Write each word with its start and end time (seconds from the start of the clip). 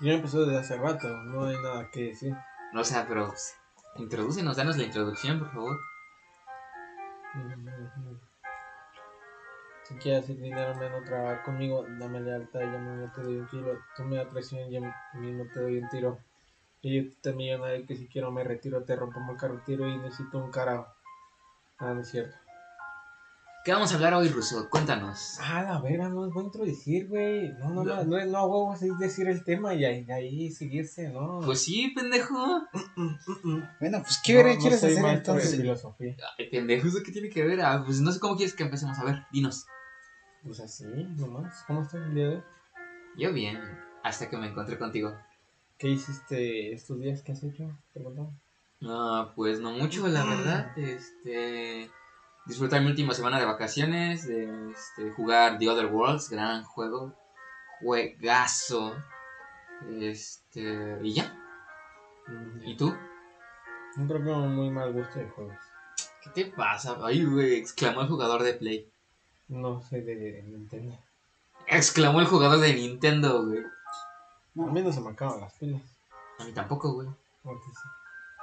Ya 0.00 0.14
empezó 0.14 0.46
desde 0.46 0.58
hace 0.58 0.76
rato, 0.76 1.08
no 1.24 1.44
hay 1.44 1.56
nada 1.56 1.90
que 1.90 2.04
decir. 2.04 2.34
O 2.74 2.84
sea, 2.84 3.06
pero 3.06 3.32
introdúcenos, 3.96 4.56
danos 4.56 4.78
la 4.78 4.84
introducción, 4.84 5.38
por 5.38 5.52
favor. 5.52 5.78
Si 9.82 9.94
quieres 9.96 10.24
hacer 10.24 10.36
dinero, 10.36 10.74
menos 10.76 11.04
trabajar 11.04 11.42
conmigo, 11.42 11.84
dame 11.98 12.20
lealtad 12.20 12.60
y 12.60 12.64
yo 12.64 12.78
mismo 12.78 13.12
te 13.14 13.22
doy 13.22 13.36
un 13.36 13.46
kilo. 13.48 13.78
Tú 13.96 14.04
me 14.04 14.16
das 14.16 14.28
traición 14.28 14.68
y 14.68 14.72
yo 14.72 14.80
mismo 15.14 15.44
te 15.52 15.60
doy 15.60 15.78
un 15.78 15.88
tiro. 15.88 16.18
Y 16.80 17.02
yo 17.02 17.10
te 17.20 17.32
millonario 17.34 17.86
que 17.86 17.96
si 17.96 18.08
quiero 18.08 18.30
me 18.30 18.42
retiro, 18.42 18.84
te 18.84 18.96
rompo 18.96 19.20
el 19.28 19.36
carretero 19.36 19.86
y 19.86 19.98
necesito 19.98 20.38
un 20.38 20.50
carajo. 20.50 20.86
Ah, 21.78 21.92
no 21.92 22.00
es 22.00 22.08
cierto. 22.08 22.36
¿Qué 23.62 23.72
vamos 23.72 23.92
a 23.92 23.96
hablar 23.96 24.14
hoy, 24.14 24.28
Russo? 24.28 24.70
Cuéntanos. 24.70 25.36
Ah, 25.38 25.62
la 25.62 25.80
verga, 25.82 26.08
no 26.08 26.26
es 26.26 26.32
bueno 26.32 26.48
introducir, 26.48 27.08
güey. 27.08 27.52
No, 27.58 27.68
no, 27.68 27.84
no, 27.84 28.04
no, 28.04 28.24
no, 28.24 28.46
huevos 28.46 28.80
es 28.80 28.98
decir 28.98 29.28
el 29.28 29.44
tema 29.44 29.74
y 29.74 29.84
ahí, 29.84 30.10
ahí 30.10 30.50
seguirse, 30.50 31.10
¿no? 31.10 31.40
Pues 31.44 31.62
sí, 31.62 31.92
pendejo. 31.94 32.62
Bueno, 33.78 34.02
pues 34.02 34.18
¿qué 34.24 34.42
No, 34.42 34.54
no 34.54 34.58
quieres 34.58 34.82
hacer 34.82 35.04
entonces? 35.04 35.56
filosofía. 35.56 36.16
Ay, 36.38 36.48
pendejo, 36.48 36.88
¿eso 36.88 36.98
qué 37.04 37.12
tiene 37.12 37.28
que 37.28 37.44
ver? 37.44 37.60
Ah, 37.60 37.82
pues 37.84 38.00
no 38.00 38.10
sé 38.12 38.18
cómo 38.18 38.36
quieres 38.36 38.54
que 38.54 38.62
empecemos. 38.62 38.98
A 38.98 39.04
ver, 39.04 39.26
dinos. 39.30 39.66
Pues 40.42 40.58
así, 40.60 40.84
nomás. 40.86 41.62
¿Cómo 41.66 41.82
estás 41.82 42.00
el 42.06 42.14
día 42.14 42.28
de 42.28 42.36
hoy? 42.36 42.42
Yo 43.18 43.32
bien, 43.34 43.60
hasta 44.02 44.30
que 44.30 44.38
me 44.38 44.46
encontré 44.46 44.78
contigo. 44.78 45.14
¿Qué 45.76 45.88
hiciste 45.90 46.72
estos 46.72 46.98
días? 46.98 47.22
¿Qué 47.22 47.32
has 47.32 47.42
hecho? 47.42 47.76
¿Te? 47.92 48.00
No, 48.80 49.32
pues 49.36 49.60
no 49.60 49.72
mucho, 49.72 50.08
la 50.08 50.24
verdad. 50.24 50.78
Este. 50.78 51.90
Disfrutar 52.46 52.80
mi 52.80 52.88
última 52.88 53.14
semana 53.14 53.38
de 53.38 53.46
vacaciones, 53.46 54.26
de 54.26 54.70
este, 54.72 55.10
jugar 55.12 55.58
The 55.58 55.68
Other 55.68 55.86
Worlds, 55.86 56.30
gran 56.30 56.64
juego, 56.64 57.14
juegazo. 57.80 58.94
Este. 60.00 60.98
Y 61.02 61.14
ya. 61.14 61.36
¿Y 62.64 62.76
tú? 62.76 62.94
Un 63.96 64.06
creo 64.06 64.24
que 64.24 64.30
muy 64.30 64.70
mal 64.70 64.92
gusto 64.92 65.18
de 65.18 65.28
juegos. 65.28 65.56
¿Qué 66.22 66.30
te 66.30 66.44
pasa? 66.50 66.96
Ay, 67.02 67.24
güey, 67.24 67.54
exclamó 67.54 68.02
el 68.02 68.08
jugador 68.08 68.42
de 68.42 68.54
Play. 68.54 68.90
No 69.48 69.82
soy 69.82 70.02
de 70.02 70.42
Nintendo. 70.46 70.96
Exclamó 71.66 72.20
el 72.20 72.26
jugador 72.26 72.60
de 72.60 72.74
Nintendo, 72.74 73.44
güey. 73.44 73.60
A 73.60 74.72
mí 74.72 74.82
no 74.82 74.92
se 74.92 75.00
me 75.00 75.10
acaban 75.10 75.40
las 75.40 75.54
pilas. 75.54 75.82
A 76.38 76.44
mí 76.44 76.52
tampoco, 76.52 76.92
güey. 76.92 77.08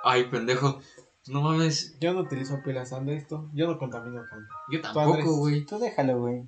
Ay, 0.04 0.26
pendejo. 0.26 0.82
No 1.30 1.42
mames. 1.42 1.98
Yo 2.00 2.14
no 2.14 2.22
utilizo 2.22 2.62
pilas 2.64 2.94
ando 2.94 3.12
esto. 3.12 3.50
Yo 3.54 3.68
no 3.68 3.78
contamino 3.78 4.24
tanto. 4.30 4.54
Yo 4.72 4.82
tampoco, 4.82 5.38
güey. 5.38 5.66
Tú 5.66 5.78
déjalo, 5.80 6.20
güey. 6.20 6.48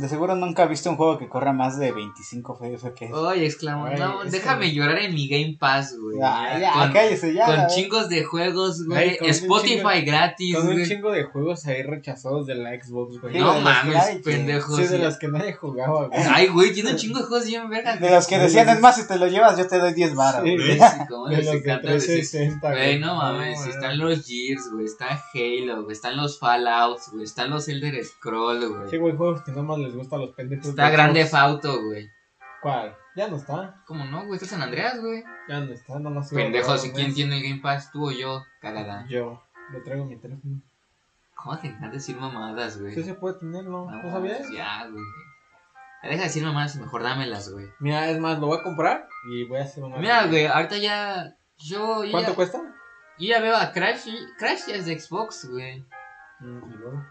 De 0.00 0.08
seguro 0.08 0.36
nunca 0.36 0.64
has 0.64 0.70
visto 0.70 0.90
un 0.90 0.96
juego 0.96 1.18
que 1.18 1.28
corra 1.28 1.52
más 1.52 1.78
de 1.78 1.92
25 1.92 2.54
FPS. 2.56 3.12
Ay, 3.28 3.44
exclamó. 3.44 3.88
No, 3.88 4.22
es 4.22 4.30
déjame 4.32 4.66
que- 4.66 4.74
llorar 4.74 4.98
en 4.98 5.14
mi 5.14 5.28
Game 5.28 5.56
Pass, 5.58 5.96
güey. 6.00 6.18
Ya, 6.18 6.58
ya, 6.58 6.72
con 6.72 6.92
cállese 6.92 7.34
ya. 7.34 7.46
con 7.46 7.66
chingos 7.68 8.08
de 8.08 8.24
juegos, 8.24 8.84
güey. 8.86 9.18
Spotify 9.22 9.76
chingo- 9.78 10.06
gratis, 10.06 10.54
Con 10.56 10.68
un 10.68 10.72
güey. 10.74 10.86
chingo 10.86 11.10
de 11.10 11.24
juegos 11.24 11.66
ahí 11.66 11.82
rechazados 11.82 12.46
de 12.46 12.54
la 12.54 12.70
Xbox, 12.80 13.20
güey. 13.20 13.38
No 13.38 13.60
mames, 13.60 13.94
likes, 13.94 14.22
pendejo. 14.22 14.76
Sí, 14.76 14.84
de 14.84 14.98
los 14.98 15.18
que 15.18 15.28
nadie 15.28 15.52
jugaba, 15.54 16.06
güey. 16.08 16.20
Ay, 16.32 16.46
güey, 16.48 16.72
tiene 16.72 16.90
un 16.92 16.96
chingo 16.96 17.18
de 17.18 17.24
juegos 17.24 17.46
bien 17.46 17.68
vergas. 17.68 18.00
De 18.00 18.10
los 18.10 18.26
que 18.26 18.38
decían, 18.38 18.68
es 18.68 18.80
más, 18.80 18.96
si 18.96 19.06
te 19.06 19.18
lo 19.18 19.26
llevas, 19.26 19.58
yo 19.58 19.66
te 19.66 19.78
doy 19.78 19.92
10 19.94 20.14
baros. 20.14 20.42
Sí. 20.44 20.54
güey. 20.56 20.76
Güey, 20.78 20.90
sí, 20.90 20.96
cómo 21.08 21.28
De 21.28 21.36
los 21.38 21.46
decir. 21.46 21.62
360, 21.82 22.70
Güey, 22.70 22.98
no 23.00 23.14
mames, 23.16 23.58
güey. 23.58 23.70
están 23.70 23.98
los 23.98 24.26
Gears, 24.26 24.70
güey, 24.72 24.84
está 24.84 25.22
Halo, 25.34 25.82
güey, 25.82 25.92
están 25.92 26.16
los 26.16 26.38
Fallouts, 26.38 27.10
güey, 27.12 27.24
están 27.24 27.50
los 27.50 27.68
Elder 27.68 28.04
Scroll, 28.04 28.60
Sí, 28.60 28.66
güey. 28.68 28.98
güey, 28.98 29.16
juegos 29.16 29.42
que 29.42 29.52
nomás 29.52 29.78
les 29.88 29.96
gustan 29.96 30.20
a 30.20 30.26
los 30.26 30.34
pendejos. 30.34 30.66
Está 30.68 30.86
de 30.86 30.92
Grande. 30.92 31.26
Fauto, 31.26 31.82
güey. 31.84 32.08
¿Cuál? 32.62 32.96
Ya 33.16 33.28
no 33.28 33.36
está. 33.36 33.82
¿Cómo 33.86 34.04
no, 34.04 34.24
güey? 34.26 34.34
Está 34.36 34.46
San 34.46 34.62
Andreas, 34.62 35.00
güey. 35.00 35.22
Ya 35.48 35.60
no 35.60 35.72
está, 35.72 35.98
nomás. 35.98 36.30
iba 36.32 36.40
a 36.40 36.44
Pendejo, 36.44 36.76
si 36.78 36.92
quién 36.92 37.14
tiene 37.14 37.36
el 37.38 37.42
Game 37.42 37.60
Pass, 37.60 37.90
tú 37.92 38.08
o 38.08 38.12
yo, 38.12 38.42
cagada. 38.60 39.06
Yo. 39.08 39.42
Lo 39.70 39.82
traigo 39.82 40.04
en 40.04 40.08
mi 40.10 40.16
teléfono. 40.16 40.60
¿Cómo 41.34 41.58
te 41.58 41.68
encanta 41.68 41.90
decir 41.90 42.16
mamadas, 42.16 42.80
güey? 42.80 42.94
Sí 42.94 43.02
se 43.04 43.14
puede 43.14 43.38
tener, 43.38 43.64
¿no? 43.64 43.88
No, 43.90 44.02
¿No 44.02 44.10
sabías? 44.10 44.38
pues 44.38 44.50
Ya, 44.50 44.86
güey. 44.88 45.04
Deja 46.02 46.16
de 46.16 46.22
decir 46.24 46.42
mamadas 46.44 46.74
y 46.76 46.80
mejor 46.80 47.02
dámelas, 47.02 47.50
güey. 47.50 47.66
Mira, 47.80 48.08
es 48.08 48.18
más, 48.18 48.38
lo 48.38 48.46
voy 48.48 48.58
a 48.58 48.62
comprar 48.62 49.08
y 49.32 49.44
voy 49.46 49.58
a 49.58 49.64
hacer 49.64 49.84
una. 49.84 49.96
Mira, 49.98 50.26
güey, 50.26 50.46
ahorita 50.46 50.78
ya. 50.78 51.34
Yo 51.58 52.04
ya, 52.04 52.10
¿Cuánto 52.12 52.34
cuesta? 52.34 52.58
yo 53.18 53.28
ya 53.28 53.40
veo 53.40 53.56
a 53.56 53.72
Crash. 53.72 54.06
y- 54.06 54.26
Crash 54.38 54.66
ya 54.68 54.74
es 54.76 54.86
de 54.86 54.98
Xbox, 54.98 55.48
güey. 55.50 55.84
Mm, 56.40 56.72
y 56.72 56.76
luego. 56.76 57.04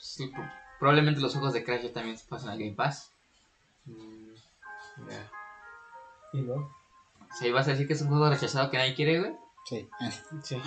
Sí, 0.00 0.28
pro- 0.34 0.50
probablemente 0.78 1.20
los 1.20 1.32
juegos 1.32 1.52
de 1.52 1.64
Crash 1.64 1.82
ya 1.82 1.92
también 1.92 2.16
se 2.18 2.26
pasan 2.28 2.50
al 2.50 2.58
Game 2.58 2.74
Pass. 2.74 3.10
Mm, 3.86 4.34
ya. 5.10 5.30
Y 6.32 6.40
luego. 6.42 6.72
O 7.20 7.36
sea, 7.38 7.48
¿ibas 7.48 7.66
a 7.68 7.72
decir 7.72 7.86
que 7.86 7.92
es 7.94 8.02
un 8.02 8.08
juego 8.08 8.28
rechazado 8.30 8.70
que 8.70 8.78
nadie 8.78 8.94
quiere, 8.94 9.20
güey? 9.20 9.32
Sí. 9.66 9.88
Sí. 10.42 10.56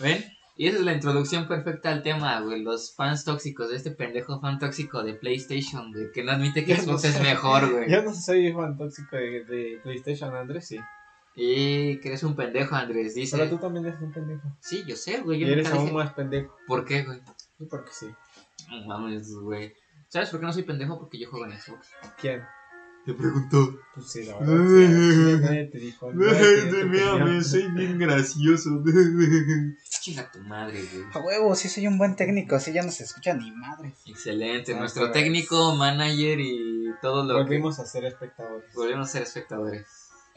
¿Ven? 0.00 0.24
Y 0.56 0.68
esa 0.68 0.78
es 0.78 0.84
la 0.84 0.92
introducción 0.92 1.48
perfecta 1.48 1.90
al 1.90 2.04
tema, 2.04 2.38
güey. 2.40 2.62
Los 2.62 2.94
fans 2.94 3.24
tóxicos 3.24 3.70
de 3.70 3.76
este 3.76 3.90
pendejo 3.90 4.40
fan 4.40 4.60
tóxico 4.60 5.02
de 5.02 5.14
PlayStation, 5.14 5.90
güey. 5.92 6.12
Que 6.12 6.22
no 6.22 6.30
admite 6.30 6.64
que 6.64 6.76
no 6.76 6.82
Xbox 6.84 7.02
sé. 7.02 7.08
es 7.08 7.20
mejor, 7.20 7.72
güey. 7.72 7.90
Yo 7.90 8.02
no 8.02 8.14
soy 8.14 8.52
fan 8.52 8.78
tóxico 8.78 9.16
de, 9.16 9.44
de 9.44 9.80
PlayStation, 9.82 10.32
Andrés, 10.36 10.68
sí. 10.68 10.78
Y 11.34 11.98
que 11.98 12.10
eres 12.10 12.22
un 12.22 12.36
pendejo, 12.36 12.76
Andrés. 12.76 13.16
Dice. 13.16 13.36
Pero 13.36 13.50
tú 13.50 13.58
también 13.58 13.86
eres 13.86 14.00
un 14.00 14.12
pendejo. 14.12 14.42
Sí, 14.60 14.84
yo 14.86 14.94
sé, 14.94 15.20
güey. 15.22 15.40
Yo 15.40 15.48
Y 15.48 15.52
eres 15.52 15.68
aún 15.72 15.86
dije- 15.86 15.94
más 15.96 16.12
pendejo. 16.12 16.56
¿Por 16.68 16.84
qué, 16.84 17.02
güey? 17.02 17.20
Sí, 17.58 17.66
porque 17.70 17.90
sí. 17.92 18.06
No 18.68 18.84
mames, 18.86 19.34
güey. 19.34 19.72
¿Sabes 20.08 20.30
por 20.30 20.40
qué 20.40 20.46
no 20.46 20.52
soy 20.52 20.62
pendejo? 20.62 20.98
Porque 20.98 21.18
yo 21.18 21.30
juego 21.30 21.46
en 21.46 21.58
Xbox. 21.60 21.88
¿Quién? 22.20 22.42
Te 23.04 23.12
preguntó. 23.12 23.78
Pues 23.94 24.06
sí, 24.10 24.24
la 24.24 24.38
verdad. 24.38 24.66
sí, 24.66 25.38
nadie 25.42 25.64
te 25.66 25.78
dijo. 25.78 26.06
opinión. 26.08 27.44
soy 27.44 27.70
bien 27.72 27.98
gracioso. 27.98 28.82
Chinga 30.00 30.30
tu 30.30 30.40
madre, 30.40 30.82
güey. 30.82 31.04
A 31.12 31.18
huevo, 31.18 31.54
sí 31.54 31.68
soy 31.68 31.86
un 31.86 31.98
buen 31.98 32.16
técnico, 32.16 32.56
así 32.56 32.72
ya 32.72 32.82
no 32.82 32.90
se 32.90 33.04
escucha 33.04 33.34
ni 33.34 33.50
madre. 33.52 33.92
Excelente. 34.06 34.74
Ah, 34.74 34.78
Nuestro 34.78 35.02
pues. 35.04 35.12
técnico, 35.12 35.74
manager 35.74 36.40
y 36.40 36.94
todo 37.02 37.24
lo 37.24 37.34
que... 37.34 37.42
Volvimos 37.42 37.78
a 37.78 37.86
ser 37.86 38.06
espectadores. 38.06 38.72
Volvemos 38.74 39.08
a 39.08 39.12
ser 39.12 39.22
espectadores. 39.22 39.86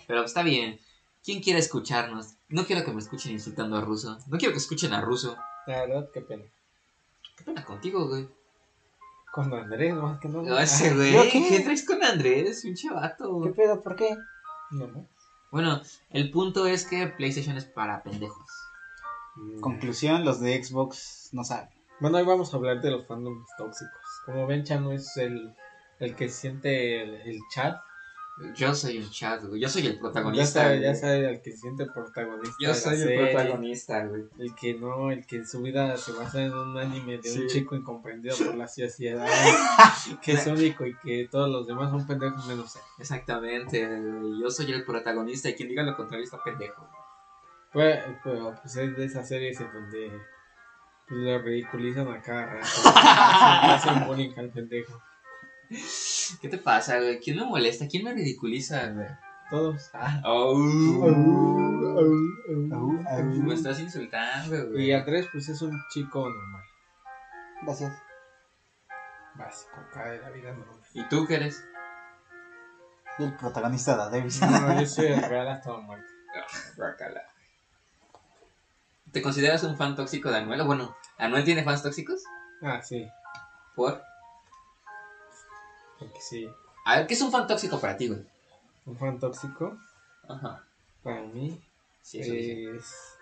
Pero 0.05 0.23
está 0.23 0.43
bien. 0.43 0.79
¿Quién 1.23 1.41
quiere 1.41 1.59
escucharnos? 1.59 2.35
No 2.49 2.65
quiero 2.65 2.83
que 2.83 2.91
me 2.91 2.99
escuchen 2.99 3.31
insultando 3.31 3.77
a 3.77 3.81
Ruso. 3.81 4.17
No 4.27 4.37
quiero 4.37 4.53
que 4.53 4.59
escuchen 4.59 4.93
a 4.93 5.01
Ruso. 5.01 5.37
La 5.67 5.85
verdad, 5.85 6.09
qué 6.13 6.21
pena. 6.21 6.43
¿Qué 7.37 7.43
pena 7.43 7.63
contigo, 7.63 8.07
güey? 8.07 8.27
Con 9.31 9.53
Andrés, 9.53 9.93
más 9.93 10.19
que 10.19 10.27
no. 10.27 10.41
No, 10.41 10.57
ese 10.57 10.93
güey. 10.95 11.13
¿Yo 11.13 11.21
¿Qué? 11.31 11.47
qué? 11.47 11.59
traes 11.59 11.85
con 11.85 12.03
Andrés? 12.03 12.65
Un 12.65 12.73
chavato. 12.73 13.41
¿Qué 13.43 13.51
pedo? 13.51 13.83
¿Por 13.83 13.95
qué? 13.95 14.17
No, 14.71 14.87
no. 14.87 15.07
Bueno, 15.51 15.81
el 16.09 16.31
punto 16.31 16.65
es 16.65 16.85
que 16.85 17.07
PlayStation 17.07 17.55
es 17.55 17.65
para 17.65 18.01
pendejos. 18.03 18.49
Mm. 19.35 19.59
Conclusión, 19.59 20.25
los 20.25 20.41
de 20.41 20.61
Xbox 20.63 21.29
no 21.31 21.43
saben. 21.43 21.69
Bueno, 21.99 22.17
hoy 22.17 22.25
vamos 22.25 22.53
a 22.53 22.57
hablar 22.57 22.81
de 22.81 22.91
los 22.91 23.07
fandoms 23.07 23.47
tóxicos. 23.57 24.01
Como 24.25 24.47
ven, 24.47 24.63
Chano 24.63 24.91
es 24.91 25.15
el, 25.17 25.53
el 25.99 26.15
que 26.15 26.29
siente 26.29 27.03
el, 27.03 27.15
el 27.15 27.39
chat. 27.53 27.77
Yo 28.55 28.73
soy 28.75 28.99
un 28.99 29.09
chat, 29.09 29.43
güey. 29.43 29.59
Yo 29.59 29.67
soy 29.67 29.87
el 29.87 29.93
Ya 29.93 29.99
protagonista. 29.99 30.61
sabe, 30.61 30.81
ya 30.81 30.93
sabe 30.93 31.27
el 31.27 31.41
que 31.41 31.51
se 31.51 31.57
siente 31.57 31.87
protagonista. 31.87 32.55
Yo 32.59 32.73
soy 32.73 32.93
el 32.93 32.99
serie, 32.99 33.31
protagonista, 33.31 34.05
güey. 34.05 34.25
El 34.37 34.53
que 34.53 34.75
no, 34.75 35.11
el 35.11 35.25
que 35.25 35.43
su 35.43 35.61
vida 35.63 35.97
se 35.97 36.11
basa 36.11 36.43
en 36.43 36.53
un 36.53 36.77
anime 36.77 37.17
de 37.17 37.31
un 37.31 37.47
chico 37.47 37.75
incomprendido 37.75 38.37
por 38.37 38.55
la 38.55 38.67
sociedad. 38.67 39.25
que 40.21 40.33
es 40.33 40.45
único 40.45 40.85
y 40.85 40.95
que 40.97 41.27
todos 41.31 41.49
los 41.49 41.65
demás 41.65 41.89
son 41.89 42.05
pendejos 42.05 42.45
menos 42.45 42.75
él. 42.75 42.81
Exactamente. 42.99 43.89
Yo 44.39 44.49
soy 44.51 44.71
el 44.71 44.85
protagonista 44.85 45.49
y 45.49 45.55
quien 45.55 45.69
diga 45.69 45.81
lo 45.81 45.97
contrario 45.97 46.23
está 46.23 46.43
pendejo. 46.43 46.87
Pues, 47.73 47.99
pero, 48.23 48.55
pues 48.61 48.75
es 48.75 48.95
de 48.95 49.05
esas 49.05 49.27
series 49.27 49.59
en 49.59 49.73
donde 49.73 50.11
pues, 51.07 51.19
lo 51.21 51.39
ridiculizan 51.39 52.07
a 52.07 52.21
cada 52.21 52.45
rato. 52.45 52.67
Hacen 52.85 54.05
bullying 54.05 54.33
al 54.37 54.49
pendejo. 54.49 55.01
¿Qué 56.41 56.49
te 56.49 56.57
pasa, 56.57 56.97
güey? 56.99 57.19
¿Quién 57.19 57.37
me 57.37 57.45
molesta? 57.45 57.87
¿Quién 57.87 58.03
me 58.03 58.13
ridiculiza, 58.13 58.87
güey? 58.91 59.07
Todos. 59.49 59.89
Ah. 59.93 60.21
Oh, 60.25 60.55
me 63.35 63.53
estás 63.53 63.79
insultando, 63.79 64.69
güey. 64.69 64.87
Y 64.87 64.93
Andrés, 64.93 65.27
pues 65.31 65.47
es 65.49 65.61
un 65.61 65.79
chico 65.89 66.29
normal. 66.29 66.63
Gracias. 67.63 67.93
Básico, 69.35 69.77
acá 69.77 70.09
de 70.09 70.19
la 70.19 70.29
vida 70.31 70.51
normal. 70.51 70.79
¿Y 70.93 71.03
tú 71.07 71.25
qué 71.25 71.35
eres? 71.35 71.63
El 73.19 73.35
protagonista 73.35 74.09
de 74.09 74.17
Davis. 74.17 74.41
No, 74.41 74.79
yo 74.79 74.85
soy 74.85 75.07
el 75.07 75.23
real 75.23 75.47
hasta 75.47 75.71
la 75.71 75.79
muerte. 75.79 76.07
Guácala. 76.75 77.21
¿Te 79.11 79.21
consideras 79.21 79.63
un 79.63 79.77
fan 79.77 79.95
tóxico 79.95 80.29
de 80.29 80.37
Anuel? 80.37 80.63
Bueno, 80.63 80.95
¿Anuel 81.17 81.43
tiene 81.43 81.63
fans 81.63 81.81
tóxicos? 81.81 82.23
Ah, 82.61 82.81
sí, 82.81 83.07
¿Por? 83.75 84.03
Porque 85.99 86.19
sí. 86.21 86.49
A 86.85 86.97
ver, 86.97 87.07
¿qué 87.07 87.13
es 87.13 87.21
un 87.21 87.31
fan 87.31 87.47
tóxico 87.47 87.79
para 87.79 87.97
ti, 87.97 88.07
güey? 88.07 88.21
Un 88.85 88.97
fan 88.97 89.19
tóxico, 89.19 89.77
Ajá. 90.27 90.63
para 91.03 91.21
mí, 91.21 91.59
Sí, 92.01 92.19
eso 92.19 92.31
dice. 92.31 92.75
es 92.77 93.17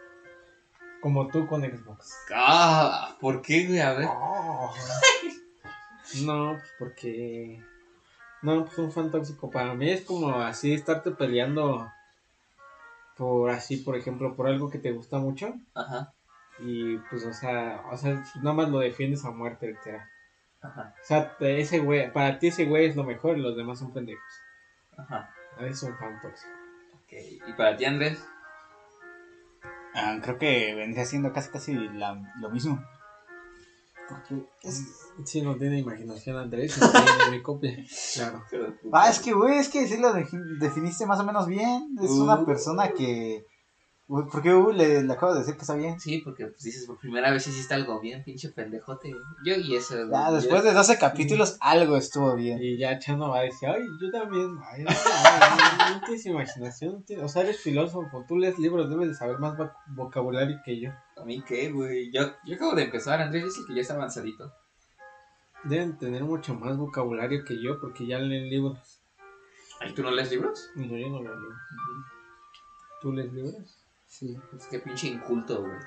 como 1.02 1.28
tú 1.28 1.48
con 1.48 1.62
Xbox. 1.64 2.14
Ah, 2.34 3.16
¿por 3.20 3.42
qué, 3.42 3.66
güey? 3.68 3.80
A 3.80 3.94
ver. 3.94 4.08
Oh. 4.12 4.74
No, 6.24 6.54
pues 6.54 6.72
porque. 6.78 7.62
No, 8.44 8.64
pues 8.66 8.78
un 8.78 8.92
fan 8.92 9.10
tóxico 9.10 9.50
para 9.50 9.74
mí 9.74 9.90
es 9.90 10.02
como 10.06 10.40
así 10.40 10.72
estarte 10.74 11.10
peleando 11.12 11.92
por 13.18 13.50
así, 13.50 13.78
por 13.78 13.96
ejemplo, 13.96 14.36
por 14.36 14.48
algo 14.48 14.70
que 14.70 14.78
te 14.78 14.92
gusta 14.92 15.18
mucho 15.18 15.54
Ajá, 15.74 16.14
y 16.60 16.98
pues, 17.10 17.26
o 17.26 17.34
sea, 17.34 17.84
o 17.92 17.98
sea, 17.98 18.24
nada 18.36 18.54
más 18.56 18.70
lo 18.70 18.80
defiendes 18.80 19.26
a 19.26 19.32
muerte, 19.32 19.68
literal. 19.68 20.08
Ajá, 20.66 20.94
O 21.02 21.06
sea, 21.06 21.38
te- 21.38 21.60
ese 21.60 21.80
güey, 21.80 22.12
para 22.12 22.40
ti 22.40 22.48
ese 22.48 22.66
güey 22.66 22.86
es 22.88 22.96
lo 22.96 23.04
mejor 23.04 23.38
y 23.38 23.42
los 23.42 23.56
demás 23.56 23.80
son 23.80 23.92
pendejos. 23.94 24.24
ajá. 24.98 25.30
Es 25.62 25.82
un 25.84 25.96
fan 25.98 26.20
tóxico. 26.22 26.50
Ok, 26.96 27.14
¿y 27.48 27.54
para 27.54 27.78
ti, 27.78 27.86
Andrés? 27.86 28.22
Ah, 29.94 30.18
creo 30.22 30.38
que 30.38 30.76
vendría 30.76 31.06
siendo 31.06 31.32
casi 31.32 31.50
casi 31.50 31.74
la- 31.90 32.22
lo 32.42 32.50
mismo. 32.50 32.84
Porque 34.10 34.46
es... 34.64 34.84
Sí, 35.24 35.42
no 35.42 35.56
tiene 35.56 35.80
imaginación 35.80 36.38
Andrés, 36.38 36.78
no 36.80 36.92
tiene 36.92 37.32
mi 37.38 37.42
copia. 37.42 37.76
Claro. 38.14 38.44
Ah, 38.92 39.10
es 39.10 39.20
que, 39.20 39.34
güey, 39.34 39.58
es 39.58 39.70
que 39.70 39.88
sí 39.88 39.98
lo 39.98 40.14
defi- 40.14 40.60
definiste 40.60 41.06
más 41.06 41.20
o 41.20 41.24
menos 41.24 41.48
bien. 41.48 41.96
Es 42.04 42.12
una 42.12 42.36
Uh. 42.42 42.46
persona 42.46 42.90
que... 42.90 43.46
Güey, 44.08 44.28
¿Por 44.28 44.44
qué 44.44 44.54
uh, 44.54 44.72
le, 44.72 45.02
le 45.02 45.14
acabo 45.14 45.34
de 45.34 45.40
decir 45.40 45.56
que 45.56 45.62
está 45.62 45.74
bien? 45.74 46.00
Sí, 46.00 46.22
porque 46.24 46.46
pues, 46.46 46.62
dices 46.62 46.86
por 46.86 47.00
primera 47.00 47.32
vez 47.32 47.48
hiciste 47.48 47.74
algo 47.74 48.00
bien, 48.00 48.24
pinche 48.24 48.50
pendejote. 48.50 49.12
Yo 49.44 49.56
y 49.56 49.76
eso. 49.76 49.96
Ya, 50.12 50.30
Yo- 50.30 50.36
después 50.36 50.64
de 50.64 50.74
12 50.74 51.00
capítulos, 51.00 51.58
algo 51.62 51.98
estuvo 51.98 52.36
bien. 52.36 52.60
Y 52.62 52.78
ya 52.78 53.00
Chano 53.00 53.30
va 53.32 53.40
a 53.40 53.42
decir, 53.44 53.68
ay, 53.68 53.82
yo 54.00 54.12
también. 54.12 54.56
Ay, 54.72 54.86
ay, 54.88 54.96
ay, 55.80 55.94
no 55.96 56.02
tienes 56.06 56.24
imaginación. 56.28 57.04
no 57.18 57.26
O 57.26 57.28
sea, 57.28 57.42
eres 57.42 57.60
filósofo, 57.60 58.24
tú 58.28 58.38
lees 58.38 58.60
libros, 58.60 58.92
debes 58.92 59.08
de 59.08 59.16
saber 59.16 59.40
más 59.40 59.58
voc- 59.58 59.74
vocabulario 59.88 60.60
que 60.64 60.80
yo. 60.80 60.92
¿A 61.18 61.26
mí 61.26 61.42
qué, 61.42 61.72
güey? 61.72 62.12
Yo, 62.12 62.32
yo 62.46 62.56
acabo 62.58 62.76
de 62.76 62.84
empezar, 62.84 63.20
Andrés 63.22 63.46
dice 63.46 63.62
que 63.68 63.74
ya 63.74 63.82
está 63.82 63.96
avanzadito. 63.96 64.54
Deben 65.64 65.98
tener 65.98 66.24
mucho 66.24 66.54
más 66.54 66.78
vocabulario 66.78 67.44
que 67.44 67.60
yo 67.60 67.80
porque 67.82 68.06
ya 68.06 68.20
leen 68.20 68.50
libros. 68.52 69.02
¿Y 69.90 69.94
tú 69.94 70.04
no 70.04 70.12
lees 70.12 70.30
libros? 70.30 70.70
No, 70.76 70.86
yo 70.96 71.10
no 71.10 71.24
leo 71.24 71.34
libros. 71.36 71.58
¿Tú 73.02 73.12
lees 73.12 73.34
libros? 73.34 73.82
Sí. 74.20 74.38
Es 74.58 74.68
que 74.68 74.80
pinche 74.80 75.08
inculto, 75.08 75.62
güey. 75.62 75.78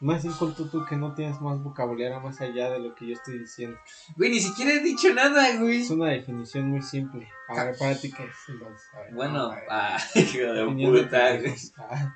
Más 0.00 0.24
inculto 0.24 0.68
tú 0.68 0.84
que 0.84 0.96
no 0.96 1.14
tienes 1.14 1.40
más 1.40 1.62
vocabulario 1.62 2.20
más 2.20 2.40
allá 2.40 2.70
de 2.70 2.80
lo 2.80 2.94
que 2.94 3.06
yo 3.06 3.14
estoy 3.14 3.38
diciendo. 3.38 3.78
Güey, 4.16 4.30
ni 4.30 4.40
siquiera 4.40 4.72
he 4.72 4.80
dicho 4.80 5.12
nada, 5.14 5.56
güey. 5.58 5.82
Es 5.82 5.90
una 5.90 6.10
definición 6.10 6.68
muy 6.68 6.82
simple. 6.82 7.28
A 7.48 7.64
ver, 7.64 7.76
para 7.78 7.94
ti 7.94 8.10
qué 8.12 8.24
es 8.24 8.36
entonces. 8.48 8.86
A 8.94 9.00
ver, 9.02 9.14
Bueno, 9.14 9.50
ah, 9.70 9.96
hijo 10.14 10.52
de 10.52 10.66
puta, 11.02 11.36
güey. 11.38 11.54
Ah, 11.78 12.14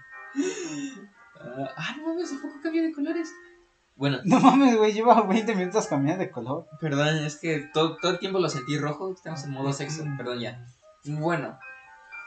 Ah, 1.43 1.71
ah, 1.75 1.97
no 1.97 2.09
mames, 2.09 2.33
¿a 2.33 2.43
poco 2.43 2.61
cambia 2.63 2.83
de 2.83 2.93
colores? 2.93 3.33
Bueno, 3.97 4.19
No 4.25 4.41
mames, 4.41 4.77
güey, 4.77 4.93
lleva 4.93 5.23
20 5.23 5.55
minutos 5.55 5.87
cambiando 5.87 6.23
de 6.23 6.31
color. 6.31 6.67
perdón, 6.81 7.25
es 7.25 7.37
que 7.37 7.61
todo, 7.73 7.97
todo 7.97 8.13
el 8.13 8.19
tiempo 8.19 8.39
lo 8.39 8.49
sentí 8.49 8.79
rojo. 8.79 9.13
Estamos 9.13 9.45
en 9.45 9.53
modo 9.53 9.73
sexo, 9.73 10.05
perdón 10.19 10.41
ya. 10.41 10.67
Bueno, 11.05 11.59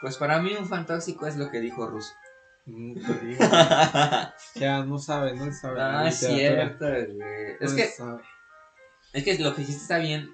pues 0.00 0.16
para 0.16 0.40
mí 0.42 0.54
un 0.58 0.66
fan 0.66 0.84
tóxico 0.86 1.26
es 1.26 1.36
lo 1.36 1.50
que 1.50 1.60
dijo 1.60 1.86
Russo. 1.86 2.12
Mm, 2.66 2.94
te 2.94 3.26
digo, 3.26 3.40
ya 4.54 4.84
no 4.84 4.98
sabe, 4.98 5.34
no 5.34 5.52
sabe. 5.52 5.80
Ah, 5.80 6.08
es 6.08 6.18
cierto, 6.18 6.84
güey. 6.86 7.56
No 7.60 7.66
Es 7.66 7.72
que, 7.74 7.86
sabe. 7.86 8.22
es 9.12 9.24
que 9.24 9.38
lo 9.38 9.54
que 9.54 9.62
dijiste 9.62 9.82
está 9.82 9.98
bien, 9.98 10.30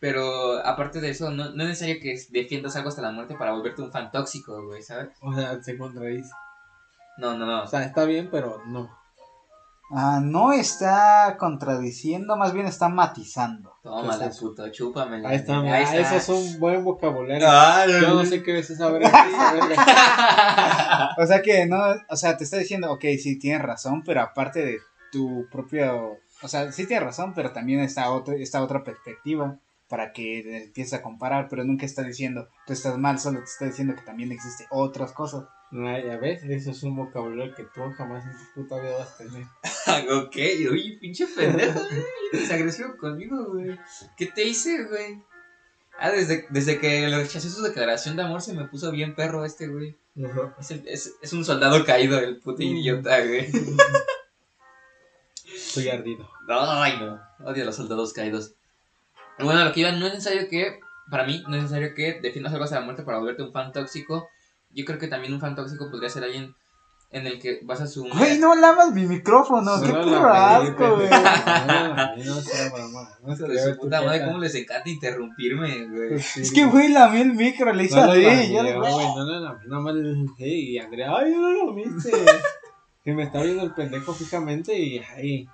pero 0.00 0.64
aparte 0.64 1.00
de 1.00 1.10
eso, 1.10 1.30
no, 1.30 1.50
no 1.50 1.62
es 1.62 1.68
necesario 1.68 2.00
que 2.00 2.18
defiendas 2.30 2.76
algo 2.76 2.88
hasta 2.90 3.02
la 3.02 3.12
muerte 3.12 3.34
para 3.36 3.52
volverte 3.52 3.82
un 3.82 3.92
fan 3.92 4.10
tóxico, 4.10 4.64
güey, 4.66 4.82
¿sabes? 4.82 5.10
O 5.20 5.34
sea, 5.34 5.62
se 5.62 5.76
contradice. 5.78 6.30
No, 7.18 7.36
no, 7.36 7.46
no. 7.46 7.62
O 7.62 7.66
sea, 7.66 7.82
está 7.84 8.04
bien, 8.04 8.28
pero 8.30 8.62
no. 8.66 8.90
Ah, 9.90 10.20
no 10.22 10.52
está 10.52 11.36
contradiciendo, 11.38 12.36
más 12.36 12.52
bien 12.52 12.66
está 12.66 12.88
matizando. 12.88 13.72
Toma 13.82 14.02
¿qué 14.02 14.18
la 14.18 14.26
es 14.26 14.36
eso? 14.36 14.48
puto, 14.48 14.68
chúpamela. 14.72 15.28
Ahí 15.28 15.36
está, 15.36 15.60
Ahí 15.60 15.84
está. 15.84 16.16
eso 16.16 16.16
es 16.16 16.28
un 16.28 16.58
buen 16.60 16.82
vocabulario. 16.82 17.46
Ah, 17.48 17.84
Yo 17.86 18.14
no 18.14 18.24
sé 18.24 18.42
qué 18.42 18.58
es 18.58 18.68
esa 18.70 18.90
verga. 18.90 19.08
esa 19.08 19.52
verga. 19.54 21.16
O 21.18 21.26
sea 21.26 21.40
que 21.40 21.66
no, 21.66 21.78
o 22.08 22.16
sea, 22.16 22.36
te 22.36 22.44
está 22.44 22.58
diciendo, 22.58 22.90
ok, 22.92 23.04
sí 23.22 23.38
tienes 23.38 23.62
razón, 23.62 24.02
pero 24.04 24.22
aparte 24.22 24.64
de 24.64 24.78
tu 25.12 25.46
propio, 25.50 26.16
o 26.42 26.48
sea, 26.48 26.72
sí 26.72 26.86
tienes 26.86 27.04
razón, 27.04 27.32
pero 27.34 27.52
también 27.52 27.80
está 27.80 28.10
otra, 28.10 28.34
esta 28.34 28.62
otra 28.62 28.82
perspectiva 28.82 29.56
para 29.88 30.12
que 30.12 30.64
empieces 30.64 30.94
a 30.94 31.02
comparar, 31.02 31.46
pero 31.48 31.64
nunca 31.64 31.86
está 31.86 32.02
diciendo, 32.02 32.48
tú 32.66 32.72
estás 32.72 32.98
mal, 32.98 33.20
solo 33.20 33.38
te 33.38 33.44
está 33.44 33.66
diciendo 33.66 33.94
que 33.94 34.02
también 34.02 34.32
existe 34.32 34.66
otras 34.70 35.12
cosas. 35.12 35.44
No, 35.72 35.98
ya 35.98 36.16
ves, 36.18 36.42
eso 36.44 36.70
es 36.70 36.82
un 36.84 36.94
vocabulario 36.96 37.54
que 37.54 37.64
tú 37.64 37.80
jamás 37.96 38.24
en 38.24 38.32
tu 38.32 38.52
puta 38.62 38.80
vida 38.80 38.96
vas 38.98 39.12
a 39.12 39.18
tener. 39.18 39.42
ok, 40.12 40.36
oye, 40.70 40.96
pinche 41.00 41.26
pendejo, 41.26 41.80
güey. 41.80 42.02
Eres 42.32 42.50
agresivo 42.52 42.96
conmigo, 42.96 43.46
güey. 43.52 43.76
¿Qué 44.16 44.26
te 44.26 44.44
hice, 44.44 44.84
güey? 44.84 45.20
Ah, 45.98 46.10
desde, 46.10 46.46
desde 46.50 46.78
que 46.78 47.08
le 47.08 47.16
rechacé 47.18 47.50
su 47.50 47.62
declaración 47.62 48.16
de 48.16 48.22
amor 48.22 48.42
se 48.42 48.52
me 48.52 48.68
puso 48.68 48.90
bien 48.92 49.14
perro 49.14 49.44
este, 49.44 49.66
güey. 49.66 49.96
Es, 50.60 50.70
el- 50.70 50.86
es, 50.86 51.14
es 51.20 51.32
un 51.32 51.44
soldado 51.44 51.84
caído, 51.84 52.18
el 52.18 52.38
puto 52.38 52.62
Mm. 52.62 52.66
idiota, 52.76 53.18
güey. 53.24 53.48
Estoy 55.54 55.88
ardido. 55.88 56.28
Ay, 56.48 56.98
no. 57.00 57.20
Odio 57.46 57.62
a 57.62 57.66
los 57.66 57.76
soldados 57.76 58.12
caídos. 58.12 58.54
Bueno, 59.38 59.64
lo 59.64 59.72
que 59.72 59.80
iba, 59.80 59.92
no 59.92 60.06
es 60.06 60.14
necesario 60.14 60.48
que, 60.48 60.80
para 61.10 61.24
mí, 61.24 61.42
no 61.48 61.56
es 61.56 61.62
necesario 61.64 61.94
que 61.94 62.20
defiendas 62.20 62.52
algo 62.52 62.64
hasta 62.64 62.78
la 62.80 62.84
muerte 62.84 63.02
para 63.02 63.18
volverte 63.18 63.42
un 63.42 63.52
fan 63.52 63.72
tóxico. 63.72 64.28
Yo 64.76 64.84
creo 64.84 64.98
que 64.98 65.08
también 65.08 65.32
un 65.32 65.40
fan 65.40 65.56
tóxico 65.56 65.90
podría 65.90 66.10
ser 66.10 66.22
alguien 66.24 66.54
en 67.10 67.26
el 67.26 67.38
que 67.40 67.60
vas 67.64 67.80
a 67.80 67.86
su... 67.86 68.04
Güey, 68.04 68.38
no 68.38 68.54
lavas 68.54 68.92
mi 68.92 69.06
micrófono, 69.06 69.80
qué 69.80 69.88
puro 69.92 70.28
asco, 70.28 70.96
güey. 70.96 71.08
pero- 71.08 71.16
No, 71.66 72.16
no 72.34 72.40
sea 72.42 72.70
broma. 72.72 73.08
No 73.22 73.36
su 73.36 73.46
tu 73.46 73.80
puta 73.80 74.02
madre, 74.02 74.24
cómo 74.26 74.38
les 74.38 74.54
encanta 74.54 74.90
interrumpirme, 74.90 75.86
güey. 75.86 76.14
Es 76.14 76.52
que, 76.52 76.66
güey, 76.66 76.88
lamé 76.88 77.22
el 77.22 77.32
micro, 77.32 77.72
le 77.72 77.84
hice 77.84 77.96
No 77.96 78.02
así, 78.10 78.22
lamé, 78.22 78.52
yo- 78.52 78.80
güey, 78.80 79.06
no 79.14 79.40
nada 79.40 79.80
más 79.80 79.94
le 79.94 80.12
dije, 80.14 80.34
hey, 80.38 80.70
y 80.72 80.78
Andrea, 80.78 81.12
ay, 81.16 81.30
no 81.34 81.50
lo 81.52 81.74
viste. 81.74 82.12
que 83.02 83.14
me 83.14 83.22
está 83.22 83.40
viendo 83.42 83.62
el 83.62 83.72
pendejo 83.72 84.12
fijamente 84.12 84.76
y 84.78 84.98
ay, 84.98 85.48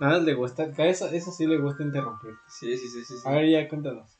nada 0.00 0.18
le 0.18 0.34
gusta, 0.34 0.64
a 0.76 0.86
eso, 0.86 1.06
eso 1.08 1.30
sí 1.30 1.46
le 1.46 1.58
gusta 1.58 1.84
interrumpir. 1.84 2.32
Sí, 2.48 2.76
sí, 2.76 2.88
sí. 2.88 3.04
sí. 3.04 3.14
A 3.24 3.30
ver, 3.30 3.48
ya 3.48 3.68
cuéntanos. 3.68 4.17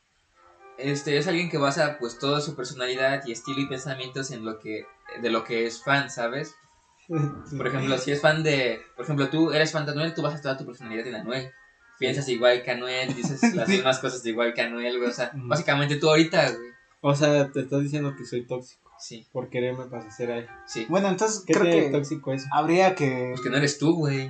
Este 0.79 1.17
es 1.19 1.27
alguien 1.27 1.51
que 1.51 1.59
basa 1.59 1.97
pues 1.99 2.19
toda 2.19 2.41
su 2.41 2.55
personalidad 2.55 3.23
y 3.27 3.33
estilo 3.33 3.61
y 3.61 3.67
pensamientos 3.69 4.31
en 4.31 4.45
lo 4.45 4.59
que 4.59 4.87
de 5.21 5.31
lo 5.31 5.43
que 5.45 5.67
es 5.67 5.83
fan, 5.83 6.09
¿sabes? 6.11 6.55
Por 7.09 7.67
ejemplo, 7.67 7.97
si 7.99 8.13
es 8.13 8.21
fan 8.21 8.43
de, 8.43 8.83
por 8.95 9.05
ejemplo, 9.05 9.29
tú 9.29 9.53
eres 9.53 9.73
fan 9.73 9.87
de 9.87 9.93
Anuel, 9.93 10.15
tú 10.15 10.23
basas 10.23 10.43
toda 10.43 10.57
tu 10.59 10.67
personalidad 10.67 11.07
en 11.07 11.15
Anuel. 11.17 11.51
Piensas 11.99 12.29
igual 12.29 12.63
que 12.63 12.71
Anuel, 12.71 13.15
dices 13.15 13.43
las 13.55 13.69
mismas 13.69 13.99
cosas 13.99 14.25
igual 14.27 14.53
que 14.55 14.61
Anuel, 14.61 14.99
güey. 14.99 15.09
O 15.11 15.13
sea, 15.13 15.33
Ujú. 15.35 15.49
básicamente 15.49 15.97
tú 15.97 16.09
ahorita, 16.11 16.51
güey. 16.51 16.69
O 17.01 17.15
sea, 17.15 17.51
te 17.51 17.61
estás 17.61 17.81
diciendo 17.83 18.15
que 18.17 18.25
soy 18.25 18.47
tóxico 18.47 18.91
Sí, 19.01 19.27
por 19.33 19.49
quererme 19.49 19.87
parecer 19.87 20.31
a 20.33 20.39
él. 20.39 20.49
sí. 20.67 20.85
Bueno, 20.89 21.09
entonces 21.09 21.45
¿Qué 21.47 21.55
creo 21.55 21.65
que 21.65 21.91
tóxico 21.91 22.33
eso? 22.35 22.47
habría 22.53 22.95
que... 22.95 23.29
Pues 23.31 23.41
que 23.41 23.51
no 23.51 23.57
eres 23.57 23.79
tú, 23.79 23.95
güey. 23.95 24.29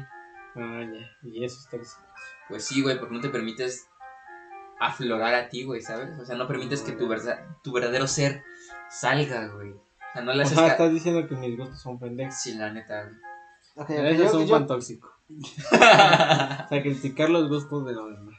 Ah, 0.55 0.83
ya, 0.85 1.29
y 1.29 1.45
eso 1.45 1.59
es 1.59 1.69
tóxico. 1.71 2.03
Pues 2.49 2.65
sí, 2.65 2.81
güey, 2.83 2.99
porque 2.99 3.15
no 3.15 3.21
te 3.21 3.31
permites 3.31 3.89
aflorar 4.81 5.35
a 5.35 5.49
ti, 5.49 5.65
güey, 5.65 5.81
¿sabes? 5.83 6.11
O 6.21 6.25
sea, 6.25 6.37
no 6.37 6.47
permites 6.47 6.83
que 6.83 6.93
tu, 6.93 7.09
verdad, 7.09 7.45
tu 7.63 7.73
verdadero 7.73 8.07
ser 8.07 8.43
salga, 8.91 9.49
güey. 9.49 9.71
O 9.73 10.13
sea, 10.13 10.23
no 10.23 10.33
le 10.33 10.41
O 10.41 10.43
haces 10.47 10.57
sea, 10.59 10.67
ca- 10.69 10.73
estás 10.73 10.93
diciendo 10.93 11.27
que 11.29 11.35
mis 11.37 11.57
gustos 11.57 11.81
son 11.81 11.99
pendejos. 11.99 12.35
Sí, 12.35 12.55
la 12.55 12.71
neta, 12.73 13.03
güey. 13.05 13.15
Ok, 13.77 13.91
ok, 13.91 13.91
Eso 13.91 14.25
es 14.25 14.33
yo- 14.33 14.39
un 14.41 14.47
yo- 14.47 14.55
fan 14.57 14.67
tóxico. 14.67 15.13
O 15.29 16.69
sea, 16.69 16.83
criticar 16.83 17.31
los 17.31 17.49
gustos 17.49 17.85
de 17.87 17.93
los 17.93 18.11
demás. 18.11 18.37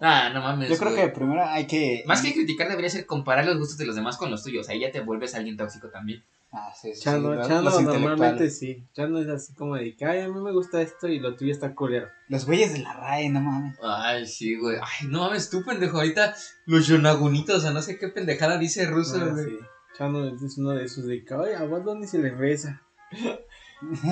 ah, 0.00 0.30
no 0.32 0.40
mames. 0.40 0.68
Yo 0.70 0.76
creo 0.78 0.92
güey. 0.92 1.02
que 1.04 1.08
primero 1.10 1.44
hay 1.44 1.66
que... 1.66 2.02
Más 2.06 2.22
que 2.22 2.32
criticar 2.32 2.68
debería 2.68 2.90
ser 2.90 3.06
comparar 3.06 3.44
los 3.46 3.58
gustos 3.58 3.78
de 3.78 3.86
los 3.86 3.94
demás 3.96 4.16
con 4.16 4.30
los 4.30 4.42
tuyos. 4.42 4.68
Ahí 4.68 4.80
ya 4.80 4.90
te 4.90 5.00
vuelves 5.00 5.34
alguien 5.34 5.56
tóxico 5.56 5.88
también. 5.90 6.24
Ah, 6.52 6.72
sí, 6.74 6.92
sí, 6.94 7.00
Chano, 7.02 7.40
sí, 7.42 7.48
Chano 7.48 7.62
los 7.62 7.82
normalmente 7.82 8.50
sí. 8.50 8.84
Chano 8.92 9.20
es 9.20 9.28
así 9.28 9.54
como 9.54 9.76
de 9.76 9.94
que, 9.94 10.04
ay, 10.04 10.20
a 10.20 10.28
mí 10.28 10.40
me 10.40 10.52
gusta 10.52 10.82
esto 10.82 11.06
y 11.06 11.20
lo 11.20 11.36
tuyo 11.36 11.52
está 11.52 11.74
culero. 11.76 12.08
Los 12.28 12.44
güeyes 12.44 12.72
de 12.72 12.80
la 12.80 12.92
RAE, 12.94 13.28
no 13.30 13.40
mames. 13.40 13.78
Ay, 13.82 14.26
sí, 14.26 14.56
güey. 14.58 14.76
Ay, 14.76 15.06
no 15.08 15.20
mames, 15.20 15.48
tú, 15.48 15.64
pendejo. 15.64 15.98
Ahorita 15.98 16.34
los 16.66 16.88
yonagunitos, 16.88 17.58
o 17.58 17.60
sea, 17.60 17.70
no 17.70 17.82
sé 17.82 17.98
qué 17.98 18.08
pendejada 18.08 18.58
dice 18.58 18.84
ruso, 18.86 19.18
Ah, 19.22 19.26
güey. 19.26 19.44
sí. 19.44 19.58
Chano 19.96 20.26
es 20.26 20.58
uno 20.58 20.70
de 20.70 20.84
esos 20.84 21.06
de 21.06 21.24
que, 21.24 21.34
ay, 21.34 21.52
a 21.56 21.64
Bad 21.64 21.82
Bunny 21.82 22.06
se 22.06 22.18
le 22.18 22.30
reza. 22.30 22.82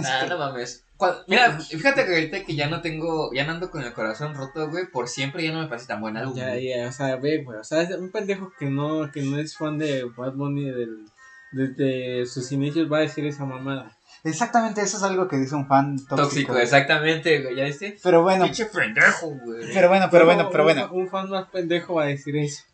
Ah, 0.04 0.24
no 0.28 0.38
mames. 0.38 0.84
Cuando- 0.96 1.22
mira, 1.28 1.58
fíjate 1.60 2.06
que 2.06 2.14
ahorita 2.14 2.44
que 2.44 2.54
ya 2.54 2.68
no 2.70 2.80
tengo, 2.80 3.30
ya 3.34 3.44
no 3.44 3.52
ando 3.52 3.70
con 3.70 3.82
el 3.82 3.92
corazón 3.92 4.34
roto, 4.34 4.68
güey, 4.70 4.86
por 4.90 5.08
siempre 5.08 5.44
ya 5.44 5.52
no 5.52 5.60
me 5.60 5.68
parece 5.68 5.86
tan 5.88 6.00
buen 6.00 6.16
álbum. 6.16 6.34
Ya, 6.34 6.56
ya, 6.58 6.88
o 6.88 6.92
sea, 6.92 7.16
ve, 7.16 7.42
güey. 7.44 7.58
O 7.58 7.64
sea, 7.64 7.82
es 7.82 7.90
un 7.96 8.10
pendejo 8.10 8.50
que 8.58 8.70
no, 8.70 9.10
que 9.12 9.20
no 9.22 9.38
es 9.38 9.56
fan 9.56 9.76
de 9.78 10.04
Bad 10.16 10.32
Bunny 10.34 10.70
del, 10.70 11.04
desde 11.52 12.26
sus 12.26 12.50
inicios 12.52 12.90
va 12.90 12.98
a 12.98 13.00
decir 13.02 13.24
esa 13.26 13.44
mamada. 13.44 13.92
Exactamente, 14.24 14.80
eso 14.80 14.96
es 14.96 15.02
algo 15.04 15.28
que 15.28 15.36
dice 15.36 15.54
un 15.54 15.66
fan 15.66 15.96
tóxico. 15.96 16.16
Tóxico, 16.22 16.56
exactamente, 16.58 17.40
güey, 17.42 17.56
¿ya 17.56 17.64
viste? 17.64 17.96
Pero 18.02 18.22
bueno, 18.22 18.44
Pinche 18.44 18.66
pendejo, 18.66 19.28
güey. 19.44 19.72
pero 19.72 19.88
bueno, 19.88 20.08
pero 20.10 20.24
bueno, 20.24 20.48
pero 20.50 20.64
un- 20.64 20.66
bueno. 20.74 20.92
Un 20.92 21.08
fan 21.08 21.30
más 21.30 21.48
pendejo 21.48 21.94
va 21.94 22.02
a 22.04 22.06
decir 22.06 22.36
eso. 22.36 22.64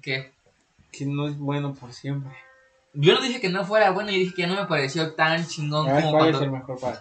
¿Qué? 0.00 0.32
Que 0.90 1.04
no 1.04 1.28
es 1.28 1.36
bueno 1.38 1.74
por 1.74 1.92
siempre. 1.92 2.32
Yo 2.94 3.14
no 3.14 3.20
dije 3.20 3.40
que 3.40 3.50
no 3.50 3.64
fuera 3.66 3.90
bueno, 3.90 4.10
yo 4.10 4.16
dije 4.18 4.34
que 4.34 4.42
ya 4.42 4.48
no 4.48 4.56
me 4.56 4.66
pareció 4.66 5.12
tan 5.14 5.46
chingón 5.46 5.86
ver, 5.86 6.02
como 6.02 6.12
¿cuál 6.18 6.30
es 6.30 6.36
cuando... 6.36 6.56
el 6.56 6.60
mejor 6.60 6.78
ti? 6.78 6.98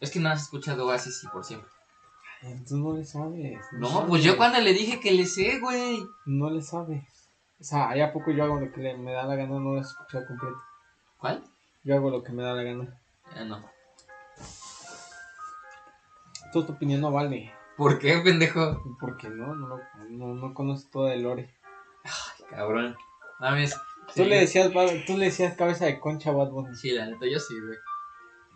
Es 0.00 0.10
que 0.10 0.18
no 0.20 0.30
has 0.30 0.42
escuchado 0.42 0.86
Oasis 0.86 1.22
y 1.24 1.28
por 1.28 1.44
siempre. 1.44 1.68
Entonces 2.42 2.78
no 2.78 2.94
le 2.96 3.04
sabes. 3.04 3.58
No, 3.72 3.88
sabes. 3.88 4.08
pues 4.08 4.22
yo 4.22 4.36
cuando 4.36 4.60
le 4.60 4.72
dije 4.72 4.98
que 5.00 5.12
le 5.12 5.26
sé, 5.26 5.60
güey. 5.60 5.98
No 6.26 6.50
le 6.50 6.62
sabes. 6.62 7.02
O 7.60 7.64
sea, 7.64 7.88
ahí 7.90 8.00
a 8.00 8.12
poco 8.12 8.30
yo 8.30 8.44
hago 8.44 8.60
lo 8.60 8.70
que 8.72 8.94
me 8.96 9.12
da 9.12 9.24
la 9.24 9.36
gana, 9.36 9.58
no 9.58 9.74
lo 9.74 9.80
escucho 9.80 10.18
completo. 10.26 10.56
¿Cuál? 11.18 11.42
Yo 11.84 11.94
hago 11.94 12.10
lo 12.10 12.22
que 12.22 12.32
me 12.32 12.42
da 12.42 12.52
la 12.54 12.62
gana. 12.62 13.00
Ah, 13.34 13.44
no. 13.44 13.64
Toda 16.52 16.66
tu 16.66 16.72
opinión 16.72 17.00
no 17.00 17.10
vale. 17.10 17.52
¿Por 17.76 17.98
qué, 17.98 18.18
pendejo? 18.18 18.82
Porque 19.00 19.28
no, 19.28 19.54
no, 19.54 19.80
no, 20.10 20.34
no 20.34 20.54
conoces 20.54 20.90
todo 20.90 21.08
el 21.10 21.22
lore. 21.22 21.52
Cabrón. 22.50 22.96
Mames. 23.40 23.74
Tú 24.14 24.22
Sí. 24.22 24.24
le 24.26 24.40
decías, 24.40 24.70
tú 25.06 25.16
le 25.16 25.26
decías 25.26 25.56
cabeza 25.56 25.86
de 25.86 25.98
concha 25.98 26.30
a 26.30 26.34
Bad 26.34 26.50
Bunny. 26.50 26.76
Sí, 26.76 26.90
la 26.92 27.06
neta, 27.06 27.26
yo 27.26 27.40
sí, 27.40 27.54
güey. 27.58 27.76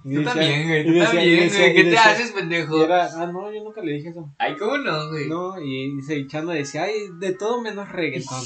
Y 0.04 0.14
Tú 0.14 0.20
decía- 0.20 0.32
también, 0.34 0.68
güey. 0.68 0.84
Tú 0.86 0.92
decía- 0.92 1.06
también, 1.06 1.40
decía- 1.40 1.58
güey. 1.60 1.74
¿Qué 1.74 1.82
te 1.82 1.90
decía- 1.90 2.10
haces, 2.10 2.30
y 2.30 2.32
pendejo? 2.34 2.84
era, 2.84 3.06
ah, 3.06 3.26
no, 3.26 3.52
yo 3.52 3.64
nunca 3.64 3.80
le 3.82 3.92
dije 3.92 4.08
eso. 4.10 4.32
Ay, 4.38 4.56
¿cómo 4.56 4.78
no, 4.78 5.08
güey? 5.10 5.28
No, 5.28 5.60
y 5.60 5.96
dice, 5.96 6.16
y 6.16 6.26
Chano 6.28 6.50
decía, 6.52 6.84
ay, 6.84 6.94
de 7.18 7.32
todo 7.32 7.60
menos 7.60 7.88
reggaetón. 7.90 8.42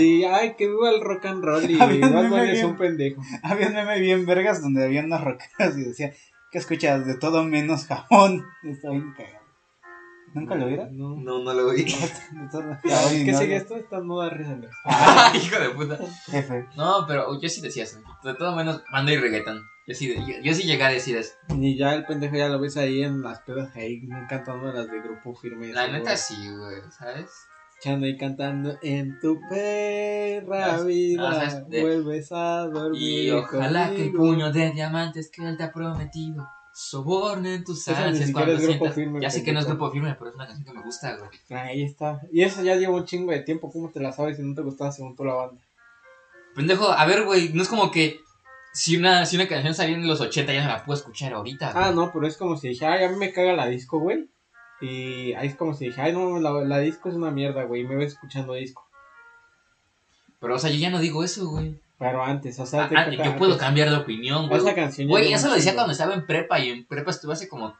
Y, 0.00 0.24
ay, 0.24 0.54
que 0.56 0.66
viva 0.68 0.90
el 0.90 1.00
rock 1.00 1.26
and 1.26 1.44
roll 1.44 1.70
y 1.70 1.76
Bad 1.78 2.28
Bunny 2.30 2.46
es 2.48 2.52
bien- 2.52 2.66
un 2.66 2.76
pendejo. 2.76 3.22
Había 3.42 3.68
un 3.68 3.74
meme 3.74 4.00
bien 4.00 4.26
vergas 4.26 4.60
donde 4.60 4.84
había 4.84 5.04
unos 5.04 5.22
rockeros 5.22 5.78
y 5.78 5.82
decía, 5.84 6.12
¿qué 6.50 6.58
escuchas? 6.58 7.06
De 7.06 7.14
todo 7.16 7.44
menos 7.44 7.86
jabón. 7.86 8.44
Está 8.64 8.90
bien 8.90 9.12
cagado. 9.16 9.43
¿Nunca 10.34 10.54
lo 10.56 10.66
vieron? 10.66 10.96
No. 10.98 11.16
No, 11.16 11.42
no 11.42 11.54
lo 11.54 11.70
vi. 11.70 11.82
Y 13.12 13.24
¿Qué 13.24 13.32
no- 13.32 13.38
sigue 13.38 13.56
esto? 13.56 13.76
Esta 13.76 14.00
no 14.00 14.18
da 14.18 14.30
risa. 14.30 14.50
Andrés. 14.52 14.72
Hijo 15.44 15.60
de 15.60 15.70
puta. 15.70 15.98
Jefe. 16.26 16.66
No, 16.76 17.04
pero 17.06 17.40
yo 17.40 17.48
sí 17.48 17.60
decía 17.60 17.84
eso. 17.84 17.98
De 18.22 18.34
todo 18.34 18.54
menos 18.56 18.82
banda 18.92 19.12
y 19.12 19.16
reggaetón. 19.16 19.62
Yo 19.86 19.94
sí, 19.94 20.14
yo, 20.14 20.40
yo 20.42 20.54
sí 20.54 20.62
llegué 20.64 20.82
a 20.84 20.88
decir 20.88 21.16
eso. 21.16 21.34
Y 21.50 21.76
ya 21.76 21.94
el 21.94 22.04
pendejo 22.06 22.36
ya 22.36 22.48
lo 22.48 22.58
ves 22.58 22.76
ahí 22.76 23.02
en 23.02 23.20
las 23.22 23.40
pedas, 23.40 23.74
ahí 23.76 24.00
cantando 24.28 24.72
las 24.72 24.90
de 24.90 25.00
grupo 25.00 25.34
firme. 25.34 25.68
La 25.72 25.82
seguro. 25.82 25.98
neta 25.98 26.16
sí, 26.16 26.34
güey, 26.56 26.80
¿sabes? 26.90 27.30
Chano 27.82 28.06
ahí 28.06 28.16
cantando 28.16 28.78
en 28.82 29.18
tu 29.20 29.38
perra 29.50 30.76
Ah, 30.76 30.80
vida, 30.82 31.30
ah, 31.48 31.62
vuelves 31.68 32.32
a 32.32 32.66
dormir. 32.68 33.02
Y 33.02 33.30
ojalá 33.30 33.90
que 33.90 34.04
el 34.04 34.12
puño 34.12 34.50
de 34.52 34.70
diamantes 34.70 35.30
que 35.30 35.46
él 35.46 35.56
te 35.58 35.64
ha 35.64 35.72
prometido 35.72 36.48
sobornen 36.74 37.62
tus 37.62 37.86
ansias 37.86 38.32
cuando 38.32 38.58
sientas... 38.58 38.94
firme, 38.94 39.20
Ya 39.20 39.30
sé 39.30 39.44
que 39.44 39.52
no 39.52 39.60
es 39.60 39.66
grupo 39.66 39.90
firme, 39.92 40.14
pero 40.18 40.30
es 40.30 40.34
una 40.34 40.46
canción 40.46 40.66
que 40.66 40.72
me 40.72 40.82
gusta, 40.84 41.16
güey. 41.16 41.30
Ahí 41.60 41.84
está. 41.84 42.20
Y 42.32 42.42
eso 42.42 42.62
ya 42.64 42.74
lleva 42.74 42.96
un 42.96 43.04
chingo 43.04 43.30
de 43.30 43.40
tiempo. 43.40 43.70
¿Cómo 43.70 43.90
te 43.90 44.00
la 44.00 44.12
sabes 44.12 44.36
si 44.36 44.42
no 44.42 44.54
te 44.54 44.62
gustaba 44.62 44.90
según 44.90 45.14
tú 45.14 45.24
la 45.24 45.34
banda? 45.34 45.62
Pendejo, 46.56 46.90
a 46.90 47.06
ver, 47.06 47.24
güey, 47.24 47.50
no 47.52 47.62
es 47.62 47.68
como 47.68 47.92
que 47.92 48.20
si 48.72 48.96
una, 48.96 49.24
si 49.24 49.36
una 49.36 49.46
canción 49.46 49.72
salió 49.72 49.94
en 49.94 50.06
los 50.06 50.20
80 50.20 50.52
ya 50.52 50.62
no 50.62 50.68
la 50.68 50.84
puedo 50.84 50.98
escuchar 50.98 51.32
ahorita. 51.32 51.72
güey. 51.72 51.84
Ah, 51.84 51.92
no, 51.92 52.10
pero 52.12 52.26
es 52.26 52.36
como 52.36 52.56
si 52.56 52.68
dije, 52.68 52.84
ay, 52.86 53.04
a 53.04 53.08
mí 53.08 53.16
me 53.16 53.32
caga 53.32 53.52
la 53.52 53.66
disco, 53.68 54.00
güey. 54.00 54.28
Y 54.80 55.32
ahí 55.34 55.46
es 55.46 55.54
como 55.54 55.74
si 55.74 55.86
dije, 55.86 56.00
ay, 56.00 56.12
no, 56.12 56.40
la, 56.40 56.50
la 56.64 56.78
disco 56.80 57.08
es 57.08 57.14
una 57.14 57.30
mierda, 57.30 57.62
güey. 57.62 57.82
Y 57.82 57.86
me 57.86 57.94
ves 57.94 58.14
escuchando 58.14 58.54
disco. 58.54 58.84
Pero, 60.40 60.56
o 60.56 60.58
sea, 60.58 60.70
yo 60.70 60.76
ya 60.76 60.90
no 60.90 60.98
digo 60.98 61.22
eso, 61.22 61.48
güey. 61.48 61.80
Pero 62.04 62.22
antes, 62.22 62.58
o 62.60 62.66
sea, 62.66 62.84
Ah, 62.84 62.88
te 62.88 62.96
ah, 62.96 63.10
yo 63.10 63.36
puedo 63.36 63.56
cambiar 63.56 63.88
de 63.90 63.96
opinión, 63.96 64.48
güey. 64.48 64.60
Esa 64.60 64.74
canción 64.74 65.08
Güey, 65.08 65.32
eso 65.32 65.48
lo 65.48 65.54
decía 65.54 65.74
cuando 65.74 65.92
estaba 65.92 66.14
en 66.14 66.26
prepa 66.26 66.60
y 66.60 66.68
en 66.70 66.86
prepa 66.86 67.10
estuve 67.10 67.32
hace 67.32 67.48
como 67.48 67.74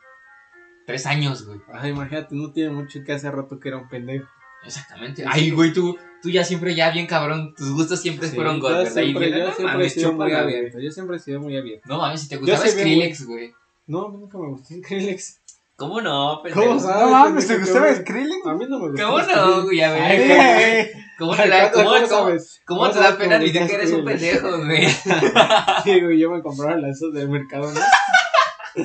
tres 0.87 1.05
años, 1.07 1.47
güey. 1.47 1.61
Ay, 1.73 1.91
imagínate, 1.91 2.35
no 2.35 2.53
tiene 2.53 2.71
mucho 2.71 3.01
que 3.05 3.13
hace 3.13 3.31
rato 3.31 3.61
que 3.61 3.69
era 3.69 3.79
un 3.79 3.89
pendejo. 3.89 4.27
Exactamente. 4.65 5.25
Ay, 5.29 5.51
güey, 5.51 5.75
tú, 5.75 5.99
tú 6.23 6.31
ya 6.31 6.43
siempre 6.43 6.75
ya 6.75 6.91
bien 6.91 7.07
cabrón. 7.07 7.55
Tus 7.55 7.71
gustos 7.73 8.01
siempre 8.01 8.29
Sí, 8.29 8.35
fueron 8.35 8.57
yo 8.57 8.63
God, 8.63 8.73
¿verdad? 8.73 8.91
Y 8.91 8.95
siempre, 8.95 9.31
yo, 9.31 9.37
yo 9.37 9.45
no 9.47 9.53
siempre 9.55 9.87
he 9.87 9.91
sido 9.91 10.13
muy 10.13 10.31
güey. 10.31 10.35
abierto. 10.37 10.81
Yo 10.81 10.91
siempre 10.91 11.17
he 11.17 11.21
sido 11.21 11.41
muy 11.41 11.57
abierto. 11.57 11.87
No 11.87 11.99
mames, 11.99 12.23
si 12.23 12.29
te 12.29 12.37
Yo 12.37 12.41
gustaba 12.41 12.67
Skrillex, 12.67 13.27
güey. 13.27 13.53
No, 13.87 14.09
nunca 14.09 14.39
me 14.39 14.49
gustó 14.49 14.75
Skrillex. 14.75 15.41
¿Cómo 15.89 16.01
no, 16.01 16.41
pendejo? 16.43 16.67
¿Cómo 16.67 16.81
sabes? 16.81 17.01
No 17.03 17.11
mames, 17.11 17.47
¿te 17.47 17.59
gustaba 17.59 17.95
Skrillex? 17.95 18.47
A 18.47 18.55
mí 18.55 18.67
no 18.69 18.79
me 18.79 18.89
gustó. 18.91 19.07
¿Cómo 19.07 19.19
no, 19.23 19.63
güey? 19.65 19.81
A 19.83 19.93
ver, 19.93 20.91
¿cómo- 21.19 21.33
¿Cómo 21.33 21.37
te 21.43 21.49
da, 21.51 21.71
¿Cómo, 21.73 21.85
cómo, 21.85 21.97
cómo, 21.97 22.07
sabes? 22.09 22.63
cómo 22.67 22.91
te 22.91 22.99
da 22.99 23.17
pena 23.17 23.39
gusta 23.39 23.67
que 23.67 23.75
eres 23.75 23.93
un 23.93 24.05
pendejo, 24.05 24.59
güey? 24.65 24.87
Sí, 25.85 26.01
güey, 26.01 26.19
yo 26.19 26.31
me 26.31 26.43
compraba 26.43 26.77
las 26.77 26.97
esos 26.97 27.13
del 27.15 27.29
mercado, 27.29 27.71
¿no? 27.73 27.81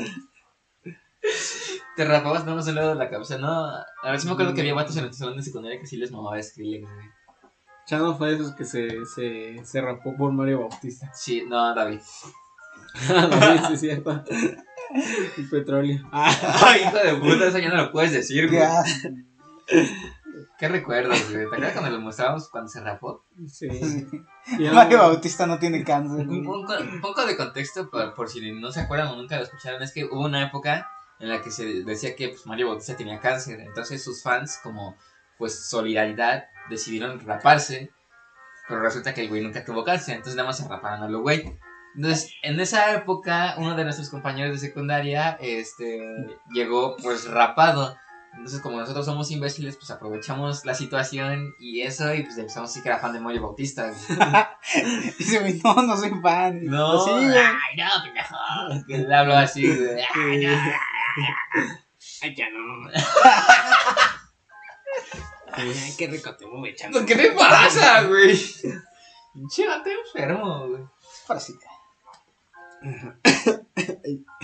Te 1.95 2.05
rapabas 2.05 2.45
nada 2.45 2.55
más 2.55 2.67
un 2.67 2.75
lado 2.75 2.89
de 2.89 2.95
la 2.95 3.09
cabeza, 3.09 3.37
¿no? 3.37 3.49
A 3.67 3.85
ver, 4.11 4.19
sí 4.19 4.27
me 4.27 4.33
acuerdo 4.33 4.53
que 4.53 4.61
había 4.61 4.73
vatos 4.73 4.95
en 4.97 5.05
el 5.05 5.13
salón 5.13 5.35
de 5.35 5.43
secundaria 5.43 5.79
que 5.79 5.85
sí 5.85 5.97
les 5.97 6.11
mamaba 6.11 6.41
Skrillex, 6.41 6.83
güey. 6.83 7.05
Chano 7.85 8.15
fue 8.15 8.29
de 8.29 8.35
esos 8.35 8.53
que 8.53 8.63
se, 8.63 9.05
se, 9.05 9.65
se 9.65 9.81
rapó 9.81 10.15
por 10.15 10.31
Mario 10.31 10.61
Bautista. 10.61 11.11
Sí, 11.13 11.43
no, 11.47 11.73
David. 11.75 11.99
sí, 12.01 13.57
sí, 13.69 13.77
cierto. 13.77 14.23
El 15.37 15.49
petróleo. 15.49 16.07
Ay, 16.11 16.81
hijo 16.81 16.97
de 16.97 17.15
puta, 17.15 17.47
eso 17.47 17.57
ya 17.59 17.69
no 17.69 17.77
lo 17.77 17.91
puedes 17.91 18.11
decir, 18.11 18.49
güey. 18.49 18.61
¿Qué 20.57 20.67
recuerdas, 20.67 21.21
güey? 21.31 21.41
¿Te 21.41 21.45
acuerdas 21.45 21.73
cuando 21.73 21.91
lo 21.91 22.01
mostrábamos 22.01 22.49
cuando 22.49 22.69
se 22.69 22.81
rapó? 22.81 23.25
Sí. 23.47 23.67
Mario 24.73 24.97
Bautista 24.99 25.45
no 25.45 25.57
tiene 25.59 25.83
cáncer. 25.83 26.27
Un, 26.27 26.45
un- 26.47 26.47
un 26.47 27.01
poco 27.01 27.25
de 27.25 27.37
contexto, 27.37 27.89
por, 27.89 28.13
por 28.13 28.29
si 28.29 28.51
no 28.51 28.71
se 28.71 28.81
acuerdan 28.81 29.07
o 29.09 29.15
nunca 29.15 29.37
lo 29.37 29.43
escucharon, 29.43 29.81
es 29.83 29.93
que 29.93 30.05
hubo 30.05 30.25
una 30.25 30.43
época 30.45 30.89
en 31.19 31.29
la 31.29 31.41
que 31.41 31.51
se 31.51 31.83
decía 31.83 32.15
que 32.15 32.29
pues, 32.29 32.45
Mario 32.45 32.67
Bautista 32.69 32.95
tenía 32.97 33.19
cáncer. 33.19 33.59
Entonces 33.61 34.03
sus 34.03 34.21
fans, 34.23 34.59
como 34.63 34.95
pues 35.37 35.67
solidaridad, 35.69 36.45
decidieron 36.69 37.19
raparse. 37.25 37.91
Pero 38.67 38.81
resulta 38.81 39.13
que 39.13 39.21
el 39.21 39.29
güey 39.29 39.41
nunca 39.41 39.63
tuvo 39.65 39.83
cáncer, 39.83 40.15
entonces 40.15 40.35
nada 40.35 40.47
más 40.47 40.57
se 40.57 40.67
raparon 40.67 41.03
a 41.03 41.07
lo 41.09 41.21
güey. 41.21 41.57
Entonces, 41.99 42.33
en 42.43 42.57
esa 42.61 42.93
época, 42.93 43.55
uno 43.57 43.75
de 43.75 43.83
nuestros 43.83 44.09
compañeros 44.09 44.53
de 44.53 44.67
secundaria 44.67 45.37
este, 45.41 45.99
llegó 46.53 46.95
pues 46.95 47.25
rapado. 47.25 47.97
Entonces, 48.31 48.61
como 48.61 48.77
nosotros 48.79 49.05
somos 49.05 49.29
imbéciles, 49.31 49.75
pues 49.75 49.91
aprovechamos 49.91 50.63
la 50.63 50.75
situación 50.75 51.53
y 51.59 51.81
eso, 51.81 52.13
y 52.13 52.23
pues 52.23 52.37
empezamos 52.37 52.69
a 52.69 52.71
decir 52.71 52.83
que 52.83 52.87
era 52.87 52.99
fan 52.99 53.11
de 53.11 53.19
Mario 53.19 53.41
Bautista. 53.41 53.91
Dice, 55.17 55.39
güey, 55.41 55.59
no, 55.61 55.73
no 55.73 55.97
soy 55.97 56.11
fan. 56.21 56.63
No, 56.63 57.03
sí, 57.03 57.11
güey. 57.11 57.37
ay, 57.37 57.75
no, 57.75 58.03
pendejo. 58.05 58.87
Que 58.87 58.97
le 58.99 59.15
hablo 59.15 59.35
así, 59.35 59.67
güey. 59.67 60.01
Ay, 60.15 60.45
no. 60.45 60.57
Ay, 62.21 62.33
ya 62.33 62.49
no. 62.49 62.89
Ay, 65.51 65.95
qué 65.97 66.07
rico 66.07 66.33
te 66.37 66.45
voy 66.45 66.69
echando. 66.69 66.99
Pues, 66.99 67.07
¿Qué 67.09 67.27
te 67.27 67.31
pasa, 67.33 68.03
güey? 68.03 68.39
Pinche 69.33 69.67
vato 69.67 69.89
enfermo, 69.89 70.65
güey. 70.69 70.83
Parasita. 71.27 71.68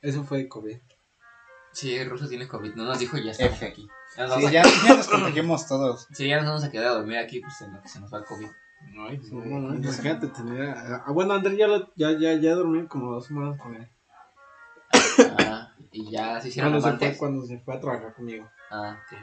Eso 0.00 0.24
fue 0.24 0.38
de 0.38 0.48
COVID. 0.48 0.76
Sí, 1.72 1.94
el 1.96 2.08
ruso 2.10 2.28
tiene 2.28 2.46
COVID. 2.46 2.74
No 2.74 2.84
nos 2.84 2.98
dijo 2.98 3.16
ya 3.18 3.32
estamos 3.32 3.54
F. 3.56 3.66
aquí. 3.66 3.88
Ya 4.16 4.26
nos 4.26 4.36
Sí, 4.36 4.42
vamos 4.44 4.48
a- 4.48 4.52
ya, 4.52 4.62
ya 4.86 4.94
nos 4.96 5.08
contagiamos 5.08 5.66
todos. 5.66 6.06
sí, 6.12 6.28
ya 6.28 6.36
nos 6.36 6.46
vamos 6.46 6.64
a 6.64 6.70
quedar 6.70 6.88
a 6.88 6.94
dormir 6.94 7.18
aquí, 7.18 7.40
pues 7.40 7.60
en 7.62 7.72
lo 7.72 7.82
que 7.82 7.88
se 7.88 8.00
nos 8.00 8.12
va 8.12 8.18
el 8.18 8.24
COVID. 8.24 8.48
Ay, 9.08 9.20
Sí, 9.22 9.34
no, 9.34 9.58
no, 9.60 9.72
sí. 9.72 9.78
imagínate 9.82 10.28
tener. 10.28 10.70
a- 10.70 11.04
Ah, 11.06 11.12
bueno, 11.12 11.32
Andrés 11.34 11.56
ya, 11.56 11.66
lo- 11.66 11.92
ya, 11.96 12.12
ya, 12.18 12.34
ya 12.34 12.54
dormí 12.54 12.86
como 12.86 13.12
dos 13.12 13.26
semanas 13.26 13.58
con 13.60 13.74
él. 13.74 13.88
Ah, 15.38 15.72
y 15.90 16.10
ya 16.10 16.40
se 16.40 16.48
hicieron 16.48 16.72
Cuando 16.72 16.98
se, 16.98 17.08
fue, 17.10 17.16
cuando 17.18 17.46
se 17.46 17.58
fue 17.60 17.74
a 17.74 17.80
trabajar 17.80 18.14
conmigo. 18.14 18.48
Ah, 18.70 18.98
ok. 19.10 19.18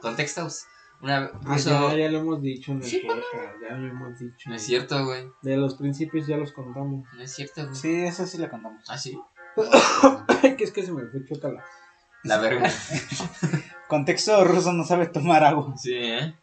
Contextos. 0.00 0.64
Una 1.02 1.16
Ah, 1.24 1.30
ruso. 1.42 1.70
ya, 1.90 1.96
ya 1.96 2.08
lo 2.10 2.18
hemos 2.20 2.40
dicho 2.40 2.70
en 2.72 2.78
el 2.78 2.84
Sí, 2.84 3.00
podcast, 3.06 3.54
ya 3.68 3.76
lo 3.76 3.88
hemos 3.88 4.18
dicho. 4.18 4.48
No 4.48 4.54
es 4.54 4.62
cierto, 4.62 5.04
güey. 5.04 5.24
De 5.42 5.56
los 5.56 5.74
principios 5.74 6.26
ya 6.28 6.36
los 6.36 6.52
contamos. 6.52 7.04
No 7.14 7.22
es 7.22 7.32
cierto, 7.34 7.62
güey. 7.64 7.74
Sí, 7.74 8.04
eso 8.04 8.24
sí 8.26 8.38
lo 8.38 8.48
contamos. 8.48 8.84
¿Ah, 8.88 8.96
sí? 8.98 9.18
Ay, 10.42 10.54
que 10.56 10.64
es 10.64 10.70
que 10.70 10.82
se 10.84 10.92
me 10.92 11.04
fue 11.06 11.24
chócala. 11.26 11.62
La 12.24 12.38
verga. 12.38 12.70
Contexto 13.88 14.44
ruso 14.44 14.72
no 14.72 14.84
sabe 14.84 15.06
tomar 15.06 15.44
agua. 15.44 15.74
Sí, 15.76 15.92
¿eh? 15.94 16.34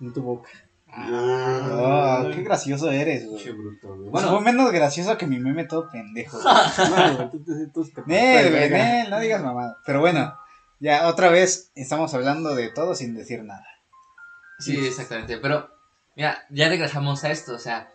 En 0.00 0.12
tu 0.12 0.22
boca. 0.22 0.50
Ah, 0.92 2.28
qué 2.34 2.42
gracioso 2.42 2.90
eres, 2.90 3.26
güey. 3.28 3.42
Qué 3.42 3.52
bruto, 3.52 3.96
güey. 3.96 4.10
Bueno, 4.10 4.30
fue 4.30 4.40
menos 4.40 4.72
gracioso 4.72 5.16
que 5.16 5.26
mi 5.26 5.38
meme 5.38 5.64
todo 5.64 5.88
pendejo. 5.88 6.38
güey. 6.40 6.54
No, 6.90 7.16
güey, 7.16 7.30
tú 7.30 7.44
te- 7.44 7.66
tú 7.72 7.84
te- 7.84 8.02
Nel, 8.06 8.50
güey. 8.50 8.70
Nel, 8.70 9.08
no 9.10 9.20
digas 9.20 9.42
mamada. 9.42 9.78
Pero 9.86 10.00
bueno, 10.00 10.34
ya 10.80 11.06
otra 11.06 11.28
vez 11.30 11.70
estamos 11.76 12.12
hablando 12.14 12.54
de 12.56 12.70
todo 12.70 12.94
sin 12.96 13.14
decir 13.14 13.44
nada. 13.44 13.64
Sí, 14.60 14.76
exactamente. 14.86 15.38
Pero, 15.38 15.68
mira, 16.16 16.38
ya 16.50 16.68
regresamos 16.68 17.24
a 17.24 17.30
esto. 17.30 17.54
O 17.54 17.58
sea, 17.58 17.90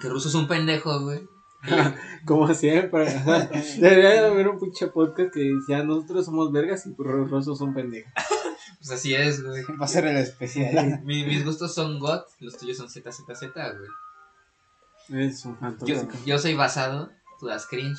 que 0.00 0.08
Ruso 0.08 0.28
es 0.28 0.34
un 0.34 0.48
pendejo, 0.48 1.00
güey. 1.00 1.20
Como 2.26 2.52
siempre. 2.54 3.04
Debería 3.78 4.10
de 4.22 4.26
haber 4.26 4.48
un 4.48 4.58
pinche 4.58 4.88
podcast 4.88 5.32
que 5.32 5.40
decía 5.40 5.82
nosotros 5.84 6.24
somos 6.26 6.50
vergas 6.52 6.86
y 6.86 6.94
los 6.98 7.30
rosos 7.30 7.58
son 7.58 7.74
pendejos. 7.74 8.12
Pues 8.78 8.90
así 9.00 9.14
es, 9.14 9.42
güey. 9.42 9.64
Va 9.80 9.84
a 9.86 9.88
ser 9.88 10.06
el 10.06 10.16
especial. 10.18 11.00
Mi- 11.02 11.24
mis 11.24 11.44
gustos 11.44 11.74
son 11.74 11.98
GOT, 11.98 12.24
los 12.40 12.56
tuyos 12.56 12.76
son 12.76 12.88
ZZZ, 12.88 13.40
güey. 15.08 15.24
Es 15.26 15.44
un 15.44 15.54
Yo, 15.54 15.58
fantástico. 15.60 16.12
yo 16.24 16.38
soy 16.38 16.54
basado, 16.54 17.10
tú 17.40 17.46
das 17.46 17.66
cringe. 17.66 17.98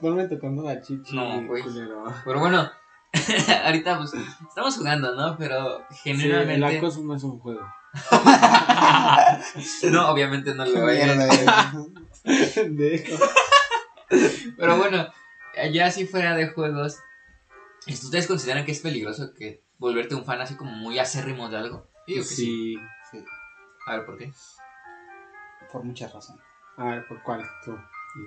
Ponme 0.00 0.26
tocando 0.28 0.62
la 0.64 0.80
chichi. 0.80 1.14
No, 1.14 1.46
güey. 1.46 1.62
culero. 1.62 2.04
Pero 2.24 2.40
bueno, 2.40 2.68
ahorita 3.64 3.98
pues 3.98 4.12
estamos 4.48 4.76
jugando, 4.76 5.14
¿no? 5.14 5.36
Pero 5.36 5.84
Sí, 6.02 6.10
el 6.10 6.64
acoso 6.64 7.02
no 7.02 7.16
es 7.16 7.22
un 7.22 7.38
juego. 7.38 7.66
no, 9.90 10.08
obviamente 10.10 10.54
no 10.54 10.66
lo 10.66 10.82
güey. 10.82 11.00
Pendejo. 12.54 13.24
Pero 14.56 14.76
bueno, 14.76 15.08
ya 15.72 15.90
si 15.90 16.06
fuera 16.06 16.34
de 16.34 16.48
juegos, 16.48 16.98
¿ustedes 17.86 18.26
consideran 18.26 18.64
que 18.64 18.72
es 18.72 18.80
peligroso 18.80 19.32
que 19.34 19.62
volverte 19.78 20.14
un 20.14 20.24
fan 20.24 20.40
así 20.40 20.56
como 20.56 20.72
muy 20.72 20.98
acérrimo 20.98 21.48
de 21.48 21.56
algo? 21.56 21.88
Yo 22.06 22.14
digo 22.14 22.22
que 22.22 22.34
sí. 22.34 22.76
Sí. 22.76 22.78
Sí, 23.10 23.24
A 23.86 23.96
ver, 23.96 24.06
¿por 24.06 24.18
qué? 24.18 24.32
por 25.72 25.84
muchas 25.84 26.12
razones. 26.12 26.42
A 26.76 26.84
ver, 26.84 27.06
¿por 27.06 27.22
cuál? 27.22 27.44
Tú. 27.64 27.76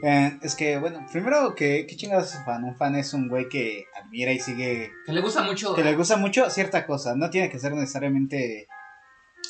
Eh, 0.04 0.38
es 0.42 0.56
que, 0.56 0.78
bueno, 0.78 1.06
primero, 1.12 1.56
que 1.56 1.86
¿qué 1.88 1.96
chingados 1.96 2.30
es 2.32 2.40
un 2.40 2.46
fan? 2.46 2.64
Un 2.64 2.76
fan 2.76 2.96
es 2.96 3.14
un 3.14 3.28
güey 3.28 3.50
que 3.50 3.86
admira 4.02 4.32
y 4.32 4.40
sigue. 4.40 4.92
Que 5.06 5.12
le 5.14 5.22
gusta 5.22 5.42
mucho. 5.44 5.74
que 5.76 5.84
le 5.84 5.96
gusta 5.96 6.16
mucho 6.18 6.50
cierta 6.50 6.86
cosa. 6.86 7.16
No 7.16 7.30
tiene 7.30 7.50
que 7.50 7.58
ser 7.60 7.74
necesariamente 7.74 8.68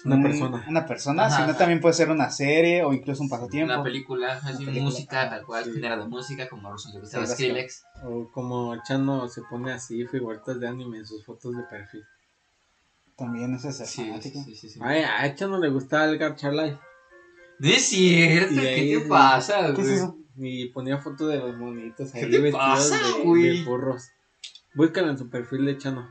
Una 0.05 0.15
un- 0.15 0.23
persona. 0.23 0.65
Una 0.69 0.85
persona, 0.85 1.25
Ajá, 1.25 1.35
sino 1.35 1.49
ajá. 1.49 1.57
también 1.57 1.81
puede 1.81 1.93
ser 1.93 2.09
una 2.09 2.29
serie 2.29 2.83
o 2.83 2.93
incluso 2.93 3.21
un 3.21 3.27
pasatiempo. 3.29 3.73
Una 3.73 3.83
película, 3.83 4.33
así, 4.37 4.63
película. 4.65 4.81
música, 4.85 5.29
tal 5.29 5.45
cual, 5.45 5.65
Sí. 5.65 5.73
género 5.73 5.97
de 6.03 6.07
música, 6.07 6.47
como 6.47 6.69
a 6.69 6.71
Russo 6.71 6.89
le 6.93 6.99
gustaba 7.01 7.25
Sí, 7.25 7.33
Skrillex. 7.33 7.83
O 8.05 8.31
como 8.31 8.81
Chano 8.83 9.27
se 9.27 9.41
pone 9.43 9.73
así, 9.73 10.05
figuritas 10.07 10.59
de 10.59 10.67
anime 10.69 10.99
en 10.99 11.05
sus 11.05 11.25
fotos 11.25 11.55
de 11.57 11.63
perfil. 11.63 12.03
También 13.17 13.53
es 13.55 13.65
ese 13.65 13.85
Sí, 13.85 14.05
fanático. 14.05 14.41
sí, 14.45 14.55
sí, 14.55 14.69
sí. 14.69 14.79
Ay, 14.81 15.03
a 15.03 15.35
Chano 15.35 15.59
le 15.59 15.69
gusta 15.69 16.05
el 16.05 16.17
Gacha 16.17 16.49
Life. 16.51 16.79
No 17.59 17.67
es 17.67 17.85
cierto, 17.87 18.55
¿qué 18.55 18.97
te 19.01 19.05
pasa, 19.09 19.65
¿Qué 19.75 19.81
es 19.81 19.87
güey? 19.87 19.93
eso? 19.95 20.15
Y 20.41 20.69
ponía 20.69 20.97
fotos 20.97 21.29
de 21.29 21.37
los 21.37 21.57
monitos 21.57 22.13
ahí 22.13 22.21
¿Qué 22.21 22.27
te 22.27 22.39
vestidos 22.39 22.67
pasa, 22.67 23.17
de, 23.17 23.23
güey? 23.23 23.59
de 23.59 23.63
furros. 23.65 24.09
Búscalo 24.73 25.09
en 25.09 25.17
su 25.17 25.29
perfil 25.29 25.65
de 25.65 25.77
Chano. 25.77 26.09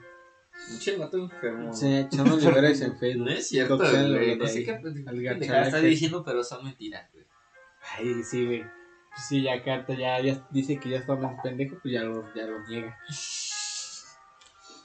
Pinche 0.68 0.96
vato 0.96 1.16
enfermo. 1.16 1.72
Sí, 1.72 2.06
Chano 2.10 2.36
Liberes 2.36 2.80
en 2.82 2.98
Facebook. 2.98 3.26
No 3.26 3.32
es 3.32 3.48
cierto, 3.48 3.78
güey. 3.78 4.36
No 4.36 4.46
sé 4.46 4.64
qué 4.64 4.80
está 5.62 5.78
diciendo, 5.80 6.22
pero 6.24 6.44
son 6.44 6.64
mentiras, 6.64 7.08
güey. 7.12 7.24
Ay, 7.96 8.22
sí, 8.22 8.44
güey. 8.44 8.62
Pues 8.62 9.26
sí, 9.28 9.42
ya 9.42 9.62
Carta 9.64 9.94
ya, 9.94 10.20
ya 10.20 10.46
dice 10.50 10.78
que 10.78 10.90
ya 10.90 10.98
está 10.98 11.16
más 11.16 11.40
pendejo, 11.42 11.78
pues 11.80 11.94
ya 11.94 12.02
lo, 12.02 12.32
ya 12.34 12.46
lo 12.46 12.66
niega. 12.68 12.96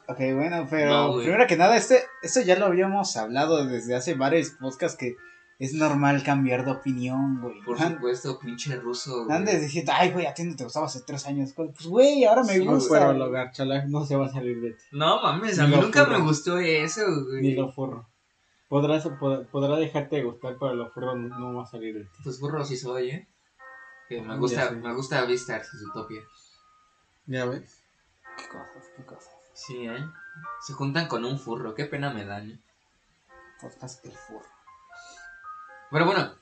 Ok, 0.07 0.17
bueno, 0.35 0.67
pero 0.69 0.89
No, 0.89 1.17
primero 1.17 1.47
que 1.47 1.55
nada, 1.55 1.77
este, 1.77 2.03
esto 2.21 2.41
ya 2.41 2.57
lo 2.57 2.65
habíamos 2.65 3.15
hablado 3.15 3.65
desde 3.65 3.95
hace 3.95 4.15
varios 4.15 4.51
podcasts 4.51 4.97
que 4.97 5.15
es 5.59 5.73
normal 5.73 6.23
cambiar 6.23 6.65
de 6.65 6.71
opinión, 6.71 7.39
güey. 7.41 7.61
Por 7.61 7.77
supuesto, 7.79 8.39
pinche 8.39 8.75
ruso, 8.77 9.25
güey. 9.25 9.37
Andes 9.37 9.61
diciendo, 9.61 9.91
ay, 9.95 10.11
güey, 10.11 10.25
a 10.25 10.33
ti 10.33 10.43
no 10.43 10.55
te 10.55 10.63
gustaba 10.63 10.87
hace 10.87 11.01
tres 11.01 11.25
años. 11.27 11.53
Pues, 11.53 11.85
güey, 11.87 12.25
ahora 12.25 12.43
me 12.43 12.53
Sí, 12.53 12.65
No, 12.65 12.71
gusta. 12.73 12.93
pero 12.99 13.13
lo 13.13 13.29
no 13.87 14.05
se 14.05 14.15
va 14.15 14.25
a 14.25 14.31
salir 14.31 14.59
de 14.61 14.71
ti. 14.71 14.83
No 14.91 15.21
mames, 15.21 15.59
a 15.59 15.67
Ni 15.67 15.75
mí 15.75 15.81
nunca 15.81 16.05
furro. 16.05 16.17
me 16.19 16.25
gustó 16.25 16.57
eso, 16.57 17.01
Ni 17.07 17.23
güey. 17.41 17.55
lo 17.55 17.71
furro. 17.71 18.09
Podrás, 18.67 19.05
pod- 19.05 19.45
podrá 19.47 19.75
dejarte 19.77 20.15
de 20.17 20.23
gustar, 20.23 20.57
pero 20.59 20.73
lo 20.73 20.89
furro 20.89 21.15
no, 21.15 21.37
no 21.37 21.53
va 21.55 21.63
a 21.63 21.67
salir 21.67 21.93
de 21.93 22.03
ti. 22.05 22.09
Pues 22.23 22.39
burro 22.39 22.65
sí 22.65 22.75
soy, 22.75 23.09
¿eh? 23.11 23.27
Que 24.09 24.21
me 24.21 24.37
gusta, 24.37 24.71
me 24.71 24.93
gusta 24.93 25.23
y 25.81 25.85
Utopia. 25.85 26.21
¿Ya 27.27 27.45
ves? 27.45 27.83
Qué 28.37 28.47
cosas, 28.49 28.89
qué 28.97 29.03
cosas. 29.05 29.33
Sí, 29.53 29.85
¿eh? 29.87 30.03
Se 30.61 30.73
juntan 30.73 31.07
con 31.07 31.23
un 31.23 31.37
furro, 31.39 31.75
qué 31.75 31.85
pena 31.85 32.11
me 32.11 32.25
dan. 32.25 32.51
¿eh? 32.51 32.59
Podcast 33.61 34.03
el 34.05 34.11
furro. 34.11 34.47
Pero 35.93 36.05
bueno, 36.05 36.33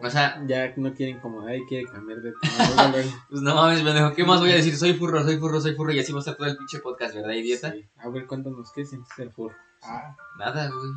o 0.00 0.10
sea, 0.10 0.42
Ya 0.46 0.72
no 0.76 0.92
quiere 0.94 1.12
incomodar 1.12 1.54
y 1.54 1.66
quiere 1.66 1.84
cambiar 1.86 2.20
de 2.20 2.32
tema. 2.32 2.92
Pues 3.28 3.42
no 3.42 3.54
mames, 3.54 3.82
pendejo, 3.82 4.14
¿qué 4.14 4.24
más 4.24 4.40
voy 4.40 4.50
a 4.50 4.56
decir? 4.56 4.76
Soy 4.76 4.94
furro, 4.94 5.22
soy 5.22 5.38
furro, 5.38 5.60
soy 5.60 5.74
furro 5.76 5.92
y 5.92 6.00
así 6.00 6.10
va 6.10 6.18
a 6.18 6.20
estar 6.20 6.36
todo 6.36 6.48
el 6.48 6.56
pinche 6.56 6.80
podcast, 6.80 7.14
¿verdad, 7.14 7.32
idiota? 7.32 7.70
Sí. 7.70 7.86
A 7.98 8.08
ver, 8.08 8.26
cuéntanos, 8.26 8.72
¿qué 8.72 8.84
sientes 8.84 9.16
el 9.18 9.30
furro? 9.30 9.54
Ah, 9.82 10.16
Nada, 10.38 10.68
güey. 10.70 10.90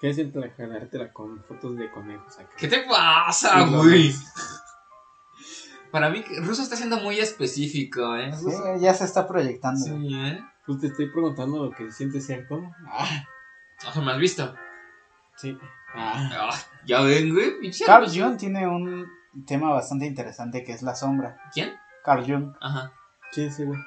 ¿Qué 0.00 0.14
sientes 0.14 0.40
la 0.40 0.50
jalártela 0.50 1.12
con 1.12 1.42
fotos 1.44 1.76
de 1.76 1.90
conejos 1.90 2.38
acá? 2.38 2.50
¿Qué 2.56 2.68
te 2.68 2.84
pasa, 2.88 3.64
Sí, 3.66 3.74
güey? 3.74 4.14
Para 5.90 6.08
mí, 6.08 6.24
Ruso 6.42 6.62
está 6.62 6.76
siendo 6.76 6.98
muy 7.00 7.18
específico, 7.18 8.14
¿eh? 8.16 8.32
sí, 8.32 8.46
ya 8.78 8.94
se 8.94 9.04
está 9.04 9.26
proyectando. 9.26 9.84
Sí, 9.84 10.08
¿eh? 10.14 10.40
Pues 10.64 10.78
te 10.80 10.86
estoy 10.86 11.10
preguntando 11.10 11.64
lo 11.64 11.72
que 11.72 11.90
sientes, 11.90 12.24
¿cierto? 12.26 12.62
Ah, 12.86 13.24
O 13.88 13.92
sea, 13.92 14.00
¿me 14.00 14.12
has 14.12 14.18
visto? 14.18 14.54
Sí. 15.36 15.58
Ah. 15.94 16.30
Ah, 16.32 16.58
ya 16.84 17.00
ven, 17.02 17.32
güey, 17.34 17.70
Carl. 17.86 18.06
Jung 18.08 18.36
tiene 18.36 18.66
un 18.66 19.06
tema 19.46 19.70
bastante 19.70 20.06
interesante 20.06 20.64
que 20.64 20.72
es 20.72 20.82
la 20.82 20.94
sombra. 20.94 21.36
¿Quién? 21.52 21.72
Carl 22.04 22.24
Jung, 22.24 22.54
Ajá, 22.60 22.92
¿Quién 23.32 23.48
es 23.48 23.54
ese 23.54 23.64
güey? 23.66 23.78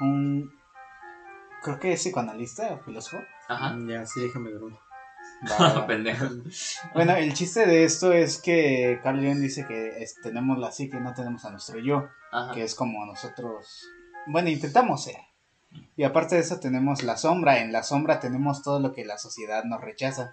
un. 0.00 0.52
Creo 1.62 1.78
que 1.78 1.92
es 1.92 2.00
psicoanalista 2.00 2.72
o 2.72 2.78
filósofo. 2.78 3.22
ajá. 3.48 3.72
Mm, 3.74 3.88
Ya, 3.90 4.06
sí, 4.06 4.20
déjame 4.22 4.50
ver 4.50 4.62
uno. 4.62 4.78
Va. 5.50 5.86
Pendejo. 5.86 6.26
Bueno, 6.94 7.14
el 7.14 7.32
chiste 7.34 7.66
de 7.66 7.84
esto 7.84 8.12
es 8.12 8.40
que 8.40 8.98
Carl 9.02 9.18
Jung 9.18 9.38
dice 9.40 9.66
que 9.66 10.02
es- 10.02 10.16
tenemos 10.22 10.58
la 10.58 10.72
psique, 10.72 10.98
no 11.00 11.12
tenemos 11.14 11.44
a 11.44 11.50
nuestro 11.50 11.78
yo, 11.78 12.08
Ajá. 12.32 12.52
que 12.52 12.62
es 12.64 12.74
como 12.74 13.04
nosotros, 13.06 13.86
bueno, 14.26 14.48
intentamos 14.48 15.04
ser. 15.04 15.16
Y 15.96 16.02
aparte 16.04 16.34
de 16.34 16.40
eso 16.40 16.58
tenemos 16.58 17.02
la 17.04 17.16
sombra, 17.16 17.60
en 17.60 17.72
la 17.72 17.82
sombra 17.84 18.18
tenemos 18.20 18.62
todo 18.62 18.80
lo 18.80 18.92
que 18.92 19.04
la 19.04 19.18
sociedad 19.18 19.62
nos 19.64 19.80
rechaza. 19.80 20.32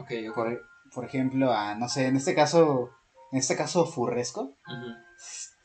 Ok. 0.00 0.34
Por, 0.34 0.62
por 0.94 1.04
ejemplo, 1.04 1.52
a, 1.52 1.74
no 1.74 1.88
sé, 1.88 2.06
en 2.06 2.16
este 2.16 2.34
caso, 2.34 2.90
en 3.32 3.38
este 3.38 3.56
caso 3.56 3.84
furresco, 3.86 4.56
Ujú. 4.66 4.92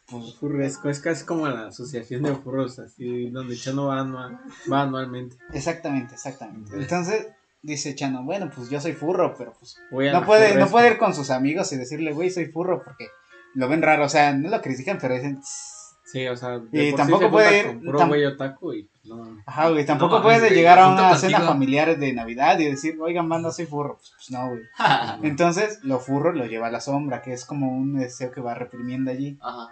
pues, 0.07 0.35
Furresco, 0.35 0.89
es 0.89 0.99
casi 0.99 1.25
como 1.25 1.47
la 1.47 1.67
asociación 1.67 2.23
de 2.23 2.35
furros, 2.35 2.79
así, 2.79 3.29
donde 3.29 3.55
Chano 3.57 3.87
va, 3.87 4.01
anual, 4.01 4.39
va 4.71 4.81
anualmente. 4.83 5.37
exactamente, 5.53 6.15
exactamente. 6.15 6.75
Entonces, 6.75 7.27
dice 7.61 7.95
Chano, 7.95 8.23
bueno, 8.23 8.51
pues 8.53 8.69
yo 8.69 8.81
soy 8.81 8.93
furro, 8.93 9.33
pero 9.37 9.53
pues 9.57 9.77
Voy 9.91 10.09
a 10.09 10.13
no 10.13 10.25
puede, 10.25 10.55
no 10.55 10.67
puede 10.67 10.91
ir 10.91 10.97
con 10.97 11.13
sus 11.15 11.29
amigos 11.29 11.71
y 11.71 11.77
decirle, 11.77 12.11
güey, 12.13 12.29
soy 12.29 12.45
furro, 12.47 12.83
porque 12.83 13.07
lo 13.55 13.69
ven 13.69 13.81
raro, 13.81 14.05
o 14.05 14.09
sea, 14.09 14.33
no 14.33 14.49
lo 14.49 14.61
critican, 14.61 14.97
pero 14.99 15.15
dicen, 15.15 15.39
"Tss". 15.39 15.72
Sí, 16.05 16.27
o 16.27 16.35
sea, 16.35 16.59
de 16.59 16.87
Y 16.87 16.91
por 16.91 16.97
tampoco 16.97 17.19
sí 17.19 17.25
se 17.25 17.31
puede 17.31 17.45
junta 17.47 17.57
ir- 17.69 17.73
con 17.75 17.85
puro 17.85 17.99
tam- 17.99 18.07
güey 18.09 18.25
otaku 18.25 18.73
y 18.73 18.83
pues, 18.83 19.05
no. 19.05 19.37
Ajá, 19.45 19.69
güey, 19.69 19.85
tampoco 19.85 20.17
No 20.17 20.23
puedes 20.23 20.41
güey, 20.41 20.53
llegar 20.53 20.77
a 20.79 20.89
una 20.89 21.15
cena 21.15 21.41
familiar 21.41 21.97
de 21.97 22.13
Navidad 22.13 22.59
y 22.59 22.65
decir, 22.65 22.97
oigan, 23.01 23.29
banda, 23.29 23.51
soy 23.51 23.65
furro. 23.65 23.95
Pues, 23.97 24.11
pues 24.15 24.31
no, 24.31 24.49
güey. 24.49 24.61
Entonces, 25.23 25.79
lo 25.83 25.99
furro 25.99 26.33
lo 26.33 26.45
lleva 26.45 26.67
a 26.67 26.71
la 26.71 26.81
sombra, 26.81 27.21
que 27.21 27.33
es 27.33 27.45
como 27.45 27.71
un 27.75 27.95
deseo 27.97 28.31
que 28.31 28.41
va 28.41 28.53
reprimiendo 28.53 29.11
allí. 29.11 29.37
Ajá. 29.41 29.69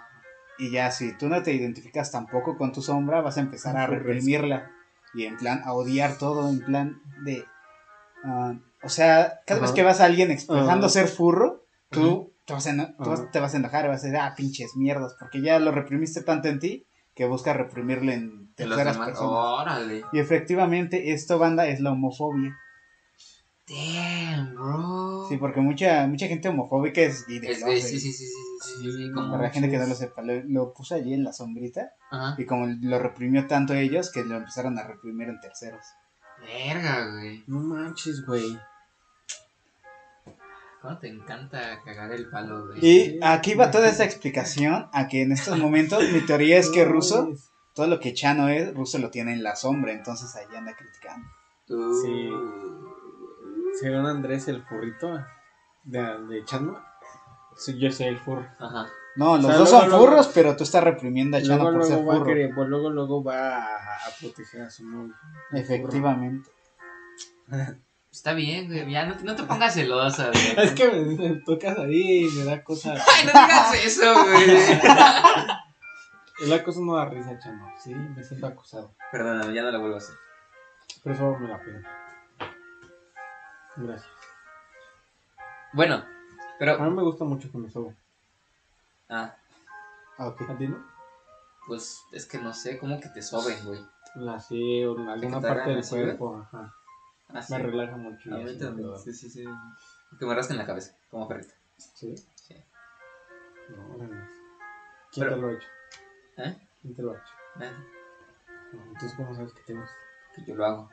Y 0.58 0.72
ya, 0.72 0.91
si 0.91 1.17
tú 1.17 1.28
no 1.28 1.41
te 1.44 1.54
identificas 1.54 2.12
tampoco 2.12 2.58
con 2.58 2.72
tu 2.72 2.82
sombra, 2.82 3.22
vas 3.22 3.38
a 3.38 3.41
empezar 3.41 3.78
a 3.78 3.88
reprimirla. 3.88 4.72
Y 5.13 5.26
en 5.26 5.36
plan, 5.38 5.62
a 5.65 5.74
odiar 5.74 6.17
todo, 6.17 6.48
en 6.50 6.62
plan 6.63 7.02
de. 7.24 7.44
ah, 8.24 8.54
o 8.84 8.89
sea, 8.89 9.41
cada 9.46 9.60
vez 9.62 9.72
que 9.72 9.84
vas 9.84 10.00
a 10.02 10.06
alguien 10.06 10.32
expresando 10.32 10.86
Ajá. 10.88 10.89
ser 10.94 11.08
furro, 11.08 11.65
tú, 11.89 12.31
te, 12.45 12.54
vas 12.54 12.67
a 12.67 12.93
tú 12.97 13.12
Ajá. 13.12 13.32
te 13.32 13.39
vas 13.39 13.54
a 13.54 13.58
enojar 13.58 13.86
y 13.86 13.88
vas 13.89 14.04
a 14.04 14.08
decir, 14.08 14.19
ah, 14.19 14.34
pinches 14.36 14.75
mierdas, 14.75 15.15
porque 15.19 15.41
ya 15.41 15.60
lo 15.60 15.71
reprimiste 15.71 16.23
tanto 16.23 16.47
en 16.47 16.60
ti 16.60 16.88
que 17.15 17.25
buscas 17.25 17.58
reprimirlo 17.58 18.12
en 18.12 18.54
terceras 18.56 18.95
demás. 18.95 19.10
personas. 19.10 19.32
Órale. 19.34 20.04
Y 20.13 20.19
efectivamente, 20.19 21.12
esto, 21.13 21.39
banda, 21.39 21.67
es 21.67 21.80
la 21.80 21.91
homofobia. 21.91 22.58
Damn, 23.67 24.56
bro. 24.56 25.25
Sí, 25.30 25.38
porque 25.38 25.62
mucha 25.62 26.06
mucha 26.08 26.27
gente 26.27 26.49
homofóbica 26.49 27.01
es 27.01 27.25
gay 27.25 27.39
de 27.39 27.51
Es, 27.51 27.60
sí, 27.60 27.82
sí, 27.82 27.99
sí, 27.99 28.12
sí, 28.12 28.25
sí, 28.25 28.82
sí, 28.82 28.91
sí, 28.91 29.12
como... 29.13 29.32
Para 29.32 29.43
la 29.43 29.49
gente 29.49 29.69
que 29.69 29.77
no 29.77 29.88
lo 29.88 29.95
sepa, 29.95 30.21
lo, 30.21 30.41
lo 30.43 30.73
puse 30.73 30.95
allí 30.95 31.13
en 31.13 31.23
la 31.23 31.32
sombrita. 31.32 31.93
Y 32.38 32.45
como 32.45 32.67
lo 32.67 32.99
reprimió 32.99 33.47
tanto 33.47 33.73
ellos, 33.73 34.12
que 34.12 34.25
lo 34.25 34.36
empezaron 34.36 34.77
a 34.77 34.84
reprimir 34.84 35.30
en 35.30 35.39
terceros. 35.39 35.86
Verga, 36.41 37.12
güey. 37.12 37.43
No 37.47 37.60
manches, 37.60 38.25
güey. 38.25 38.60
¿Cómo 40.82 40.98
te 40.98 41.08
encanta 41.10 41.80
cagar 41.86 42.12
el 42.12 42.28
palo, 42.30 42.67
güey? 42.67 42.80
Y 42.86 43.20
aquí 43.22 43.54
va 43.54 43.70
toda 43.70 43.88
esa 43.89 44.04
explicación 44.04 44.88
a 44.91 45.08
que 45.08 45.22
en 45.22 45.32
estos 45.32 45.58
momentos 45.60 46.04
mi 46.12 46.22
teoría 46.22 46.58
es 46.58 46.70
que 46.72 46.86
Russo, 46.86 47.30
todo 47.76 47.86
lo 47.88 48.00
que 48.00 48.13
Chano 48.13 48.50
es, 48.50 48.74
Russo 48.74 48.98
lo 48.98 49.12
tiene 49.12 49.34
en 49.34 49.44
la 49.44 49.56
sombra, 49.56 49.91
entonces 49.94 50.36
ahí 50.36 50.46
anda 50.56 50.76
criticando. 50.76 51.28
Sí. 51.67 52.30
Según 53.80 54.06
Andrés, 54.08 54.48
el 54.48 54.63
furrito 54.63 55.24
de, 55.84 56.02
de 56.28 56.46
Chano. 56.46 56.84
Sí, 57.56 57.78
yo 57.78 57.91
soy 57.91 58.08
el 58.08 58.17
furro. 58.17 58.48
Ajá. 58.60 58.88
No, 59.17 59.36
los 59.38 59.46
O 59.46 59.50
sea, 59.50 59.58
dos 59.58 59.70
luego, 59.70 59.82
son 59.82 59.89
luego- 59.89 60.06
furros, 60.08 60.28
pero 60.34 60.56
tú 60.56 60.63
estás 60.63 60.84
reprimiendo 60.84 61.38
a 61.38 61.41
Chano 61.41 61.63
Luego, 61.63 61.78
por 61.80 61.84
ser 61.86 61.96
luego, 61.98 62.08
va 62.10 62.13
a 62.13 62.17
furro. 62.17 62.28
querer- 62.34 62.56
pues, 62.56 62.67
luego, 62.70 62.89
luego 62.89 63.24
va 63.24 63.58
a, 63.58 63.76
a 63.76 64.10
proteger 64.20 64.62
a 64.63 64.70
su 64.70 64.86
novio. 64.89 65.13
Efectivamente. 65.52 66.50
Está 68.12 68.34
bien, 68.34 68.67
güey. 68.67 68.91
Ya 68.91 69.06
no, 69.06 69.15
no 69.24 69.36
te 69.36 69.43
pongas 69.43 69.74
celosa, 69.74 70.32
güey. 70.32 70.54
Es 70.65 70.71
que 70.74 70.89
me, 70.89 71.02
me 71.15 71.36
tocas 71.41 71.78
ahí 71.78 72.26
y 72.28 72.30
me 72.38 72.43
da 72.43 72.63
cosa. 72.63 72.93
Ay, 73.08 73.26
no 73.26 73.32
digas 73.32 73.74
eso, 73.86 74.13
güey. 74.26 74.47
La 76.50 76.63
cosa 76.63 76.80
no 76.82 76.95
da 76.95 77.06
risa, 77.06 77.38
Chano. 77.39 77.71
Sí, 77.82 77.93
me 77.93 78.24
siento 78.24 78.47
acusado. 78.47 78.93
Perdóname, 79.12 79.54
ya 79.54 79.62
no 79.63 79.71
lo 79.71 79.80
vuelvo 79.80 79.95
a 79.95 80.00
hacer. 80.00 80.15
Pero 81.04 81.15
eso 81.15 81.38
me 81.39 81.47
la 81.47 81.62
pido. 81.62 81.80
Gracias. 83.78 84.10
Bueno, 85.74 85.95
A 85.95 86.08
pero... 86.60 86.80
mí 86.80 86.89
me 86.91 87.04
gusta 87.04 87.24
mucho 87.24 87.50
que 87.52 87.58
me 87.58 87.69
sobo. 87.69 87.93
Ah, 89.10 89.36
Ah, 90.17 90.28
ok. 90.28 90.41
¿A 90.50 90.58
ti 90.58 90.67
no? 90.67 90.84
pues 91.67 92.04
es 92.12 92.26
que 92.26 92.38
no 92.39 92.54
sé, 92.54 92.78
cómo 92.78 93.00
que 93.00 93.08
te 93.10 93.21
soben, 93.21 93.63
güey. 93.65 93.80
La 94.15 94.39
sí, 94.39 94.84
o 94.84 95.00
en 95.00 95.08
alguna 95.08 95.39
te 95.39 95.47
parte 95.47 95.69
del 95.69 95.88
cuerpo. 95.88 96.38
Ajá. 96.41 96.74
Ah, 97.34 97.41
sí. 97.41 97.54
Me 97.54 97.60
relaja 97.60 97.98
mucho. 97.98 98.34
A 98.34 98.38
mí 98.38 98.58
también, 98.58 98.98
sí, 98.98 99.13
sí, 99.13 99.30
sí. 99.30 99.46
Que 100.20 100.26
me 100.26 100.36
rasquen 100.36 100.58
la 100.58 100.65
cabeza, 100.65 100.96
como 101.10 101.28
perrito. 101.28 101.54
¿Sí? 101.78 102.15
Sí. 102.36 102.56
No, 103.70 103.96
órale. 103.96 104.15
¿Quién 105.12 105.26
Pero- 105.28 105.36
te 105.36 105.41
lo 105.41 105.48
ha 105.48 105.54
hecho? 105.54 105.67
¿Eh? 106.38 106.67
¿Quién 106.82 106.96
te 106.96 107.02
lo 107.02 107.12
ha 107.12 107.15
hecho? 107.15 107.34
Nadie. 107.56 107.78
No, 108.74 108.84
entonces, 108.86 109.13
¿cómo 109.15 109.34
sabes 109.36 109.54
que 109.54 109.62
te 109.63 109.74
gusta? 109.74 109.96
Que 110.36 110.46
yo 110.46 110.56
lo 110.56 110.65
hago. 110.65 110.89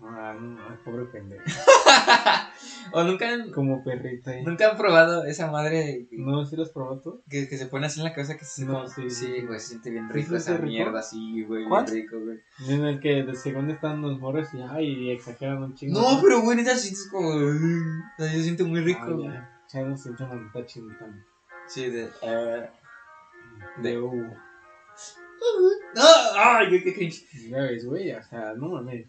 Ah, 0.00 0.36
no, 0.38 0.58
pobre 0.84 1.06
pendejo. 1.06 1.42
o 2.92 3.02
nunca 3.04 3.28
han, 3.32 3.50
Como 3.50 3.82
perrita 3.82 4.32
ahí. 4.32 4.44
nunca 4.44 4.70
han 4.70 4.76
probado 4.76 5.24
esa 5.24 5.50
madre 5.50 6.06
No, 6.12 6.44
¿sí 6.44 6.54
lo 6.56 6.64
has 6.64 6.70
probado 6.70 7.00
tú? 7.00 7.22
que, 7.30 7.48
que 7.48 7.56
se 7.56 7.66
pone 7.66 7.86
así 7.86 8.00
en 8.00 8.04
la 8.04 8.12
cabeza 8.14 8.36
que 8.36 8.44
se 8.44 8.64
No, 8.66 8.74
como- 8.74 8.88
sí. 8.88 9.08
sí, 9.10 9.40
güey, 9.42 9.58
se 9.58 9.68
siente 9.68 9.90
bien 9.90 10.06
¿Sí 10.08 10.12
rico 10.12 10.36
esa 10.36 10.44
siente 10.44 10.62
rico? 10.62 10.72
mierda, 10.72 11.02
sí, 11.02 11.42
güey, 11.44 11.64
rico, 11.90 12.16
güey. 12.20 12.38
En 12.68 12.84
el 12.84 13.00
que 13.00 13.22
de 13.24 13.34
según 13.34 13.70
están 13.70 14.02
los 14.02 14.18
morros 14.20 14.48
y 14.54 14.60
ay, 14.62 15.10
exageran 15.10 15.62
un 15.62 15.74
chingo. 15.74 15.98
No, 16.00 16.20
pero 16.22 16.42
güey, 16.42 16.56
neta 16.58 16.76
sientes 16.76 17.08
como. 17.10 17.28
O 17.30 17.54
sea, 18.18 18.32
yo 18.34 18.42
siento 18.42 18.64
muy 18.66 18.80
rico, 18.80 19.14
güey. 19.16 19.28
ya. 19.28 19.50
Ya 19.72 19.82
no 19.82 19.96
la 19.96 20.34
neta 20.36 20.64
chinita. 20.66 21.06
Sí, 21.66 21.90
de. 21.90 22.08
eh, 22.22 22.70
De 23.82 23.98
uh, 23.98 24.12
¡No! 25.94 26.02
¡Ay, 26.36 26.68
güey, 26.68 26.84
qué 26.84 26.94
cringe! 26.94 27.24
ya 27.48 27.58
ves, 27.62 27.84
güey, 27.86 28.12
o 28.12 28.22
sea, 28.22 28.54
no 28.54 28.68
mames. 28.68 29.06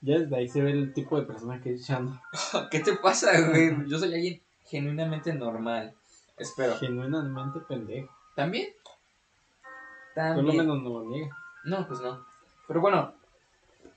Ya 0.00 0.18
desde 0.18 0.36
ahí 0.36 0.48
se 0.48 0.62
ve 0.62 0.70
el 0.70 0.92
tipo 0.92 1.18
de 1.18 1.26
persona 1.26 1.60
que 1.60 1.74
es 1.74 1.86
Chando. 1.86 2.20
¿Qué 2.70 2.80
te 2.80 2.96
pasa, 2.96 3.48
güey? 3.48 3.88
Yo 3.88 3.98
soy 3.98 4.14
alguien 4.14 4.40
genuinamente 4.64 5.32
normal. 5.34 5.94
Espero. 6.36 6.76
Genuinamente 6.76 7.60
pendejo. 7.60 8.14
¿También? 8.36 8.68
Por 10.14 10.18
lo 10.18 10.34
También. 10.36 10.56
menos 10.56 10.82
no 10.82 10.88
lo 10.90 11.04
niega. 11.04 11.36
No, 11.64 11.86
pues 11.86 12.00
no. 12.00 12.24
Pero 12.68 12.80
bueno, 12.80 13.14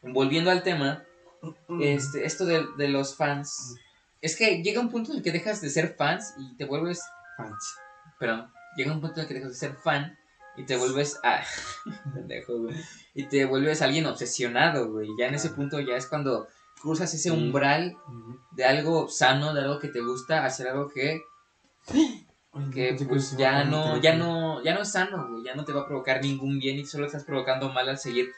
volviendo 0.02 0.50
al 0.50 0.64
tema, 0.64 1.04
este, 1.80 2.26
esto 2.26 2.46
de, 2.46 2.66
de 2.78 2.88
los 2.88 3.16
fans. 3.16 3.76
Es 4.22 4.36
que 4.36 4.62
llega 4.64 4.82
un 4.82 4.90
punto 4.90 5.12
en 5.12 5.18
el 5.18 5.24
que 5.24 5.32
dejas 5.32 5.62
de 5.62 5.70
ser 5.70 5.96
fans 5.96 6.34
y 6.38 6.56
te 6.56 6.66
vuelves. 6.66 7.04
Fans. 7.38 7.78
Perdón, 8.20 8.52
llega 8.76 8.92
un 8.92 9.02
punto 9.02 9.16
en 9.16 9.22
el 9.22 9.28
que 9.28 9.34
dejas 9.36 9.52
de 9.52 9.58
ser 9.58 9.76
fan 9.76 10.18
y 10.58 10.66
te 10.66 10.78
vuelves. 10.78 11.20
Ah, 11.24 11.44
pendejo, 12.14 12.58
güey. 12.58 12.76
Y 13.14 13.24
te 13.26 13.46
vuelves 13.46 13.82
alguien 13.82 14.06
obsesionado, 14.06 14.92
güey. 14.92 15.10
Ya 15.18 15.28
en 15.28 15.36
ese 15.36 15.50
punto 15.50 15.80
ya 15.80 15.96
es 15.96 16.08
cuando 16.08 16.48
cruzas 16.82 17.14
ese 17.14 17.32
umbral 17.32 17.98
de 18.52 18.66
algo 18.66 19.08
sano, 19.10 19.54
de 19.54 19.62
algo 19.62 19.80
que 19.80 19.90
te 19.90 20.02
gusta, 20.02 20.46
hacer 20.46 20.68
algo 20.68 20.90
que, 20.90 21.22
que 22.74 22.98
pues 23.08 23.38
ya 23.38 23.60
a 23.60 23.64
no, 23.64 23.98
ya 24.02 24.16
no, 24.16 24.64
ya 24.64 24.74
no 24.74 24.82
es 24.82 24.92
sano, 24.92 25.28
güey. 25.30 25.44
Ya 25.44 25.56
no 25.56 25.66
te 25.66 25.74
va 25.74 25.82
a 25.82 25.88
provocar 25.88 26.24
ningún 26.24 26.60
bien 26.60 26.80
y 26.80 26.86
solo 26.86 27.06
estás 27.06 27.24
provocando 27.24 27.72
mal 27.72 27.88
al 27.90 27.98
seguir 27.98 28.32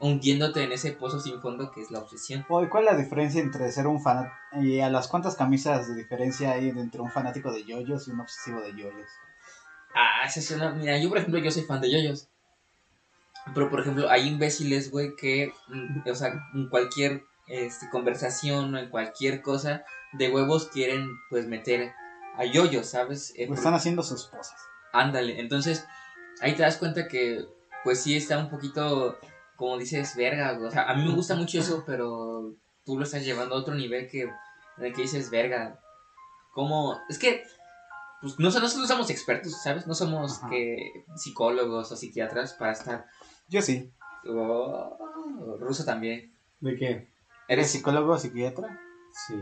hundiéndote 0.00 0.62
en 0.62 0.72
ese 0.72 0.92
pozo 0.92 1.20
sin 1.20 1.40
fondo 1.40 1.70
que 1.70 1.82
es 1.82 1.90
la 1.90 1.98
obsesión. 1.98 2.44
Oye, 2.48 2.68
¿cuál 2.68 2.84
es 2.84 2.92
la 2.92 2.98
diferencia 2.98 3.40
entre 3.42 3.70
ser 3.70 3.86
un 3.86 4.00
fanático 4.00 4.34
y 4.60 4.80
a 4.80 4.88
las 4.88 5.08
cuántas 5.08 5.36
camisas 5.36 5.88
de 5.88 5.94
diferencia 5.94 6.52
hay 6.52 6.70
entre 6.70 7.02
un 7.02 7.10
fanático 7.10 7.52
de 7.52 7.64
yoyos 7.64 8.08
y 8.08 8.12
un 8.12 8.20
obsesivo 8.20 8.60
de 8.60 8.70
yoyos? 8.70 9.10
Ah, 10.00 10.24
esa 10.26 10.40
es 10.40 10.50
una. 10.50 10.70
Mira, 10.70 10.98
yo 10.98 11.08
por 11.08 11.18
ejemplo, 11.18 11.38
yo 11.40 11.50
soy 11.50 11.62
fan 11.62 11.80
de 11.80 11.90
yoyos. 11.90 12.28
Pero 13.54 13.68
por 13.68 13.80
ejemplo, 13.80 14.08
hay 14.08 14.28
imbéciles, 14.28 14.90
güey, 14.90 15.14
que, 15.16 15.52
mm, 15.68 16.08
o 16.08 16.14
sea, 16.14 16.32
en 16.54 16.68
cualquier 16.68 17.24
este, 17.48 17.88
conversación 17.90 18.74
o 18.74 18.78
en 18.78 18.90
cualquier 18.90 19.42
cosa 19.42 19.84
de 20.12 20.30
huevos 20.30 20.68
quieren, 20.68 21.08
pues, 21.28 21.46
meter 21.46 21.92
a 22.36 22.44
yoyos, 22.44 22.86
¿sabes? 22.86 23.32
Eh, 23.36 23.46
Lo 23.46 23.54
están 23.54 23.74
haciendo 23.74 24.02
sus 24.02 24.22
esposas. 24.22 24.58
Ándale, 24.92 25.40
entonces 25.40 25.86
ahí 26.40 26.54
te 26.54 26.62
das 26.62 26.76
cuenta 26.76 27.06
que 27.08 27.44
pues 27.84 28.02
sí 28.02 28.16
está 28.16 28.38
un 28.38 28.50
poquito, 28.50 29.18
como 29.56 29.78
dices, 29.78 30.14
verga, 30.16 30.52
güey. 30.52 30.68
o 30.68 30.70
sea, 30.70 30.84
a 30.90 30.94
mí 30.94 31.04
me 31.04 31.14
gusta 31.14 31.34
mucho 31.34 31.58
eso, 31.58 31.84
pero 31.86 32.54
tú 32.84 32.98
lo 32.98 33.04
estás 33.04 33.24
llevando 33.24 33.54
a 33.54 33.58
otro 33.58 33.74
nivel 33.74 34.08
que, 34.08 34.22
en 34.22 34.84
el 34.84 34.92
que 34.92 35.02
dices, 35.02 35.30
verga, 35.30 35.80
¿cómo? 36.52 36.98
Es 37.08 37.18
que, 37.18 37.44
pues 38.20 38.38
no, 38.38 38.46
nosotros 38.46 38.76
no 38.76 38.86
somos 38.86 39.10
expertos, 39.10 39.62
¿sabes? 39.62 39.86
No 39.86 39.94
somos 39.94 40.38
Ajá. 40.38 40.50
que 40.50 41.04
psicólogos 41.16 41.90
o 41.92 41.96
psiquiatras 41.96 42.54
para 42.54 42.72
estar, 42.72 43.06
Yo 43.48 43.62
sí. 43.62 43.92
oh, 44.28 45.56
ruso 45.58 45.84
también. 45.84 46.34
¿De 46.60 46.76
qué? 46.76 46.86
¿Eres 46.86 47.08
¿Eres 47.48 47.70
psicólogo 47.72 48.12
o 48.12 48.18
psiquiatra? 48.18 48.78
Sí. 49.26 49.34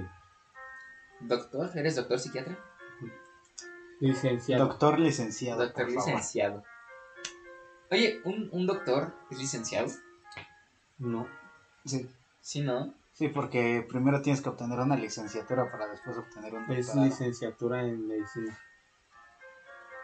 doctor? 1.21 1.71
¿Eres 1.77 1.97
doctor 1.97 2.19
psiquiatra? 2.21 2.59
Licenciado. 4.01 4.67
Doctor 4.67 4.99
licenciado. 5.01 5.63
Doctor 5.65 5.85
por 5.87 5.95
favor. 5.95 6.09
licenciado. 6.11 6.63
Oye, 7.91 8.21
¿un, 8.25 8.49
un 8.53 8.67
doctor 8.67 9.13
es 9.31 9.39
licenciado? 9.39 9.89
No. 10.99 11.27
Sí. 11.85 12.09
Sí, 12.41 12.61
¿no? 12.61 12.95
Sí, 13.13 13.29
porque 13.29 13.85
primero 13.89 14.23
tienes 14.23 14.41
que 14.41 14.49
obtener 14.49 14.79
una 14.79 14.95
licenciatura 14.97 15.71
para 15.73 15.89
después 15.89 16.17
obtener 16.17 16.55
un 16.55 16.71
Es 16.71 16.87
doctorado. 16.87 17.07
licenciatura 17.09 17.83
en 17.83 18.07
medicina. 18.07 18.57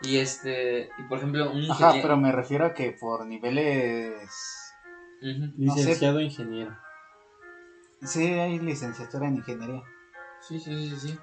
Y 0.02 0.18
este, 0.18 0.90
y 0.98 1.02
por 1.08 1.18
ejemplo, 1.18 1.50
un 1.50 1.70
Ajá, 1.70 1.94
pero 2.02 2.16
me 2.16 2.32
refiero 2.32 2.66
a 2.66 2.74
que 2.74 2.92
por 2.92 3.26
niveles... 3.26 4.14
No 5.22 5.74
sé. 5.74 5.80
Licenciado 5.80 6.20
ingeniero. 6.20 6.76
Sí, 8.02 8.24
hay 8.24 8.58
licenciatura 8.58 9.28
en 9.28 9.36
ingeniería. 9.36 9.82
Sí, 10.40 10.58
sí, 10.60 10.90
sí, 10.90 10.96
sí. 11.08 11.18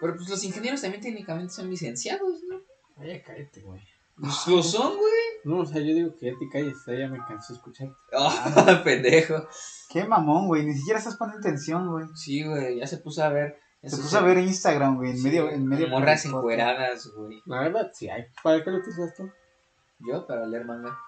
Pero 0.00 0.16
pues 0.16 0.28
los 0.28 0.44
ingenieros 0.44 0.82
también 0.82 1.02
técnicamente 1.02 1.52
son 1.52 1.70
licenciados, 1.70 2.42
¿no? 2.48 2.60
Ay, 2.98 3.22
cállate, 3.22 3.62
güey. 3.62 3.80
Pues 4.16 4.46
lo 4.46 4.62
son, 4.62 4.96
güey. 4.96 5.10
No, 5.44 5.60
o 5.60 5.66
sea, 5.66 5.80
yo 5.80 5.94
digo 5.94 6.14
que 6.16 6.26
ya 6.26 6.38
te 6.38 6.48
calles, 6.48 6.76
ya 6.86 7.08
me 7.08 7.18
cansé 7.26 7.54
de 7.54 7.56
escuchar. 7.58 7.88
Ah, 8.12 8.80
pendejo. 8.84 9.46
Qué 9.88 10.04
mamón, 10.04 10.48
güey. 10.48 10.66
Ni 10.66 10.74
siquiera 10.74 10.98
estás 10.98 11.16
poniendo 11.16 11.40
atención, 11.40 11.90
güey. 11.90 12.06
Sí, 12.14 12.44
güey, 12.44 12.78
ya 12.78 12.86
se 12.86 12.98
puso 12.98 13.24
a 13.24 13.30
ver. 13.30 13.58
Se 13.80 13.86
eso 13.86 14.02
puso 14.02 14.18
a 14.18 14.22
ver 14.22 14.38
Instagram, 14.38 14.96
güey, 14.96 15.10
en 15.10 15.16
sí, 15.16 15.22
medio, 15.24 15.48
en 15.48 15.66
medio 15.66 15.88
Morras 15.88 16.26
encueradas, 16.26 17.10
güey. 17.16 17.42
La 17.46 17.60
verdad, 17.60 17.90
sí 17.94 18.10
hay. 18.10 18.26
¿Para 18.42 18.62
qué 18.62 18.70
lo 18.70 18.76
utilizas 18.76 19.14
tú? 19.14 19.30
Yo 20.00 20.26
para 20.26 20.46
leer 20.46 20.66
manga. 20.66 20.98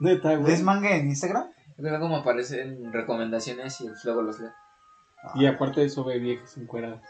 Neta, 0.00 0.34
güey. 0.34 0.50
¿Ves 0.50 0.62
manga 0.62 0.96
en 0.96 1.08
Instagram? 1.08 1.52
Luego 1.76 2.00
como 2.00 2.16
aparecen 2.16 2.92
recomendaciones 2.92 3.80
y 3.80 3.88
pues, 3.88 4.04
luego 4.04 4.22
los 4.22 4.40
leo. 4.40 4.52
Y 5.34 5.46
aparte 5.46 5.80
de 5.80 5.86
eso, 5.86 6.04
ve 6.04 6.18
viejas 6.18 6.56
encueradas. 6.56 7.02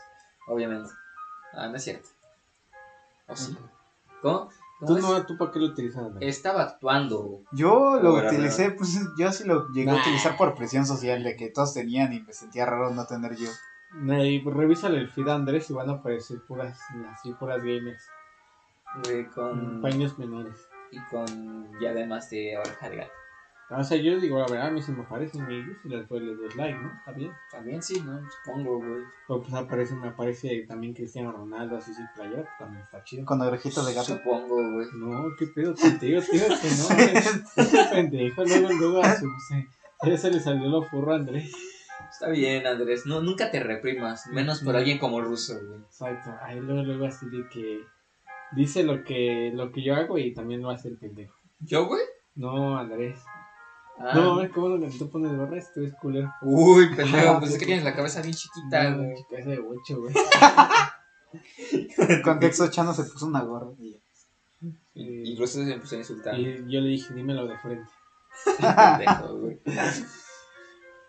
Obviamente. 0.48 0.90
Ah, 1.54 1.68
no 1.68 1.76
es 1.76 1.84
cierto. 1.84 2.08
¿O 3.26 3.36
sí? 3.36 3.56
¿Cómo? 4.20 4.50
¿Tú 4.80 4.86
¿Cómo 4.86 4.98
es? 4.98 5.04
no, 5.04 5.26
tú 5.26 5.36
para 5.36 5.50
qué 5.50 5.58
lo 5.60 5.66
utilizas? 5.66 6.12
güey? 6.12 6.28
Estaba 6.28 6.62
actuando. 6.62 7.42
Yo 7.52 7.98
lo 8.00 8.16
Ahora, 8.16 8.28
utilicé, 8.28 8.70
pues 8.70 8.98
yo 9.18 9.32
sí 9.32 9.44
lo 9.44 9.68
llegué 9.68 9.90
a 9.90 9.96
utilizar 9.96 10.36
por 10.36 10.54
presión 10.54 10.86
social 10.86 11.22
de 11.22 11.36
que 11.36 11.50
todos 11.50 11.74
tenían 11.74 12.12
y 12.12 12.20
me 12.20 12.32
sentía 12.32 12.66
raro 12.66 12.90
no 12.90 13.06
tener 13.06 13.36
yo. 13.36 13.48
Ahí, 14.10 14.40
revísale 14.44 14.98
el 14.98 15.08
feed 15.08 15.28
a 15.28 15.34
Andrés 15.34 15.68
y 15.70 15.72
van 15.72 15.90
a 15.90 15.94
aparecer 15.94 16.40
puras, 16.46 16.80
así, 17.12 17.32
puras 17.34 17.62
gamers. 17.62 18.08
güey, 19.04 19.26
con... 19.26 19.80
Paños 19.80 20.18
menores. 20.18 20.68
Y 20.92 20.98
con 21.10 21.78
diademas 21.78 22.30
de 22.30 22.56
oreja 22.56 22.90
de 22.90 22.96
gato. 22.96 23.12
O 23.72 23.84
sea, 23.84 23.96
yo 23.98 24.18
digo, 24.18 24.36
la 24.38 24.46
verdad, 24.46 24.66
a 24.66 24.70
mí 24.72 24.82
se 24.82 24.90
me 24.90 25.02
aparecen 25.02 25.48
ellos 25.48 25.76
y 25.84 25.88
después 25.90 26.20
les 26.22 26.36
doy 26.36 26.48
like, 26.56 26.76
¿no? 26.76 26.92
Está 26.92 27.12
bien. 27.12 27.30
También 27.52 27.80
sí, 27.80 28.00
¿no? 28.00 28.20
Supongo, 28.28 28.78
güey. 28.78 29.02
Pues 29.28 29.54
aparece, 29.54 29.94
me 29.94 30.08
aparece 30.08 30.64
también 30.66 30.92
Cristiano 30.92 31.30
Ronaldo, 31.30 31.76
así 31.76 31.94
sin 31.94 32.08
playera, 32.16 32.42
pues, 32.42 32.58
también 32.58 32.82
está 32.82 33.04
chido. 33.04 33.24
Con 33.24 33.40
orejitas 33.40 33.86
de 33.86 33.94
gato. 33.94 34.06
Supongo, 34.06 34.56
güey. 34.56 34.88
No, 34.94 35.24
qué 35.38 35.46
pedo 35.46 35.72
contigo, 35.76 36.20
tío, 36.20 36.42
que 36.48 36.68
no, 36.68 37.62
ese 37.62 37.84
pendejo, 37.92 38.44
luego, 38.44 38.68
luego 38.72 39.02
a 39.04 39.14
su, 39.14 39.28
se, 39.48 39.68
ya 40.04 40.16
se 40.16 40.30
le 40.32 40.40
salió 40.40 40.68
lo 40.68 40.82
furro 40.82 41.12
a 41.12 41.16
Andrés. 41.16 41.52
Está 42.10 42.28
bien, 42.28 42.66
Andrés. 42.66 43.06
No, 43.06 43.20
nunca 43.22 43.50
te 43.50 43.60
reprimas. 43.60 44.26
Menos 44.28 44.60
por 44.62 44.76
alguien 44.76 44.98
como 44.98 45.20
ruso, 45.20 45.54
güey. 45.66 45.80
Exacto, 45.80 46.30
ahí 46.42 46.58
luego, 46.60 46.82
luego 46.82 47.06
así 47.06 47.26
de 47.30 47.48
que 47.48 47.80
dice 48.52 48.82
lo 48.82 49.04
que, 49.04 49.52
lo 49.54 49.70
que 49.72 49.82
yo 49.82 49.94
hago 49.94 50.18
y 50.18 50.34
también 50.34 50.60
lo 50.62 50.70
hace 50.70 50.88
el 50.88 50.96
pendejo. 50.98 51.34
¿Yo, 51.60 51.86
güey? 51.86 52.02
No, 52.34 52.78
Andrés. 52.78 53.20
Ah. 53.98 54.12
No, 54.14 54.40
es 54.42 54.50
como 54.50 54.80
que 54.80 54.88
tú 54.98 55.10
pones 55.10 55.36
barras, 55.36 55.72
tú 55.74 55.80
eres 55.80 55.94
culero. 56.00 56.32
Uy, 56.42 56.88
pendejo. 56.96 57.38
Pues 57.38 57.52
es 57.52 57.58
que 57.58 57.66
tienes 57.66 57.84
la 57.84 57.94
cabeza 57.94 58.22
bien 58.22 58.34
chiquita, 58.34 58.90
No, 58.90 59.02
güey. 59.04 59.14
chica, 59.16 59.38
ese 59.38 59.50
de 59.50 59.58
ocho, 59.60 60.00
güey. 60.00 60.14
En 61.98 62.22
contexto, 62.22 62.68
Chano 62.70 62.92
se 62.92 63.04
puso 63.04 63.26
una 63.26 63.42
gorra. 63.42 63.68
y 63.78 63.92
ya. 63.92 63.98
Y, 64.94 65.32
y 65.32 65.36
ruso 65.36 65.62
se 65.64 65.72
empezó 65.72 65.94
a 65.94 65.98
insultar. 65.98 66.38
Y 66.38 66.64
yo 66.70 66.80
le 66.80 66.88
dije, 66.88 67.14
dímelo 67.14 67.46
de 67.46 67.56
frente. 67.58 67.88
pendejo, 68.58 69.36
güey. 69.38 69.60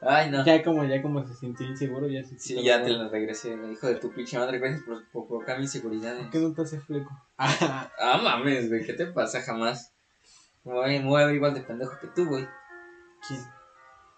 Ay, 0.01 0.31
no. 0.31 0.43
Ya 0.43 0.63
como, 0.63 0.83
ya 0.83 1.01
como 1.01 1.23
se 1.25 1.35
sintió 1.35 1.65
inseguro, 1.67 2.07
ya 2.07 2.23
se 2.23 2.37
Sí, 2.39 2.61
ya 2.63 2.81
te 2.83 2.89
lo 2.89 3.07
regresé. 3.09 3.55
Me 3.55 3.67
dijo 3.67 3.87
de 3.87 3.95
tu 3.95 4.11
pinche 4.11 4.37
madre, 4.37 4.57
gracias 4.57 4.81
por, 4.83 5.07
por 5.11 5.27
provocar 5.27 5.59
mis 5.59 5.75
inseguridades. 5.75 6.23
¿Por 6.23 6.31
qué 6.31 6.39
no 6.39 6.53
te 6.53 6.61
hace 6.63 6.79
fleco? 6.79 7.11
Ah, 7.37 7.87
Ah, 7.99 8.19
mames, 8.21 8.67
güey. 8.69 8.83
¿Qué 8.85 8.93
te 8.93 9.05
pasa 9.05 9.41
jamás? 9.41 9.93
Me 10.63 10.73
voy, 10.73 10.99
me 10.99 11.05
voy 11.05 11.21
a 11.21 11.25
ver 11.27 11.35
igual 11.35 11.53
de 11.53 11.61
pendejo 11.61 11.99
que 11.99 12.07
tú, 12.07 12.25
güey. 12.25 12.47
¿quién? 13.27 13.41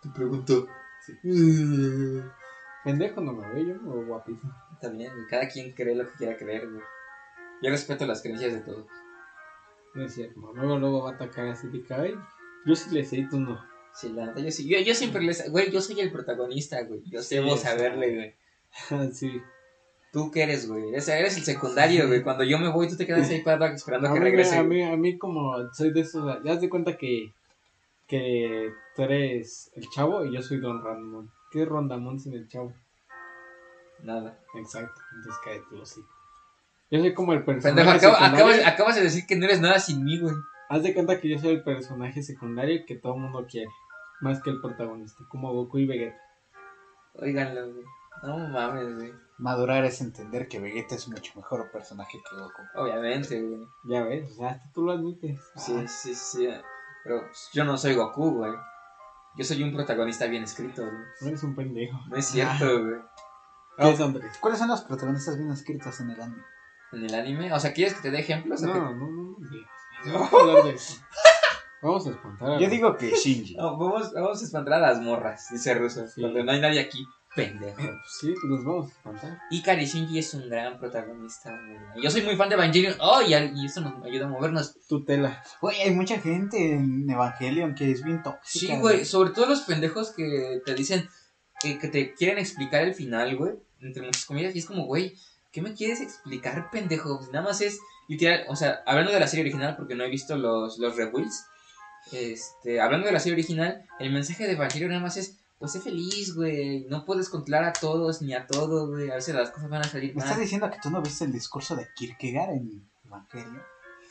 Te 0.02 0.10
pregunto. 0.10 0.68
Pendejo 2.84 3.22
no 3.22 3.34
me 3.34 3.48
veo 3.54 3.68
yo, 3.68 3.92
o 3.92 4.06
guapísimo. 4.06 4.54
También. 4.82 5.12
Cada 5.30 5.48
quien 5.48 5.74
cree 5.74 5.96
lo 5.96 6.06
que 6.06 6.18
quiera 6.18 6.38
creer, 6.38 6.70
güey. 6.70 6.84
Yo 7.62 7.70
respeto 7.70 8.06
las 8.06 8.22
creencias 8.22 8.54
de 8.54 8.60
todos. 8.60 8.86
No 9.96 10.06
es 10.06 10.14
cierto, 10.16 10.40
luego, 10.54 10.80
luego 10.80 11.04
va 11.04 11.12
a 11.12 11.14
atacar 11.14 11.48
así 11.50 11.68
de 11.68 11.84
que, 11.84 11.94
ay, 11.94 12.16
yo 12.66 12.76
sí 12.76 12.90
le 12.90 13.06
sé 13.06 13.18
y 13.18 13.30
tú 13.30 13.40
no. 13.40 13.73
Sí, 13.94 14.10
la 14.10 14.26
neta, 14.28 14.40
yo 14.40 14.52
sí. 14.52 14.68
Yo, 14.68 14.80
yo 14.80 14.96
siempre 14.96 15.22
les. 15.22 15.50
Güey, 15.52 15.72
yo 15.72 15.80
soy 15.82 16.00
el 16.00 16.12
protagonista, 16.12 16.82
güey. 16.84 17.02
Yo 17.06 17.22
Sí, 17.22 17.36
debo 17.36 17.56
saberle, 17.58 18.16
güey. 18.90 19.12
sí. 19.14 19.42
¿Tú 20.12 20.30
qué 20.32 20.44
eres, 20.44 20.68
güey? 20.68 20.90
Eres, 20.90 21.08
eres 21.08 21.38
el 21.38 21.44
secundario, 21.44 22.08
güey. 22.08 22.22
Cuando 22.24 22.44
yo 22.44 22.60
me 22.60 22.70
voy, 22.70 22.88
tú 22.88 22.96
te 22.98 23.06
quedas 23.06 23.30
ahí 23.30 23.42
parado 23.42 23.74
esperando 23.74 24.08
A 24.10 24.14
que 24.14 24.20
mí, 24.20 24.26
regrese. 24.26 24.58
a, 24.58 24.64
mí, 24.64 24.84
a 24.84 24.96
mí 24.96 25.18
como 25.18 25.54
soy 25.74 25.92
de 25.92 26.02
esos, 26.02 26.44
ya 26.44 26.60
te 26.60 26.70
cuenta 26.70 26.98
que 26.98 27.32
que 28.08 28.72
tú 28.96 29.02
eres 29.04 29.72
el 29.76 29.90
chavo 29.90 30.24
y 30.26 30.34
yo 30.36 30.42
soy 30.44 30.58
Don 30.60 30.84
Randamón. 30.84 31.32
¿Qué 31.52 31.64
es 31.64 31.68
Rondamón 31.68 32.20
sin 32.20 32.34
el 32.34 32.48
chavo? 32.48 32.74
Nada. 34.04 34.38
Exacto, 34.56 35.00
entonces 35.16 35.42
cállate 35.44 35.76
los 35.76 35.98
hijos. 35.98 36.10
Yo 36.92 37.00
soy 37.00 37.14
como 37.14 37.34
el 37.34 37.44
personaje 37.44 37.76
Pendejo, 37.82 37.98
acabo- 37.98 38.16
secundario. 38.18 38.46
acabas, 38.46 38.74
acabas 38.74 38.96
de 38.98 39.02
decir 39.04 39.26
que 39.26 39.36
no 39.36 39.46
eres 39.46 39.62
nada 39.62 39.80
sin 39.80 40.04
mí, 40.04 40.20
güey. 40.20 40.34
Haz 40.70 40.84
de 40.84 40.94
cuenta 40.94 41.20
que 41.20 41.30
yo 41.30 41.40
soy 41.40 41.52
el 41.56 41.64
personaje 41.64 42.22
secundario 42.22 42.84
que 42.86 42.96
todo 42.96 43.16
el 43.16 43.22
mundo 43.22 43.46
quiere. 43.50 43.70
Más 44.24 44.42
que 44.42 44.50
el 44.52 44.62
protagonista, 44.62 45.24
como 45.30 45.52
Goku 45.54 45.80
y 45.80 45.86
Vegeta. 45.86 46.18
Óiganlo, 47.16 47.74
güey. 47.74 47.86
No 48.24 48.38
mames, 48.38 48.96
güey. 48.96 49.14
Madurar 49.38 49.84
es 49.84 50.00
entender 50.00 50.48
que 50.48 50.60
Vegeta 50.60 50.96
es 50.96 51.08
mucho 51.10 51.34
mejor 51.36 51.70
personaje 51.72 52.18
que 52.30 52.36
Goku. 52.36 52.62
Obviamente, 52.76 53.42
güey. 53.42 53.68
Ya 53.84 54.04
ves, 54.04 54.32
o 54.32 54.36
sea, 54.36 54.50
hasta 54.52 54.72
tú 54.72 54.84
lo 54.84 54.94
admites. 54.94 55.40
Sí, 55.58 55.76
Ah, 55.78 55.88
sí, 55.88 56.16
sí. 56.16 56.48
Pero 57.04 57.22
pues, 57.26 57.50
yo 57.54 57.66
no 57.66 57.78
soy 57.78 57.96
Goku, 57.96 58.32
güey. 58.32 58.54
Yo 59.36 59.44
soy 59.44 59.62
un 59.64 59.74
protagonista 59.74 60.26
bien 60.28 60.44
escrito, 60.44 60.84
güey. 60.84 60.96
no 61.22 61.28
eres 61.28 61.44
un 61.44 61.56
pendejo. 61.56 62.00
No 62.08 62.16
es 62.16 62.26
cierto, 62.28 62.66
güey. 62.82 63.02
¿Qué 63.78 63.90
es 63.90 64.00
Andrés? 64.00 64.38
¿Cuáles 64.40 64.60
son 64.60 64.70
los 64.70 64.82
protagonistas 64.82 65.38
bien 65.38 65.52
escritos 65.52 66.00
en 66.00 66.12
el 66.12 66.22
anime? 66.22 66.44
En 66.94 67.06
el 67.06 67.16
anime. 67.16 67.52
O 67.52 67.60
sea, 67.60 67.74
¿quieres 67.74 67.96
que 67.96 68.04
te 68.04 68.12
dé 68.12 68.20
ejemplos? 68.20 68.62
No, 68.62 68.74
no, 68.74 68.94
no, 68.96 69.08
no. 69.10 69.38
No 70.06 70.20
vamos 71.84 72.08
a 72.08 72.12
espantar 72.12 72.52
a 72.52 72.60
Yo 72.60 72.70
digo 72.70 72.98
que 72.98 73.12
Shinji. 73.12 73.56
No, 73.56 73.78
vamos, 73.78 74.14
vamos 74.14 74.42
a 74.42 74.46
espantar 74.46 74.74
a 74.76 74.80
las 74.80 75.02
morras, 75.02 75.48
dice 75.52 75.74
Russo. 75.74 76.08
Sí. 76.08 76.22
Cuando 76.22 76.44
no 76.44 76.52
hay 76.52 76.62
nadie 76.62 76.80
aquí, 76.80 77.06
pendejo. 77.36 77.76
Pues 77.76 78.18
sí, 78.20 78.34
los 78.48 78.64
vamos 78.64 78.88
a 78.88 78.90
espantar. 78.90 79.40
Ikari 79.52 79.86
Shinji 79.86 80.20
es 80.20 80.34
un 80.34 80.50
gran 80.50 80.80
protagonista, 80.80 81.52
güey. 81.52 82.04
Yo 82.04 82.10
soy 82.10 82.22
muy 82.22 82.36
fan 82.36 82.50
de 82.50 82.56
Evangelion. 82.56 82.96
Oh, 83.00 83.22
y, 83.22 83.34
y 83.34 83.66
eso 83.66 83.82
nos 83.82 84.04
ayuda 84.04 84.26
a 84.26 84.30
movernos. 84.30 84.76
Tutela. 84.88 85.44
Güey, 85.62 85.82
hay 85.82 85.92
mucha 85.94 86.20
gente 86.20 86.74
en 86.74 87.10
Evangelion 87.10 87.76
que 87.76 87.92
es 87.92 88.04
bien 88.04 88.24
tóxica. 88.24 88.74
Sí, 88.76 88.80
güey. 88.80 89.06
Sobre 89.06 89.32
todo 89.32 89.48
los 89.48 89.62
pendejos 89.62 90.12
que 90.12 90.62
te 90.66 90.74
dicen 90.76 91.10
que, 91.60 91.80
que 91.80 91.88
te 91.88 92.14
quieren 92.14 92.38
explicar 92.38 92.84
el 92.84 92.94
final, 92.94 93.36
güey. 93.36 93.54
Entre 93.80 94.04
muchas 94.04 94.26
comillas. 94.26 94.56
Y 94.56 94.60
es 94.60 94.66
como, 94.66 94.86
güey, 94.86 95.16
¿qué 95.52 95.62
me 95.62 95.74
quieres 95.74 96.02
explicar, 96.02 96.70
pendejo? 96.72 97.18
Pues 97.18 97.32
nada 97.32 97.46
más 97.46 97.62
es 97.62 97.80
literal. 98.08 98.46
O 98.48 98.56
sea, 98.56 98.82
hablando 98.86 99.12
de 99.12 99.20
la 99.20 99.28
serie 99.28 99.44
original, 99.44 99.76
porque 99.76 99.96
no 99.96 100.04
he 100.04 100.10
visto 100.10 100.38
los, 100.38 100.78
los 100.78 100.96
rebuilds. 100.96 101.48
Este, 102.12 102.82
hablando 102.82 103.08
de 103.08 103.14
la 103.14 103.20
serie 103.20 103.34
original, 103.34 103.86
el 104.00 104.12
mensaje 104.12 104.46
de 104.46 104.54
Evangelion 104.54 104.90
nada 104.92 105.02
más 105.02 105.18
es. 105.18 105.40
Pues 105.60 105.72
sé 105.72 105.80
feliz, 105.80 106.36
güey. 106.36 106.86
No 106.90 107.06
puedes 107.06 107.30
controlar 107.30 107.64
a 107.64 107.72
todos 107.72 108.22
ni 108.22 108.34
a 108.34 108.46
todo, 108.48 108.88
güey. 108.90 109.10
A 109.10 109.16
veces 109.16 109.34
las 109.34 109.50
cosas 109.50 109.70
van 109.70 109.82
a 109.82 109.88
salir 109.88 110.10
¿Me 110.10 110.20
mal. 110.20 110.26
estás 110.26 110.40
diciendo 110.40 110.70
que 110.70 110.78
tú 110.84 110.90
no 110.90 111.02
viste 111.02 111.24
el 111.24 111.32
discurso 111.32 111.78
de 111.78 111.88
Kierkegaard 111.96 112.52
en 112.52 112.86
Evangelion? 113.06 113.62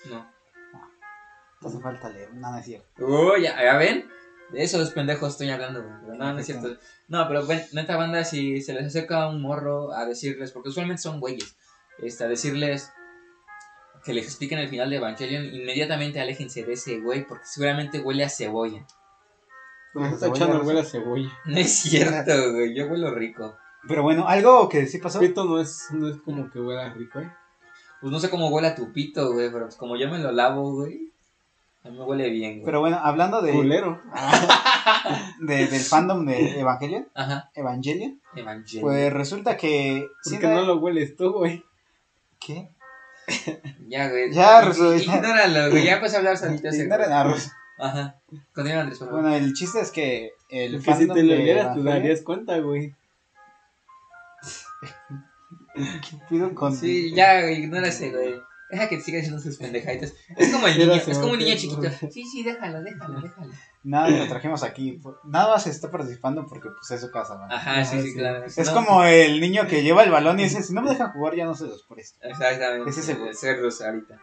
No. 0.09 0.27
Te 1.61 1.69
hace 1.69 1.79
falta 1.81 2.09
leer, 2.09 2.33
no, 2.35 2.51
no 2.51 2.59
es 2.59 2.65
cierto. 2.65 3.07
Oh, 3.07 3.37
ya, 3.37 3.63
ya 3.63 3.77
ven. 3.77 4.09
De 4.51 4.63
esos 4.65 4.91
pendejos 4.91 5.33
estoy 5.33 5.51
hablando, 5.51 5.83
güey. 5.83 5.95
Pero 6.01 6.15
no, 6.15 6.33
no 6.33 6.39
es 6.39 6.47
cierto. 6.47 6.77
No, 7.09 7.29
pero 7.29 7.45
bueno, 7.45 7.63
neta 7.73 7.97
banda, 7.97 8.25
si 8.25 8.63
se 8.63 8.73
les 8.73 8.87
acerca 8.87 9.29
un 9.29 9.43
morro 9.43 9.93
a 9.93 10.07
decirles, 10.07 10.53
porque 10.53 10.71
usualmente 10.71 11.03
son 11.03 11.21
güeyes, 11.21 11.57
este, 12.03 12.25
a 12.25 12.29
decirles 12.29 12.91
que 14.05 14.13
les 14.15 14.25
expliquen 14.27 14.59
el 14.59 14.69
final 14.69 14.91
de 14.91 14.97
Evangelion, 14.97 15.45
inmediatamente 15.45 16.21
aléjense 16.21 16.65
de 16.65 16.73
ese 16.73 16.99
güey, 17.01 17.27
porque 17.27 17.45
seguramente 17.47 18.01
huele 18.01 18.25
a 18.25 18.29
cebolla. 18.29 18.85
Está 20.13 20.29
echando 20.29 20.63
huele 20.63 20.81
a 20.81 20.85
cebolla. 20.85 21.31
No 21.45 21.57
es 21.59 21.71
cierto, 21.73 22.53
güey. 22.53 22.75
Yo 22.75 22.87
huelo 22.87 23.15
rico. 23.15 23.57
Pero 23.87 24.03
bueno, 24.03 24.27
algo 24.27 24.69
que 24.69 24.87
sí 24.87 24.99
pasó. 24.99 25.21
Pito 25.21 25.45
no 25.45 25.61
es, 25.61 25.89
no 25.93 26.09
es 26.09 26.17
como 26.23 26.51
que 26.51 26.61
huela 26.61 26.93
rico, 26.95 27.21
¿eh? 27.21 27.31
Pues 28.01 28.13
no 28.13 28.19
sé 28.19 28.31
cómo 28.31 28.49
huele 28.49 28.69
a 28.69 28.75
tu 28.75 28.93
pito, 28.93 29.33
güey, 29.33 29.51
pero 29.53 29.67
pues 29.67 29.77
como 29.77 29.97
yo 29.97 30.09
me 30.09 30.19
lo 30.19 30.33
lavo, 30.33 30.73
güey, 30.73 31.13
a 31.85 31.89
mí 31.91 31.99
me 31.99 32.05
huele 32.05 32.31
bien, 32.31 32.55
güey. 32.55 32.65
Pero 32.65 32.81
bueno, 32.81 32.99
hablando 33.03 33.43
de, 33.43 33.53
Culero. 33.53 34.01
de- 35.41 35.67
del 35.67 35.81
fandom 35.81 36.25
de 36.27 36.59
Evangelion, 36.61 37.09
Ajá, 37.15 37.51
Evangelion, 37.55 38.21
Evangelion. 38.35 38.83
pues 38.83 39.13
resulta 39.13 39.57
que. 39.57 40.09
¿Por 40.25 40.39
qué 40.39 40.47
no 40.49 40.63
lo 40.63 40.77
hueles 40.79 41.17
tú, 41.17 41.33
güey? 41.33 41.63
¿Qué? 42.41 42.71
Ya, 43.89 44.09
güey. 44.09 44.33
Ya, 44.33 44.63
Ruso. 44.63 44.95
Ignóralo, 44.95 45.71
güey. 45.71 45.85
Ya 45.85 46.01
a 46.01 46.17
hablar 46.17 46.39
solito 46.39 46.69
Ignoren 46.69 47.13
a 47.13 47.25
Russo. 47.25 47.51
Ajá. 47.79 48.17
Continúa, 48.55 48.81
Andrés, 48.81 48.99
por 48.99 49.09
favor. 49.09 49.23
Bueno, 49.23 49.37
el 49.37 49.53
chiste 49.53 49.81
es 49.81 49.91
que 49.91 50.33
el 50.49 50.77
Es 50.77 50.85
que 50.85 50.95
si 50.95 51.09
te 51.09 51.23
lo 51.23 51.35
de 51.35 51.41
olieras 51.41 51.75
te 51.75 51.83
darías 51.83 52.23
cuenta, 52.23 52.59
güey. 52.59 52.95
¿Qué 55.75 56.17
pido 56.29 56.55
con 56.55 56.75
Sí, 56.75 57.13
ya, 57.15 57.43
güey, 57.43 57.65
ignora 57.65 57.89
ese, 57.89 58.11
güey. 58.11 58.35
Deja 58.71 58.89
que 58.89 59.01
siga 59.01 59.19
diciendo 59.19 59.43
sus 59.43 59.59
pendejaditas. 59.59 60.15
Es 60.37 60.51
como 60.51 60.67
el 60.67 60.79
niño, 60.79 60.95
es 60.95 61.19
como 61.19 61.33
un 61.33 61.39
niño 61.39 61.57
chiquito. 61.57 61.91
Sí, 62.11 62.25
sí, 62.25 62.43
déjalo, 62.43 62.83
déjalo, 62.83 63.21
déjalo. 63.21 63.53
Nada, 63.85 64.09
lo 64.11 64.29
trajimos 64.29 64.63
aquí. 64.63 65.01
Nada 65.25 65.55
más 65.55 65.67
está 65.67 65.91
participando 65.91 66.47
porque 66.47 66.69
pues 66.71 66.91
es 66.93 67.01
su 67.01 67.11
casa, 67.11 67.37
man. 67.37 67.51
Ajá, 67.51 67.85
sí, 67.85 67.97
Ah, 67.99 68.03
sí, 68.03 68.11
sí. 68.11 68.17
claro. 68.19 68.45
Es 68.45 68.57
No, 68.69 68.75
como 68.75 69.05
el 69.05 69.41
niño 69.41 69.67
que 69.67 69.83
lleva 69.83 70.05
el 70.05 70.11
balón 70.11 70.39
y 70.39 70.45
dice, 70.45 70.63
si 70.63 70.73
no 70.73 70.83
me 70.83 70.91
dejan 70.91 71.13
jugar 71.13 71.35
ya 71.35 71.45
no 71.45 71.55
se 71.55 71.67
los 71.67 71.83
presto. 71.85 72.19
Exactamente. 72.23 72.89
Es 72.91 72.99
ese, 72.99 73.15
güey. 73.15 73.31
Ese 73.31 73.57
ruso 73.57 73.85
ahorita. 73.85 74.19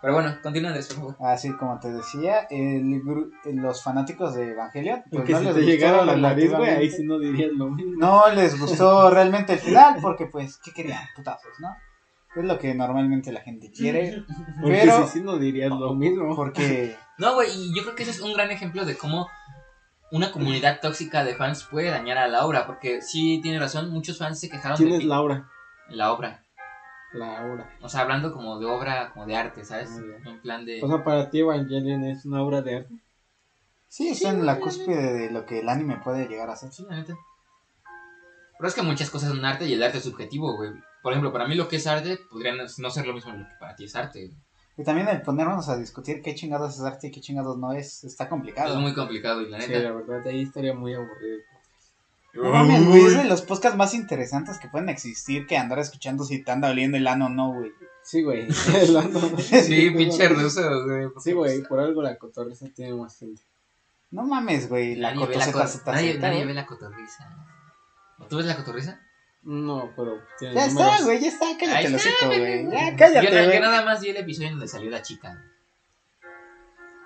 Pero 0.00 0.14
bueno, 0.14 0.36
continúa, 0.42 0.70
Andrés, 0.70 0.88
por 0.88 0.96
favor. 1.14 1.16
Así 1.32 1.52
como 1.52 1.78
te 1.78 1.92
decía, 1.92 2.40
el 2.50 2.82
gru- 3.04 3.30
los 3.44 3.84
fanáticos 3.84 4.34
de 4.34 4.50
Evangelion, 4.50 5.02
pues 5.08 5.20
Porque 5.20 5.32
no 5.32 5.38
si 5.38 5.44
les 5.44 5.54
te 5.54 5.60
gustó 5.60 5.72
llegara 5.76 6.02
a 6.02 6.04
la 6.04 6.16
nariz, 6.16 6.52
güey, 6.52 6.70
ahí 6.70 6.90
sí 6.90 7.04
no 7.04 7.20
dirías 7.20 7.52
lo 7.52 7.70
mismo. 7.70 7.92
No 7.98 8.28
les 8.32 8.58
gustó 8.58 9.10
realmente 9.10 9.52
el 9.52 9.60
final 9.60 9.98
porque 10.02 10.26
pues, 10.26 10.58
¿qué 10.58 10.72
querían? 10.72 10.98
Putazos, 11.14 11.52
¿no? 11.60 11.68
Es 12.34 12.44
lo 12.44 12.58
que 12.58 12.74
normalmente 12.74 13.30
la 13.32 13.40
gente 13.42 13.70
quiere, 13.70 14.24
Porque 14.60 14.78
pero- 14.82 15.06
si 15.06 15.18
sí 15.18 15.20
no 15.24 15.36
dirías 15.38 15.70
lo 15.70 15.94
mismo. 15.94 16.34
porque 16.34 16.96
No, 17.18 17.34
güey, 17.34 17.50
y 17.54 17.74
yo 17.76 17.82
creo 17.82 17.94
que 17.94 18.02
ese 18.04 18.12
es 18.12 18.20
un 18.20 18.32
gran 18.32 18.50
ejemplo 18.50 18.84
de 18.86 18.96
cómo 18.96 19.28
una 20.10 20.32
comunidad 20.32 20.80
tóxica 20.80 21.24
de 21.24 21.34
fans 21.34 21.64
puede 21.64 21.90
dañar 21.90 22.18
a 22.18 22.28
la 22.28 22.44
obra. 22.46 22.66
Porque 22.66 23.02
sí, 23.02 23.40
tiene 23.42 23.58
razón, 23.58 23.90
muchos 23.90 24.18
fans 24.18 24.40
se 24.40 24.48
quejaron 24.48 24.76
¿Quién 24.78 24.90
de 24.90 24.96
es 24.96 25.04
Laura? 25.04 25.48
la 25.90 26.12
obra. 26.12 26.42
Laura. 27.12 27.70
O 27.82 27.88
sea, 27.90 28.00
hablando 28.00 28.32
como 28.32 28.58
de 28.58 28.64
obra, 28.66 29.10
como 29.12 29.26
de 29.26 29.36
arte, 29.36 29.64
¿sabes? 29.64 29.90
En 30.24 30.40
plan 30.40 30.64
de... 30.64 30.82
O 30.82 30.88
sea, 30.88 31.04
para 31.04 31.28
ti 31.28 31.40
Evangelion 31.40 32.04
es 32.04 32.24
una 32.24 32.42
obra 32.42 32.62
de 32.62 32.76
arte. 32.76 32.94
sí, 33.88 34.08
está 34.08 34.30
en 34.30 34.46
la 34.46 34.58
cúspide 34.58 35.12
de 35.12 35.30
lo 35.30 35.44
que 35.44 35.60
el 35.60 35.68
anime 35.68 35.98
puede 36.02 36.26
llegar 36.26 36.48
a 36.48 36.56
ser. 36.56 36.72
Sí, 36.72 36.86
la 36.88 36.96
neta. 36.96 37.14
Pero 38.56 38.68
es 38.68 38.74
que 38.74 38.82
muchas 38.82 39.10
cosas 39.10 39.28
son 39.28 39.44
arte 39.44 39.66
y 39.66 39.74
el 39.74 39.82
arte 39.82 39.98
es 39.98 40.04
subjetivo, 40.04 40.56
güey. 40.56 40.70
Por 41.02 41.12
ejemplo, 41.12 41.32
para 41.32 41.46
mí 41.48 41.54
lo 41.54 41.68
que 41.68 41.76
es 41.76 41.86
arte 41.86 42.18
podría 42.30 42.52
no 42.54 42.90
ser 42.90 43.06
lo 43.06 43.12
mismo 43.14 43.32
lo 43.32 43.38
que 43.48 43.54
para 43.58 43.74
ti 43.74 43.84
es 43.84 43.94
arte. 43.96 44.30
Y 44.76 44.84
también 44.84 45.08
el 45.08 45.20
ponernos 45.22 45.68
a 45.68 45.76
discutir 45.76 46.22
qué 46.22 46.34
chingados 46.34 46.74
es 46.76 46.80
arte 46.80 47.08
y 47.08 47.10
qué 47.10 47.20
chingados 47.20 47.58
no 47.58 47.72
es, 47.72 48.04
está 48.04 48.28
complicado. 48.28 48.74
Es 48.74 48.80
muy 48.80 48.94
complicado 48.94 49.42
y 49.42 49.50
la 49.50 49.60
Sí, 49.60 49.68
neta. 49.70 49.82
la 49.82 49.92
verdad, 49.92 50.26
ahí 50.26 50.42
estaría 50.42 50.72
muy 50.74 50.94
aburrido. 50.94 51.38
No 52.34 52.50
mames, 52.50 52.86
güey, 52.86 53.04
es 53.04 53.16
de 53.18 53.24
los 53.24 53.42
podcasts 53.42 53.76
más 53.76 53.92
interesantes 53.92 54.58
que 54.58 54.68
pueden 54.68 54.88
existir 54.88 55.46
que 55.46 55.58
andar 55.58 55.78
escuchando 55.80 56.24
si 56.24 56.42
te 56.42 56.50
anda 56.50 56.70
oliendo 56.70 56.96
el 56.96 57.06
ano 57.06 57.26
o 57.26 57.28
no, 57.28 57.52
güey. 57.52 57.70
Sí, 58.02 58.22
güey. 58.22 58.48
El 58.74 58.96
ano. 58.96 59.20
Sí, 59.38 59.90
pinche 59.90 60.28
ruso, 60.28 60.62
güey. 60.86 61.08
Sí, 61.22 61.32
güey, 61.32 61.58
pues, 61.58 61.68
por 61.68 61.80
algo 61.80 62.00
la 62.02 62.16
cotorriza 62.16 62.66
tiene 62.74 62.94
más 62.94 63.18
gente. 63.18 63.42
No 64.10 64.24
mames, 64.24 64.68
güey, 64.70 64.94
la 64.96 65.10
Nadie, 65.14 65.26
ve 65.26 65.36
la, 65.36 65.44
cotoseta 65.52 65.62
co- 65.62 65.68
se 65.68 65.78
te 65.84 65.90
nadie, 65.90 66.18
nadie 66.18 66.44
ve 66.46 66.54
la 66.54 66.66
cotorriza. 66.66 67.28
¿Tú 68.30 68.38
ves 68.38 68.46
la 68.46 68.56
cotorriza? 68.56 68.98
No, 69.44 69.92
pero 69.96 70.20
tiene 70.38 70.54
Ya 70.54 70.66
números. 70.68 70.92
está, 70.92 71.04
güey, 71.04 71.20
ya 71.20 71.28
está, 71.28 71.46
cállate 71.58 71.84
está, 71.84 71.96
hocico, 71.96 72.26
güey. 72.28 72.70
Ya, 72.70 72.90
yo, 72.90 72.96
cállate, 72.96 73.30
yo 73.36 73.44
güey. 73.46 73.60
nada 73.60 73.84
más 73.84 74.00
vi 74.00 74.10
el 74.10 74.16
episodio 74.18 74.50
donde 74.50 74.68
salió 74.68 74.90
la 74.90 75.02
chica. 75.02 75.42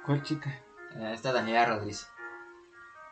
¿Cuál 0.04 0.22
chica? 0.22 0.50
eh, 0.96 1.12
Esta 1.14 1.32
Daniela 1.32 1.66
Rodríguez. 1.66 2.06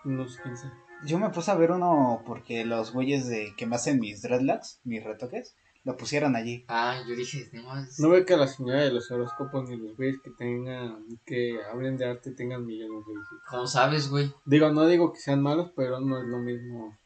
No 0.04 0.28
sé 0.28 0.40
quién 0.42 0.56
sea. 0.56 0.72
Yo 1.06 1.18
me 1.18 1.30
puse 1.30 1.50
a 1.50 1.54
ver 1.54 1.70
uno 1.72 2.22
porque 2.26 2.64
los 2.64 2.92
güeyes 2.92 3.26
de 3.28 3.54
que 3.56 3.66
me 3.66 3.76
hacen 3.76 3.98
mis 3.98 4.22
dreadlocks, 4.22 4.80
mis 4.84 5.02
retoques, 5.02 5.54
lo 5.82 5.96
pusieron 5.96 6.34
allí. 6.37 6.64
Ah, 6.68 6.98
yo 7.06 7.14
dije, 7.14 7.50
no. 7.52 7.62
No 7.98 8.08
veo 8.10 8.24
que 8.24 8.37
la 8.37 8.46
señora 8.46 8.82
de 8.82 8.92
los 8.92 9.10
horóscopos 9.10 9.68
ni 9.68 9.76
los 9.76 9.96
güeyes 9.96 10.16
que 10.22 10.30
tengan, 10.30 11.04
que 11.26 11.58
hablen 11.70 11.96
de 11.98 12.06
arte 12.08 12.30
tengan 12.32 12.64
millones 12.64 13.04
de 13.06 13.12
visitas. 13.12 13.48
¿Cómo 13.50 13.66
sabes, 13.66 14.08
güey? 14.08 14.32
Digo, 14.46 14.70
no 14.70 14.87
digo 14.87 15.12
que 15.12 15.20
sean 15.20 15.42
malos, 15.42 15.72
pero 15.76 16.00
no 16.00 16.18
es 16.22 16.24
lo 16.26 16.38
mismo. 16.38 16.96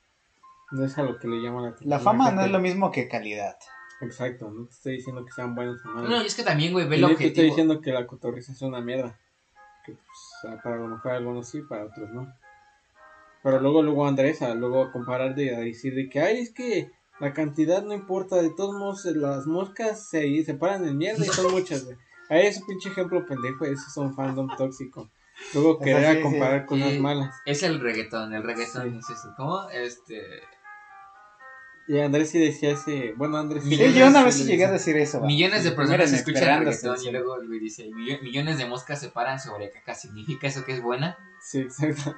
No 0.70 0.85
es 0.85 0.98
a 0.98 1.02
lo 1.02 1.18
que 1.18 1.28
le 1.28 1.40
llama 1.42 1.62
la 1.62 1.68
atención. 1.68 1.90
La 1.90 1.98
fama 1.98 2.31
no 2.31 2.42
es 2.42 2.50
lo 2.50 2.61
mismo 2.61 2.90
que 2.90 3.09
calidad. 3.09 3.57
Exacto, 4.00 4.50
no 4.50 4.66
te 4.66 4.74
estoy 4.74 4.92
diciendo 4.96 5.24
que 5.24 5.33
sean 5.33 5.54
buenos 5.54 5.85
o 5.85 5.88
malos. 5.88 6.11
No, 6.11 6.22
y 6.22 6.26
es 6.26 6.35
que 6.37 6.44
también, 6.44 6.72
güey, 6.72 6.87
ve 6.88 6.96
Y 6.96 7.02
el 7.02 7.02
yo 7.02 7.09
te 7.09 7.12
estoy 7.14 7.26
objetivo. 7.26 7.46
diciendo 7.46 7.81
que 7.81 7.90
la 7.92 8.07
cotorriza 8.07 8.52
es 8.52 8.62
una 8.62 8.81
mierda. 8.81 9.18
Que 9.85 9.92
pues, 9.92 10.61
para 10.62 10.76
lo 10.76 10.87
mejor 10.88 11.12
algunos 11.12 11.48
sí, 11.48 11.62
para 11.62 11.87
otros 11.87 12.11
no. 12.11 12.33
Pero 13.42 13.61
luego, 13.61 13.83
luego 13.83 14.07
Andrés, 14.07 14.42
a 14.42 14.54
luego 14.54 14.83
a 14.85 14.92
comparar 14.92 15.35
de 15.35 15.57
a 15.57 15.61
decir 15.61 15.94
de 15.94 16.09
que, 16.09 16.20
ay, 16.20 16.38
es 16.38 16.52
que 16.52 16.90
la 17.18 17.33
cantidad 17.33 17.83
no 17.83 17.94
importa, 17.94 18.37
de 18.37 18.50
todos 18.50 18.74
modos 18.74 19.04
las 19.07 19.46
moscas 19.46 20.09
se 20.11 20.44
separan 20.44 20.85
en 20.87 20.96
mierda 20.98 21.24
y 21.24 21.28
son 21.28 21.50
muchas, 21.52 21.85
güey. 21.85 21.96
Ahí 22.28 22.46
es 22.46 22.61
un 22.61 22.66
pinche 22.66 22.90
ejemplo 22.90 23.24
pendejo, 23.26 23.64
eso 23.64 23.83
es 23.88 23.96
un 23.96 24.14
fandom 24.14 24.48
tóxico. 24.57 25.09
Luego 25.54 25.78
querer 25.81 26.16
sí, 26.18 26.22
comparar 26.22 26.61
sí. 26.62 26.66
cosas 26.66 26.90
Sí. 26.92 26.98
malas. 27.00 27.35
Es 27.46 27.62
el 27.62 27.81
reggaetón, 27.81 28.35
el 28.35 28.42
reggaetón 28.42 29.02
Sí. 29.02 29.14
¿Cómo? 29.37 29.68
Este. 29.70 30.20
Y 31.88 31.98
Andrés 32.01 32.29
sí 32.31 32.38
decía 32.38 32.72
ese, 32.72 33.14
bueno, 33.16 33.38
Andrés 33.38 33.62
sí. 33.64 33.70
Millones 33.70 33.94
yo 33.94 34.07
una 34.09 34.22
vez 34.22 34.35
sí 34.37 34.44
llegué 34.44 34.66
a 34.66 34.70
decir 34.72 34.96
eso. 34.98 35.20
va. 35.20 35.27
Millones 35.27 35.64
de 35.64 35.72
personas 35.72 36.12
escuchan 36.12 36.59
reggaetón 36.64 36.98
y 37.03 37.11
luego 37.11 37.37
güey 37.46 37.59
dice: 37.61 37.88
"Millo- 37.90 38.20
Millones 38.22 38.59
de 38.59 38.66
moscas 38.66 39.01
se 39.01 39.09
paran 39.09 39.40
sobre 39.40 39.70
caca. 39.70 39.94
¿Significa 39.94 40.46
eso 40.48 40.64
que 40.66 40.72
es 40.72 40.83
buena? 40.83 41.16
Sí, 41.40 41.61
exacto. 41.61 42.14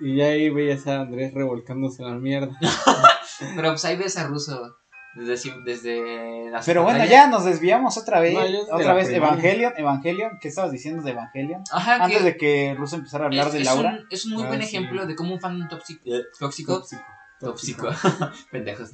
Y 0.00 0.16
ya 0.16 0.26
ahí 0.26 0.50
veías 0.50 0.86
a 0.88 1.02
Andrés 1.02 1.32
revolcándose 1.32 2.02
en 2.02 2.08
la 2.08 2.16
mierda. 2.16 2.58
Pero 3.56 3.70
pues 3.70 3.84
ahí 3.84 3.96
ves 3.96 4.16
a 4.18 4.26
Russo 4.26 4.76
desde, 5.14 5.52
desde 5.64 6.50
la 6.50 6.60
Pero 6.60 6.82
bueno, 6.82 7.04
ya 7.04 7.28
nos 7.28 7.44
desviamos 7.44 7.96
otra 7.96 8.18
vez. 8.20 8.34
No, 8.34 8.74
otra 8.76 8.92
vez, 8.94 9.08
primaria. 9.08 9.28
Evangelion, 9.34 9.72
Evangelion. 9.76 10.38
¿Qué 10.40 10.48
estabas 10.48 10.72
diciendo 10.72 11.02
de 11.02 11.12
Evangelion? 11.12 11.62
Ajá, 11.72 11.96
que 11.98 12.02
Antes 12.04 12.24
de 12.24 12.36
que 12.36 12.74
Russo 12.76 12.96
empezara 12.96 13.24
a 13.24 13.26
hablar 13.28 13.46
es, 13.48 13.52
de 13.52 13.58
es 13.60 13.64
Laura. 13.66 13.90
un, 14.00 14.06
es 14.10 14.24
un 14.26 14.32
muy 14.32 14.42
Ah, 14.44 14.48
buen 14.48 14.62
sí. 14.62 14.66
ejemplo 14.68 15.06
de 15.06 15.14
cómo 15.14 15.34
un 15.34 15.40
fan 15.40 15.68
tóxico. 15.68 16.02
Tóxico. 16.38 16.74
Tóxico. 16.78 17.02
Tóxico. 17.40 17.88
Pendejos. 18.52 18.90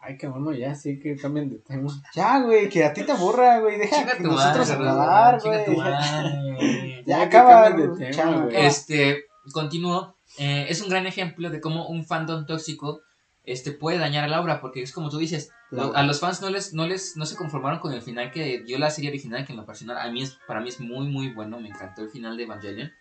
Ay, 0.00 0.16
qué 0.16 0.26
bueno, 0.26 0.52
ya 0.52 0.74
sí 0.74 0.98
que 0.98 1.16
cambien 1.16 1.50
de 1.50 1.58
tema. 1.58 1.90
Ya, 2.14 2.40
güey, 2.40 2.68
que 2.68 2.84
a 2.84 2.92
ti 2.94 3.02
te 3.04 3.12
aburra, 3.12 3.58
güey. 3.60 3.78
Deja 3.78 3.96
Chinga 3.98 4.16
que 4.16 4.22
tu 4.22 4.30
nosotros 4.30 4.78
madre, 4.78 5.38
tu 5.66 5.72
güey. 5.74 5.76
madre. 5.76 6.94
Ya 7.06 7.22
acaba, 7.22 7.70
de 7.70 7.88
tema, 8.12 8.42
güey. 8.44 8.56
Este, 8.66 9.24
continúo. 9.52 10.14
Eh, 10.38 10.66
es 10.68 10.80
un 10.82 10.88
gran 10.88 11.06
ejemplo 11.06 11.50
de 11.50 11.60
cómo 11.60 11.88
un 11.88 12.04
fandom 12.04 12.46
tóxico 12.46 13.00
este, 13.44 13.72
puede 13.72 13.98
dañar 13.98 14.24
a 14.24 14.28
Laura, 14.28 14.60
porque 14.60 14.82
es 14.82 14.92
como 14.92 15.08
tú 15.10 15.16
dices, 15.18 15.50
lo- 15.70 15.96
a 15.96 16.02
los 16.02 16.20
fans 16.20 16.40
no 16.42 16.50
les, 16.50 16.74
no 16.74 16.86
les, 16.86 17.16
no 17.16 17.24
se 17.26 17.34
conformaron 17.36 17.80
con 17.80 17.92
el 17.94 18.02
final 18.02 18.30
que 18.30 18.60
dio 18.62 18.78
la 18.78 18.90
serie 18.90 19.08
original, 19.10 19.46
que 19.46 19.52
en 19.52 19.58
lo 19.58 19.64
personal 19.66 19.96
a 19.98 20.10
mí 20.12 20.22
es, 20.22 20.38
para 20.46 20.60
mí 20.60 20.68
es 20.68 20.80
muy 20.80 21.08
muy 21.08 21.32
bueno, 21.32 21.58
me 21.60 21.68
encantó 21.68 22.02
el 22.02 22.10
final 22.10 22.36
de 22.36 22.42
Evangelion. 22.44 22.92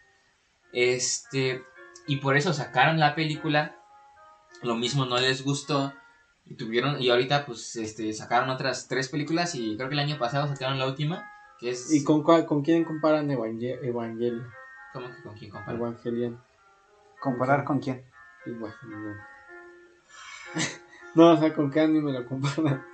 Este, 0.72 1.62
y 2.08 2.18
por 2.18 2.38
eso 2.38 2.54
sacaron 2.54 3.00
la 3.00 3.16
película, 3.16 3.76
lo 4.64 4.76
mismo 4.76 5.06
no 5.06 5.18
les 5.20 5.44
gustó, 5.44 5.94
y 6.46 6.56
tuvieron, 6.56 7.02
y 7.02 7.10
ahorita 7.10 7.46
pues 7.46 7.76
este, 7.76 8.12
sacaron 8.14 8.50
otras 8.50 8.88
tres 8.88 9.10
películas, 9.10 9.54
y 9.56 9.76
creo 9.76 9.90
que 9.90 9.96
el 9.96 10.00
año 10.00 10.18
pasado 10.18 10.48
sacaron 10.48 10.80
la 10.80 10.88
última, 10.88 11.30
que 11.60 11.72
es... 11.72 11.92
¿Y 11.94 12.04
con, 12.04 12.24
cuál- 12.24 12.46
con 12.46 12.62
quién 12.64 12.84
comparan 12.86 13.30
Evangel 13.30 13.80
Evangelion? 13.84 14.48
¿Cómo 14.94 15.08
que 15.10 15.22
con 15.24 15.36
quién 15.38 15.52
comparan? 15.52 15.80
Evangelion. 15.80 16.42
¿Comparar 17.20 17.64
con 17.66 17.80
quién? 17.80 18.04
No. 18.46 18.68
No, 21.16 21.32
o 21.34 21.38
sea, 21.38 21.54
¿con 21.54 21.72
qué 21.72 21.80
anime 21.82 22.12
lo 22.14 22.26
comparan? 22.28 22.86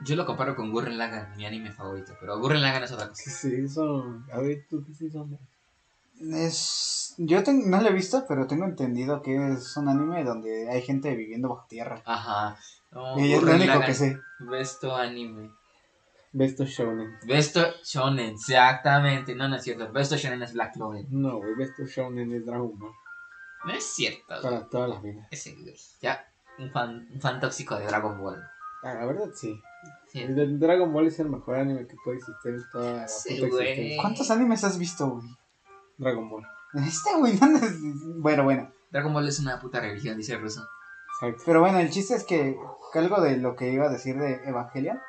Yo 0.00 0.16
lo 0.16 0.24
comparo 0.24 0.56
con 0.56 0.72
Gurren 0.72 0.96
Lagann, 0.96 1.36
mi 1.36 1.44
anime 1.44 1.70
favorito, 1.72 2.16
pero 2.18 2.38
Gurren 2.38 2.62
Lagann 2.62 2.84
es 2.84 2.92
otra 2.92 3.08
cosa. 3.08 3.30
Sí, 3.30 3.54
eso. 3.54 4.18
A 4.32 4.38
ver, 4.40 4.66
tú 4.68 4.82
qué 4.84 4.94
sí 4.94 5.10
son. 5.10 5.38
Es... 6.20 7.14
Yo 7.18 7.42
ten- 7.42 7.70
no 7.70 7.80
lo 7.80 7.88
he 7.88 7.92
visto, 7.92 8.24
pero 8.28 8.46
tengo 8.46 8.64
entendido 8.64 9.22
que 9.22 9.52
es 9.52 9.76
un 9.76 9.88
anime 9.88 10.24
donde 10.24 10.68
hay 10.70 10.82
gente 10.82 11.14
viviendo 11.14 11.48
bajo 11.48 11.66
tierra. 11.68 12.02
Ajá. 12.04 12.56
No, 12.90 13.18
y 13.18 13.32
es 13.32 13.42
lo 13.42 13.52
único 13.54 13.80
que 13.80 13.94
sé. 13.94 14.18
Besto 14.40 14.94
anime. 14.96 15.50
Besto 16.32 16.64
Shonen. 16.64 17.16
Besto 17.26 17.60
Shonen, 17.84 18.34
exactamente. 18.34 19.34
No, 19.36 19.48
no 19.48 19.56
es 19.56 19.62
cierto. 19.62 19.90
Besto 19.92 20.16
Shonen 20.16 20.42
es 20.42 20.52
Black 20.52 20.72
Clover. 20.74 21.04
No, 21.10 21.38
güey, 21.38 21.54
Besto 21.54 21.84
Shonen 21.84 22.32
es 22.32 22.44
Dragon 22.44 22.76
Ball. 22.78 22.92
No 23.64 23.72
es 23.72 23.84
cierto. 23.84 24.24
güey. 24.28 24.42
Para 24.42 24.68
toda 24.68 24.88
la 24.88 25.00
vida. 25.00 25.28
Ese 25.30 25.54
güey. 25.54 25.74
Ya, 26.02 26.24
un 26.58 26.70
fan, 26.72 27.06
un 27.12 27.20
fan 27.20 27.40
tóxico 27.40 27.76
de 27.76 27.86
Dragon 27.86 28.20
Ball. 28.20 28.42
Ah, 28.82 28.94
la 28.94 29.06
verdad 29.06 29.30
sí. 29.34 29.60
Sí. 30.08 30.22
El 30.22 30.34
de 30.34 30.46
Dragon 30.58 30.92
Ball 30.92 31.06
es 31.06 31.18
el 31.20 31.28
mejor 31.30 31.56
anime 31.56 31.86
que 31.86 31.94
puede 32.04 32.18
existir 32.18 32.54
en 32.54 32.62
toda 32.72 32.92
la 32.92 33.08
Sí, 33.08 33.36
puta 33.36 33.48
güey. 33.48 33.96
¿Cuántos 33.96 34.30
animes 34.30 34.64
has 34.64 34.78
visto, 34.78 35.08
güey? 35.08 35.26
Dragon 35.98 36.28
Ball. 36.28 36.44
Este, 36.74 37.10
güey, 37.18 37.38
Bueno, 38.18 38.42
bueno. 38.44 38.70
Dragon 38.90 39.12
Ball 39.12 39.28
es 39.28 39.38
una 39.40 39.60
puta 39.60 39.80
religión, 39.80 40.16
dice 40.16 40.34
el 40.34 40.40
ruso. 40.40 40.66
Exacto. 41.20 41.42
Pero 41.46 41.60
bueno, 41.60 41.78
el 41.78 41.90
chiste 41.90 42.14
es 42.14 42.24
que, 42.24 42.56
que 42.92 42.98
algo 42.98 43.20
de 43.20 43.36
lo 43.36 43.54
que 43.56 43.70
iba 43.72 43.86
a 43.86 43.90
decir 43.90 44.18
de 44.18 44.40
Evangelion 44.44 45.00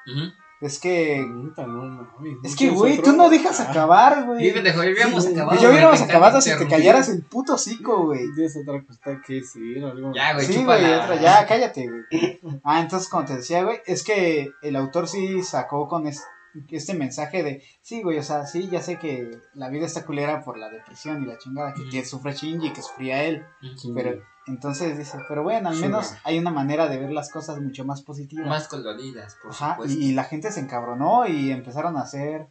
es 0.61 0.79
que... 0.79 1.25
Puta, 1.43 1.65
no 1.67 1.83
mames. 1.83 2.37
Es 2.43 2.55
que, 2.55 2.69
güey, 2.69 2.99
tú 3.01 3.13
no 3.13 3.29
dejas 3.29 3.59
Ah, 3.59 3.69
acabar, 3.71 4.19
Sí, 4.21 4.25
güey. 4.25 4.53
pendejo, 4.53 4.83
ya 4.83 4.89
habíamos 4.91 5.23
Sí, 5.25 5.33
acabado. 5.33 5.59
Y 5.59 5.63
yo 5.63 5.69
hubiéramos 5.69 6.01
acabado 6.01 6.39
si 6.41 6.55
te 6.55 6.67
callaras 6.67 7.09
el 7.09 7.23
puto 7.23 7.55
hocico, 7.55 8.05
güey. 8.05 8.31
¿Tienes 8.33 8.55
otra 8.57 8.83
cosa 8.85 9.21
que 9.25 9.33
decir 9.35 9.83
o 9.83 9.91
algo? 9.91 10.11
Ya, 10.15 10.33
güey, 10.33 10.45
Sí, 10.45 10.63
güey, 10.63 10.85
otra, 10.85 11.19
ya, 11.19 11.45
cállate, 11.47 11.87
güey. 11.87 12.39
Ah, 12.63 12.79
entonces, 12.81 13.09
como 13.09 13.25
te 13.25 13.35
decía, 13.37 13.63
güey, 13.63 13.79
es 13.85 14.03
que 14.03 14.51
el 14.61 14.75
autor 14.75 15.07
sí 15.07 15.41
sacó 15.43 15.87
con 15.87 16.07
es- 16.07 16.23
este 16.69 16.93
mensaje 16.93 17.43
de, 17.43 17.63
sí, 17.81 18.01
güey, 18.01 18.17
o 18.19 18.23
sea, 18.23 18.45
sí, 18.45 18.69
ya 18.69 18.81
sé 18.81 18.97
que 18.97 19.31
la 19.53 19.69
vida 19.69 19.85
está 19.85 20.05
culera 20.05 20.43
por 20.43 20.57
la 20.57 20.69
depresión 20.69 21.23
y 21.23 21.25
la 21.25 21.37
chingada 21.37 21.73
que 21.73 21.81
Ujú. 21.81 21.89
tiene- 21.89 22.05
sufre 22.05 22.33
Shinji 22.33 22.67
y 22.67 22.73
que 22.73 22.81
sufría 22.81 23.23
él. 23.23 23.45
Pero, 23.93 24.21
entonces 24.47 24.97
dice, 24.97 25.17
pero 25.27 25.43
bueno, 25.43 25.69
al 25.69 25.77
menos 25.77 26.13
hay 26.23 26.37
una 26.39 26.51
manera 26.51 26.87
de 26.87 26.99
ver 26.99 27.11
las 27.11 27.29
cosas 27.31 27.59
mucho 27.59 27.83
más 27.85 28.01
positivas. 28.03 28.47
Más 28.47 28.67
coloridas, 28.67 29.35
por 29.41 29.51
Ajá, 29.51 29.71
supuesto. 29.73 29.97
y, 29.99 30.05
y 30.05 30.11
la 30.13 30.23
gente 30.23 30.51
se 30.51 30.59
encabronó 30.59 31.25
y 31.27 31.51
empezaron 31.51 31.97
a 31.97 32.01
hacer. 32.01 32.47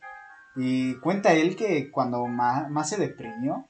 Y 0.57 0.95
cuenta 1.01 1.33
él 1.33 1.57
que 1.57 1.91
cuando 1.91 2.27
ma- 2.27 2.69
más, 2.69 2.89
se 2.89 2.97
deprimió 2.97 3.67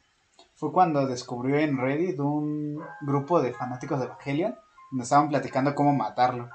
fue 0.56 0.72
cuando 0.72 1.06
descubrió 1.06 1.58
en 1.58 1.76
Reddit 1.78 2.18
un 2.20 2.78
grupo 3.02 3.40
de 3.42 3.52
fanáticos 3.52 3.98
de 3.98 4.06
Evangelion 4.06 4.54
donde 4.90 5.04
estaban 5.04 5.28
platicando 5.28 5.74
cómo 5.74 5.92
matarlo. 5.94 6.48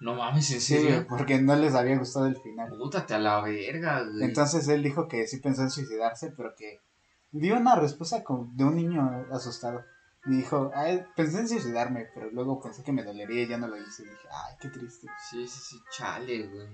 No 0.00 0.14
mames, 0.14 0.50
en 0.50 0.60
Sí, 0.60 0.74
serio. 0.78 1.06
porque 1.08 1.40
no 1.40 1.54
les 1.56 1.74
había 1.74 1.98
gustado 1.98 2.26
el 2.26 2.36
final. 2.36 2.70
Pútate 2.76 3.14
a 3.14 3.18
la 3.18 3.40
verga, 3.42 4.02
güey. 4.02 4.24
Entonces 4.24 4.66
él 4.68 4.82
dijo 4.82 5.06
que 5.08 5.26
sí 5.26 5.38
pensó 5.38 5.62
en 5.62 5.70
suicidarse, 5.70 6.32
pero 6.36 6.54
que 6.56 6.80
dio 7.32 7.56
una 7.56 7.76
respuesta 7.76 8.24
como 8.24 8.50
de 8.54 8.64
un 8.64 8.76
niño 8.76 9.26
asustado. 9.30 9.84
Y 10.26 10.36
dijo, 10.36 10.70
ay, 10.74 11.04
pensé 11.16 11.40
en 11.40 11.48
suicidarme, 11.48 12.06
pero 12.14 12.30
luego 12.30 12.60
pensé 12.60 12.82
que 12.82 12.92
me 12.92 13.02
dolería 13.02 13.42
y 13.42 13.48
ya 13.48 13.56
no 13.58 13.68
lo 13.68 13.76
hice. 13.76 14.02
Y 14.02 14.06
dije, 14.06 14.28
ay, 14.30 14.54
qué 14.60 14.68
triste. 14.68 15.06
Sí, 15.30 15.46
sí, 15.46 15.60
sí, 15.60 15.76
chale, 15.96 16.46
güey. 16.46 16.68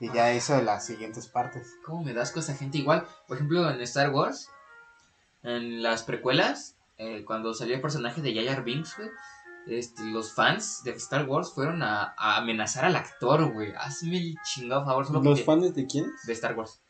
Y 0.00 0.12
ya 0.12 0.32
hizo 0.34 0.60
las 0.60 0.84
siguientes 0.86 1.28
partes. 1.28 1.76
¿Cómo 1.84 2.02
me 2.02 2.12
das 2.12 2.30
con 2.32 2.42
esa 2.42 2.54
gente? 2.54 2.78
Igual, 2.78 3.06
por 3.28 3.36
ejemplo, 3.36 3.70
en 3.70 3.80
Star 3.82 4.10
Wars, 4.10 4.48
en 5.42 5.82
las 5.82 6.02
precuelas, 6.02 6.76
eh, 6.98 7.24
cuando 7.24 7.54
salió 7.54 7.74
el 7.76 7.80
personaje 7.80 8.20
de 8.22 8.34
Jar 8.46 8.64
Binks, 8.64 8.96
güey, 8.96 9.08
este, 9.66 10.02
los 10.04 10.34
fans 10.34 10.82
de 10.84 10.92
Star 10.92 11.26
Wars 11.28 11.52
fueron 11.52 11.82
a, 11.82 12.14
a 12.18 12.36
amenazar 12.38 12.84
al 12.84 12.96
actor, 12.96 13.52
güey. 13.52 13.72
Hazme 13.78 14.18
el 14.18 14.34
chingado 14.44 14.84
favor, 14.84 15.06
solo 15.06 15.22
¿Los 15.22 15.42
fans 15.42 15.74
de 15.74 15.86
quiénes? 15.86 16.12
De 16.26 16.32
Star 16.32 16.54
Wars. 16.56 16.80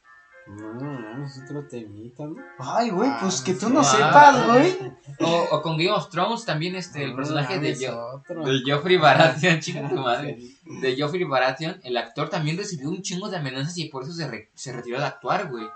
No, 0.47 0.75
no, 0.75 1.25
es 1.25 1.41
otro 1.43 1.67
temita, 1.67 2.27
¿no? 2.27 2.37
Ay, 2.59 2.91
güey, 2.91 3.09
Ah, 3.09 3.17
pues 3.23 3.41
que 3.41 3.55
tú 3.55 3.71
no 3.71 3.81
Ah. 3.81 3.85
sepas, 3.85 4.47
güey. 4.47 4.77
O, 5.21 5.47
o 5.57 5.63
con 5.63 5.79
Game 5.79 5.91
of 5.91 6.11
Thrones 6.11 6.45
también, 6.45 6.75
este, 6.77 7.03
el 7.05 7.11
No, 7.13 7.17
personaje 7.17 7.59
de, 7.61 7.75
Jo- 7.75 8.23
de 8.45 8.63
Joffrey 8.71 8.99
Baratheon, 8.99 9.61
chinga 9.61 9.89
tu 9.89 9.95
madre. 9.97 10.39
De 10.65 11.01
Joffrey 11.01 11.25
Baratheon, 11.25 11.81
el 11.85 11.97
actor 11.97 12.29
también 12.29 12.59
recibió 12.59 12.91
un 12.91 13.01
chingo 13.01 13.31
de 13.31 13.39
amenazas 13.39 13.79
y 13.79 13.87
por 13.89 14.03
eso 14.03 14.13
se, 14.13 14.29
re- 14.29 14.51
se 14.55 14.73
retiró 14.73 14.99
de 14.99 15.07
actuar, 15.07 15.51
güey. 15.51 15.67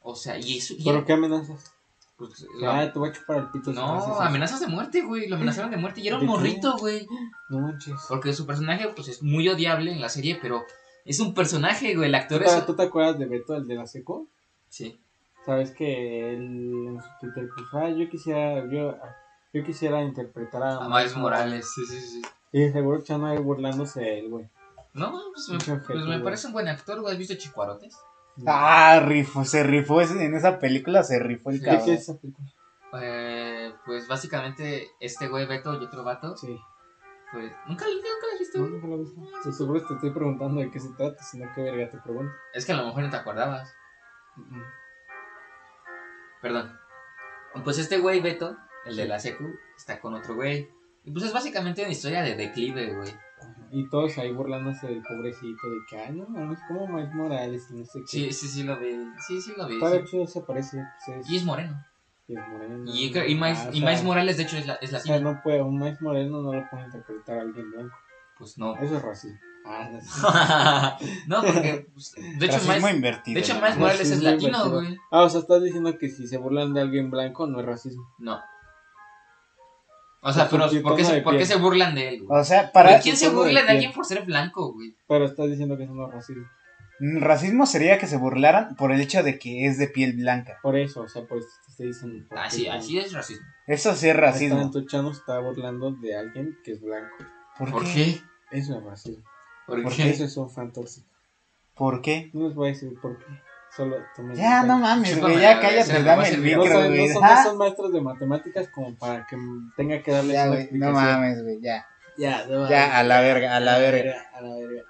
O 0.00 0.16
sea, 0.16 0.36
y 0.38 0.58
eso... 0.58 0.74
y- 0.76 0.82
¿Por 0.82 1.04
qué 1.04 1.12
amenazas? 1.12 1.72
Pues, 2.28 2.46
la- 2.60 2.80
Ah, 2.80 2.92
te 2.92 2.98
voy 2.98 3.08
a 3.08 3.12
chupar 3.12 3.38
el 3.38 3.46
pito. 3.50 3.70
si 3.70 3.76
No, 3.76 4.20
amenazas 4.20 4.60
de 4.60 4.66
muerte, 4.66 5.02
güey. 5.02 5.28
Lo 5.28 5.36
amenazaron 5.36 5.70
de 5.70 5.76
muerte 5.76 6.00
y 6.00 6.08
era 6.08 6.18
un 6.18 6.26
morrito, 6.26 6.76
güey. 6.78 7.06
No 7.48 7.58
manches. 7.60 7.96
Porque 8.08 8.32
su 8.32 8.46
personaje, 8.46 8.88
pues, 8.94 9.08
es 9.08 9.22
muy 9.22 9.48
odiable 9.48 9.92
en 9.92 10.00
la 10.00 10.08
serie, 10.08 10.38
pero 10.40 10.64
es 11.04 11.18
un 11.20 11.34
personaje, 11.34 11.94
güey. 11.96 12.06
El 12.06 12.12
¿Tú 12.12 12.18
actor 12.18 12.42
te, 12.44 12.58
es. 12.58 12.66
tú 12.66 12.74
te 12.76 12.82
acuerdas 12.82 13.18
de 13.18 13.26
Beto, 13.26 13.54
el 13.56 13.66
de 13.66 13.74
la 13.74 13.86
seco? 13.86 14.26
Sí. 14.68 15.00
Sabes 15.46 15.70
que 15.72 16.34
él 16.34 16.72
en 16.86 17.00
su 17.02 17.08
Twitter 17.20 17.48
puso, 17.56 17.78
ah, 17.78 17.88
yo 17.90 18.08
quisiera, 18.10 18.70
yo, 18.70 18.96
yo 19.54 19.64
quisiera 19.64 20.02
interpretar 20.02 20.62
a, 20.62 20.76
A 20.84 20.88
Miles 20.88 21.16
Morales, 21.16 21.66
sí, 21.74 21.82
sí, 21.86 21.98
sí. 22.00 22.22
Y 22.52 22.70
seguro 22.70 23.02
que 23.02 23.16
no 23.16 23.26
hay 23.26 23.38
burlándose 23.38 24.00
de 24.00 24.18
él, 24.20 24.28
güey. 24.28 24.48
No, 24.92 25.18
pues, 25.32 25.48
me, 25.68 25.76
pues 25.78 26.04
me 26.04 26.18
parece 26.20 26.48
un 26.48 26.52
buen 26.52 26.68
actor, 26.68 27.00
güey. 27.00 27.12
¿Has 27.12 27.18
visto 27.18 27.34
Chicuarotes? 27.36 27.96
Ah, 28.46 29.00
rifó, 29.04 29.44
se 29.44 29.62
rifó 29.62 30.00
ese- 30.00 30.24
en 30.24 30.34
esa 30.34 30.58
película, 30.58 31.02
se 31.02 31.18
rifó 31.18 31.50
el 31.50 31.58
Sí, 31.58 31.64
¿De 31.64 31.70
qué 31.70 31.76
cabrón. 31.76 31.94
es 31.94 32.00
esa 32.02 32.18
película? 32.18 32.48
Eh, 33.02 33.72
pues 33.86 34.08
básicamente 34.08 34.88
este 35.00 35.28
güey 35.28 35.46
Beto 35.46 35.80
y 35.80 35.84
otro 35.84 36.02
vato, 36.04 36.36
Sí. 36.36 36.58
pues 37.32 37.52
nunca, 37.68 37.84
nunca 37.86 38.08
lo 38.26 38.32
has 38.32 38.38
visto. 38.38 38.58
No, 38.58 38.64
güey? 38.68 38.72
nunca 38.74 38.86
lo 38.88 38.94
he 38.96 38.98
visto. 38.98 39.20
Pues 39.44 39.56
seguro 39.56 39.86
te 39.86 39.94
estoy 39.94 40.10
preguntando 40.10 40.60
de 40.60 40.70
qué 40.70 40.80
se 40.80 40.88
trata, 40.94 41.22
sino 41.22 41.48
qué 41.54 41.62
verga 41.62 41.88
te 41.90 41.98
pregunto. 41.98 42.32
Es 42.54 42.64
que 42.66 42.72
a 42.72 42.76
lo 42.76 42.86
mejor 42.86 43.02
no 43.04 43.10
te 43.10 43.16
acordabas. 43.16 43.72
Perdón. 46.40 46.78
Pues 47.64 47.78
este 47.78 47.98
güey 47.98 48.20
Beto, 48.20 48.56
el 48.86 48.96
de 48.96 49.06
la 49.06 49.18
secu, 49.18 49.44
está 49.76 50.00
con 50.00 50.14
otro 50.14 50.34
güey. 50.34 50.70
Y 51.04 51.10
pues 51.10 51.24
es 51.24 51.32
básicamente 51.32 51.82
una 51.82 51.90
historia 51.92 52.22
de 52.22 52.34
declive, 52.36 52.94
güey. 52.94 53.14
Y 53.72 53.88
todos 53.88 54.18
ahí 54.18 54.32
burlándose 54.32 54.86
del 54.88 55.02
pobrecito, 55.02 55.68
de 55.70 55.76
que, 55.88 55.98
ay, 56.00 56.12
no 56.16 56.26
mames, 56.28 56.58
como 56.66 56.88
Miles 56.88 57.14
Morales 57.14 57.68
y 57.70 57.74
no 57.76 57.84
sé 57.84 58.00
qué. 58.00 58.06
Sí, 58.06 58.32
sí, 58.32 58.48
sí 58.48 58.62
lo 58.64 58.78
vi. 58.78 58.90
Sí, 59.28 59.40
sí 59.40 59.52
lo 59.56 59.66
vi. 59.68 59.74
Está 59.74 59.86
sí. 59.90 59.92
de 59.92 59.98
hecho, 60.00 60.26
se 60.26 60.40
parece. 60.42 60.84
Pues 61.06 61.18
es, 61.18 61.30
Y 61.30 61.36
es 61.36 61.44
moreno. 61.44 61.84
y 62.26 62.36
es 62.36 62.48
moreno. 62.48 62.84
Y, 62.92 63.06
y, 63.06 63.34
Miles, 63.36 63.58
Ah, 63.58 63.68
o 63.70 63.72
y 63.76 63.80
Miles 63.80 64.02
Morales, 64.04 64.36
de 64.38 64.42
hecho, 64.42 64.56
es, 64.56 64.66
la, 64.66 64.74
es 64.74 64.90
O 64.90 64.96
latino. 64.96 65.14
sea, 65.14 65.20
no 65.22 65.40
puede, 65.42 65.62
un 65.62 65.78
Miles 65.78 66.00
Moreno 66.02 66.42
no 66.42 66.52
lo 66.52 66.68
puede 66.68 66.84
interpretar 66.86 67.38
a 67.38 67.42
alguien 67.42 67.70
blanco. 67.70 67.96
Pues 68.38 68.58
no. 68.58 68.74
Eso 68.76 68.96
es 68.96 69.02
racismo. 69.02 69.38
Ah, 69.66 70.98
no 71.26 71.42
porque. 71.42 71.86
pues, 71.92 72.14
de 72.16 72.46
hecho, 72.46 72.54
Racismo 72.56 72.74
Miles, 72.76 72.94
invertido. 72.96 73.34
de 73.34 73.40
hecho, 73.40 73.54
¿no? 73.54 73.60
Miles 73.60 73.78
Morales 73.78 74.10
es 74.10 74.22
latino, 74.22 74.70
güey. 74.70 74.96
Ah, 75.10 75.22
o 75.24 75.28
sea, 75.28 75.40
estás 75.40 75.62
diciendo 75.62 75.96
que 75.98 76.08
si 76.08 76.26
se 76.26 76.38
burlan 76.38 76.72
de 76.72 76.80
alguien 76.80 77.10
blanco 77.10 77.46
no 77.46 77.60
es 77.60 77.66
racismo. 77.66 78.02
No. 78.18 78.40
O 80.22 80.32
sea, 80.32 80.48
pero 80.50 80.68
¿por 80.82 80.96
qué, 80.96 81.04
se, 81.04 81.14
de 81.14 81.22
por 81.22 81.32
qué 81.32 81.38
piel. 81.38 81.48
se 81.48 81.56
burlan 81.56 81.94
de 81.94 82.08
él, 82.08 82.22
güey? 82.22 82.40
O 82.40 82.44
sea, 82.44 82.70
para. 82.72 83.00
¿Quién 83.00 83.16
se 83.16 83.30
de 83.30 83.34
burla 83.34 83.62
de 83.62 83.70
alguien 83.70 83.92
por 83.92 84.04
ser 84.04 84.22
blanco, 84.24 84.72
güey? 84.72 84.94
Pero 85.08 85.24
estás 85.24 85.48
diciendo 85.48 85.78
que 85.78 85.84
eso 85.84 85.94
no 85.94 86.08
es 86.08 86.14
racismo. 86.14 86.46
Mm, 87.00 87.20
Racismo 87.22 87.64
sería 87.64 87.98
que 87.98 88.06
se 88.06 88.18
burlaran 88.18 88.76
por 88.76 88.92
el 88.92 89.00
hecho 89.00 89.22
de 89.22 89.38
que 89.38 89.66
es 89.66 89.78
de 89.78 89.88
piel 89.88 90.12
blanca. 90.12 90.58
Por 90.62 90.76
eso, 90.76 91.00
o 91.00 91.08
sea, 91.08 91.24
por 91.24 91.38
eso 91.38 91.48
te 91.64 91.70
estoy 91.70 91.86
diciendo. 91.86 92.26
Así, 92.36 92.68
así 92.68 92.98
es 92.98 93.14
racismo. 93.14 93.46
Eso 93.66 93.94
sí 93.94 94.08
es 94.08 94.16
racismo. 94.16 94.70
tu 94.70 94.84
chano 94.84 95.10
está 95.10 95.38
burlando 95.38 95.92
de 95.92 96.14
alguien 96.14 96.58
que 96.62 96.72
es 96.72 96.82
blanco. 96.82 97.16
¿Por, 97.58 97.70
¿Por 97.70 97.84
qué? 97.84 98.20
qué? 98.50 98.58
Eso 98.58 98.76
es 98.78 98.84
racismo. 98.84 99.24
¿Por, 99.66 99.82
¿Por 99.82 99.92
qué? 99.92 100.02
qué? 100.02 100.10
Eso 100.10 100.24
es 100.24 100.36
un 100.36 100.50
fan 100.50 100.72
tóxico. 100.72 101.08
¿Por 101.74 102.02
qué? 102.02 102.30
No 102.34 102.46
les 102.46 102.54
voy 102.54 102.68
a 102.68 102.72
decir 102.72 102.92
por 103.00 103.16
qué. 103.18 103.24
Solo 103.76 103.96
tomen 104.16 104.36
Ya, 104.36 104.62
no 104.64 104.78
mames, 104.78 105.20
güey, 105.20 105.40
ya 105.40 105.54
la 105.54 105.60
cállate, 105.60 106.02
dame 106.02 106.26
se 106.26 106.34
el 106.34 106.40
No 106.40 106.46
micro, 106.62 106.72
son, 106.74 106.82
no 106.82 106.88
güey. 106.88 107.08
son- 107.08 107.24
Ah, 107.24 107.34
no 107.36 107.42
son 107.50 107.58
maestros 107.58 107.92
de 107.92 108.00
matemáticas 108.00 108.68
como 108.68 108.94
para 108.96 109.26
que 109.26 109.36
tenga 109.76 110.02
que 110.02 110.10
darles 110.10 110.32
Ya, 110.34 110.50
una 110.50 110.86
no 110.86 110.92
mames, 110.92 111.42
güey, 111.42 111.60
ya. 111.60 111.86
Ya, 112.18 112.44
no 112.46 112.68
Ya, 112.68 112.98
a 112.98 113.02
la 113.04 113.20
verga, 113.20 113.56
a 113.56 113.60
la 113.60 113.78
verga. 113.78 114.26
A 114.34 114.40
la 114.40 114.56
verga. 114.56 114.82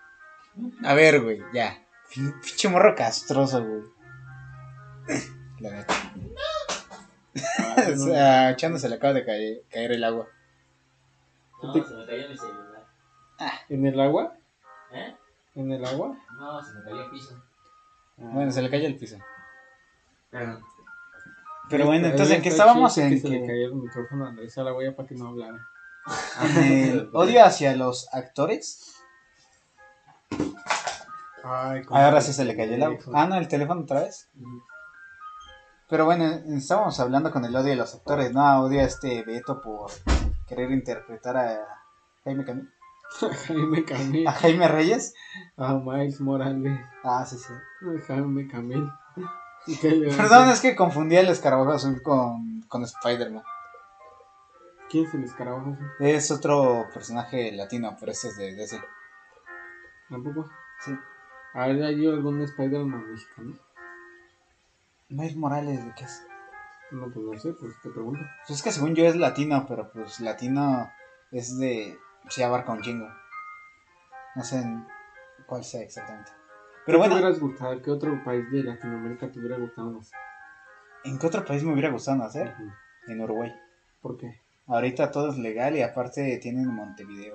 A 0.84 0.94
ver, 0.94 1.20
güey, 1.22 1.40
ya. 1.52 1.78
Pin- 2.12 2.40
Pinche 2.40 2.68
morro 2.68 2.94
castroso, 2.96 3.62
güey. 3.64 3.82
La 5.60 5.70
neta. 5.70 5.94
O 7.32 7.90
no, 7.96 8.04
sea, 8.06 8.56
Chano 8.56 8.78
se 8.78 8.88
le 8.88 8.96
acaba 8.96 9.12
de 9.12 9.24
caer, 9.24 9.62
caer 9.70 9.92
el 9.92 10.02
agua. 10.04 10.26
No, 11.62 11.72
se 11.72 11.94
me 11.94 12.06
cayó 12.06 12.28
mi 12.28 12.36
celular. 12.36 12.84
¿En 13.68 13.86
el 13.86 14.00
agua? 14.00 14.34
¿Eh? 14.92 15.14
¿En 15.54 15.70
el 15.72 15.84
agua? 15.84 16.16
No, 16.38 16.62
se 16.62 16.74
me 16.74 16.82
cayó 16.84 17.04
el 17.04 17.10
piso. 17.10 17.40
Ah. 18.20 18.30
Bueno, 18.32 18.50
se 18.52 18.62
le 18.62 18.70
cayó 18.70 18.86
el 18.86 18.96
piso. 18.96 19.16
Perdón. 20.30 20.62
Pero 21.68 21.86
bueno, 21.86 22.08
entonces, 22.08 22.36
¿en 22.36 22.42
qué 22.42 22.48
está 22.48 22.64
estábamos? 22.64 22.98
En 22.98 23.10
que 23.10 23.20
se 23.20 23.28
le 23.28 23.46
cayó 23.46 23.66
el 23.66 23.74
micrófono 23.74 24.24
a 24.26 24.28
Andrés 24.30 24.58
a 24.58 24.62
la 24.64 24.74
huella 24.74 24.94
para 24.96 25.08
que 25.08 25.14
no 25.14 25.28
hablara. 25.28 25.68
el 26.56 27.08
odio 27.14 27.44
hacia 27.44 27.76
los 27.76 28.12
actores. 28.12 28.96
Ay, 31.44 31.82
cómo 31.84 31.98
Ahora 31.98 32.20
sí 32.20 32.32
se 32.32 32.44
le 32.44 32.56
cayó 32.56 32.74
el 32.74 32.82
agua. 32.82 32.96
teléfono. 32.96 33.18
Ah, 33.18 33.26
no, 33.26 33.36
el 33.36 33.48
teléfono 33.48 33.82
otra 33.82 34.00
vez. 34.00 34.28
Pero 35.88 36.04
bueno, 36.04 36.24
estábamos 36.56 36.98
hablando 37.00 37.30
con 37.30 37.44
el 37.44 37.54
odio 37.54 37.70
de 37.70 37.76
los 37.76 37.94
actores, 37.94 38.32
¿no? 38.32 38.62
Odio 38.62 38.80
a 38.80 38.84
este 38.84 39.22
Beto 39.22 39.60
por 39.60 39.90
querer 40.46 40.70
interpretar 40.72 41.36
a 41.36 41.66
Jaime 42.24 42.44
Camil. 42.44 42.68
Jaime 43.46 43.84
Camil. 43.84 44.26
A 44.26 44.32
Jaime 44.32 44.68
Reyes. 44.68 45.14
A 45.56 45.74
Miles 45.74 46.20
Morales. 46.20 46.80
Ah, 47.02 47.24
sí, 47.26 47.36
sí. 47.36 47.52
Jaime 48.06 48.48
Camil. 48.48 48.90
Perdón, 50.16 50.50
es 50.50 50.60
que 50.60 50.74
confundí 50.74 51.16
el 51.16 51.28
escarabajo 51.28 51.72
azul 51.72 52.02
con, 52.02 52.62
con 52.62 52.82
Spider-Man. 52.82 53.42
¿Quién 54.88 55.06
es 55.06 55.14
el 55.14 55.24
escarabajo? 55.24 55.76
Es 56.00 56.30
otro 56.30 56.86
personaje 56.92 57.52
latino, 57.52 57.96
pero 57.98 58.12
este 58.12 58.28
es 58.28 58.36
de 58.36 58.54
DC. 58.54 58.80
¿Tampoco? 60.08 60.48
Sí. 60.80 60.96
A 61.54 61.66
ver, 61.66 61.82
¿hay 61.84 62.06
algún 62.06 62.42
Spider-Man 62.42 63.12
mexicano? 63.12 63.56
Miles 65.08 65.36
Morales, 65.36 65.84
¿de 65.84 65.94
qué 65.94 66.04
es? 66.04 66.26
No, 66.90 67.08
pues 67.12 67.24
no 67.24 67.38
sé, 67.38 67.52
pues 67.52 67.72
te 67.82 67.90
pregunto. 67.90 68.20
Pues 68.46 68.58
es 68.58 68.62
que 68.64 68.72
según 68.72 68.94
yo 68.94 69.04
es 69.04 69.16
latino, 69.16 69.64
pero 69.68 69.90
pues 69.92 70.20
latino 70.20 70.90
es 71.30 71.58
de... 71.58 71.98
Sí 72.28 72.42
abarca 72.42 72.72
un 72.72 72.82
chingo. 72.82 73.08
No 74.36 74.44
sé 74.44 74.58
en 74.58 74.86
cuál 75.46 75.64
sea 75.64 75.82
exactamente. 75.82 76.30
Pero 76.86 76.86
¿Qué 76.86 76.92
te 76.92 76.98
bueno, 76.98 77.14
hubieras 77.14 77.40
gustado? 77.40 77.82
¿Qué 77.82 77.90
otro 77.90 78.22
país 78.24 78.50
de 78.50 78.62
Latinoamérica 78.62 79.30
te 79.30 79.38
hubiera 79.38 79.58
gustado 79.58 79.90
más? 79.90 80.12
¿en 81.04 81.18
qué 81.18 81.26
otro 81.26 81.44
país 81.44 81.62
me 81.62 81.72
hubiera 81.72 81.90
gustado 81.90 82.18
nacer? 82.18 82.54
Ujú. 82.58 82.70
En 83.08 83.20
Uruguay. 83.20 83.52
¿Por 84.00 84.16
qué? 84.16 84.40
Ahorita 84.66 85.10
todo 85.10 85.30
es 85.30 85.38
legal 85.38 85.76
y 85.76 85.82
aparte 85.82 86.38
tienen 86.38 86.68
Montevideo. 86.68 87.34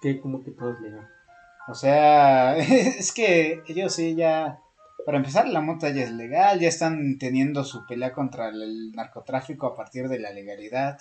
Que 0.00 0.20
como 0.20 0.42
que 0.42 0.52
todo 0.52 0.72
es 0.72 0.80
legal. 0.80 1.08
O 1.66 1.74
sea, 1.74 2.56
es 2.56 3.12
que 3.12 3.62
ellos 3.66 3.94
sí 3.94 4.14
ya... 4.14 4.60
Para 5.04 5.18
empezar, 5.18 5.48
la 5.48 5.62
mota 5.62 5.88
ya 5.88 6.02
es 6.02 6.12
legal, 6.12 6.60
ya 6.60 6.68
están 6.68 7.18
teniendo 7.18 7.64
su 7.64 7.86
pelea 7.86 8.12
contra 8.12 8.48
el 8.48 8.92
narcotráfico 8.92 9.66
a 9.66 9.74
partir 9.74 10.06
de 10.08 10.18
la 10.18 10.32
legalidad. 10.32 10.98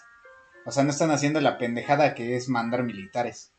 O 0.67 0.71
sea, 0.71 0.83
no 0.83 0.89
están 0.89 1.11
haciendo 1.11 1.39
la 1.39 1.57
pendejada 1.57 2.13
que 2.13 2.35
es 2.35 2.49
mandar 2.49 2.83
militares. 2.83 3.53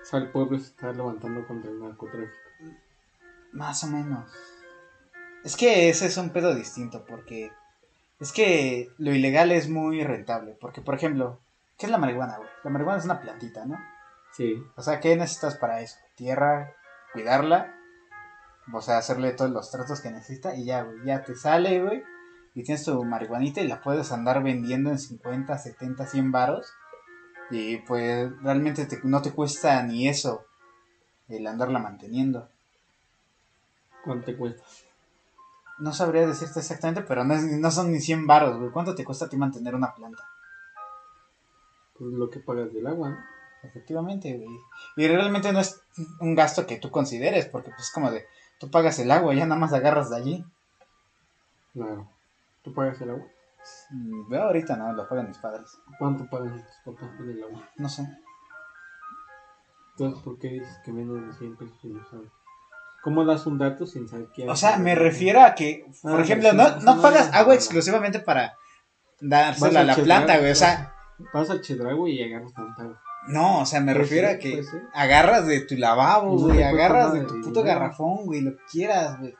O 0.00 0.04
sea, 0.04 0.20
el 0.20 0.30
pueblo 0.30 0.56
se 0.60 0.66
está 0.66 0.92
levantando 0.92 1.44
contra 1.48 1.68
el 1.68 1.80
narcotráfico. 1.80 2.32
Más 3.52 3.82
o 3.82 3.88
menos. 3.88 4.30
Es 5.42 5.56
que 5.56 5.88
ese 5.88 6.06
es 6.06 6.16
un 6.16 6.30
pedo 6.30 6.54
distinto 6.54 7.04
porque 7.04 7.50
es 8.20 8.30
que 8.32 8.92
lo 8.98 9.12
ilegal 9.12 9.50
es 9.50 9.68
muy 9.68 10.04
rentable. 10.04 10.56
Porque, 10.60 10.80
por 10.80 10.94
ejemplo, 10.94 11.40
¿qué 11.76 11.86
es 11.86 11.90
la 11.90 11.98
marihuana, 11.98 12.36
güey? 12.36 12.48
La 12.62 12.70
marihuana 12.70 13.00
es 13.00 13.04
una 13.04 13.20
plantita, 13.20 13.66
¿no? 13.66 13.76
Sí. 14.32 14.62
O 14.76 14.82
sea, 14.82 15.00
¿qué 15.00 15.16
necesitas 15.16 15.56
para 15.56 15.80
eso? 15.80 15.96
Tierra, 16.14 16.72
cuidarla, 17.12 17.74
o 18.72 18.80
sea, 18.80 18.98
hacerle 18.98 19.32
todos 19.32 19.50
los 19.50 19.72
tratos 19.72 20.00
que 20.00 20.12
necesita 20.12 20.54
y 20.54 20.66
ya, 20.66 20.84
güey, 20.84 21.04
ya 21.04 21.24
te 21.24 21.34
sale, 21.34 21.82
güey, 21.82 22.04
y 22.54 22.62
tienes 22.62 22.84
tu 22.84 23.02
marihuanita 23.04 23.60
y 23.60 23.68
la 23.68 23.80
puedes 23.80 24.12
andar 24.12 24.42
vendiendo 24.42 24.90
en 24.90 24.98
50, 24.98 25.58
70, 25.58 26.06
100 26.06 26.30
varos 26.32 26.66
y 27.50 27.78
pues 27.78 28.30
realmente 28.42 28.86
te- 28.86 29.00
no 29.04 29.22
te 29.22 29.32
cuesta 29.32 29.82
ni 29.82 30.08
eso 30.08 30.44
el 31.28 31.46
andarla 31.46 31.78
manteniendo. 31.78 32.48
¿Cuánto 34.04 34.26
te 34.26 34.36
cuesta? 34.36 34.62
No 35.78 35.92
sabría 35.92 36.26
decirte 36.26 36.60
exactamente, 36.60 37.02
pero 37.02 37.24
no, 37.24 37.34
es- 37.34 37.42
no 37.42 37.70
son 37.70 37.90
ni 37.90 38.00
100 38.00 38.26
varos, 38.26 38.58
güey. 38.58 38.70
¿Cuánto 38.70 38.94
te 38.94 39.04
cuesta 39.04 39.24
a 39.24 39.28
ti 39.28 39.36
mantener 39.36 39.74
una 39.74 39.94
planta? 39.94 40.22
Pues 41.98 42.12
lo 42.12 42.30
que 42.30 42.40
pagas 42.40 42.72
del 42.72 42.86
agua, 42.86 43.10
¿no? 43.10 43.18
Efectivamente, 43.62 44.36
güey. 44.36 44.58
Y 44.96 45.08
realmente 45.08 45.52
no 45.52 45.60
es 45.60 45.80
un 46.20 46.34
gasto 46.34 46.66
que 46.66 46.76
tú 46.78 46.90
consideres, 46.90 47.46
porque 47.46 47.70
pues 47.70 47.84
es 47.88 47.90
como 47.92 48.10
de, 48.10 48.26
tú 48.60 48.70
pagas 48.70 48.98
el 48.98 49.10
agua, 49.10 49.34
ya 49.34 49.46
nada 49.46 49.60
más 49.60 49.72
agarras 49.72 50.10
de 50.10 50.16
allí. 50.16 50.44
Claro. 51.72 52.08
¿Tú 52.64 52.72
pagas 52.74 53.00
el 53.02 53.10
agua? 53.10 53.24
Mm, 53.90 54.28
Veo 54.28 54.42
ahorita, 54.42 54.76
no, 54.76 54.92
lo 54.92 55.08
pagan 55.08 55.28
mis 55.28 55.38
padres. 55.38 55.78
¿Cuánto 55.98 56.28
pagan 56.28 56.64
tus 56.64 56.76
papás 56.94 57.10
por 57.16 57.28
el 57.28 57.42
agua? 57.44 57.68
No 57.76 57.88
sé. 57.88 58.08
Entonces, 59.92 60.22
¿por 60.24 60.38
qué 60.38 60.48
dices 60.48 60.80
que 60.84 60.92
menos 60.92 61.24
de 61.24 61.32
100 61.34 61.56
pesos 61.56 61.78
si 61.80 61.88
no 61.88 62.04
sabes? 62.10 62.30
¿Cómo 63.02 63.24
das 63.24 63.46
un 63.46 63.58
dato 63.58 63.86
sin 63.86 64.08
saber 64.08 64.28
quién 64.34 64.48
O 64.48 64.56
sea, 64.56 64.78
me 64.78 64.94
refiero 64.94 65.42
a 65.42 65.54
que, 65.54 65.86
por 66.02 66.18
Ah, 66.18 66.22
ejemplo, 66.22 66.50
sí, 66.50 66.56
no, 66.56 66.68
no 66.80 66.96
no, 66.96 67.02
pagas 67.02 67.30
no, 67.30 67.36
agua 67.38 67.54
exclusivamente 67.54 68.18
para 68.18 68.54
dársela 69.20 69.80
a 69.80 69.84
la 69.84 69.94
planta, 69.96 70.38
güey. 70.38 70.50
O 70.52 70.54
sea, 70.56 70.90
Vas 71.32 71.48
al 71.48 71.60
Chedraui 71.60 72.10
y 72.12 72.24
agarras 72.24 72.52
tanta 72.54 72.82
agua. 72.82 73.00
no, 73.28 73.60
o 73.60 73.66
sea, 73.66 73.80
me 73.80 73.92
Puede 73.92 73.98
refiero 74.04 74.28
a 74.28 74.38
que 74.38 74.50
puede 74.50 74.64
ser. 74.64 74.82
agarras 74.94 75.46
de 75.46 75.60
tu 75.60 75.76
lavabo, 75.76 76.36
güey. 76.38 76.62
Agarras 76.62 77.12
de 77.12 77.20
tu 77.24 77.40
puto 77.40 77.62
garrafón, 77.62 78.24
güey, 78.26 78.40
lo 78.40 78.56
que 78.56 78.62
quieras, 78.72 79.20
güey. 79.20 79.34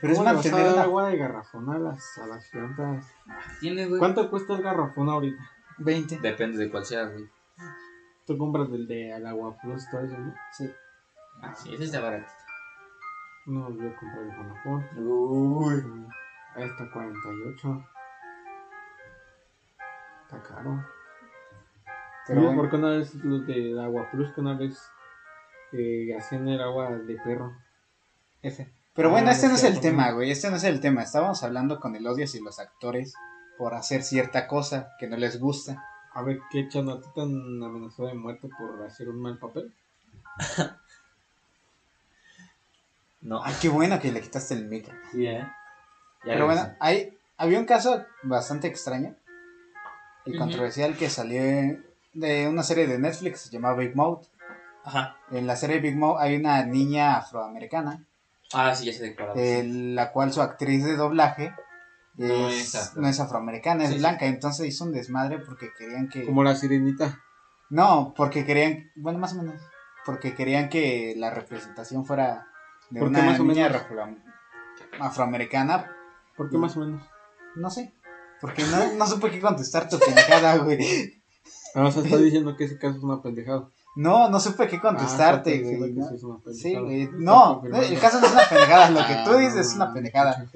Pero 0.00 0.12
es 0.12 0.18
¿Cómo 0.18 0.30
le 0.30 0.36
vas 0.36 0.46
a 0.46 0.50
mantener 0.50 0.72
una 0.72 0.82
agua 0.82 1.08
de 1.08 1.16
garrafón 1.16 1.70
a 1.70 1.78
las, 1.78 2.18
a 2.18 2.26
las 2.26 2.48
plantas? 2.50 3.12
Tiene, 3.60 3.86
güey. 3.86 3.98
¿Cuánto 3.98 4.30
cuesta 4.30 4.54
el 4.54 4.62
garrafón 4.62 5.08
ahorita? 5.08 5.42
20. 5.78 6.18
Depende 6.20 6.58
de 6.58 6.70
cuál 6.70 6.84
sea, 6.84 7.04
güey. 7.06 7.28
Tú 8.26 8.36
compras 8.36 8.70
del 8.70 8.86
de 8.86 9.12
al 9.12 9.26
agua 9.26 9.56
plus, 9.56 9.88
todo 9.90 10.02
eso, 10.02 10.18
¿no? 10.18 10.34
Sí. 10.52 10.70
Ah, 11.42 11.54
sí, 11.54 11.74
ese 11.74 11.84
está 11.84 12.00
barato. 12.00 12.30
No, 13.46 13.70
yo 13.70 13.96
compré 13.96 14.22
el 14.22 14.28
garrafón. 14.28 14.86
Uy. 14.98 16.06
Ahí 16.54 16.64
está 16.64 16.90
48. 16.90 17.86
Está 20.22 20.42
caro. 20.42 20.84
Pero 22.26 22.42
bueno. 22.42 22.60
porque 22.60 22.76
una 22.76 22.90
vez 22.90 23.14
los 23.14 23.46
de 23.46 23.80
agua 23.80 24.10
plus 24.10 24.30
que 24.32 24.40
una 24.42 24.54
vez 24.54 24.90
eh, 25.72 26.14
hacían 26.16 26.46
el 26.48 26.60
agua 26.60 26.90
de 26.90 27.16
perro. 27.16 27.56
F. 28.42 28.70
Pero 28.98 29.10
bueno, 29.10 29.28
Ah, 29.28 29.30
este 29.32 29.46
no 29.46 29.54
es 29.54 29.62
el 29.62 29.78
tema, 29.78 30.10
güey. 30.10 30.32
Este 30.32 30.50
no 30.50 30.56
es 30.56 30.64
el 30.64 30.80
tema. 30.80 31.04
Estábamos 31.04 31.44
hablando 31.44 31.78
con 31.78 31.94
el 31.94 32.04
odio 32.04 32.24
hacia 32.24 32.42
los 32.42 32.58
actores 32.58 33.14
por 33.56 33.72
hacer 33.74 34.02
cierta 34.02 34.48
cosa 34.48 34.90
que 34.98 35.06
no 35.06 35.16
les 35.16 35.38
gusta. 35.38 35.84
A 36.12 36.22
ver, 36.22 36.40
¿qué 36.50 36.66
chano 36.66 36.94
a 36.94 37.00
ti 37.00 37.06
tan 37.14 37.62
amenazó 37.62 38.06
de 38.06 38.14
muerte 38.14 38.48
por 38.58 38.84
hacer 38.84 39.08
un 39.08 39.22
mal 39.22 39.38
papel? 39.38 39.72
No. 43.20 43.42
Ay, 43.44 43.54
qué 43.60 43.68
bueno 43.68 44.00
que 44.00 44.12
le 44.12 44.20
quitaste 44.20 44.54
el 44.54 44.66
micro. 44.66 44.94
Sí, 45.10 45.26
¿eh? 45.26 45.40
Ya 46.24 46.32
Pero 46.32 46.46
bueno, 46.46 46.74
hay, 46.78 47.16
había 47.36 47.58
un 47.58 47.66
caso 47.66 48.04
bastante 48.22 48.68
extraño 48.68 49.16
y 50.24 50.38
controversial 50.38 50.96
que 50.96 51.10
salió 51.10 51.42
de 52.14 52.48
una 52.48 52.62
serie 52.62 52.86
de 52.86 52.98
Netflix, 52.98 53.40
se 53.40 53.50
llama 53.50 53.74
Big 53.74 53.94
Mouth. 53.96 54.26
Ajá. 54.84 55.16
En 55.32 55.48
la 55.48 55.56
serie 55.56 55.80
Big 55.80 55.96
Mouth 55.96 56.18
hay 56.20 56.36
una 56.36 56.64
niña 56.64 57.16
afroamericana, 57.16 58.06
Ah, 58.52 58.74
sí, 58.74 58.86
ya 58.86 58.92
sé 58.92 59.02
de 59.02 59.14
cuál 59.14 59.30
hablas. 59.30 59.44
eh, 59.44 59.64
la 59.64 60.12
cual 60.12 60.32
su 60.32 60.40
actriz 60.40 60.84
de 60.84 60.96
doblaje 60.96 61.54
No 62.16 62.48
es- 62.48 62.92
no 62.96 63.06
afroamericana, 63.06 63.84
es 63.84 63.90
Sí, 63.90 63.94
sí. 63.96 64.00
blanca. 64.00 64.26
Entonces 64.26 64.66
hizo 64.66 64.84
un 64.84 64.92
desmadre 64.92 65.38
porque 65.38 65.70
querían 65.76 66.08
que... 66.08 66.24
Como 66.24 66.42
la 66.42 66.56
sirenita. 66.56 67.22
No, 67.70 68.14
porque 68.16 68.44
querían, 68.46 68.90
bueno, 68.96 69.18
más 69.18 69.34
o 69.34 69.42
menos, 69.42 69.60
porque 70.06 70.34
querían 70.34 70.68
que 70.70 71.14
la 71.16 71.30
representación 71.30 72.04
fuera 72.06 72.46
de 72.90 73.00
¿Por 73.00 73.12
qué 73.12 73.18
una 73.20 73.30
más 73.30 73.40
o 73.40 73.44
niña 73.44 73.70
afroamericana, 75.00 75.94
¿Por 76.36 76.50
qué 76.50 76.56
más 76.58 76.76
o 76.76 76.80
menos? 76.80 77.02
no 77.56 77.70
sé, 77.70 77.92
porque 78.40 78.62
no, 78.64 78.94
no 78.94 79.06
supe 79.06 79.30
qué 79.30 79.40
contestar 79.40 79.88
tu 79.88 79.98
pendejada, 79.98 80.56
güey. 80.58 80.78
Ah, 81.74 81.84
o 81.84 81.92
sea, 81.92 82.02
está 82.02 82.16
diciendo 82.16 82.56
que 82.56 82.64
ese 82.64 82.78
caso 82.78 82.96
es 82.96 83.02
una 83.02 83.20
pendejada. 83.20 83.68
No, 83.98 84.28
no 84.30 84.38
supe 84.38 84.68
qué 84.68 84.76
Ah, 84.76 84.80
contestarte, 84.80 85.50
sí, 85.64 85.76
güey. 85.76 85.92
sí, 85.92 85.98
¿no? 85.98 86.42
sí, 86.52 86.74
güey. 86.76 87.08
No, 87.14 87.62
el 87.64 87.98
caso 87.98 88.20
no 88.20 88.26
es 88.26 88.32
una 88.32 88.48
pendejada. 88.48 88.90
Lo 88.90 89.06
que 89.06 89.12
Ah, 89.14 89.24
tú 89.24 89.36
dices 89.38 89.66
es 89.66 89.74
una 89.74 89.92
pendejada. 89.92 90.46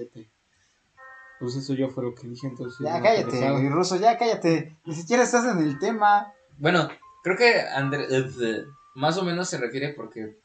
Pues 1.41 1.57
eso 1.57 1.75
yo 1.75 1.89
fue 1.89 2.05
lo 2.05 2.15
que 2.15 2.29
dije, 2.29 2.47
entonces. 2.47 2.79
Ya 2.81 3.01
cállate, 3.03 3.51
güey, 3.51 3.69
ruso, 3.69 3.97
ya 3.97 4.17
cállate. 4.17 4.77
Ni 4.85 4.95
siquiera 4.95 5.25
estás 5.25 5.45
en 5.45 5.59
el 5.59 5.79
tema. 5.81 6.33
Bueno, 6.59 6.89
creo 7.25 7.37
que 7.37 7.61
André, 7.63 8.07
eh, 8.11 8.65
más 8.95 9.19
o 9.19 9.25
menos 9.25 9.49
se 9.49 9.59
refiere 9.59 9.89
porque, 9.93 10.39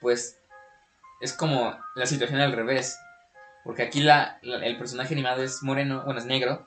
pues, 0.00 0.38
es 1.20 1.34
como 1.34 1.74
la 1.94 2.06
situación 2.06 2.40
al 2.40 2.52
revés. 2.52 2.98
Porque 3.64 3.82
aquí 3.82 4.00
la, 4.00 4.38
la- 4.40 4.64
el 4.64 4.78
personaje 4.78 5.12
animado 5.12 5.42
es 5.42 5.62
moreno, 5.62 6.02
bueno, 6.06 6.18
es 6.18 6.24
negro, 6.24 6.66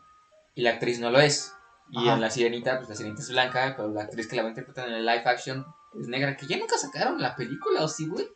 y 0.54 0.62
la 0.62 0.70
actriz 0.72 1.00
no 1.00 1.10
lo 1.10 1.20
es. 1.20 1.52
Y 1.90 1.98
Ajá. 2.08 2.14
en 2.16 2.22
la 2.22 2.30
sirenita, 2.30 2.78
pues 2.78 2.90
la 2.90 2.96
sirenita 2.96 3.22
es 3.22 3.30
blanca, 3.30 3.74
pero 3.78 3.90
la 3.90 4.04
actriz 4.04 4.28
que 4.28 4.36
la 4.36 4.42
va 4.44 4.48
a 4.48 4.52
interpretar 4.52 4.88
en 4.88 4.96
el 4.96 5.06
live 5.06 5.24
action 5.26 5.66
es 6.00 6.08
negra, 6.08 6.36
que 6.36 6.48
ya 6.48 6.58
nunca 6.58 6.78
sacaron 6.78 7.22
la 7.22 7.36
película, 7.36 7.84
¿o 7.84 7.88
sí, 7.88 8.08
güey? 8.08 8.28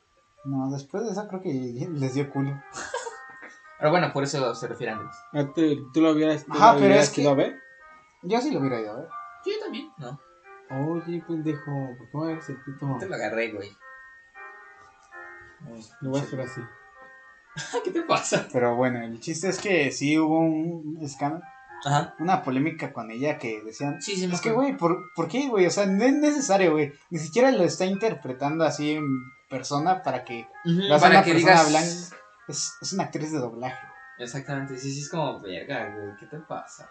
No, 0.46 0.70
después 0.72 1.04
de 1.04 1.12
eso 1.12 1.28
creo 1.28 1.42
que 1.42 1.50
les 1.92 2.14
dio 2.14 2.30
culo. 2.30 2.62
Pero 3.80 3.92
bueno, 3.92 4.12
por 4.14 4.24
eso 4.24 4.54
se 4.56 4.68
refiere 4.68 4.92
a 4.94 4.96
Andrés. 4.98 5.16
Ah, 5.34 5.46
¿Tú, 5.54 5.92
tú 5.92 6.02
lo 6.02 6.12
hubieras, 6.12 6.46
tú 6.46 6.52
Ajá, 6.54 6.74
lo 6.74 6.80
pero 6.80 6.94
es 6.96 7.10
que- 7.10 7.22
ido 7.22 7.32
a 7.32 7.36
ver? 7.36 7.60
Yo 8.24 8.42
sí 8.42 8.52
lo 8.52 8.60
hubiera 8.60 8.80
ido, 8.80 9.00
¿eh? 9.04 9.08
Sí, 9.44 9.52
yo 9.54 9.60
también, 9.64 9.92
no. 9.98 10.20
Oye, 10.70 11.24
pendejo, 11.28 11.72
¿por 11.98 12.10
qué 12.12 12.18
me 12.18 12.24
agarras 12.26 12.50
el 12.50 12.62
pito? 12.64 12.96
Te 13.00 13.08
lo 13.08 13.16
agarré, 13.16 13.52
güey. 13.54 13.70
Lo 16.02 16.10
voy 16.12 16.20
a 16.20 16.24
hacer 16.24 16.42
así. 16.42 16.62
¿Qué 17.84 17.92
te 17.92 18.02
pasa? 18.04 18.48
Pero 18.52 18.76
bueno, 18.76 19.02
el 19.02 19.20
chiste 19.20 19.50
es 19.50 19.60
que 19.60 19.92
sí 19.92 20.18
hubo 20.20 20.40
un 20.40 20.98
escándalo, 21.02 21.44
Ajá. 21.86 22.16
una 22.20 22.44
polémica 22.44 22.92
con 22.92 23.12
ella 23.12 23.38
que 23.38 23.62
decían. 23.64 24.02
Sí, 24.02 24.16
sí, 24.16 24.28
me 24.28 24.36
Es 24.36 24.42
que, 24.42 24.52
güey, 24.52 24.76
¿por, 24.78 25.14
¿por 25.16 25.28
qué, 25.28 25.48
güey? 25.48 25.66
O 25.66 25.72
sea, 25.72 25.86
no 25.86 26.04
es 26.04 26.14
necesario, 26.14 26.72
güey. 26.72 26.94
Ni 27.10 27.20
siquiera 27.20 27.52
lo 27.52 27.64
está 27.64 27.86
interpretando 27.86 28.64
así 28.64 28.94
en 28.94 29.06
persona 29.50 30.04
para 30.04 30.26
que 30.26 30.48
a 30.66 30.70
ser 30.70 31.00
para 31.00 31.10
una 31.10 31.24
que 31.24 31.34
digas... 31.34 31.70
blanca. 31.70 32.18
Es, 32.48 32.74
es 32.82 32.94
una 32.94 33.04
actriz 33.04 33.32
de 33.32 33.40
doblaje. 33.40 33.86
Exactamente, 34.20 34.78
sí, 34.78 34.92
sí, 34.92 35.02
es 35.02 35.10
como, 35.10 35.40
verga, 35.42 35.94
güey, 35.94 36.16
¿qué 36.20 36.26
te 36.26 36.40
pasa? 36.40 36.90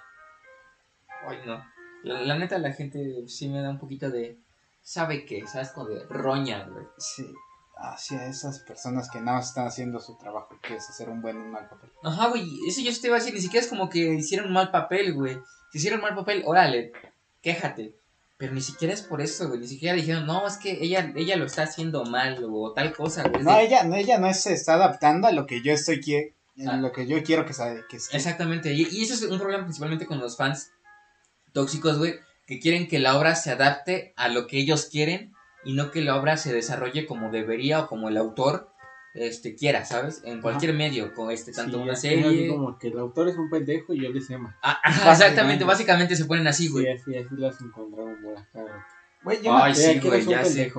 Ay, 1.26 1.38
no. 1.44 1.64
La, 2.04 2.20
la 2.20 2.38
neta, 2.38 2.58
la 2.58 2.72
gente 2.72 3.24
sí 3.26 3.48
me 3.48 3.62
da 3.62 3.70
un 3.70 3.78
poquito 3.78 4.10
de. 4.10 4.38
¿Sabe 4.82 5.24
qué? 5.24 5.44
¿Sabes? 5.46 5.70
Como 5.70 5.88
de 5.88 6.04
roña, 6.08 6.64
güey. 6.68 6.86
Sí. 6.98 7.34
Hacia 7.78 8.26
esas 8.26 8.60
personas 8.60 9.10
que 9.10 9.20
no 9.20 9.38
están 9.38 9.66
haciendo 9.66 10.00
su 10.00 10.16
trabajo, 10.16 10.58
que 10.62 10.76
es 10.76 10.88
hacer 10.88 11.10
un 11.10 11.20
buen 11.20 11.36
o 11.36 11.40
un 11.40 11.50
mal 11.50 11.68
papel. 11.68 11.90
Ajá, 12.02 12.28
güey, 12.28 12.48
eso 12.66 12.80
yo 12.80 12.90
te 12.98 13.06
iba 13.08 13.16
a 13.16 13.18
decir, 13.18 13.34
ni 13.34 13.40
siquiera 13.42 13.62
es 13.64 13.70
como 13.70 13.90
que 13.90 13.98
hicieron 14.14 14.50
mal 14.50 14.70
papel, 14.70 15.12
güey. 15.12 15.36
Si 15.72 15.78
hicieron 15.78 16.00
mal 16.00 16.14
papel, 16.14 16.42
órale, 16.46 16.92
quéjate. 17.42 17.94
Pero 18.38 18.54
ni 18.54 18.62
siquiera 18.62 18.94
es 18.94 19.02
por 19.02 19.20
eso, 19.20 19.48
güey. 19.48 19.60
Ni 19.60 19.66
siquiera 19.68 19.94
dijeron, 19.94 20.26
no, 20.26 20.46
es 20.46 20.56
que 20.56 20.78
ella, 20.82 21.12
ella 21.16 21.36
lo 21.36 21.44
está 21.44 21.64
haciendo 21.64 22.04
mal 22.06 22.42
o 22.50 22.72
tal 22.72 22.94
cosa, 22.94 23.28
güey. 23.28 23.42
No, 23.42 23.58
ella 23.58 23.84
no, 23.84 23.94
ella 23.94 24.18
no 24.18 24.32
se 24.32 24.54
está 24.54 24.74
adaptando 24.74 25.28
a 25.28 25.32
lo 25.32 25.46
que 25.46 25.62
yo 25.62 25.72
estoy 25.72 26.00
qui- 26.00 26.32
a 26.66 26.70
Ah. 26.72 26.76
lo 26.78 26.90
que 26.92 27.06
yo 27.06 27.22
quiero 27.22 27.44
que 27.44 27.52
sabe 27.52 27.84
que 27.90 27.98
es. 27.98 28.08
Exactamente, 28.14 28.72
y, 28.72 28.88
y 28.90 29.02
eso 29.02 29.12
es 29.12 29.22
un 29.30 29.38
problema 29.38 29.64
principalmente 29.64 30.06
con 30.06 30.18
los 30.18 30.38
fans 30.38 30.70
tóxicos, 31.52 31.98
güey, 31.98 32.14
que 32.46 32.58
quieren 32.58 32.88
que 32.88 32.98
la 32.98 33.18
obra 33.18 33.34
se 33.34 33.50
adapte 33.50 34.14
a 34.16 34.28
lo 34.28 34.46
que 34.46 34.56
ellos 34.58 34.86
quieren 34.86 35.34
y 35.66 35.74
no 35.74 35.90
que 35.90 36.00
la 36.02 36.16
obra 36.16 36.36
se 36.36 36.52
desarrolle 36.54 37.06
como 37.06 37.30
debería 37.30 37.80
o 37.80 37.86
como 37.88 38.08
el 38.08 38.16
autor 38.16 38.70
este 39.14 39.54
quiera, 39.54 39.84
¿sabes? 39.84 40.22
En 40.24 40.42
cualquier 40.42 40.74
medio, 40.74 41.14
con 41.14 41.30
este 41.30 41.50
tanto 41.52 41.78
Sí, 41.78 41.82
una 41.82 41.96
serie. 41.96 42.48
como 42.48 42.78
que 42.78 42.88
el 42.88 42.98
autor 42.98 43.28
es 43.28 43.36
un 43.36 43.48
pendejo 43.48 43.94
y 43.94 44.02
yo 44.02 44.10
le 44.10 44.20
sé 44.20 44.36
más. 44.36 44.54
Ah, 44.62 44.72
ajá, 44.82 45.06
Básicamente. 45.06 45.12
exactamente, 45.24 45.64
básicamente 45.64 46.16
se 46.16 46.24
ponen 46.26 46.46
así, 46.46 46.64
Sí, 46.66 46.72
güey. 46.72 46.86
así, 46.92 47.16
así 47.16 47.34
las 47.36 47.58
encontramos 47.62 48.18
por 48.22 48.36
acá. 48.38 48.86
Güey, 49.22 49.42
yo, 49.42 49.54
Ay, 49.56 49.72
me, 49.72 49.74
sí, 49.78 49.92
Sí, 50.00 50.06
güey, 50.08 50.24
ya 50.26 50.44
sé. 50.44 50.72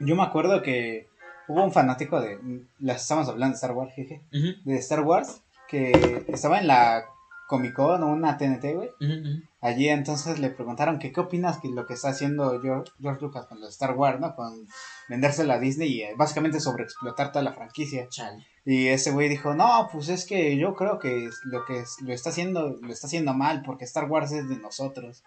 yo 0.00 0.16
me 0.16 0.22
acuerdo 0.24 0.62
que 0.62 1.08
hubo 1.46 1.62
un 1.64 1.72
fanático 1.72 2.20
de. 2.20 2.38
Las 2.80 3.02
estamos 3.02 3.28
hablando 3.28 3.52
de 3.52 3.56
Star 3.56 3.72
Wars, 3.72 3.94
jeje. 3.94 4.20
Ujú, 4.32 4.48
De 4.64 4.76
Star 4.78 5.00
Wars, 5.02 5.40
que 5.68 6.24
estaba 6.28 6.58
en 6.58 6.66
la 6.66 7.04
Comic 7.46 7.72
Con 7.74 8.02
o 8.02 8.08
una 8.08 8.36
TNT, 8.36 8.74
güey. 8.74 8.88
ujú, 9.00 9.12
ujú. 9.12 9.42
Allí 9.60 9.88
entonces 9.88 10.38
le 10.38 10.50
preguntaron 10.50 11.00
que 11.00 11.10
qué 11.10 11.20
opinas 11.20 11.58
que 11.58 11.68
lo 11.68 11.84
que 11.86 11.94
está 11.94 12.10
haciendo 12.10 12.60
George, 12.60 12.92
George 13.00 13.20
Lucas 13.20 13.46
con 13.46 13.58
lo 13.58 13.66
de 13.66 13.72
Star 13.72 13.96
Wars, 13.96 14.20
¿no? 14.20 14.36
Con 14.36 14.68
vendérsela 15.08 15.54
a 15.54 15.58
Disney 15.58 15.92
y 15.92 16.02
eh, 16.02 16.14
básicamente 16.16 16.60
sobreexplotar 16.60 17.32
toda 17.32 17.42
la 17.42 17.52
franquicia. 17.52 18.08
Chale. 18.08 18.46
Y 18.64 18.86
ese 18.88 19.10
güey 19.10 19.28
dijo, 19.28 19.54
no, 19.54 19.88
pues 19.90 20.10
es 20.10 20.26
que 20.26 20.56
yo 20.56 20.74
creo 20.74 20.98
que 20.98 21.28
lo 21.44 21.64
que 21.64 21.84
lo 22.02 22.12
está 22.12 22.30
haciendo, 22.30 22.76
lo 22.80 22.92
está 22.92 23.08
haciendo 23.08 23.34
mal 23.34 23.62
porque 23.64 23.84
Star 23.84 24.04
Wars 24.04 24.30
es 24.30 24.48
de 24.48 24.58
nosotros. 24.58 25.24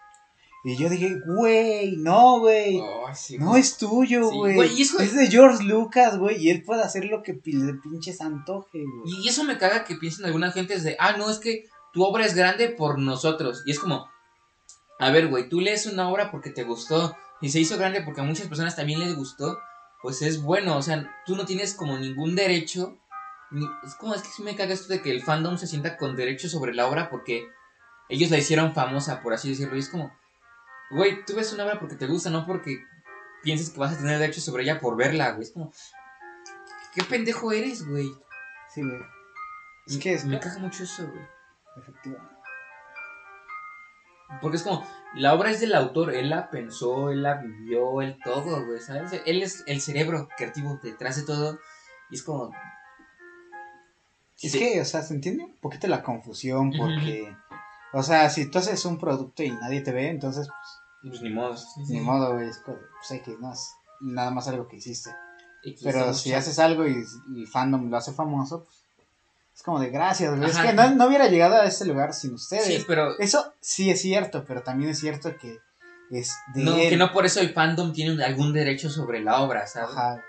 Y 0.64 0.76
yo 0.76 0.88
dije, 0.88 1.16
güey, 1.26 1.96
no, 1.96 2.38
güey. 2.38 2.80
Sí, 3.14 3.36
No 3.36 3.56
es 3.56 3.76
tuyo, 3.76 4.30
güey. 4.30 4.80
es 4.80 5.14
de 5.14 5.26
George 5.26 5.64
Lucas, 5.64 6.16
güey. 6.18 6.42
Y 6.42 6.50
él 6.50 6.62
puede 6.62 6.82
hacer 6.82 7.04
lo 7.06 7.22
que 7.22 7.32
le 7.32 7.74
pinches 7.74 8.20
antoje, 8.20 8.78
güey. 8.84 9.24
Y 9.24 9.28
eso 9.28 9.42
me 9.42 9.58
caga 9.58 9.84
que 9.84 9.96
piensen 9.96 10.24
algunas 10.24 10.54
gentes 10.54 10.84
de, 10.84 10.96
ah, 11.00 11.16
no, 11.16 11.28
es 11.28 11.38
que 11.38 11.64
tu 11.92 12.04
obra 12.04 12.24
es 12.24 12.34
grande 12.34 12.68
por 12.68 13.00
nosotros. 13.00 13.64
Y 13.66 13.72
es 13.72 13.80
como, 13.80 14.06
a 15.04 15.10
ver, 15.10 15.28
güey, 15.28 15.48
tú 15.48 15.60
lees 15.60 15.86
una 15.86 16.08
obra 16.08 16.30
porque 16.30 16.50
te 16.50 16.62
gustó 16.64 17.16
y 17.40 17.48
se 17.50 17.58
hizo 17.60 17.76
grande 17.76 18.02
porque 18.02 18.20
a 18.20 18.24
muchas 18.24 18.46
personas 18.46 18.76
también 18.76 19.00
les 19.00 19.14
gustó, 19.16 19.58
pues 20.00 20.22
es 20.22 20.40
bueno. 20.42 20.76
O 20.76 20.82
sea, 20.82 21.10
tú 21.26 21.34
no 21.36 21.44
tienes 21.44 21.74
como 21.74 21.98
ningún 21.98 22.34
derecho. 22.36 22.98
ni- 23.50 23.68
es 23.84 23.94
como, 23.96 24.14
es 24.14 24.22
que 24.22 24.28
sí 24.28 24.42
me 24.42 24.56
caga 24.56 24.72
esto 24.72 24.92
de 24.92 25.02
que 25.02 25.10
el 25.10 25.22
fandom 25.22 25.58
se 25.58 25.66
sienta 25.66 25.96
con 25.98 26.16
derecho 26.16 26.48
sobre 26.48 26.72
la 26.72 26.86
obra 26.88 27.10
porque 27.10 27.46
ellos 28.08 28.30
la 28.30 28.38
hicieron 28.38 28.72
famosa, 28.74 29.20
por 29.22 29.34
así 29.34 29.50
decirlo. 29.50 29.76
Y 29.76 29.80
es 29.80 29.88
como, 29.90 30.10
güey, 30.90 31.24
tú 31.26 31.34
ves 31.36 31.52
una 31.52 31.64
obra 31.64 31.78
porque 31.78 31.96
te 31.96 32.06
gusta, 32.06 32.30
no 32.30 32.46
porque 32.46 32.82
pienses 33.42 33.70
que 33.70 33.78
vas 33.80 33.92
a 33.94 33.98
tener 33.98 34.18
derecho 34.18 34.40
sobre 34.40 34.62
ella 34.62 34.80
por 34.80 34.96
verla, 34.96 35.32
güey. 35.32 35.42
Es 35.42 35.52
como, 35.52 35.70
¿qué 36.94 37.02
pendejo 37.04 37.52
eres, 37.52 37.86
güey? 37.86 38.10
Sí, 38.72 38.82
güey. 38.82 39.02
Es 39.86 39.98
que 39.98 40.14
es... 40.14 40.24
Me 40.24 40.38
caga 40.40 40.58
mucho 40.58 40.84
eso, 40.84 41.06
güey. 41.08 41.24
Efectivamente. 41.76 42.31
Porque 44.40 44.56
es 44.56 44.62
como, 44.62 44.84
la 45.14 45.34
obra 45.34 45.50
es 45.50 45.60
del 45.60 45.74
autor, 45.74 46.14
él 46.14 46.30
la 46.30 46.48
pensó, 46.50 47.10
él 47.10 47.22
la 47.22 47.34
vivió, 47.34 48.00
él 48.00 48.18
todo, 48.24 48.64
güey, 48.64 48.80
¿sabes? 48.80 49.12
Él 49.26 49.42
es 49.42 49.62
el 49.66 49.80
cerebro 49.80 50.28
creativo 50.36 50.78
detrás 50.82 51.16
de 51.16 51.22
todo. 51.24 51.58
Y 52.10 52.14
es 52.16 52.22
como. 52.22 52.50
Es 54.40 54.52
Sí. 54.52 54.58
que, 54.58 54.80
o 54.80 54.84
sea, 54.84 55.02
se 55.02 55.14
entiende 55.14 55.44
un 55.44 55.56
poquito 55.56 55.86
la 55.86 56.02
confusión 56.02 56.72
porque, 56.76 57.32
o 57.92 58.02
sea, 58.02 58.28
si 58.30 58.50
tú 58.50 58.58
haces 58.58 58.84
un 58.84 58.98
producto 58.98 59.42
y 59.44 59.50
nadie 59.50 59.82
te 59.82 59.92
ve, 59.92 60.08
entonces, 60.08 60.48
pues, 60.48 61.10
Pues 61.12 61.22
ni 61.22 61.30
modo. 61.30 61.56
sí, 61.56 61.84
sí. 61.86 61.92
ni 61.94 62.00
modo, 62.00 62.32
güey, 62.34 62.48
es 62.48 62.58
pues 62.64 63.22
que, 63.22 63.36
no, 63.38 63.52
es 63.52 63.72
nada 64.00 64.30
más 64.30 64.48
algo 64.48 64.66
que 64.66 64.76
hiciste. 64.76 65.10
Pero 65.84 66.12
si 66.12 66.32
haces 66.34 66.58
algo 66.58 66.86
y 66.88 67.04
el 67.36 67.46
fandom 67.46 67.88
lo 67.88 67.96
hace 67.96 68.12
famoso, 68.12 68.64
pues, 68.64 68.81
es 69.54 69.62
como 69.62 69.80
de 69.80 69.90
gracias, 69.90 70.34
güey. 70.36 70.48
Es 70.48 70.56
que 70.56 70.72
no, 70.72 70.90
no 70.94 71.06
hubiera 71.06 71.28
llegado 71.28 71.56
a 71.56 71.64
este 71.64 71.84
lugar 71.84 72.14
sin 72.14 72.34
ustedes. 72.34 72.64
Sí, 72.64 72.84
pero. 72.86 73.18
Eso 73.18 73.54
sí 73.60 73.90
es 73.90 74.00
cierto, 74.00 74.44
pero 74.46 74.62
también 74.62 74.90
es 74.90 74.98
cierto 74.98 75.36
que 75.36 75.58
es 76.10 76.34
de 76.54 76.62
No, 76.62 76.76
él. 76.76 76.90
que 76.90 76.96
no 76.96 77.12
por 77.12 77.26
eso 77.26 77.40
el 77.40 77.52
fandom 77.52 77.92
tiene 77.92 78.22
algún 78.24 78.52
derecho 78.52 78.90
sobre 78.90 79.20
la 79.20 79.40
obra, 79.40 79.66
¿sabes? 79.66 79.90
Ajá. 79.90 80.22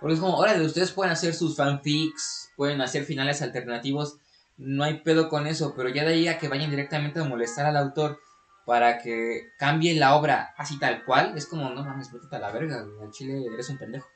Porque 0.00 0.14
es 0.14 0.20
como, 0.20 0.36
órale, 0.36 0.64
ustedes 0.64 0.90
pueden 0.90 1.12
hacer 1.12 1.32
sus 1.32 1.56
fanfics, 1.56 2.50
pueden 2.56 2.80
hacer 2.80 3.04
finales 3.04 3.40
alternativos, 3.40 4.18
no 4.56 4.82
hay 4.82 5.00
pedo 5.00 5.28
con 5.28 5.46
eso, 5.46 5.74
pero 5.76 5.88
ya 5.90 6.04
de 6.04 6.14
ahí 6.14 6.26
a 6.28 6.38
que 6.38 6.48
vayan 6.48 6.70
directamente 6.70 7.20
a 7.20 7.24
molestar 7.24 7.66
al 7.66 7.76
autor 7.76 8.18
para 8.66 8.98
que 8.98 9.50
cambie 9.58 9.94
la 9.94 10.16
obra 10.16 10.54
así 10.56 10.78
tal 10.78 11.04
cual, 11.04 11.36
es 11.36 11.46
como, 11.46 11.70
no 11.70 11.84
mames, 11.84 12.12
vete 12.12 12.34
a 12.34 12.40
la 12.40 12.50
verga, 12.50 12.82
güey, 12.82 13.06
al 13.06 13.12
chile 13.12 13.44
eres 13.52 13.68
un 13.70 13.78
pendejo. 13.78 14.08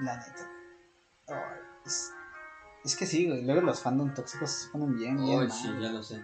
La 0.00 0.16
neta. 0.16 0.50
Es, 1.86 2.12
es 2.84 2.96
que 2.96 3.06
sí, 3.06 3.26
güey. 3.26 3.42
Luego 3.44 3.60
los 3.62 3.80
fandom 3.80 4.12
tóxicos 4.14 4.50
se 4.50 4.68
ponen 4.70 4.96
bien, 4.96 5.16
bien. 5.22 5.50
Sí, 5.50 5.68
ya 5.80 5.90
lo 5.90 6.02
sé. 6.02 6.22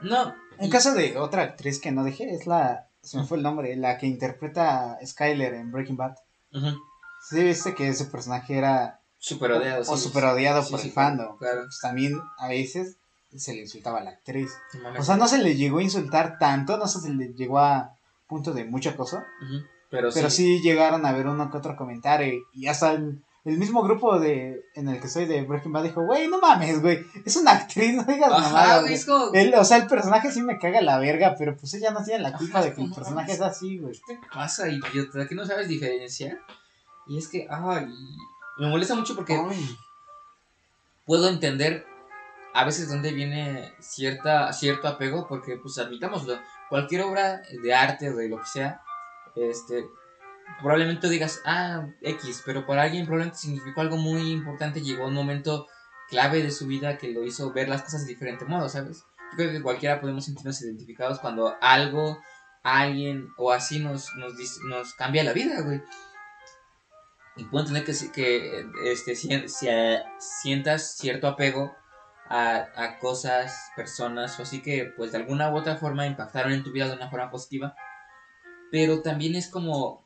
No, 0.00 0.34
Un 0.58 0.70
caso 0.70 0.92
de 0.94 1.16
otra 1.16 1.42
actriz 1.42 1.80
que 1.80 1.90
no 1.92 2.04
dejé 2.04 2.34
es 2.34 2.46
la. 2.46 2.88
Se 3.02 3.16
me 3.18 3.24
fue 3.24 3.36
el 3.38 3.42
nombre, 3.42 3.74
la 3.76 3.96
que 3.98 4.06
interpreta 4.06 4.94
a 4.94 5.06
Skyler 5.06 5.54
en 5.54 5.70
Breaking 5.70 5.96
Bad. 5.96 6.16
ujú, 6.52 6.76
Sí, 7.30 7.42
viste 7.42 7.74
que 7.74 7.88
ese 7.88 8.04
personaje 8.06 8.58
era. 8.58 9.00
super 9.18 9.52
odiado, 9.52 9.82
o 9.82 9.96
sí, 9.96 10.02
super 10.04 10.24
odiado 10.24 10.62
sí, 10.62 10.70
por 10.70 10.80
sí, 10.80 10.88
el 10.88 10.92
fandom. 10.92 11.38
Claro, 11.38 11.62
Pues 11.62 11.78
también 11.80 12.20
a 12.38 12.48
veces 12.48 12.96
se 13.36 13.54
le 13.54 13.60
insultaba 13.62 14.00
a 14.00 14.04
la 14.04 14.10
actriz. 14.10 14.50
O 14.98 15.02
sea, 15.02 15.16
no 15.16 15.28
se 15.28 15.38
le 15.38 15.54
llegó 15.56 15.78
a 15.78 15.82
insultar 15.82 16.38
tanto, 16.38 16.76
no 16.78 16.86
sé 16.88 17.00
si 17.00 17.12
le 17.14 17.32
llegó 17.34 17.58
a 17.58 17.92
punto 18.26 18.52
de 18.52 18.64
mucho 18.64 18.90
acoso. 18.90 19.18
Ujú, 19.18 19.64
pero, 19.90 20.08
Pero 20.12 20.30
sí, 20.30 20.60
llegaron 20.62 21.06
a 21.06 21.12
ver 21.12 21.26
uno 21.28 21.50
que 21.50 21.56
otro 21.58 21.76
comentario. 21.76 22.34
y- 22.34 22.42
Y 22.62 22.66
hasta 22.68 22.92
el, 22.92 23.22
el 23.46 23.58
mismo 23.58 23.82
grupo 23.82 24.18
de 24.18 24.66
en 24.74 24.88
el 24.88 25.00
que 25.00 25.08
soy 25.08 25.24
de 25.24 25.42
Breaking 25.42 25.72
Bad 25.72 25.84
dijo, 25.84 26.04
güey, 26.04 26.26
no 26.26 26.40
mames, 26.40 26.82
güey. 26.82 27.06
Es 27.24 27.36
una 27.36 27.52
actriz, 27.52 27.94
no 27.94 28.02
digas 28.02 28.30
Ajá, 28.30 28.40
mamadas, 28.40 28.74
güey, 28.80 28.82
güey". 28.82 28.94
es 28.94 29.06
como, 29.06 29.32
Él, 29.32 29.54
o 29.56 29.64
sea, 29.64 29.76
el 29.78 29.86
personaje 29.86 30.32
sí 30.32 30.42
me 30.42 30.58
caga 30.58 30.80
la 30.82 30.98
verga, 30.98 31.34
pero 31.38 31.56
pues 31.56 31.72
ella 31.74 31.92
no 31.92 32.02
tiene 32.02 32.20
la 32.24 32.32
culpa 32.36 32.58
Ajá, 32.58 32.68
de 32.68 32.74
que 32.74 32.82
el 32.82 32.92
personaje 32.92 33.32
es 33.32 33.40
así, 33.40 33.78
güey. 33.78 33.94
¿qué 34.06 34.16
te 34.16 34.26
pasa, 34.34 34.68
idiota? 34.68 35.26
¿Que 35.28 35.34
no 35.36 35.46
sabes 35.46 35.68
diferenciar? 35.68 36.38
Y 37.06 37.18
es 37.18 37.28
que, 37.28 37.46
ay, 37.48 37.86
me 38.58 38.68
molesta 38.68 38.96
mucho 38.96 39.14
porque 39.14 39.34
Ay, 39.34 39.76
puedo 41.04 41.28
entender 41.28 41.86
a 42.52 42.64
veces 42.64 42.88
dónde 42.88 43.12
viene 43.12 43.72
cierta, 43.78 44.52
cierto 44.52 44.88
apego, 44.88 45.28
porque, 45.28 45.56
pues, 45.56 45.78
admitámoslo, 45.78 46.36
cualquier 46.68 47.02
obra 47.02 47.42
de 47.62 47.74
arte 47.74 48.10
o 48.10 48.16
de 48.16 48.28
lo 48.28 48.38
que 48.38 48.46
sea, 48.46 48.82
este, 49.36 49.86
probablemente 50.60 51.08
digas, 51.08 51.40
ah, 51.44 51.86
X, 52.02 52.42
pero 52.46 52.66
para 52.66 52.82
alguien 52.82 53.04
probablemente 53.04 53.38
significó 53.38 53.80
algo 53.80 53.96
muy 53.96 54.30
importante, 54.32 54.80
llegó 54.82 55.06
un 55.06 55.14
momento 55.14 55.66
clave 56.08 56.42
de 56.42 56.50
su 56.50 56.66
vida 56.66 56.98
que 56.98 57.08
lo 57.12 57.24
hizo 57.24 57.52
ver 57.52 57.68
las 57.68 57.82
cosas 57.82 58.02
de 58.06 58.08
diferente 58.12 58.44
modo, 58.44 58.68
¿sabes? 58.68 59.04
Yo 59.32 59.36
creo 59.36 59.50
que 59.50 59.62
cualquiera 59.62 60.00
podemos 60.00 60.24
sentirnos 60.24 60.60
identificados 60.62 61.18
cuando 61.18 61.56
algo, 61.60 62.20
alguien 62.62 63.28
o 63.36 63.52
así 63.52 63.80
nos, 63.80 64.14
nos, 64.16 64.34
nos 64.68 64.94
cambia 64.94 65.24
la 65.24 65.32
vida, 65.32 65.60
güey. 65.62 65.82
Y 67.36 67.44
puedo 67.44 67.66
entender 67.66 67.84
que, 67.84 68.12
que 68.12 68.66
este, 68.90 69.14
si- 69.14 69.48
si- 69.48 69.68
sientas 70.18 70.96
cierto 70.96 71.26
apego 71.28 71.74
a, 72.28 72.66
a 72.76 72.98
cosas, 72.98 73.70
personas, 73.76 74.38
o 74.40 74.42
así 74.44 74.62
que 74.62 74.90
pues 74.96 75.12
de 75.12 75.18
alguna 75.18 75.50
u 75.52 75.56
otra 75.56 75.76
forma 75.76 76.06
impactaron 76.06 76.52
en 76.52 76.62
tu 76.64 76.72
vida 76.72 76.88
de 76.88 76.94
una 76.94 77.10
forma 77.10 77.30
positiva. 77.30 77.74
Pero 78.70 79.02
también 79.02 79.34
es 79.34 79.48
como 79.50 80.05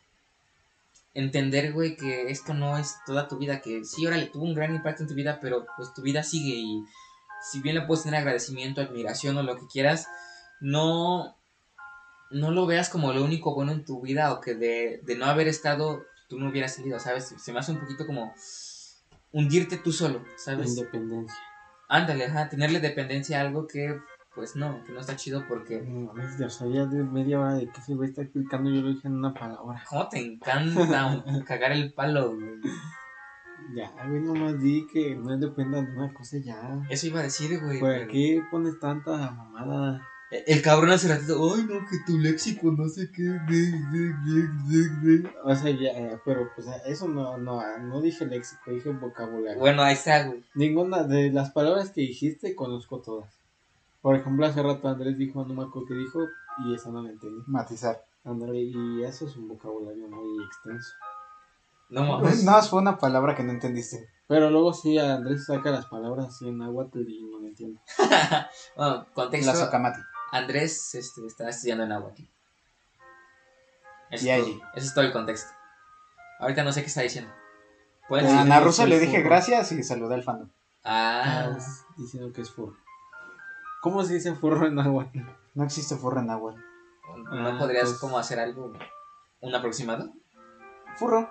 entender, 1.14 1.72
güey, 1.72 1.96
que 1.96 2.30
esto 2.30 2.54
no 2.54 2.78
es 2.78 2.96
toda 3.06 3.28
tu 3.28 3.38
vida, 3.38 3.60
que 3.60 3.84
sí, 3.84 4.06
órale, 4.06 4.26
tuvo 4.26 4.44
un 4.44 4.54
gran 4.54 4.74
impacto 4.74 5.02
en 5.02 5.08
tu 5.08 5.14
vida, 5.14 5.38
pero 5.40 5.66
pues 5.76 5.92
tu 5.94 6.02
vida 6.02 6.22
sigue 6.22 6.54
y 6.54 6.84
si 7.50 7.60
bien 7.60 7.74
le 7.74 7.82
puedes 7.82 8.04
tener 8.04 8.20
agradecimiento, 8.20 8.80
admiración 8.80 9.36
o 9.38 9.42
lo 9.42 9.56
que 9.56 9.66
quieras, 9.66 10.06
no, 10.60 11.36
no 12.30 12.50
lo 12.50 12.66
veas 12.66 12.88
como 12.88 13.12
lo 13.12 13.24
único 13.24 13.54
bueno 13.54 13.72
en 13.72 13.84
tu 13.84 14.00
vida 14.00 14.32
o 14.32 14.40
que 14.40 14.54
de, 14.54 15.00
de 15.02 15.16
no 15.16 15.26
haber 15.26 15.48
estado 15.48 16.04
tú 16.28 16.38
no 16.38 16.48
hubieras 16.48 16.76
salido, 16.76 17.00
¿sabes? 17.00 17.34
Se 17.36 17.52
me 17.52 17.58
hace 17.58 17.72
un 17.72 17.80
poquito 17.80 18.06
como 18.06 18.32
hundirte 19.32 19.76
tú 19.76 19.92
solo, 19.92 20.24
¿sabes? 20.36 20.70
independencia. 20.70 21.36
Ándale, 21.88 22.26
ajá, 22.26 22.48
tenerle 22.48 22.78
dependencia 22.78 23.38
a 23.38 23.42
algo 23.42 23.66
que, 23.66 23.98
pues 24.34 24.56
no, 24.56 24.84
que 24.84 24.92
no 24.92 25.00
está 25.00 25.16
chido 25.16 25.44
porque... 25.48 25.80
No 25.82 26.12
mames, 26.12 26.38
ya 26.38 26.48
sabía 26.50 26.86
de 26.86 27.02
media 27.02 27.40
hora 27.40 27.54
de 27.54 27.68
que 27.68 27.80
se 27.80 27.94
va 27.94 28.04
a 28.04 28.08
estar 28.08 28.24
explicando, 28.24 28.70
yo 28.70 28.80
lo 28.82 28.88
dije 28.90 29.08
en 29.08 29.14
una 29.16 29.34
palabra. 29.34 29.82
¿Cómo 29.88 30.08
te 30.08 30.18
encanta 30.18 31.24
cagar 31.46 31.72
el 31.72 31.92
palo, 31.92 32.34
güey? 32.34 32.60
Ya, 33.74 33.90
güey, 34.08 34.20
nomás 34.22 34.58
di 34.60 34.86
que 34.92 35.14
no 35.14 35.36
dependa 35.36 35.82
de 35.82 35.92
una 35.96 36.12
cosa 36.14 36.38
ya. 36.38 36.80
Eso 36.88 37.06
iba 37.06 37.20
a 37.20 37.24
decir, 37.24 37.60
güey. 37.60 37.78
¿Por 37.80 37.90
pero- 37.90 38.08
qué 38.08 38.42
pones 38.50 38.78
tanta 38.80 39.30
mamada? 39.30 40.06
El 40.46 40.62
cabrón 40.62 40.90
hace 40.92 41.08
ratito, 41.08 41.40
ay 41.54 41.64
no, 41.64 41.80
que 41.90 41.96
tu 42.06 42.16
léxico 42.16 42.70
no 42.70 42.88
sé 42.88 43.10
qué. 43.10 43.36
O 45.42 45.54
sea, 45.56 45.70
ya, 45.72 45.88
eh, 45.90 46.20
pero 46.24 46.48
pues 46.54 46.68
eso 46.86 47.08
no, 47.08 47.36
no, 47.36 47.78
no 47.78 48.00
dije 48.00 48.26
léxico, 48.26 48.70
dije 48.70 48.90
vocabulario. 48.90 49.58
Bueno, 49.58 49.82
ahí 49.82 49.94
está, 49.94 50.26
güey. 50.28 50.44
Ninguna 50.54 51.02
de 51.02 51.32
las 51.32 51.50
palabras 51.50 51.90
que 51.90 52.02
dijiste 52.02 52.54
conozco 52.54 53.00
todas. 53.00 53.39
Por 54.02 54.16
ejemplo, 54.16 54.46
hace 54.46 54.62
rato 54.62 54.88
Andrés 54.88 55.16
dijo, 55.18 55.44
no 55.44 55.54
me 55.54 55.62
acuerdo 55.64 55.88
qué 55.88 55.94
dijo, 55.94 56.20
y 56.64 56.74
esa 56.74 56.90
no 56.90 57.02
la 57.02 57.10
entendí. 57.10 57.42
Matizar. 57.46 58.02
Andrés, 58.24 58.68
y 58.74 59.02
eso 59.02 59.26
es 59.26 59.36
un 59.36 59.48
vocabulario 59.48 60.08
muy 60.08 60.44
extenso. 60.44 60.94
No 61.90 62.04
mames. 62.04 62.44
No, 62.44 62.62
fue 62.62 62.80
una 62.80 62.96
palabra 62.98 63.34
que 63.34 63.42
no 63.42 63.52
entendiste. 63.52 64.08
Pero 64.26 64.48
luego 64.50 64.72
sí, 64.72 64.96
Andrés 64.98 65.46
saca 65.46 65.70
las 65.70 65.86
palabras 65.86 66.26
así 66.28 66.48
en 66.48 66.58
náhuatl 66.58 67.00
y 67.00 67.22
no 67.30 67.40
lo 67.40 67.46
entiendo. 67.48 67.80
Bueno, 68.76 68.96
La 68.98 69.06
contexto. 69.12 69.54
socamati. 69.56 70.00
Andrés 70.32 70.94
este, 70.94 71.26
está 71.26 71.48
estudiando 71.48 71.82
en 71.84 71.90
agua 71.92 72.12
Eso, 74.10 74.24
Y 74.26 74.28
es 74.30 74.42
allí. 74.42 74.58
todo, 74.58 74.68
ese 74.76 74.86
es 74.86 74.94
todo 74.94 75.04
el 75.04 75.12
contexto. 75.12 75.50
Ahorita 76.38 76.62
no 76.62 76.72
sé 76.72 76.82
qué 76.82 76.86
está 76.86 77.00
diciendo. 77.02 77.32
¿Puedes 78.08 78.32
Ah, 78.32 78.60
Russo 78.60 78.82
soy 78.82 78.90
le 78.90 78.98
dije 79.00 79.16
furro. 79.18 79.28
gracias 79.28 79.72
y 79.72 79.82
saludé 79.82 80.14
al 80.14 80.22
fandom. 80.22 80.48
Ah, 80.84 81.46
Estás 81.50 81.84
diciendo 81.96 82.32
que 82.32 82.42
es 82.42 82.50
furro. 82.50 82.76
¿Cómo 83.80 84.02
se 84.04 84.14
dice 84.14 84.34
furro 84.34 84.66
en 84.66 84.74
náhuatl? 84.74 85.18
No 85.54 85.64
existe 85.64 85.96
furro 85.96 86.20
en 86.20 86.30
agua. 86.30 86.54
¿no 87.32 87.48
Ah, 87.48 87.56
podrías 87.58 87.88
pues- 87.88 87.98
como 88.00 88.18
hacer 88.18 88.38
algo, 88.38 88.72
un 89.40 89.54
aproximado? 89.54 90.12
Furro. 90.96 91.28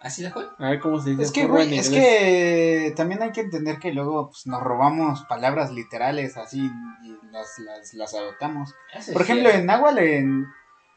¿Así 0.00 0.22
de 0.22 0.30
cual? 0.30 0.54
A 0.58 0.70
ver 0.70 0.80
cómo 0.80 1.00
se 1.00 1.10
dice 1.10 1.22
Es 1.22 1.32
que, 1.32 1.42
furro 1.46 1.58
en 1.60 1.68
güey, 1.68 1.78
es 1.78 1.88
que 1.90 2.92
también 2.96 3.22
hay 3.22 3.32
que 3.32 3.40
entender 3.40 3.78
que 3.78 3.92
luego 3.92 4.28
pues, 4.28 4.46
nos 4.46 4.62
robamos 4.62 5.24
palabras 5.24 5.72
literales 5.72 6.36
así 6.36 6.70
y 7.02 7.18
las, 7.32 7.58
las, 7.58 7.94
las 7.94 8.14
adoptamos. 8.14 8.74
Por 9.12 9.22
ejemplo, 9.22 9.48
en 9.48 9.66
Nahuatl, 9.66 9.98
en 9.98 10.46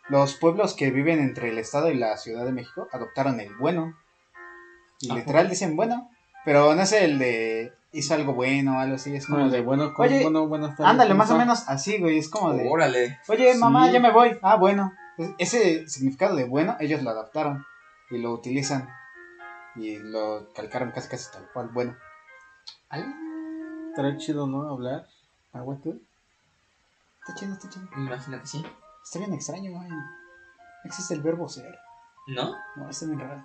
los 0.10 0.36
pueblos 0.36 0.74
que 0.76 0.92
viven 0.92 1.20
entre 1.20 1.50
el 1.50 1.58
estado 1.58 1.90
y 1.90 1.96
la 1.98 2.18
ciudad 2.18 2.46
de 2.46 2.52
México, 2.52 2.88
adoptaron 2.92 3.40
el 3.40 3.56
bueno. 3.56 3.96
Y 5.00 5.12
¿A 5.12 5.16
literal 5.16 5.50
dicen 5.50 5.76
bueno, 5.78 6.10
pero 6.46 6.74
no 6.76 6.82
es 6.82 6.92
el 6.94 7.20
de 7.20 7.74
hizo 7.92 8.14
algo 8.14 8.34
bueno 8.34 8.78
o 8.78 8.80
algo 8.80 8.96
así, 8.96 9.16
es 9.16 9.26
como 9.26 9.40
Como 9.40 9.50
de 9.52 9.62
bueno, 9.62 9.94
como, 9.94 10.08
Oye, 10.08 10.24
bueno, 10.48 10.68
tardes. 10.70 10.86
ándale, 10.86 11.10
¿cómo 11.12 11.18
más 11.20 11.32
o 11.32 11.38
menos 11.38 11.68
así, 11.68 12.00
güey, 12.00 12.18
es 12.20 12.30
como 12.30 12.54
de, 12.54 12.68
Órale. 12.70 13.18
oye, 13.28 13.56
mamá, 13.56 13.88
Sí. 13.88 13.94
ya 13.94 14.00
me 14.00 14.12
voy, 14.12 14.38
ah, 14.42 14.56
bueno. 14.56 14.92
Es- 15.18 15.32
Ese 15.40 15.88
significado 15.90 16.36
de 16.36 16.46
bueno, 16.46 16.78
ellos 16.80 17.02
lo 17.04 17.10
adaptaron 17.10 17.66
y 18.12 18.20
lo 18.20 18.32
utilizan 18.32 18.88
y 19.76 19.98
lo 19.98 20.48
calcaron 20.54 20.92
casi 20.92 21.10
casi 21.10 21.32
tal 21.32 21.48
cual, 21.54 21.70
bueno. 21.70 21.96
Estará 23.90 24.18
chido, 24.18 24.48
¿no? 24.48 24.70
Hablar 24.70 25.06
náhuatl. 25.54 25.90
Está 27.22 27.36
chido, 27.36 27.54
está 27.54 27.70
chido. 27.70 27.88
Me 27.96 28.06
imagino 28.06 28.40
que 28.40 28.48
sí. 28.48 28.64
Está 29.04 29.20
bien 29.20 29.34
extraño, 29.34 29.72
güey. 29.72 29.90
No 29.90 29.98
existe 30.86 31.14
el 31.14 31.22
verbo 31.22 31.48
ser. 31.50 31.76
¿No? 32.28 32.56
No, 32.76 32.90
está 32.90 33.06
bien 33.08 33.20
raro. 33.20 33.44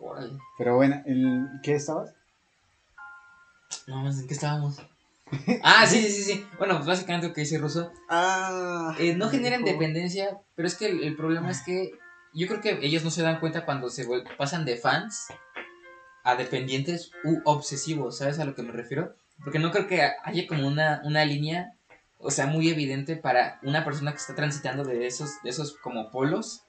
Órale. 0.00 0.38
Pero 0.58 0.76
bueno, 0.76 1.00
el, 1.06 1.48
¿qué 1.62 1.74
estabas? 1.74 2.12
No 3.86 3.96
mames, 3.96 4.18
¿en 4.18 4.26
qué 4.26 4.34
estábamos? 4.34 4.80
Ah, 5.62 5.86
sí, 5.86 6.00
sí, 6.02 6.10
sí, 6.10 6.22
sí. 6.22 6.46
Bueno, 6.58 6.76
pues 6.76 6.86
básicamente 6.86 7.28
lo 7.28 7.34
que 7.34 7.40
dice 7.40 7.58
Russo. 7.58 7.92
Ah. 8.08 8.94
Eh, 8.98 9.14
no 9.14 9.28
generan 9.28 9.64
dependencia, 9.64 10.38
pero 10.54 10.68
es 10.68 10.76
que 10.76 10.86
el, 10.86 11.02
el 11.02 11.16
problema 11.16 11.50
es 11.50 11.62
que 11.62 11.92
yo 12.32 12.46
creo 12.46 12.60
que 12.60 12.78
ellos 12.82 13.02
no 13.02 13.10
se 13.10 13.22
dan 13.22 13.40
cuenta 13.40 13.64
cuando 13.64 13.88
se 13.88 14.06
pasan 14.36 14.64
de 14.64 14.76
fans 14.76 15.28
a 16.22 16.36
dependientes 16.36 17.12
u 17.24 17.40
obsesivos, 17.44 18.18
¿sabes 18.18 18.38
a 18.38 18.44
lo 18.44 18.54
que 18.54 18.62
me 18.62 18.72
refiero? 18.72 19.14
Porque 19.42 19.58
no 19.58 19.70
creo 19.70 19.86
que 19.86 20.02
haya 20.02 20.46
como 20.46 20.66
una, 20.66 21.00
una 21.04 21.24
línea, 21.24 21.72
o 22.18 22.30
sea, 22.30 22.46
muy 22.46 22.68
evidente 22.68 23.16
para 23.16 23.60
una 23.62 23.84
persona 23.84 24.10
que 24.10 24.18
está 24.18 24.34
transitando 24.34 24.84
de 24.84 25.06
esos, 25.06 25.30
de 25.44 25.50
esos 25.50 25.76
como 25.78 26.10
polos, 26.10 26.62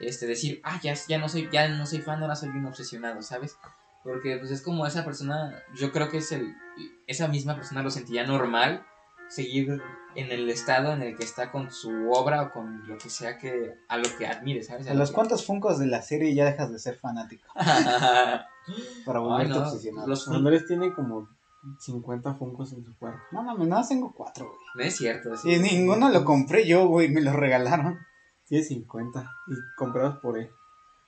este, 0.00 0.26
decir, 0.26 0.60
ah, 0.64 0.80
ya, 0.82 0.94
ya 0.94 1.18
no 1.18 1.28
soy, 1.28 1.48
ya 1.52 1.68
no 1.68 1.86
soy 1.86 2.00
fan, 2.00 2.22
ahora 2.22 2.36
soy 2.36 2.50
bien 2.50 2.64
obsesionado, 2.66 3.22
¿sabes? 3.22 3.56
Porque 4.02 4.38
pues 4.38 4.50
es 4.50 4.62
como 4.62 4.86
esa 4.86 5.04
persona, 5.04 5.62
yo 5.78 5.92
creo 5.92 6.08
que 6.08 6.18
es 6.18 6.32
el, 6.32 6.56
esa 7.06 7.28
misma 7.28 7.54
persona 7.54 7.82
lo 7.82 7.90
sentía 7.90 8.26
normal 8.26 8.84
seguir 9.28 9.80
en 10.14 10.30
el 10.30 10.48
estado 10.50 10.92
en 10.92 11.02
el 11.02 11.16
que 11.16 11.24
está 11.24 11.50
con 11.50 11.70
su 11.70 12.10
obra 12.10 12.42
o 12.42 12.52
con 12.52 12.86
lo 12.86 12.98
que 12.98 13.08
sea 13.08 13.38
que 13.38 13.74
a 13.88 13.96
lo 13.96 14.04
que 14.18 14.26
admire, 14.26 14.62
¿sabes? 14.62 14.86
A 14.88 14.94
los 14.94 15.10
cuantos 15.10 15.46
funcos 15.46 15.78
de 15.78 15.86
la 15.86 16.02
serie 16.02 16.34
ya 16.34 16.44
dejas 16.44 16.70
de 16.70 16.78
ser 16.78 16.96
fanático 16.96 17.48
para 19.06 19.20
volverte 19.20 19.54
no, 19.54 19.62
obsesionado. 19.62 20.06
los 20.06 20.28
Andrés 20.28 20.66
tiene 20.66 20.92
como 20.92 21.28
50 21.78 22.34
funcos 22.34 22.72
en 22.72 22.84
su 22.84 22.96
cuarto. 22.98 23.20
No 23.30 23.42
mames, 23.42 23.68
nada 23.68 23.86
tengo 23.88 24.12
cuatro, 24.12 24.46
güey. 24.46 24.58
no 24.74 24.82
es 24.82 24.96
cierto. 24.96 25.36
sí. 25.36 25.54
Y 25.54 25.58
ninguno 25.58 26.10
lo 26.10 26.24
compré 26.24 26.66
yo, 26.66 26.86
güey, 26.86 27.08
me 27.08 27.22
lo 27.22 27.32
regalaron. 27.32 27.98
Tiene 28.46 28.64
50 28.64 29.30
y 29.48 29.54
comprados 29.76 30.18
por 30.18 30.38
él. 30.38 30.50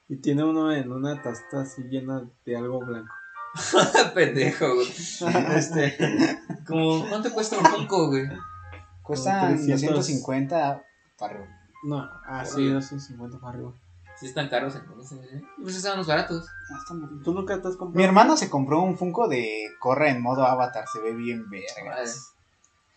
Y 0.08 0.16
tiene 0.16 0.44
uno 0.44 0.72
en 0.72 0.92
una 0.92 1.20
taza 1.22 1.60
así 1.60 1.82
llena 1.84 2.22
de 2.44 2.56
algo 2.56 2.80
blanco. 2.80 3.12
Pendejo, 4.14 4.74
güey. 4.74 4.88
Este, 5.56 5.96
como, 6.66 7.08
¿cuánto 7.08 7.32
cuesta 7.32 7.58
un 7.58 7.64
Funko, 7.64 8.08
güey? 8.08 8.28
Cuestan 9.02 9.54
300. 9.56 9.80
250 9.96 10.82
para 11.18 11.34
arriba. 11.34 11.48
No, 11.84 12.08
ah, 12.26 12.44
sí, 12.44 12.62
Oye. 12.62 12.72
250 12.72 13.38
para 13.38 13.52
arriba. 13.52 13.72
Si 14.16 14.26
están 14.26 14.48
caros, 14.48 14.74
entonces. 14.76 15.18
¿eh? 15.32 15.42
Pues 15.60 15.76
estaban 15.76 15.98
los 15.98 16.06
baratos. 16.06 16.46
Ah, 16.72 16.78
está 16.80 16.94
muy 16.94 17.08
bien. 17.08 17.22
¿Tú 17.22 17.34
nunca 17.34 17.60
te 17.60 17.68
has 17.68 17.76
comprado? 17.76 17.98
Mi 17.98 18.04
hermano 18.04 18.36
se 18.36 18.48
compró 18.48 18.80
un 18.80 18.96
Funko 18.96 19.28
de 19.28 19.64
Corra 19.80 20.10
en 20.10 20.22
modo 20.22 20.44
avatar, 20.46 20.86
se 20.88 21.00
ve 21.00 21.12
bien 21.12 21.48
vergas. 21.50 22.32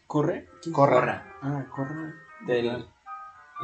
¿Corre? 0.06 0.48
Corra. 0.72 0.96
Corra. 0.96 1.34
Ah, 1.42 1.66
corre. 1.76 2.14
Del, 2.46 2.88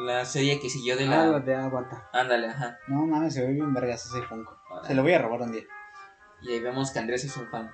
la 0.05 0.25
serie 0.25 0.59
que 0.59 0.69
siguió 0.69 0.97
de 0.97 1.05
Ah, 1.05 1.09
la 1.09 1.25
la. 1.27 1.39
de 1.39 1.55
Avatar. 1.55 2.09
Ándale, 2.11 2.47
ajá. 2.49 2.77
No 2.87 3.05
mames, 3.05 3.35
se 3.35 3.45
ve 3.45 3.53
bien 3.53 3.73
vergas 3.73 4.05
ese 4.07 4.21
Funko. 4.23 4.57
Se 4.85 4.95
lo 4.95 5.03
voy 5.03 5.13
a 5.13 5.21
robar 5.21 5.43
un 5.43 5.51
día. 5.51 5.63
Y 6.43 6.51
ahí 6.51 6.59
vemos 6.59 6.91
que 6.91 6.99
Andrés 6.99 7.23
es 7.23 7.35
un 7.37 7.47
fan. 7.47 7.71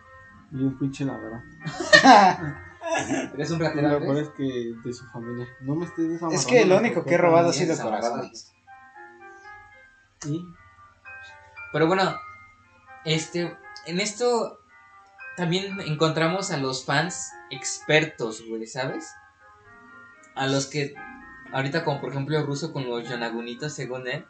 Y 0.52 0.58
un 0.58 0.78
pinche 0.78 1.06
ladrón. 1.06 1.44
¿Eres 3.34 3.52
un 3.52 3.60
Lo 3.60 3.66
ratero, 3.66 4.00
mejor 4.00 4.18
Andrés? 4.18 4.28
es 4.28 4.34
que 4.34 4.74
de 4.84 4.94
su 4.94 5.06
familia. 5.08 5.48
No 5.62 5.76
me 5.76 5.86
estés 5.86 6.10
desamarrando. 6.10 6.36
es 6.36 6.46
que 6.46 6.66
lo 6.66 6.76
la 6.76 6.82
único 6.82 7.04
que 7.04 7.16
he 7.16 7.18
robado 7.18 7.50
ha 7.50 7.54
sido 7.54 7.78
corazones. 7.78 8.52
Y 10.26 10.46
Pero 11.72 11.88
bueno, 11.88 12.16
este, 13.06 13.58
en 13.86 14.00
esto 14.00 14.60
también 15.38 15.80
encontramos 15.82 16.52
a 16.52 16.58
los 16.58 16.84
fans 16.84 17.32
expertos, 17.50 18.44
güey, 18.48 18.68
¿sabes? 18.68 19.14
A 20.36 20.48
los 20.48 20.68
que, 20.68 20.94
ahorita 21.54 21.86
como 21.86 22.02
por 22.02 22.10
ejemplo 22.10 22.44
Ruso 22.44 22.74
con 22.74 22.90
los 22.90 23.08
Yonagunitos, 23.08 23.74
según 23.74 24.08
él, 24.08 24.26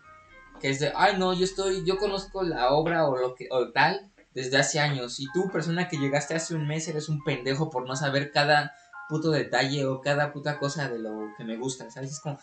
que 0.62 0.70
es 0.70 0.80
de, 0.80 0.92
ay 0.96 1.18
no, 1.18 1.34
yo 1.34 1.46
estoy, 1.46 1.84
yo 1.86 1.98
conozco 1.98 2.44
la 2.44 2.70
obra 2.70 3.08
o 3.08 3.18
lo 3.18 3.34
que, 3.34 3.48
o 3.50 3.72
tal, 3.72 4.09
desde 4.34 4.58
hace 4.58 4.80
años, 4.80 5.20
y 5.20 5.26
tú, 5.34 5.50
persona 5.52 5.88
que 5.88 5.98
llegaste 5.98 6.36
hace 6.36 6.56
un 6.56 6.68
mes, 6.68 6.88
eres 6.88 7.10
un 7.10 7.24
pendejo 7.24 7.70
por 7.70 7.88
no 7.88 7.96
saber 7.96 8.32
cada 8.32 8.74
puto 9.10 9.32
detalle 9.32 9.86
o 9.86 10.02
cada 10.02 10.32
puta 10.32 10.60
cosa 10.60 10.88
de 10.90 11.00
lo 11.00 11.34
que 11.38 11.44
me 11.44 11.58
gusta, 11.58 11.90
¿sabes? 11.90 12.12
Es 12.12 12.20
como, 12.20 12.40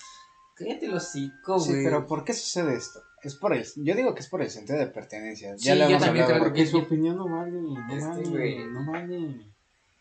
Cállate 0.56 0.88
los 0.88 1.04
hocico, 1.04 1.60
Sí, 1.60 1.70
güey. 1.72 1.84
pero 1.84 2.06
¿por 2.06 2.24
qué 2.24 2.32
sucede 2.32 2.74
esto? 2.76 3.00
Es 3.22 3.34
por 3.34 3.52
el, 3.54 3.66
yo 3.76 3.94
digo 3.94 4.14
que 4.14 4.20
es 4.20 4.28
por 4.28 4.40
el 4.40 4.48
sentido 4.50 4.78
de 4.78 4.86
pertenencia. 4.86 5.56
Sí, 5.58 5.64
Ya 5.66 5.74
lo 5.74 5.90
yo 5.90 5.98
también 5.98 6.24
creo 6.26 6.38
Porque 6.38 6.64
que- 6.64 6.70
su 6.70 6.78
opinión 6.78 7.16
no 7.18 7.28
vale, 7.28 7.52
no 7.60 7.78
Este, 7.94 8.06
vale, 8.08 8.28
güey. 8.30 8.66
no 8.66 8.90
vale. 8.90 9.52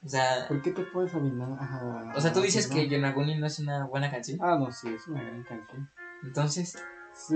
O 0.04 0.08
sea, 0.08 0.48
¿Por 0.48 0.62
qué 0.62 0.72
te 0.72 0.84
puedes 0.84 1.14
opinar? 1.14 1.50
Ajá, 1.60 2.14
o 2.16 2.22
sea, 2.22 2.32
tú 2.32 2.40
dices 2.42 2.70
no. 2.70 2.76
que 2.76 2.88
Yonaguni 2.88 3.38
no 3.38 3.48
es 3.48 3.60
una 3.60 3.86
buena 3.86 4.10
canción. 4.10 4.40
Ah, 4.42 4.58
no, 4.58 4.72
sí, 4.72 4.88
es 4.94 5.08
una 5.08 5.22
gran 5.24 5.44
canción. 5.44 5.90
Entonces, 6.24 6.78
Sí, 7.14 7.36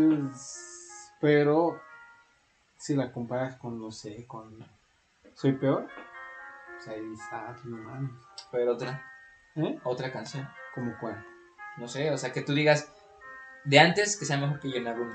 pero 1.19 1.79
si 2.79 2.95
la 2.95 3.11
comparas 3.11 3.57
con, 3.57 3.79
no 3.79 3.91
sé, 3.91 4.25
con 4.25 4.57
Soy 5.35 5.53
Peor, 5.53 5.87
pues 6.77 6.87
ahí 6.87 7.01
ah, 7.31 7.55
no 7.65 7.77
mames. 7.77 8.11
pero 8.51 8.71
otra, 8.73 9.03
¿Eh? 9.55 9.79
otra 9.83 10.11
canción. 10.11 10.47
¿Cómo 10.73 10.93
cuál? 10.99 11.23
No 11.77 11.87
sé, 11.87 12.09
o 12.11 12.17
sea, 12.17 12.31
que 12.31 12.41
tú 12.41 12.53
digas 12.53 12.91
de 13.65 13.79
antes 13.79 14.17
que 14.17 14.25
sea 14.25 14.37
mejor 14.37 14.59
que 14.59 14.71
Yonaguni. 14.71 15.13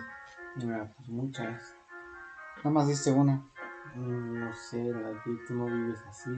Ah, 0.71 0.87
pues 0.97 1.09
muchas. 1.09 1.75
Nada 2.59 2.71
más 2.71 2.87
diste 2.89 3.11
una. 3.11 3.43
Mm, 3.95 4.39
No 4.41 4.53
sé, 4.55 4.85
la 4.85 5.09
de 5.09 5.21
Tú 5.47 5.55
no 5.55 5.67
vives 5.67 6.01
así. 6.09 6.31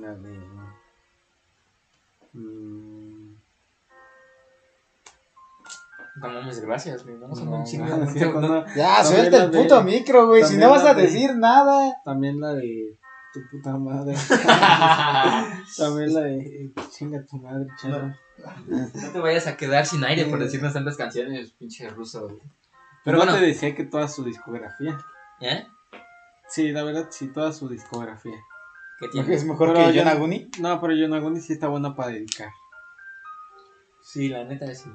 La 0.00 0.14
de. 0.14 0.38
mm, 2.32 3.34
No 6.16 6.28
mames, 6.28 6.60
gracias, 6.60 7.04
güey. 7.04 7.16
No, 7.16 7.34
son 7.34 7.50
no, 7.50 7.56
un 7.58 7.64
chingo. 7.64 7.86
no, 8.40 8.64
es. 8.66 8.74
Ya, 8.74 9.02
suelta 9.04 9.44
el 9.44 9.50
de- 9.50 9.62
puto 9.62 9.82
micro, 9.82 10.26
güey. 10.28 10.44
Si 10.44 10.56
no 10.56 10.70
vas 10.70 10.84
a 10.84 10.94
de- 10.94 11.02
decir 11.02 11.34
nada. 11.36 11.94
También 12.04 12.40
la 12.40 12.52
de 12.54 12.98
tu 13.32 13.40
puta 13.50 13.76
madre. 13.76 14.14
También 15.76 16.14
la 16.14 16.20
de 16.22 16.72
chinga 16.90 17.24
tu 17.24 17.36
madre, 17.38 17.66
chavo. 17.80 18.12
No 18.66 19.12
te 19.12 19.18
vayas 19.20 19.46
a 19.46 19.56
quedar 19.56 19.86
sin 19.86 20.02
aire 20.04 20.24
por 20.26 20.40
Eh. 20.40 20.44
decirnos 20.44 20.72
tantas 20.72 20.96
canciones, 20.96 21.52
pinche 21.52 21.88
ruso. 21.90 22.22
güey. 22.28 22.40
Pero 23.04 23.18
no 23.18 23.24
bueno, 23.24 23.38
te 23.38 23.46
decía 23.46 23.74
que 23.74 23.84
toda 23.84 24.08
su 24.08 24.24
discografía. 24.24 24.98
¿eh? 25.40 25.66
Sí, 26.48 26.70
la 26.72 26.82
verdad, 26.82 27.06
sí, 27.10 27.28
toda 27.28 27.52
su 27.52 27.68
discografía. 27.68 28.34
¿Qué 28.98 29.06
Es 29.06 29.12
tienes? 29.12 29.44
mejor 29.44 29.72
Pero 29.72 29.86
que 29.86 29.92
yo- 29.94 30.00
Yonaguni. 30.02 30.50
No, 30.60 30.80
pero 30.80 30.94
Yonaguni 30.94 31.40
sí 31.40 31.52
está 31.54 31.68
buena 31.68 31.94
para 31.94 32.10
dedicar. 32.10 32.48
Sí, 34.02 34.28
la 34.28 34.44
neta 34.44 34.74
sí. 34.74 34.90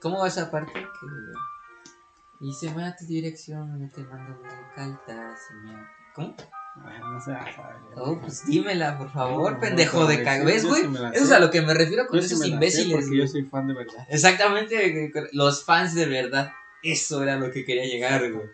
¿Cómo 0.00 0.20
va 0.20 0.28
esa 0.28 0.50
parte? 0.50 0.72
Que... 0.72 2.46
Y 2.46 2.52
se 2.52 2.72
va 2.72 2.86
a 2.88 2.96
tu 2.96 3.04
dirección, 3.06 3.80
no 3.82 3.88
te 3.90 4.02
mando 4.04 4.40
cartas. 4.74 5.40
y 5.50 5.66
me- 5.66 5.86
¿Cómo? 6.14 6.36
Ay, 6.84 7.00
no 7.00 7.20
sé. 7.20 7.32
ay, 7.32 7.52
Oh, 7.96 8.20
pues 8.20 8.46
dímela, 8.46 8.96
por 8.96 9.10
favor, 9.12 9.54
No, 9.54 9.58
pendejo 9.60 10.00
no, 10.00 10.06
de 10.06 10.18
yo 10.18 10.24
cago. 10.24 10.40
sí- 10.46 10.52
¿Ves, 10.52 10.62
yo 10.62 10.68
güey? 10.68 10.82
sí 10.82 10.88
Eso 11.14 11.24
es 11.24 11.32
a 11.32 11.40
lo 11.40 11.50
que 11.50 11.62
me 11.62 11.74
refiero 11.74 12.06
con 12.06 12.20
Yo 12.20 12.24
esos 12.24 12.46
imbéciles. 12.46 12.92
porque 12.92 13.06
güey. 13.08 13.18
yo 13.20 13.26
soy 13.26 13.42
fan 13.44 13.66
de 13.66 13.74
verdad. 13.74 14.06
Exactamente, 14.08 15.10
los 15.32 15.64
fans 15.64 15.94
de 15.96 16.06
verdad. 16.06 16.52
Eso 16.84 17.22
era 17.24 17.36
lo 17.36 17.50
que 17.50 17.64
quería 17.64 17.84
llegar, 17.84 18.30
güey. 18.32 18.46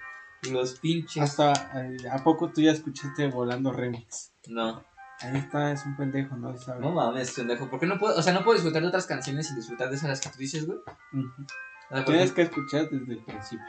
Los 0.51 0.79
pinches. 0.79 1.23
Hasta, 1.23 1.53
eh, 1.85 1.97
¿a 2.11 2.23
poco 2.25 2.51
tú 2.51 2.63
ya 2.63 2.73
escuchaste 2.73 3.29
Volando 3.29 3.71
Remix? 3.73 4.33
No, 4.47 4.83
Ahí 5.21 5.37
está, 5.37 5.73
es 5.73 5.87
un 5.87 5.97
pendejo, 5.97 6.37
¿no? 6.37 6.57
¿Sabe? 6.57 6.81
no 6.81 6.93
mames, 6.93 7.33
pendejo. 7.33 7.71
¿Por 7.71 7.81
qué 7.81 7.87
no 7.87 7.99
puedo? 7.99 8.17
O 8.17 8.23
sea, 8.23 8.33
no 8.33 8.45
puedo 8.45 8.55
disfrutar 8.55 8.83
de 8.83 8.89
otras 8.89 9.07
canciones 9.07 9.47
sin 9.47 9.57
disfrutar 9.57 9.89
de 9.89 9.97
esas 9.97 10.09
las 10.11 10.21
que 10.21 10.29
tú 10.31 10.39
dices, 10.39 10.67
güey. 10.67 10.79
Ujú. 11.13 11.43
O 11.91 11.95
sea, 11.95 12.05
por 12.05 12.15
Tienes 12.15 12.33
que 12.33 12.43
escuchar 12.43 12.89
desde 12.91 13.13
el 13.13 13.25
principio. 13.25 13.67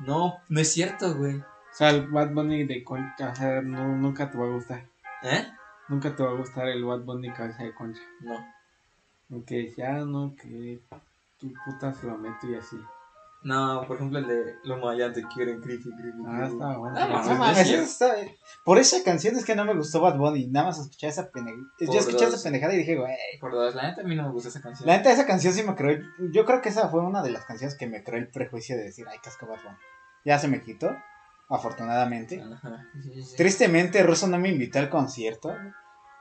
No, 0.00 0.34
no 0.48 0.60
es 0.60 0.72
cierto, 0.72 1.14
güey. 1.14 1.36
O 1.36 1.76
sea, 1.76 1.90
el 1.90 2.06
Bad 2.08 2.32
Bunny 2.32 2.64
de 2.64 2.84
Concha, 2.84 3.30
o 3.30 3.34
sea, 3.34 3.62
no, 3.62 3.96
nunca 3.96 4.30
te 4.30 4.38
va 4.38 4.44
a 4.44 4.50
gustar. 4.50 4.86
¿Eh? 5.22 5.46
Nunca 5.88 6.14
te 6.14 6.22
va 6.22 6.30
a 6.30 6.34
gustar 6.34 6.68
el 6.68 6.84
Bad 6.84 7.00
Bunny 7.00 7.30
cabeza 7.32 7.62
de 7.62 7.74
concha. 7.74 8.00
No. 8.20 8.38
Aunque 9.30 9.74
ya 9.76 9.92
no, 10.04 10.34
que 10.36 10.82
tu 11.38 11.52
puta 11.64 11.92
se 11.92 12.06
lo 12.06 12.16
meto 12.16 12.46
y 12.48 12.54
así. 12.54 12.76
No, 13.44 13.84
por 13.86 13.96
ejemplo, 13.96 14.18
el 14.18 14.26
de 14.26 14.56
Los 14.64 14.80
Mayas 14.80 15.12
te 15.12 15.22
quieren, 15.28 15.60
creepy, 15.60 15.90
creepy. 15.94 16.18
Ah, 16.26 16.36
creepy. 16.38 16.52
está 16.54 16.76
bueno. 16.78 16.96
Ah, 16.98 17.06
No 17.08 17.12
mames, 17.14 17.38
mames, 17.38 17.58
es 17.58 17.70
eso 17.70 17.82
está- 17.82 18.16
Por 18.64 18.78
esa 18.78 19.04
canción 19.04 19.36
es 19.36 19.44
que 19.44 19.54
no 19.54 19.66
me 19.66 19.74
gustó 19.74 20.00
Bad 20.00 20.16
Bunny. 20.16 20.46
Nada 20.46 20.68
más 20.68 20.78
escuché 20.78 21.08
esa 21.08 21.30
pendejada. 21.30 21.62
Yo 21.78 21.92
escuché 21.98 22.24
dos. 22.24 22.34
esa 22.34 22.42
pendejada 22.42 22.72
y 22.72 22.78
dije, 22.78 22.96
güey. 22.96 23.12
Por 23.40 23.52
dos, 23.52 23.74
la 23.74 23.88
neta 23.90 24.00
a 24.00 24.04
mí 24.04 24.16
no 24.16 24.22
me 24.22 24.30
gusta 24.30 24.48
esa 24.48 24.62
canción. 24.62 24.88
La 24.88 24.96
neta, 24.96 25.12
esa 25.12 25.26
canción 25.26 25.52
sí 25.52 25.62
me 25.62 25.74
creó. 25.74 26.00
Yo 26.32 26.46
creo 26.46 26.62
que 26.62 26.70
esa 26.70 26.88
fue 26.88 27.02
una 27.02 27.22
de 27.22 27.30
las 27.32 27.44
canciones 27.44 27.76
que 27.76 27.86
me 27.86 28.02
creó 28.02 28.18
el 28.18 28.28
prejuicio 28.28 28.76
de 28.78 28.84
decir, 28.84 29.06
ay, 29.10 29.18
casco 29.22 29.46
Bad 29.46 29.62
Bunny. 29.62 29.76
Ya 30.24 30.38
se 30.38 30.48
me 30.48 30.62
quitó, 30.62 30.96
afortunadamente. 31.50 32.40
Ajá. 32.42 32.86
sí, 32.94 33.10
sí, 33.14 33.22
sí. 33.22 33.36
Tristemente, 33.36 34.02
Russo 34.02 34.26
no 34.26 34.38
me 34.38 34.48
invitó 34.48 34.78
al 34.78 34.88
concierto. 34.88 35.54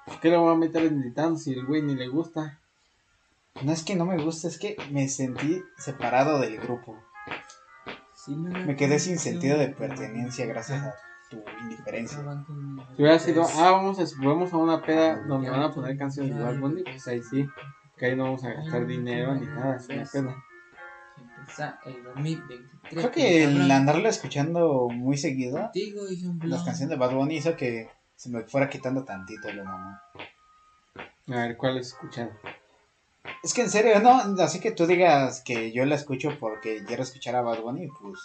¿Por 0.06 0.20
qué 0.20 0.30
lo 0.30 0.42
voy 0.42 0.54
a 0.54 0.58
meter 0.58 0.84
en 0.84 1.00
gritando 1.00 1.38
si 1.40 1.54
el 1.54 1.66
güey 1.66 1.82
ni 1.82 1.96
le 1.96 2.10
gusta? 2.10 2.60
No 3.62 3.72
es 3.72 3.84
que 3.84 3.96
no 3.96 4.06
me 4.06 4.22
gusta, 4.22 4.50
es 4.50 4.58
que 4.58 4.76
me 4.92 5.08
sentí 5.08 5.64
separado 5.78 6.40
del 6.42 6.58
grupo. 6.60 6.98
Me 8.28 8.76
quedé 8.76 9.00
sin 9.00 9.18
sentido 9.20 9.58
de 9.58 9.70
pertenencia 9.70 10.46
gracias 10.46 10.84
a 10.84 10.96
tu 11.30 11.44
indiferencia. 11.62 12.20
Si 12.96 13.02
hubiera 13.02 13.20
sido, 13.20 13.44
ah, 13.44 13.72
vamos 13.72 14.00
a, 14.00 14.26
vamos 14.26 14.54
a 14.54 14.58
una 14.58 14.82
peda 14.82 15.18
donde 15.24 15.50
van 15.50 15.62
a 15.62 15.72
poner 15.72 15.98
canciones 15.98 16.36
de 16.36 16.44
Bad 16.44 16.60
Bunny, 16.60 16.84
pues 16.84 17.08
ahí 17.08 17.22
sí. 17.22 17.48
Que 17.98 18.08
ahí 18.08 18.16
no 18.16 18.24
vamos 18.26 18.44
a 18.44 18.54
gastar 18.54 18.86
dinero 18.86 19.36
ni 19.36 19.46
nada, 19.46 19.78
es 19.78 19.90
una 19.90 20.06
pena. 20.06 20.44
Empieza 21.40 21.80
el 21.86 22.04
2023. 22.04 22.70
Creo 22.90 23.12
que 23.12 23.44
el 23.44 23.70
andarlo 23.70 24.08
escuchando 24.08 24.88
muy 24.90 25.18
seguido, 25.18 25.72
las 26.44 26.64
canciones 26.64 26.90
de 26.90 26.96
Bad 26.96 27.14
Bunny 27.14 27.38
hizo 27.38 27.56
que 27.56 27.90
se 28.16 28.30
me 28.30 28.44
fuera 28.44 28.70
quitando 28.70 29.04
tantito 29.04 29.52
lo 29.52 29.66
mamá. 29.66 30.02
A 31.28 31.32
ver, 31.32 31.58
¿cuál 31.58 31.78
escuchado? 31.78 32.32
Es 33.42 33.54
que 33.54 33.62
en 33.62 33.70
serio, 33.70 34.00
no, 34.00 34.42
así 34.44 34.60
que 34.60 34.72
tú 34.72 34.86
digas 34.86 35.42
que 35.46 35.72
yo 35.72 35.86
la 35.86 35.96
escucho 35.96 36.38
porque 36.40 36.84
quiero 36.86 37.04
escuchar 37.04 37.36
a 37.36 37.42
Bad 37.42 37.62
Bunny, 37.62 37.88
pues 38.02 38.20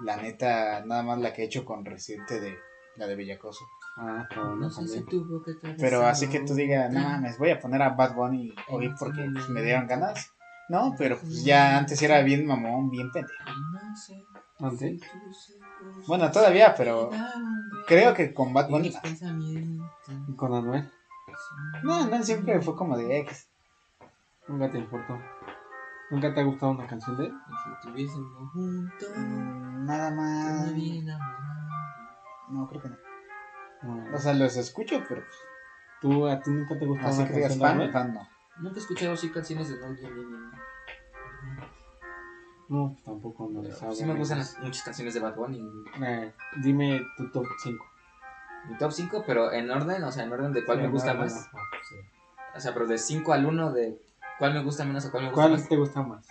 la 0.00 0.16
neta, 0.16 0.84
nada 0.84 1.02
más 1.02 1.18
la 1.18 1.32
que 1.32 1.42
he 1.42 1.46
hecho 1.46 1.64
con 1.64 1.84
Residente 1.84 2.40
de 2.40 2.56
la 2.96 3.06
de 3.06 3.16
Bellacoso. 3.16 3.64
Ah, 3.96 4.26
está 4.28 4.42
bueno 4.42 4.56
No 4.56 4.70
sé 4.70 4.86
si 4.86 5.00
tuvo 5.02 5.42
que 5.42 5.52
Pero 5.78 6.06
así 6.06 6.28
que 6.28 6.40
tú 6.40 6.54
digas, 6.54 6.92
no 6.92 7.00
mames, 7.00 7.38
voy 7.38 7.50
a 7.50 7.60
poner 7.60 7.82
a 7.82 7.90
Bad 7.90 8.14
Bunny 8.14 8.54
hoy 8.68 8.94
porque 8.98 9.28
pues, 9.32 9.48
me 9.48 9.62
dieron 9.62 9.86
ganas. 9.86 10.32
No, 10.68 10.94
pero 10.98 11.18
pues 11.18 11.44
ya 11.44 11.78
antes 11.78 12.00
era 12.02 12.20
bien 12.22 12.46
mamón, 12.46 12.90
bien 12.90 13.10
pendejo. 13.10 13.34
No 13.46 13.96
sé 13.96 14.26
¿Antes? 14.60 15.00
ojos 15.02 16.06
Bueno, 16.06 16.30
todavía, 16.30 16.74
pero 16.76 17.10
creo 17.86 18.12
que 18.12 18.34
con 18.34 18.52
Bad 18.52 18.68
Bunny. 18.68 18.92
¿Y 20.28 20.36
con 20.36 20.54
Anuel? 20.54 20.90
No, 21.82 22.06
no, 22.06 22.22
siempre 22.22 22.60
fue 22.60 22.76
como 22.76 22.96
de 22.96 23.20
ex. 23.20 23.48
Nunca 24.48 24.70
te 24.70 24.78
importó. 24.78 25.18
¿Nunca 26.10 26.32
te 26.32 26.40
ha 26.40 26.44
gustado 26.44 26.72
una 26.72 26.86
canción 26.86 27.16
de 27.18 27.26
él? 27.26 27.32
Si 27.64 27.70
estuviésemos 27.86 28.52
juntos, 28.52 29.08
Mm, 29.16 29.84
Nada 29.86 30.10
más. 30.10 30.72
No, 32.50 32.66
creo 32.68 32.82
que 32.82 32.88
no. 32.88 32.96
No. 33.82 34.16
O 34.16 34.18
sea, 34.18 34.32
los 34.34 34.56
escucho, 34.56 35.02
pero 35.08 35.20
pues, 35.22 35.36
¿Tú, 36.00 36.26
¿A 36.28 36.40
ti 36.40 36.50
nunca 36.50 36.78
te 36.78 36.86
gustó 36.86 37.06
así 37.06 37.20
una 37.22 37.28
que 37.28 37.40
canción 37.42 37.78
de 37.78 37.88
fan, 37.92 38.14
no. 38.14 38.28
Nunca 38.60 38.76
he 38.76 38.80
escuchado 38.80 39.12
así 39.12 39.30
canciones 39.30 39.68
de 39.68 39.76
bien, 39.76 39.94
bien. 40.14 40.50
No, 42.68 42.90
pues 42.92 43.02
tampoco 43.04 43.48
no 43.50 43.62
les 43.62 43.82
hago. 43.82 43.92
Sí 43.92 44.04
me 44.04 44.14
gustan 44.14 44.38
las- 44.38 44.58
muchas 44.60 44.82
canciones 44.84 45.14
de 45.14 45.20
Bad 45.20 45.34
Bunny. 45.34 45.60
Eh, 46.02 46.32
dime 46.62 47.00
tu 47.16 47.30
top 47.30 47.46
5. 47.62 47.84
Mi 48.68 48.76
top 48.76 48.92
5, 48.92 49.24
pero 49.26 49.52
en 49.52 49.70
orden, 49.70 50.02
o 50.04 50.12
sea, 50.12 50.24
en 50.24 50.32
orden 50.32 50.52
de 50.52 50.64
cuál 50.64 50.78
me 50.82 50.88
gusta 50.88 51.14
más. 51.14 51.48
O 52.54 52.60
sea, 52.60 52.72
pero 52.74 52.86
de 52.86 52.98
5 52.98 53.32
al 53.32 53.46
1, 53.46 53.72
de 53.72 54.00
cuál 54.38 54.54
me 54.54 54.62
gusta 54.62 54.84
menos 54.84 55.04
o 55.06 55.10
cuál 55.10 55.24
me 55.24 55.28
gusta 55.30 55.42
¿Cuál 55.42 55.52
más. 55.58 55.68
te 55.68 55.76
gusta 55.76 56.02
más? 56.02 56.26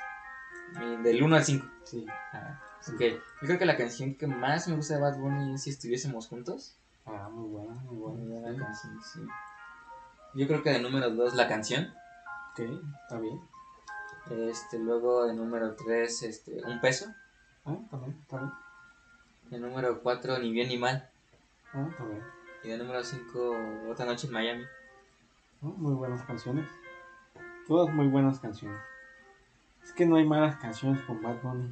Del 1.04 1.24
1 1.24 1.36
al 1.36 1.44
5. 1.44 1.66
Sí. 1.84 2.06
Ah, 2.34 2.60
ok. 2.94 3.00
Yo 3.02 3.20
creo 3.48 3.60
que 3.60 3.66
la 3.66 3.78
canción 3.78 4.16
que 4.16 4.28
más 4.28 4.68
me 4.68 4.76
gusta 4.76 4.96
de 4.96 5.02
Bad 5.02 5.18
Bunny 5.18 5.54
es 5.56 5.64
Si 5.64 5.70
estuviésemos 5.70 6.28
juntos. 6.28 6.76
Ah, 7.06 7.30
muy 7.32 7.50
buena, 7.50 7.74
muy 7.84 7.96
Muy 7.96 8.26
buena. 8.28 8.42
buena 8.50 8.66
canción, 8.66 9.02
sí. 9.02 9.20
Yo 10.36 10.48
creo 10.48 10.62
que 10.62 10.72
de 10.72 10.80
número 10.82 11.10
2 11.10 11.36
la 11.36 11.48
canción. 11.48 11.94
Ok, 12.52 12.60
está 13.04 13.20
bien. 13.20 13.40
Este, 14.50 14.78
luego 14.78 15.26
de 15.26 15.34
número 15.34 15.74
3, 15.76 16.24
este, 16.24 16.62
Un 16.66 16.82
peso. 16.82 17.06
Ah, 17.66 17.78
también, 17.90 18.18
bien. 18.30 18.52
De 19.50 19.60
número 19.60 20.02
4, 20.04 20.40
Ni 20.40 20.52
bien 20.52 20.68
ni 20.68 20.78
mal. 20.78 21.10
Ah, 21.74 21.88
está 21.90 22.04
bien. 22.04 22.24
Y 22.64 22.68
de 22.70 22.78
número 22.78 23.04
5, 23.04 23.56
Otra 23.90 24.06
noche 24.06 24.28
en 24.28 24.34
Miami. 24.34 24.64
Ah, 25.64 25.72
Muy 25.78 25.94
buenas 25.94 26.22
canciones. 26.24 26.68
Todas 27.68 27.94
muy 27.94 28.08
buenas 28.08 28.40
canciones. 28.40 28.80
Es 29.84 29.92
que 29.94 30.06
no 30.06 30.16
hay 30.18 30.26
malas 30.26 30.56
canciones 30.58 31.02
con 31.02 31.22
Bad 31.22 31.42
Bunny. 31.42 31.72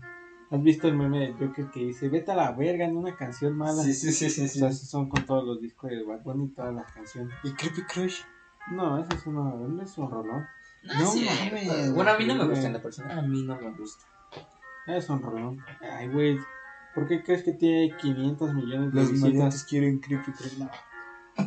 ¿Has 0.51 0.61
visto 0.61 0.87
el 0.87 0.95
meme 0.95 1.19
del 1.19 1.33
Joker 1.33 1.65
que 1.71 1.79
dice, 1.81 2.07
vete 2.07 2.31
a 2.31 2.35
la 2.35 2.51
verga 2.51 2.85
en 2.85 2.95
una 2.95 3.15
canción 3.15 3.57
mala? 3.57 3.81
sí, 3.81 3.93
sí, 3.93 4.11
sí. 4.29 4.45
O 4.45 4.47
sea, 4.47 4.69
esos 4.69 4.87
son 4.89 5.09
con 5.09 5.25
todos 5.25 5.43
los 5.43 5.59
discos 5.61 5.89
de 5.89 6.03
Bad 6.03 6.21
Bunny, 6.23 6.49
todas 6.49 6.73
las 6.73 6.91
canciones. 6.91 7.33
¿Y 7.43 7.51
Creepy 7.53 7.81
Crush? 7.83 8.21
No, 8.71 8.97
eso 8.99 9.09
es, 9.13 9.25
una, 9.25 9.41
no 9.43 9.81
es 9.81 9.97
un 9.97 10.09
rolón. 10.11 10.45
No, 10.83 10.99
No 10.99 11.07
sí. 11.07 11.27
Bueno, 11.93 12.11
a 12.11 12.17
mí 12.17 12.25
no 12.25 12.35
me 12.35 12.43
Sí, 12.43 12.49
gusta 12.49 12.67
en 12.67 12.73
la 12.73 12.81
persona. 12.81 13.17
A 13.19 13.21
mí 13.21 13.43
no 13.43 13.55
me 13.59 13.71
gusta. 13.71 14.05
Es 14.87 15.09
un 15.09 15.21
rolón. 15.21 15.59
Ay, 15.81 16.07
güey. 16.09 16.37
¿Por 16.93 17.07
qué 17.07 17.23
crees 17.23 17.43
que 17.43 17.51
tiene 17.53 17.95
500 17.97 18.53
millones 18.53 18.93
de 18.93 19.01
Los 19.01 19.11
visitas? 19.11 19.63
quieren 19.65 19.99
Creepy 19.99 20.31
Crush. 20.31 20.57
No. 20.59 20.69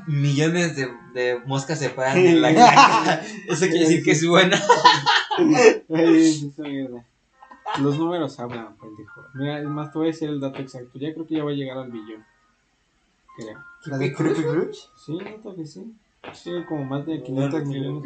Millones 0.06 0.76
de, 0.76 0.92
de 1.14 1.40
moscas 1.46 1.78
se 1.78 1.90
paran 1.90 2.18
en 2.18 2.42
la 2.42 2.54
cara. 2.54 3.22
Eso 3.48 3.66
quiere 3.66 3.80
decir 3.80 4.02
que 4.04 4.12
es 4.12 4.26
buena. 4.26 4.60
Los 7.80 7.98
números 7.98 8.38
hablan, 8.40 8.76
pendejo. 8.76 9.22
Mira, 9.34 9.60
es 9.60 9.66
más, 9.66 9.92
te 9.92 9.98
voy 9.98 10.08
a 10.08 10.10
decir 10.10 10.28
el 10.28 10.40
dato 10.40 10.58
exacto. 10.58 10.98
Ya 10.98 11.12
creo 11.12 11.26
que 11.26 11.36
ya 11.36 11.44
va 11.44 11.50
a 11.50 11.54
llegar 11.54 11.78
al 11.78 11.90
billón. 11.90 12.24
Creo. 13.36 13.58
¿La 13.86 13.98
de 13.98 14.12
Creepy 14.12 14.42
Crush? 14.42 14.78
Sí, 14.96 15.18
noto 15.18 15.54
que 15.54 15.66
sí. 15.66 15.94
Sí, 16.32 16.50
como 16.68 16.84
más 16.84 17.06
de 17.06 17.22
500 17.22 17.64
millones. 17.66 18.02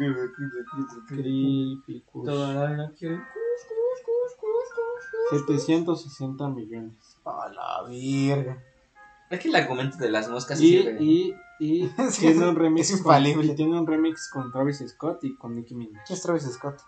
Creepy 1.07 2.03
Kush. 2.11 2.25
Todo 2.25 2.69
no 2.69 2.91
quiero. 2.97 3.21
760 5.31 6.47
millones. 6.49 7.17
A 7.25 7.49
la 7.49 7.83
verga. 7.87 8.63
Es 9.33 9.39
que 9.41 9.49
el 9.49 9.55
argumento 9.55 9.97
de 9.97 10.09
las 10.09 10.29
moscas 10.29 10.59
Y, 10.61 10.69
sirve. 10.69 10.97
y, 11.01 11.35
y 11.59 11.87
Sí, 12.11 12.21
tiene 12.21 12.35
es- 12.35 12.41
un 12.49 12.55
remix. 12.55 12.89
es 12.89 12.91
con- 12.91 12.99
infalible. 12.99 13.45
y 13.53 13.55
tiene 13.55 13.79
un 13.79 13.87
remix 13.87 14.29
con 14.29 14.51
Travis 14.51 14.83
Scott 14.87 15.23
y 15.23 15.35
con 15.35 15.55
Nicki 15.55 15.75
Minaj. 15.75 16.03
Es 16.09 16.21
Travis 16.21 16.43
Scott. 16.51 16.79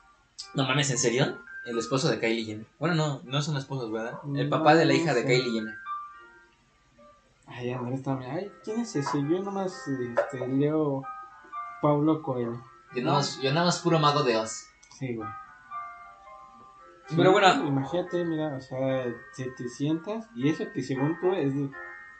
No 0.53 0.63
mames, 0.67 0.89
¿en 0.91 0.97
serio? 0.97 1.37
El 1.65 1.77
esposo 1.79 2.09
de 2.09 2.19
Kylie 2.19 2.45
Jenner. 2.45 2.67
Bueno, 2.77 2.93
no, 2.95 3.21
no 3.23 3.41
son 3.41 3.57
esposos, 3.57 3.91
¿verdad? 3.91 4.19
El 4.35 4.49
No, 4.49 4.57
papá 4.57 4.75
de 4.75 4.85
la 4.85 4.93
hija 4.93 5.13
de. 5.13 5.25
Kylie 5.25 5.51
Jenner. 5.51 5.73
Ay, 7.47 7.71
Andrés 7.71 8.03
también. 8.03 8.31
Ay, 8.31 8.51
¿quién 8.63 8.81
es 8.81 8.95
ese? 8.95 9.17
Yo 9.21 9.41
nomás 9.41 9.73
este, 9.87 10.47
leo 10.47 11.03
Pablo 11.81 12.21
Coelho. 12.21 12.61
Yo 12.95 13.03
nada 13.03 13.17
más, 13.17 13.39
yo 13.41 13.51
nada 13.53 13.65
más 13.67 13.79
puro 13.79 13.99
mago 13.99 14.23
de 14.23 14.37
Oz. 14.37 14.65
Sí, 14.99 15.15
güey. 15.15 15.27
Pero 17.15 17.31
bueno. 17.31 17.67
Imagínate, 17.67 18.25
mira, 18.25 18.55
o 18.55 18.61
sea, 18.61 19.05
700. 19.33 20.25
Y 20.35 20.49
eso 20.49 20.65
que 20.73 20.81
según 20.81 21.17
tú 21.19 21.33
es, 21.33 21.53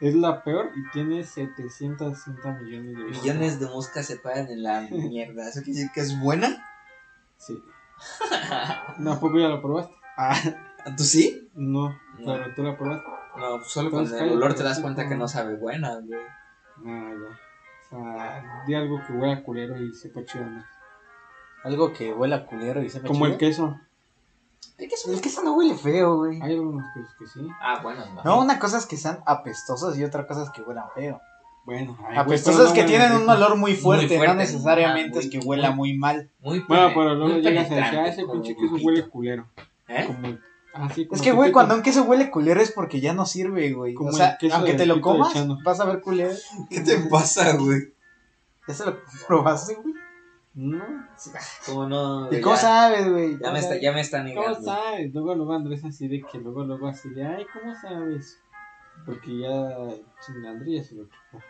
es 0.02 0.14
la 0.16 0.44
peor 0.44 0.72
y 0.76 0.90
tiene 0.92 1.24
760 1.24 2.52
millones 2.60 2.98
de 2.98 3.04
visitas. 3.04 3.24
Millones 3.24 3.60
de 3.60 3.66
moscas 3.68 4.06
se 4.06 4.18
paran 4.18 4.48
en 4.50 4.64
la 4.64 4.82
mierda. 4.92 5.48
¿Eso 5.48 5.62
quiere 5.62 5.80
decir 5.80 5.92
que 5.94 6.02
es 6.02 6.20
buena? 6.20 6.66
Sí. 7.38 7.62
No, 8.98 9.14
¿a 9.14 9.20
poco 9.20 9.40
ya 9.40 9.48
lo 9.48 9.62
probaste? 9.62 9.94
Ah, 10.18 10.36
¿Tú 10.98 11.04
sí? 11.04 11.50
no, 11.56 11.90
No. 11.90 11.98
pero 12.26 12.54
tú 12.56 12.64
la 12.64 12.78
probaste. 12.78 13.06
No, 13.38 13.62
solo 13.64 13.92
con 13.92 14.06
el 14.06 14.32
olor 14.32 14.54
te 14.54 14.64
das 14.64 14.80
cuenta 14.80 15.08
que 15.10 15.16
no 15.16 15.28
sabe 15.28 15.56
buena, 15.56 15.96
güey. 15.96 16.20
Ah, 16.86 17.12
ya. 17.12 17.98
O 17.98 18.18
sea, 18.18 18.64
di 18.66 18.74
algo 18.76 19.02
que 19.06 19.14
huela 19.14 19.44
culero 19.44 19.82
y 19.82 19.94
sepa 19.94 20.24
chido. 20.26 20.46
Algo 21.64 21.92
que 21.94 22.14
huela 22.14 22.46
culero 22.46 22.82
y 22.84 22.90
sepa 22.90 23.08
Como 23.08 23.26
el 23.26 23.38
queso. 23.38 23.80
¿De 24.78 24.88
qué 24.88 24.96
El 25.08 25.22
queso 25.22 25.44
no 25.44 25.56
huele 25.56 25.76
feo, 25.76 26.18
güey. 26.18 26.42
Hay 26.42 26.54
algunos 26.54 26.84
quesos 26.94 27.14
que 27.18 27.28
sí. 27.28 27.48
Ah, 27.62 27.80
bueno, 27.82 28.04
No, 28.24 28.40
una 28.42 28.60
cosa 28.60 28.78
es 28.78 28.86
que 28.86 28.98
sean 28.98 29.20
apestosos 29.26 29.98
y 29.98 30.04
otra 30.04 30.28
cosa 30.28 30.44
es 30.44 30.50
que 30.50 30.62
huelan 30.62 30.86
feo. 30.96 31.22
Bueno, 31.66 31.96
ay, 32.00 32.06
güey, 32.06 32.18
Apestosos 32.20 32.62
es 32.62 32.68
no 32.70 32.74
que 32.76 32.84
tienen 32.84 33.14
un 33.14 33.28
olor 33.28 33.56
muy 33.58 33.76
fuerte, 33.76 34.08
fuerte, 34.18 34.28
no 34.28 34.36
necesariamente 34.36 35.18
es 35.20 35.30
que 35.30 35.40
huela 35.40 35.72
muy- 35.72 35.90
muy 35.94 35.98
mal. 35.98 36.30
Muy 36.42 36.60
Bueno, 36.60 36.90
pero 36.94 37.16
luego 37.16 37.34
muy 37.34 37.42
llegas 37.42 37.72
a 37.72 37.76
decir, 37.76 37.92
penetrante, 37.92 37.98
ah, 37.98 38.08
ese 38.14 38.26
pinche 38.32 38.56
queso 38.56 38.76
huele 38.86 39.10
culero. 39.10 39.48
¿Eh? 39.88 40.04
Como 40.06 40.28
el- 40.28 40.42
así 40.74 41.08
como 41.08 41.16
Es 41.16 41.22
que, 41.24 41.32
güey, 41.32 41.52
cuando 41.52 41.74
un 41.74 41.82
queso 41.82 42.04
huele 42.04 42.30
culero 42.30 42.62
es 42.62 42.72
porque 42.72 43.00
ya 43.02 43.14
no 43.14 43.26
sirve, 43.26 43.72
güey. 43.74 43.96
Como 43.96 44.10
O 44.10 44.14
sea, 44.14 44.38
aunque 44.54 44.74
te 44.76 44.86
lo 44.86 45.02
comas, 45.02 45.34
vas 45.64 45.80
a 45.80 45.86
ver 45.86 46.02
culero. 46.02 46.36
¿Qué 46.70 46.82
te 46.82 46.98
pasa, 47.10 47.56
güey? 47.58 47.94
¿Ya 48.68 48.74
se 48.74 48.86
lo 48.86 48.98
probaste, 49.28 49.74
güey? 49.76 49.96
No, 50.56 50.82
¿Cómo 51.66 51.86
no? 51.90 52.32
¿Y 52.32 52.40
cómo 52.40 52.56
sabes, 52.56 53.12
güey? 53.12 53.34
Ya 53.34 53.40
¿Cómo 53.40 53.52
me, 53.54 53.60
está, 53.60 53.78
ya 53.78 53.92
me 53.92 54.00
está 54.00 54.18
¿cómo 54.20 54.30
negando. 54.30 54.62
sabes? 54.62 55.14
Luego, 55.14 55.36
luego 55.36 55.54
Andrés 55.54 55.84
así 55.84 56.08
de 56.08 56.22
que 56.22 56.38
luego, 56.38 56.64
luego 56.64 56.88
así 56.88 57.10
de, 57.10 57.26
ay, 57.26 57.46
¿cómo 57.52 57.76
sabes? 57.76 58.40
Porque 59.06 59.38
ya 59.40 59.76
chingadría 60.26 60.82
se 60.82 60.96
lo 60.96 61.04
chupó. 61.04 61.44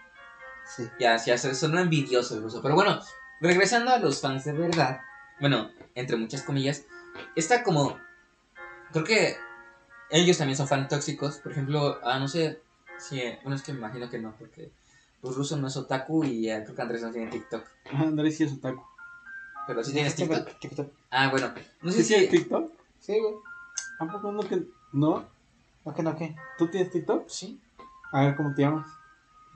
Sí. 0.66 0.90
Ya, 1.00 1.18
ya 1.18 1.38
sonó 1.38 1.80
envidioso 1.80 2.36
el 2.36 2.42
ruso. 2.42 2.64
Pero 2.64 2.74
bueno, 2.74 3.00
regresando 3.42 3.92
a 3.92 4.00
los 4.00 4.20
fans 4.22 4.44
de 4.46 4.54
verdad. 4.54 5.00
Bueno, 5.40 5.70
entre 5.94 6.18
muchas 6.18 6.42
comillas. 6.42 6.86
Está 7.36 7.62
como. 7.62 8.00
Creo 8.92 9.06
que 9.06 9.36
ellos 10.10 10.40
también 10.40 10.58
son 10.58 10.68
fan 10.68 10.88
tóxicos. 10.88 11.38
Por 11.38 11.52
ejemplo, 11.52 12.00
ah, 12.04 12.18
no 12.18 12.28
sé. 12.28 12.60
Si, 12.98 13.22
bueno, 13.44 13.56
es 13.56 13.62
que 13.62 13.72
me 13.72 13.78
imagino 13.78 14.10
que 14.10 14.18
no, 14.18 14.34
porque. 14.40 14.72
Pues 15.22 15.36
ruso 15.36 15.58
no 15.58 15.68
es 15.68 15.78
otaku 15.78 16.24
y 16.24 16.50
eh, 16.50 16.62
creo 16.64 16.76
que 16.76 16.82
Andrés 16.82 17.02
no 17.04 17.12
tiene 17.12 17.30
TikTok. 17.32 17.64
Ah, 17.92 18.02
Andrés 18.02 18.38
sí 18.38 18.44
es 18.44 18.54
otaku. 18.54 18.84
Pero 19.68 19.84
sí 19.84 19.94
tienes 19.94 20.16
TikTok. 20.16 20.60
TikTok. 20.60 20.92
Ah, 21.12 21.30
bueno. 21.30 21.52
No 21.82 21.92
¿Sí 21.92 22.04
sé 22.04 22.08
tienes 22.16 22.30
si. 22.32 22.38
TikTok? 22.38 22.72
Sí, 23.00 23.20
güey. 23.20 23.34
¿A 24.00 24.06
poco 24.08 24.32
no 24.32 24.44
que 24.44 24.64
no? 24.94 25.26
¿No 25.84 25.94
que 25.94 26.04
no 26.04 26.16
qué? 26.16 26.36
¿Tú 26.58 26.68
tienes 26.68 26.92
TikTok? 26.92 27.28
Sí. 27.28 27.62
A 28.12 28.22
ver, 28.22 28.36
¿cómo 28.36 28.54
te 28.54 28.62
llamas? 28.62 28.88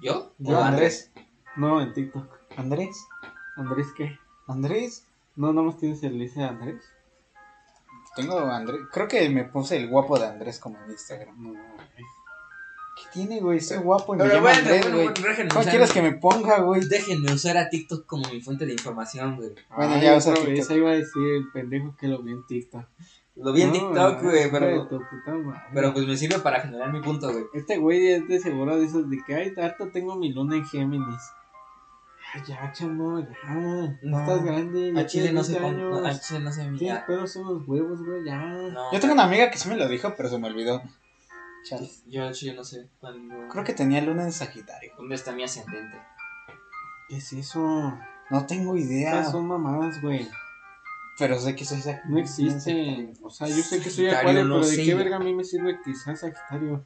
¿Yo? 0.02 0.32
Yo, 0.38 0.58
¿O 0.58 0.64
Andrés. 0.64 1.12
No, 1.56 1.82
en 1.82 1.94
TikTok. 1.94 2.28
Andrés. 2.58 2.96
¿Andrés 3.58 3.88
qué? 3.96 4.18
Andrés. 4.48 5.06
No, 5.36 5.54
nomás 5.54 5.78
tienes 5.78 6.04
el 6.04 6.18
dice 6.20 6.44
Andrés. 6.44 6.84
Tengo 8.16 8.40
Andrés. 8.40 8.82
Creo 8.92 9.08
que 9.08 9.30
me 9.30 9.46
puse 9.46 9.78
el 9.78 9.90
guapo 9.90 10.18
de 10.20 10.28
Andrés 10.28 10.60
como 10.60 10.78
en 10.84 10.92
Instagram. 10.92 11.42
No, 11.42 11.54
no, 11.54 11.60
¿Qué 13.02 13.10
tiene, 13.14 13.40
güey? 13.40 13.60
Soy 13.62 13.78
guapo 13.78 14.14
y 14.14 14.18
me 14.18 14.24
Pero 14.24 14.36
llamo 14.36 14.48
bueno, 14.48 14.60
Andrés, 14.60 14.92
güey. 14.92 15.06
bueno, 15.08 15.50
¿Cómo 15.54 15.66
quieres 15.66 15.92
que 15.92 16.02
me 16.02 16.12
ponga, 16.14 16.60
güey? 16.62 16.82
Déjenme 16.88 17.32
usar 17.34 17.58
a 17.58 17.70
TikTok 17.70 18.06
como 18.06 18.30
mi 18.30 18.42
fuente 18.42 18.66
de 18.66 18.74
información, 18.74 19.36
güey. 19.38 19.52
Bueno, 19.76 19.94
Ay, 19.96 20.02
ya 20.02 20.18
usa 20.18 20.34
TikTok. 20.34 20.72
Ahí 20.72 20.78
iba 20.78 20.90
a 20.92 20.96
decir 20.96 21.24
el 21.38 21.52
pendejo 21.54 21.96
que 21.98 22.08
lo 22.08 22.22
vi 22.22 22.34
en 22.34 22.46
TikTok. 22.46 22.84
Lo 23.38 23.54
vi 23.54 23.62
en 23.62 23.70
No, 23.70 23.74
TikTok, 23.74 24.22
güey, 24.24 24.52
pero, 24.52 24.90
pero 25.74 25.94
pues 25.94 26.06
me 26.06 26.18
sirve 26.18 26.40
para 26.40 26.60
generar 26.60 26.92
mi 26.92 27.00
punto, 27.02 27.32
güey. 27.32 27.46
Este 27.54 27.78
güey 27.78 28.06
es 28.12 28.28
de 28.28 28.40
seguro 28.40 28.78
de 28.78 28.86
esos 28.86 29.10
de 29.10 29.18
que, 29.26 29.34
ay, 29.36 29.54
harto 29.62 29.88
tengo 29.94 30.16
mi 30.18 30.34
luna 30.34 30.58
en 30.58 30.66
Géminis. 30.66 31.22
Ay, 32.34 32.42
ya, 32.48 32.72
chamo, 32.74 33.20
ya. 33.22 33.28
No. 34.04 34.20
estás 34.20 34.44
grande. 34.44 34.94
A 35.00 35.06
Chile 35.08 35.32
no 35.32 35.44
se 35.44 35.54
20 35.58 35.68
pon- 35.82 36.02
no, 36.04 36.06
a 36.08 36.20
Chile 36.20 36.42
no 36.42 36.52
se 36.52 36.62
Tienes 36.62 36.82
mira. 36.82 37.06
pedos 37.08 37.36
en 37.38 37.44
los 37.46 37.68
huevos, 37.68 38.06
güey, 38.06 38.26
ya. 38.26 38.40
No, 38.46 38.92
Yo 38.92 39.00
tengo 39.00 39.14
una 39.16 39.24
amiga 39.24 39.50
que 39.50 39.58
sí 39.58 39.68
me 39.70 39.78
lo 39.78 39.88
dijo, 39.88 40.14
pero 40.16 40.30
se 40.30 40.38
me 40.38 40.48
olvidó. 40.48 40.82
Chale. 41.64 41.90
Yo 42.08 42.26
no 42.56 42.64
sé. 42.64 42.90
cuándo- 43.00 43.48
Creo 43.50 43.64
que 43.64 43.74
tenía 43.74 44.02
luna 44.02 44.24
en 44.24 44.32
Sagitario. 44.32 44.94
¿Dónde 44.98 45.16
está 45.16 45.32
mi 45.32 45.44
ascendente? 45.44 45.98
¿Qué 47.08 47.18
es 47.18 47.34
eso? 47.34 47.98
No 48.30 48.46
tengo 48.46 48.76
idea. 48.78 49.20
Esas 49.22 49.32
son 49.32 49.48
mamadas, 49.48 50.02
güey. 50.02 50.28
Pero 51.18 51.38
sé 51.40 51.56
que 51.56 51.66
soy 51.66 51.80
Sagitario. 51.82 52.12
No 52.12 52.20
existen. 52.20 53.14
O 53.24 53.30
sea, 53.30 53.48
yo 53.48 53.56
sé 53.56 53.78
que 53.82 53.90
soy 53.90 54.06
Sagitario, 54.06 54.18
acuario, 54.20 54.46
no 54.46 54.56
pero 54.56 54.68
¿de 54.68 54.76
sé. 54.76 54.84
qué 54.86 54.96
verga 54.96 55.16
a 55.18 55.20
mí 55.20 55.34
me 55.34 55.44
sirve 55.44 55.80
que 55.84 55.94
sea 55.96 56.16
Sagitario? 56.16 56.86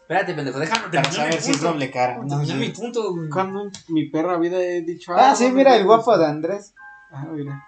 Espérate, 0.00 0.32
pendejo, 0.34 0.58
déjame 0.58 0.80
Para 0.88 0.90
terminar 1.02 1.12
saber 1.14 1.34
mi 1.34 1.40
si 1.40 1.50
es 1.50 1.56
punto. 1.58 1.72
doble 1.72 1.90
cara. 1.90 2.14
No, 2.16 2.26
terminar 2.28 2.46
sí. 2.46 2.54
mi 2.54 2.68
punto, 2.70 3.14
güey. 3.14 3.28
Cuando 3.28 3.62
en 3.64 3.70
mi 3.88 4.08
perra 4.08 4.38
vida 4.38 4.58
he 4.58 4.80
dicho. 4.80 5.12
Ah, 5.14 5.34
sí, 5.34 5.48
no, 5.48 5.54
mira 5.54 5.76
el 5.76 5.84
guapo 5.84 6.16
de 6.16 6.26
Andrés. 6.26 6.74
Ah, 7.12 7.26
mira. 7.30 7.62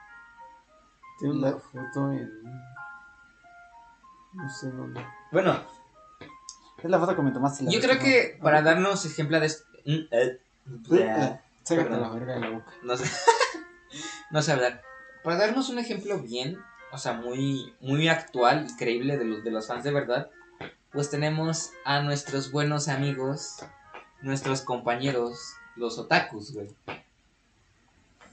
Tiene 1.18 1.34
La- 1.34 1.48
una 1.50 1.58
foto 1.58 2.10
en. 2.12 2.30
No 4.32 4.48
sé 4.48 4.70
dónde. 4.70 5.04
Bueno, 5.32 5.60
Es 6.82 6.90
la 6.90 6.98
foto 6.98 7.16
que 7.16 7.22
me 7.22 7.30
tomaste. 7.32 7.64
la 7.64 7.70
yo 7.70 7.80
creo 7.80 7.98
que 7.98 8.38
para 8.42 8.62
darnos 8.62 9.04
ejemplo 9.06 9.38
de... 9.40 9.46
est- 9.46 9.64
mm, 9.84 9.98
eh, 10.10 10.38
Sácate 11.62 11.88
Perdón. 11.88 12.00
la 12.02 12.08
verga 12.10 12.34
de 12.34 12.40
la 12.40 12.50
boca. 12.50 12.72
No 12.82 12.96
sé. 12.96 13.04
no 14.30 14.42
sé 14.42 14.52
hablar. 14.52 14.82
Para 15.22 15.36
darnos 15.36 15.68
un 15.68 15.78
ejemplo 15.78 16.18
bien, 16.20 16.58
o 16.92 16.98
sea, 16.98 17.12
muy, 17.12 17.74
muy 17.80 18.08
actual 18.08 18.66
y 18.68 18.76
creíble 18.76 19.18
de 19.18 19.24
los, 19.24 19.44
de 19.44 19.50
los 19.50 19.66
fans 19.66 19.84
de 19.84 19.92
verdad, 19.92 20.30
pues 20.92 21.10
tenemos 21.10 21.70
a 21.84 22.00
nuestros 22.02 22.50
buenos 22.50 22.88
amigos, 22.88 23.58
nuestros 24.22 24.62
compañeros, 24.62 25.54
los 25.76 25.98
otakus, 25.98 26.52
güey. 26.52 26.68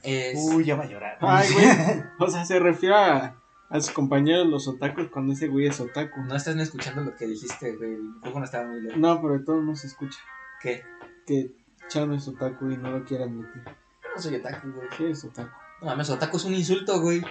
Es... 0.02 0.38
Uy, 0.38 0.64
ya 0.64 0.76
va 0.76 0.84
a 0.84 0.88
llorar. 0.88 1.18
Ay, 1.20 1.48
güey. 1.52 1.66
O 2.18 2.30
sea, 2.30 2.44
se 2.44 2.58
refiere 2.58 2.94
a, 2.94 3.36
a 3.70 3.80
sus 3.80 3.92
compañeros 3.92 4.46
los 4.46 4.66
otakus 4.66 5.08
cuando 5.08 5.32
ese 5.34 5.48
güey 5.48 5.66
es 5.66 5.80
otaku. 5.80 6.20
No 6.22 6.34
estás 6.34 6.56
ni 6.56 6.62
escuchando 6.62 7.02
lo 7.02 7.14
que 7.14 7.26
dijiste, 7.26 7.76
güey. 7.76 7.94
El 7.94 8.02
micrófono 8.02 8.44
estaba 8.44 8.66
muy 8.68 8.80
lejos. 8.80 8.98
No, 8.98 9.20
pero 9.20 9.34
de 9.34 9.44
todos 9.44 9.62
no 9.62 9.76
se 9.76 9.88
escucha. 9.88 10.18
¿Qué? 10.62 10.82
Que 11.26 11.52
Chano 11.88 12.14
es 12.14 12.26
otaku 12.28 12.70
y 12.70 12.76
no 12.76 12.90
lo 12.90 13.04
quiere 13.04 13.24
admitir. 13.24 13.62
Yo 13.64 14.08
no 14.14 14.20
soy 14.20 14.36
otaku, 14.36 14.72
güey. 14.72 14.88
Sí, 14.96 15.04
es 15.04 15.24
otaku. 15.24 15.50
No 15.80 15.86
mames, 15.86 16.10
otaku 16.10 16.36
es 16.38 16.44
un 16.44 16.54
insulto, 16.54 17.00
güey. 17.00 17.22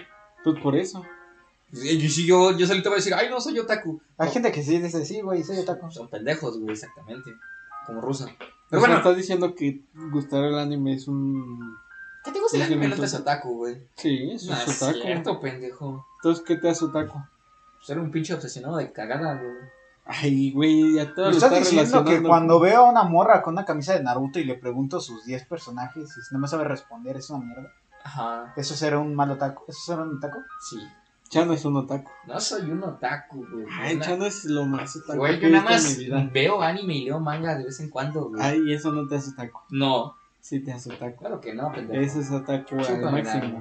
Pues 0.44 0.60
por 0.62 0.76
eso. 0.76 1.04
Y 1.72 2.08
si 2.10 2.26
yo, 2.26 2.56
yo 2.56 2.66
solito 2.66 2.90
voy 2.90 2.98
a 2.98 3.00
decir, 3.00 3.14
ay, 3.14 3.30
no 3.30 3.42
soy 3.42 3.60
otaku. 3.60 4.00
Hay 4.18 4.30
gente 4.30 4.52
que 4.52 4.64
sí 4.64 4.80
dice, 4.80 5.06
sí, 5.06 5.22
güey, 5.22 5.44
soy 5.44 5.58
otaku. 5.58 5.92
Son 5.92 6.10
pendejos, 6.10 6.60
güey, 6.60 6.74
exactamente. 6.74 7.32
Como 7.86 8.02
ruso. 8.02 8.26
Pero 8.26 8.50
Pero 8.70 8.80
bueno, 8.82 8.98
estás 8.98 9.18
diciendo 9.18 9.56
que 9.56 9.82
gustar 10.12 10.44
el 10.44 10.58
anime 10.58 10.94
es 10.94 11.08
un. 11.08 11.78
¿Qué 12.28 12.32
te 12.34 12.40
gusta 12.40 12.58
el 12.58 12.64
anime? 12.64 12.88
no 12.90 12.96
te 12.96 13.16
otaku, 13.16 13.56
güey. 13.58 13.88
Sí, 13.96 14.32
eso 14.32 14.52
No 14.52 14.58
es 14.58 14.68
es 14.68 14.82
otaku. 14.82 15.00
cierto, 15.02 15.40
pendejo. 15.40 16.06
Entonces, 16.18 16.44
¿qué 16.46 16.56
te 16.58 16.70
hace 16.70 16.86
otaku? 16.86 17.20
Ser 17.82 18.00
un 18.00 18.12
pinche 18.12 18.34
obsesionado 18.34 18.78
de 18.78 18.92
cagada, 18.92 19.36
güey. 19.36 19.54
Ay, 20.06 20.52
güey, 20.52 20.94
ya 20.96 21.14
todo 21.14 21.26
Me 21.26 21.32
lo 21.32 21.38
estás 21.38 21.52
está 21.52 21.70
diciendo 21.70 22.06
que 22.06 22.22
cuando 22.24 22.60
veo 22.60 22.86
a 22.86 22.90
una 22.92 23.04
morra 23.04 23.42
con 23.42 23.54
una 23.56 23.66
camisa 23.66 23.94
de 23.94 24.04
Naruto 24.04 24.40
y 24.40 24.46
le 24.46 24.56
pregunto 24.56 25.00
sus 25.02 25.26
10 25.26 25.46
personajes 25.46 26.10
y 26.18 26.34
no 26.34 26.40
me 26.40 26.48
sabe 26.48 26.64
responder, 26.64 27.18
es 27.18 27.30
una 27.30 27.44
mierda. 27.46 27.72
Ajá, 28.04 28.54
¿Eso 28.56 28.74
será 28.76 29.00
un 29.00 29.14
mal 29.16 29.32
otaku? 29.32 29.64
¿Eso 29.68 29.80
será 29.86 30.04
un 30.04 30.18
otaku? 30.18 30.40
sí. 30.70 30.78
Chano 31.30 31.52
es 31.52 31.66
un 31.66 31.76
otaku. 31.76 32.10
No 32.26 32.40
soy 32.40 32.72
un 32.72 32.82
otaku, 32.86 33.46
güey. 33.52 33.66
Ay, 33.82 33.96
Una- 33.98 34.06
Chano 34.06 34.26
es 34.26 34.46
lo 34.46 34.66
más 34.66 34.96
otaku 34.96 35.20
Güey, 35.20 35.38
yo 35.42 35.50
nada 35.50 35.66
más 35.72 35.98
veo 36.32 36.62
anime 36.62 36.96
y 36.96 37.04
leo 37.04 37.20
manga 37.20 37.58
de 37.58 37.66
vez 37.66 37.82
en 37.82 37.90
cuando, 37.90 38.30
güey. 38.30 38.42
Ay, 38.42 38.62
eso 38.74 38.94
no 38.94 39.06
te 39.10 39.18
hace 39.18 39.32
otaku. 39.32 39.60
No, 39.72 40.16
Sí 40.48 40.62
te 40.62 40.72
hace 40.72 40.94
otaku. 40.94 41.18
claro 41.18 41.42
que 41.42 41.54
no, 41.54 41.72
pendejo. 41.74 42.00
Eso 42.02 42.22
es 42.22 42.32
otaku 42.32 42.76
al 42.80 43.12
máximo. 43.12 43.60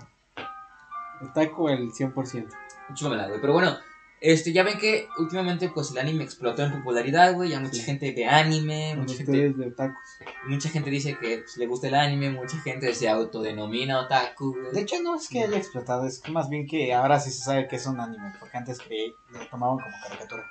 Otaku 1.21 1.69
el 1.69 1.91
100%. 1.91 2.49
Chúpamela, 2.95 3.27
güey. 3.27 3.41
Pero 3.41 3.53
bueno, 3.55 3.77
este, 4.21 4.53
ya 4.53 4.63
ven 4.63 4.79
que 4.79 5.09
últimamente 5.19 5.69
pues 5.71 5.91
el 5.91 5.99
anime 5.99 6.23
explotó 6.23 6.63
en 6.63 6.71
popularidad, 6.73 7.35
güey. 7.35 7.51
Ya 7.51 7.59
mucha 7.59 7.75
Sí. 7.75 7.81
gente 7.83 8.13
ve 8.13 8.27
anime, 8.27 8.95
mucha 8.97 9.17
gente, 9.17 9.53
de 9.53 9.67
otakus. 9.67 9.99
mucha 10.47 10.69
gente 10.69 10.91
dice 10.91 11.17
que 11.19 11.39
pues, 11.39 11.57
le 11.57 11.67
gusta 11.67 11.89
el 11.89 11.97
anime, 11.97 12.31
mucha 12.31 12.57
gente 12.59 12.95
se 12.95 13.09
autodenomina 13.09 13.99
otaku, 14.03 14.53
güey. 14.53 14.73
De 14.73 14.83
hecho, 14.83 15.03
no 15.03 15.17
es 15.17 15.29
que 15.29 15.43
haya 15.43 15.57
explotado, 15.57 16.07
es 16.07 16.21
que 16.21 16.31
más 16.31 16.49
bien 16.49 16.69
que 16.69 16.95
ahora 16.95 17.19
sí 17.19 17.33
se 17.33 17.43
sabe 17.43 17.67
que 17.67 17.77
es 17.77 17.87
un 17.87 17.99
anime, 17.99 18.33
porque 18.39 18.57
antes 18.59 18.79
que 18.79 19.13
lo 19.33 19.41
tomaban 19.49 19.79
como 19.79 19.95
caricatura. 20.05 20.45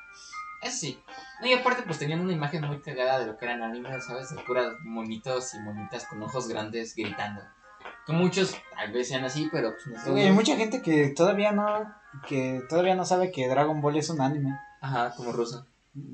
Eso 0.65 0.77
sí. 0.77 0.99
No, 1.41 1.47
y 1.47 1.53
aparte, 1.53 1.83
pues 1.83 1.99
tenían 1.99 2.21
una 2.21 2.33
imagen 2.33 2.65
muy 2.65 2.79
cagada 2.81 3.19
de 3.19 3.27
lo 3.27 3.37
que 3.37 3.45
eran 3.45 3.61
anime, 3.61 3.89
¿sabes? 4.01 4.29
De 4.35 4.41
puras 4.43 4.73
monitos 4.83 5.53
y 5.53 5.59
monitas 5.59 6.05
con 6.05 6.21
ojos 6.23 6.47
grandes 6.47 6.95
gritando. 6.95 7.41
Que 8.05 8.13
muchos 8.13 8.55
tal 8.75 8.91
vez 8.91 9.07
sean 9.07 9.23
así, 9.23 9.49
pero 9.51 9.71
pues 9.71 9.87
nosotros- 9.87 10.17
Hay 10.17 10.31
mucha 10.31 10.55
gente 10.55 10.81
que 10.81 11.09
todavía 11.09 11.51
no 11.51 11.93
que 12.27 12.61
todavía 12.69 12.95
no 12.95 13.03
sabe 13.05 13.31
que 13.31 13.47
Dragon 13.47 13.81
Ball 13.81 13.97
es 13.97 14.09
un 14.09 14.21
anime. 14.21 14.57
Ajá, 14.81 15.13
como 15.15 15.31
ruso. 15.31 15.65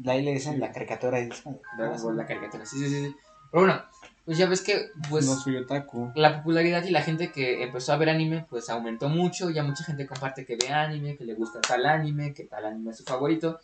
Ahí 0.05 0.23
le 0.23 0.31
dicen 0.33 0.59
la 0.59 0.71
caricatura 0.71 1.19
y 1.19 1.29
Dragon 1.77 2.01
Ball, 2.01 2.17
la 2.17 2.25
caricatura. 2.25 2.65
Sí, 2.65 2.77
sí, 2.79 2.89
sí. 2.89 3.05
sí. 3.07 3.15
Pero 3.51 3.63
bueno, 3.65 3.83
pues 4.25 4.37
ya 4.37 4.47
ves 4.47 4.61
que, 4.61 4.89
pues. 5.09 5.25
no 5.25 5.35
soy 5.35 5.57
otaku. 5.57 6.11
la 6.15 6.37
popularidad 6.37 6.83
y 6.83 6.91
la 6.91 7.01
gente 7.01 7.31
que 7.31 7.63
empezó 7.63 7.91
a 7.93 7.97
ver 7.97 8.09
anime 8.09 8.45
pues 8.49 8.69
aumentó 8.69 9.09
mucho, 9.09 9.49
ya 9.49 9.63
mucha 9.63 9.83
gente 9.83 10.07
comparte 10.07 10.45
que 10.45 10.55
ve 10.55 10.69
anime, 10.73 11.17
que 11.17 11.25
le 11.25 11.35
gusta 11.35 11.59
tal 11.61 11.85
anime, 11.85 12.33
que 12.33 12.45
tal 12.45 12.65
anime 12.65 12.91
es 12.91 12.97
su 12.97 13.03
favorito. 13.03 13.59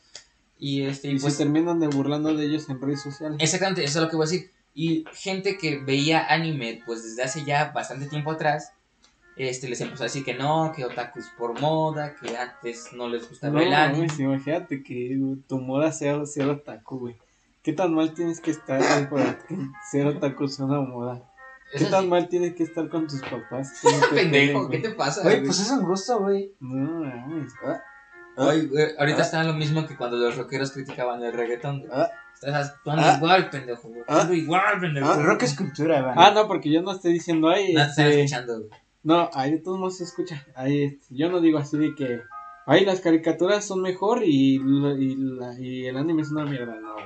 Y 0.59 0.83
este, 0.83 1.09
y 1.09 1.19
pues 1.19 1.33
se 1.35 1.43
terminan 1.43 1.79
de 1.79 1.87
burlando 1.87 2.33
de 2.35 2.45
ellos 2.45 2.67
en 2.69 2.81
redes 2.81 3.01
sociales. 3.01 3.37
exactamente, 3.39 3.83
eso 3.83 3.99
es 3.99 4.05
lo 4.05 4.09
que 4.09 4.15
voy 4.15 4.25
a 4.27 4.29
decir. 4.29 4.51
Y 4.73 5.05
gente 5.13 5.57
que 5.57 5.79
veía 5.79 6.25
anime 6.27 6.81
pues 6.85 7.03
desde 7.03 7.23
hace 7.23 7.43
ya 7.45 7.71
bastante 7.71 8.07
tiempo 8.07 8.31
atrás, 8.31 8.73
este 9.35 9.69
les 9.69 9.81
empezó 9.81 10.03
a 10.03 10.05
decir 10.05 10.23
que 10.23 10.33
no, 10.33 10.71
que 10.75 10.83
otaku 10.85 11.19
es 11.19 11.27
por 11.37 11.59
moda, 11.59 12.15
que 12.15 12.35
antes 12.37 12.89
no 12.93 13.07
les 13.07 13.27
gustaba 13.29 13.53
No, 13.53 13.59
el 13.61 13.73
anime. 13.73 14.07
imagínate 14.17 14.83
que 14.83 15.17
tu 15.47 15.59
moda 15.59 15.91
sea 15.91 16.25
ser 16.25 16.47
otaku, 16.49 16.99
güey. 16.99 17.17
¿Qué 17.63 17.73
tan 17.73 17.93
mal 17.93 18.13
tienes 18.13 18.39
que 18.39 18.51
estar 18.51 18.79
güey, 18.79 19.09
para 19.09 19.37
que 19.39 19.57
ser 19.91 20.07
otaku 20.07 20.47
sea 20.47 20.65
una 20.65 20.81
moda? 20.81 21.23
¿Qué 21.71 21.79
Eso 21.79 21.89
tan 21.89 22.03
sí. 22.03 22.07
mal 22.07 22.29
tienes 22.29 22.55
que 22.55 22.63
estar 22.63 22.87
con 22.87 23.07
tus 23.07 23.19
papás? 23.21 23.73
Pendejo, 24.11 24.69
¿qué 24.69 24.77
te 24.79 24.91
pasa? 24.91 25.21
Güey, 25.21 25.35
güey? 25.37 25.45
pues 25.47 25.59
es 25.59 25.69
un 25.71 25.83
gusto, 25.83 26.19
güey. 26.19 26.53
No, 26.59 27.03
mames. 27.03 27.51
Ah, 28.37 28.49
Ay, 28.51 28.67
güey, 28.67 28.85
ahorita 28.97 29.19
Ah. 29.19 29.21
está 29.25 29.43
lo 29.43 29.53
mismo 29.53 29.85
que 29.87 29.95
cuando 29.97 30.17
los 30.17 30.37
rockeros 30.37 30.71
criticaban 30.71 31.23
el 31.23 31.33
reggaetón. 31.33 31.79
güey. 31.79 31.91
Ah. 31.91 32.09
Estás 32.33 32.69
actuando 32.69 33.03
Ah. 33.05 33.15
igual, 33.17 33.49
pendejo. 33.49 33.87
güey. 33.89 34.01
Ah. 34.01 34.03
Actuando 34.07 34.33
igual, 34.35 34.79
pendejo. 34.79 35.13
El 35.15 35.23
rock 35.23 35.43
es 35.43 35.55
cultura, 35.57 36.01
güey. 36.01 36.13
Ah, 36.15 36.31
no, 36.35 36.47
porque 36.47 36.71
yo 36.71 36.81
no 36.83 36.91
estoy 36.91 37.13
diciendo 37.13 37.49
ahí. 37.49 37.73
No 37.73 37.81
están 37.81 38.05
este, 38.07 38.21
escuchando, 38.23 38.59
güey. 38.59 38.69
No, 39.03 39.29
ahí 39.33 39.51
de 39.51 39.57
todos 39.59 39.79
modos 39.79 39.97
se 39.97 40.03
escucha. 40.03 40.45
Ahí, 40.55 40.83
este, 40.83 41.07
yo 41.15 41.29
no 41.29 41.41
digo 41.41 41.57
así 41.57 41.77
de 41.77 41.95
que. 41.95 42.21
Ay, 42.67 42.83
las 42.85 42.99
caricaturas 42.99 43.65
son 43.65 43.81
mejor 43.81 44.23
y, 44.23 44.55
y, 44.57 45.15
la- 45.15 45.57
y 45.59 45.87
el 45.87 45.95
anime 45.97 46.21
es 46.21 46.31
una 46.31 46.43
mierda. 46.45 46.75
No, 46.75 46.93
güey. 46.93 47.05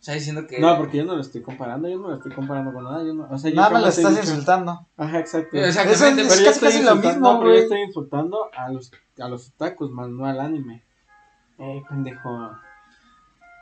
Está 0.00 0.12
diciendo 0.12 0.46
que. 0.46 0.60
No, 0.60 0.76
porque 0.76 0.98
yo 0.98 1.04
no 1.04 1.14
lo 1.16 1.20
estoy 1.20 1.42
comparando. 1.42 1.88
Yo 1.88 1.98
no 1.98 2.08
lo 2.08 2.14
estoy 2.16 2.32
comparando 2.32 2.72
con 2.72 2.84
nada. 2.84 3.02
Yo 3.04 3.14
no, 3.14 3.26
o 3.30 3.36
sea, 3.38 3.50
yo 3.50 3.56
Nada 3.56 3.70
más 3.70 3.82
lo 3.82 3.88
estás 3.88 4.10
dicho- 4.16 4.30
insultando. 4.30 4.86
Ajá, 4.96 5.18
exacto. 5.18 5.56
Exactamente, 5.56 6.22
Eso 6.22 6.34
Pero 6.38 6.50
es 6.50 6.58
casi, 6.60 6.82
lo 6.82 6.94
mismo, 6.96 7.20
no, 7.32 7.38
pero 7.40 7.50
yo 7.50 7.54
güey. 7.54 7.62
estoy 7.62 7.80
insultando 7.82 8.48
a 8.56 8.70
los, 8.70 8.92
a 9.20 9.28
los 9.28 9.48
otakus, 9.48 9.90
más 9.90 10.08
no 10.08 10.24
al 10.26 10.38
anime. 10.40 10.82
Eh, 11.58 11.82
pendejo. 11.88 12.28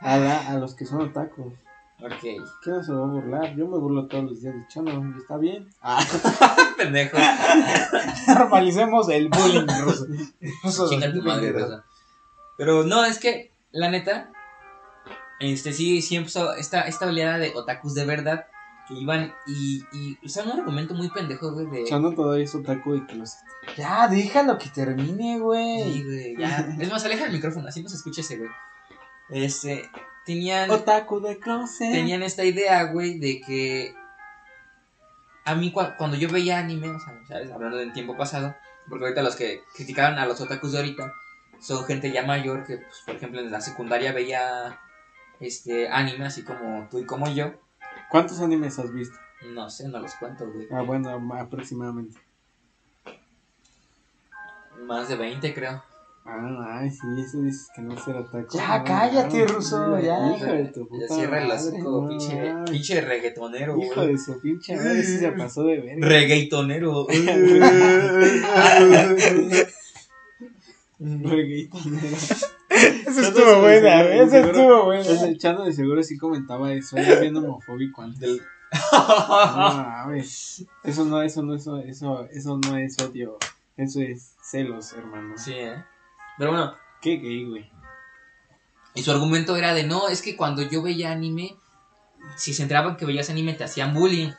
A, 0.01 0.17
la- 0.17 0.47
a 0.49 0.53
los 0.59 0.75
que 0.75 0.85
son 0.85 1.01
otakus. 1.01 1.53
Ok. 1.99 2.11
¿Qué 2.21 2.37
no 2.67 2.83
se 2.83 2.93
va 2.93 3.05
a 3.05 3.07
burlar? 3.07 3.55
Yo 3.55 3.67
me 3.67 3.79
burlo 3.79 4.05
todos 4.05 4.25
los 4.25 4.39
días 4.41 4.53
de 4.53 4.67
Chano 4.67 4.91
y 5.15 5.19
está 5.19 5.37
bien. 5.37 5.67
Ah, 5.81 5.99
Pendejo. 6.77 7.17
Normalicemos 8.27 9.09
el 9.09 9.29
bullying 9.29 9.65
ruso. 9.81 10.05
Tu 10.05 11.23
madre, 11.23 11.51
2022. 11.51 11.61
Rosa. 11.69 11.85
Pero 12.57 12.83
no, 12.83 13.03
es 13.05 13.17
que, 13.19 13.51
la 13.71 13.89
neta. 13.89 14.29
Este 15.39 15.71
sí, 15.73 16.01
sí 16.01 16.15
empezó 16.15 16.53
esta, 16.55 16.81
esta 16.81 17.05
oleada 17.07 17.37
de 17.37 17.53
otakus 17.55 17.93
de 17.93 18.05
verdad. 18.05 18.47
Que 18.87 18.93
iban 18.93 19.33
y. 19.45 19.83
y 19.91 20.17
un 20.43 20.51
argumento 20.51 20.93
muy 20.93 21.09
pendejo, 21.09 21.51
güey. 21.51 21.65
De. 21.67 21.83
Chano 21.83 22.13
todavía 22.13 22.45
es 22.45 22.55
otaku 22.55 22.95
y 22.95 23.05
que 23.05 23.15
los 23.15 23.33
Ya, 23.75 24.07
déjalo 24.07 24.57
que 24.57 24.69
termine, 24.69 25.39
güey. 25.39 25.83
Sí, 25.83 26.03
güey, 26.03 26.37
ya. 26.37 26.73
Es 26.79 26.89
más, 26.89 27.03
aleja 27.03 27.25
el 27.25 27.33
micrófono, 27.33 27.67
así 27.67 27.83
no 27.83 27.89
se 27.89 27.97
escucha 27.97 28.21
ese, 28.21 28.37
güey. 28.37 28.49
Este. 29.29 29.89
Tenían. 30.25 30.69
Otaku 30.71 31.19
de 31.19 31.37
closet. 31.37 31.91
tenían 31.91 32.23
esta 32.23 32.43
idea, 32.45 32.83
güey, 32.85 33.19
de 33.19 33.41
que 33.41 33.93
a 35.45 35.55
mí 35.55 35.71
cua- 35.71 35.95
cuando 35.97 36.17
yo 36.17 36.29
veía 36.29 36.59
anime, 36.59 36.89
o 36.89 36.99
sea, 36.99 37.13
¿sabes? 37.27 37.51
hablando 37.51 37.77
del 37.77 37.93
tiempo 37.93 38.17
pasado, 38.17 38.55
porque 38.89 39.05
ahorita 39.05 39.21
los 39.23 39.35
que 39.35 39.63
criticaban 39.75 40.19
a 40.19 40.25
los 40.25 40.41
otakus 40.41 40.73
de 40.73 40.79
ahorita 40.79 41.13
son 41.61 41.85
gente 41.85 42.11
ya 42.11 42.23
mayor 42.23 42.65
que, 42.65 42.77
pues, 42.77 43.03
por 43.05 43.15
ejemplo, 43.15 43.39
en 43.39 43.51
la 43.51 43.61
secundaria 43.61 44.11
veía 44.11 44.79
este 45.39 45.87
anime, 45.89 46.25
así 46.25 46.43
como 46.43 46.87
tú 46.89 46.99
y 46.99 47.05
como 47.05 47.27
yo. 47.29 47.51
¿Cuántos 48.11 48.39
animes 48.39 48.79
has 48.79 48.91
visto? 48.93 49.15
No 49.53 49.69
sé, 49.69 49.87
no 49.87 49.99
los 49.99 50.13
cuento, 50.15 50.49
güey. 50.51 50.67
Ah, 50.71 50.81
bueno, 50.81 51.19
ma- 51.19 51.41
aproximadamente. 51.41 52.17
Más 54.85 55.09
de 55.09 55.15
20, 55.15 55.53
creo. 55.53 55.83
Ah, 56.29 56.79
ay, 56.81 56.91
sí, 56.91 56.99
eso 57.25 57.39
dices 57.39 57.69
que 57.73 57.81
no 57.81 57.97
ser 58.03 58.17
otaku. 58.17 58.57
Ya, 58.57 58.83
cállate, 58.83 59.47
Ruso, 59.47 59.97
ya. 59.99 60.35
Hijo 60.35 60.45
de 60.45 60.65
tu 60.65 60.85
puta 60.87 61.07
Cierra 61.13 61.41
el 61.43 61.51
hocico, 61.51 62.07
pinche, 62.09 62.53
pinche 62.69 62.99
reggaetonero, 63.01 63.77
Hijo 63.77 63.95
güey. 63.95 64.11
de 64.13 64.17
su 64.17 64.39
pinche 64.41 64.75
madre, 64.75 65.03
sí 65.03 65.19
se 65.19 65.31
pasó 65.31 65.63
de 65.63 65.79
verga. 65.79 66.05
Reggaetonero. 66.07 67.07
Reggaetonero. 70.99 72.17
Eso 72.77 73.21
estuvo 73.21 73.61
buena. 73.61 74.01
Eso 74.03 74.37
estuvo 74.37 74.85
buena. 74.85 75.01
Ese 75.03 75.37
Chano 75.37 75.63
de 75.65 75.73
seguro 75.73 76.03
sí 76.03 76.17
comentaba 76.17 76.71
eso, 76.73 76.97
era 76.97 77.19
bien 77.19 77.35
homofóbico 77.37 78.01
antes. 78.01 78.19
Del- 78.21 78.41
No. 78.71 80.13
Eso 80.83 81.05
no, 81.05 81.21
eso 81.21 81.41
no, 81.43 81.55
eso, 81.55 81.77
eso, 81.79 82.27
eso 82.31 82.57
no 82.57 82.77
es 82.77 82.97
odio. 82.99 83.37
Eso 83.75 84.01
es 84.01 84.35
celos, 84.41 84.93
hermano. 84.93 85.37
sí, 85.37 85.53
eh. 85.53 85.83
Pero 86.37 86.51
bueno, 86.51 86.73
Qué 87.01 87.17
gay, 87.17 87.45
güey. 87.47 87.69
Y 88.95 89.03
su 89.03 89.11
argumento 89.11 89.55
era 89.55 89.73
de 89.75 89.83
no, 89.83 90.07
es 90.09 90.21
que 90.23 90.35
cuando 90.35 90.63
yo 90.63 90.81
veía 90.81 91.11
anime, 91.11 91.55
si 92.35 92.53
se 92.53 92.63
enteraban 92.63 92.97
que 92.97 93.05
veías 93.05 93.29
anime 93.29 93.53
te 93.53 93.63
hacían 93.63 93.93
bullying. 93.93 94.31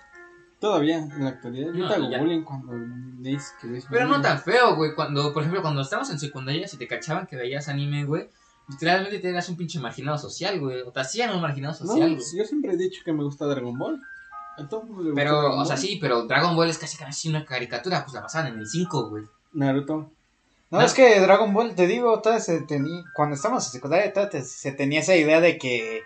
Todavía, 0.61 0.98
en 0.98 1.22
la 1.24 1.30
actualidad, 1.30 1.68
yo 1.72 1.78
No, 1.84 1.88
te 1.88 1.94
hago 1.94 2.11
ya. 2.11 2.18
bullying 2.18 2.42
cuando 2.42 2.72
me 2.72 3.28
dices 3.30 3.54
que 3.61 3.68
ves 3.68 3.86
Pero 3.88 4.06
no 4.06 4.20
tan 4.20 4.40
feo, 4.40 4.74
güey. 4.74 4.94
Cuando, 4.94 5.32
por 5.32 5.42
ejemplo, 5.42 5.62
cuando 5.62 5.82
estábamos 5.82 6.11
en 6.11 6.18
secundaria, 6.18 6.66
si 6.66 6.76
te 6.76 6.88
cachaban 6.88 7.26
que 7.26 7.36
veías 7.36 7.68
anime, 7.68 8.04
güey, 8.04 8.28
literalmente 8.68 9.18
te 9.20 9.28
eras 9.30 9.48
un 9.48 9.56
pinche 9.56 9.78
marginado 9.78 10.18
social, 10.18 10.59
güey. 10.59 10.80
O 10.82 10.90
te 10.90 11.00
hacían 11.00 11.32
un 11.34 11.40
marginado 11.40 11.74
No, 11.80 11.86
social, 11.86 12.11
güey. 12.16 12.24
yo 12.36 12.44
siempre 12.44 12.72
he 12.72 12.76
dicho 12.76 13.02
que 13.04 13.12
me 13.12 13.22
gusta 13.22 13.46
Dragon 13.46 13.78
Ball. 13.78 14.02
A 14.56 14.68
todo 14.68 14.82
mundo 14.82 15.02
le 15.04 15.11
gusta 15.11 15.22
Pero, 15.22 15.40
Dragon 15.40 15.59
o 15.61 15.64
sea, 15.64 15.76
sí, 15.76 15.98
pero 16.00 16.22
Dragon 16.26 16.56
Ball 16.56 16.68
es 16.70 16.78
casi 16.78 16.96
casi 16.96 17.28
una 17.28 17.44
caricatura, 17.44 18.02
pues 18.02 18.14
la 18.14 18.22
pasaban 18.22 18.52
en 18.54 18.59
el 18.59 18.66
5, 18.66 19.11
güey. 19.11 19.24
Naruto. 19.52 20.11
No, 20.70 20.80
es 20.82 20.92
que 20.92 21.20
Dragon 21.20 21.54
Ball, 21.54 21.74
te 21.76 21.86
digo, 21.86 22.20
todavía 22.20 22.44
se 22.44 22.61
tenía, 22.62 23.02
cuando 23.14 23.36
estábamos 23.36 23.64
en 23.66 23.72
secundaria, 23.72 24.12
todavía 24.12 24.30
te- 24.40 24.44
se 24.44 24.72
tenía 24.72 25.00
esa 25.00 25.14
idea 25.14 25.40
de 25.40 25.56
que 25.56 26.02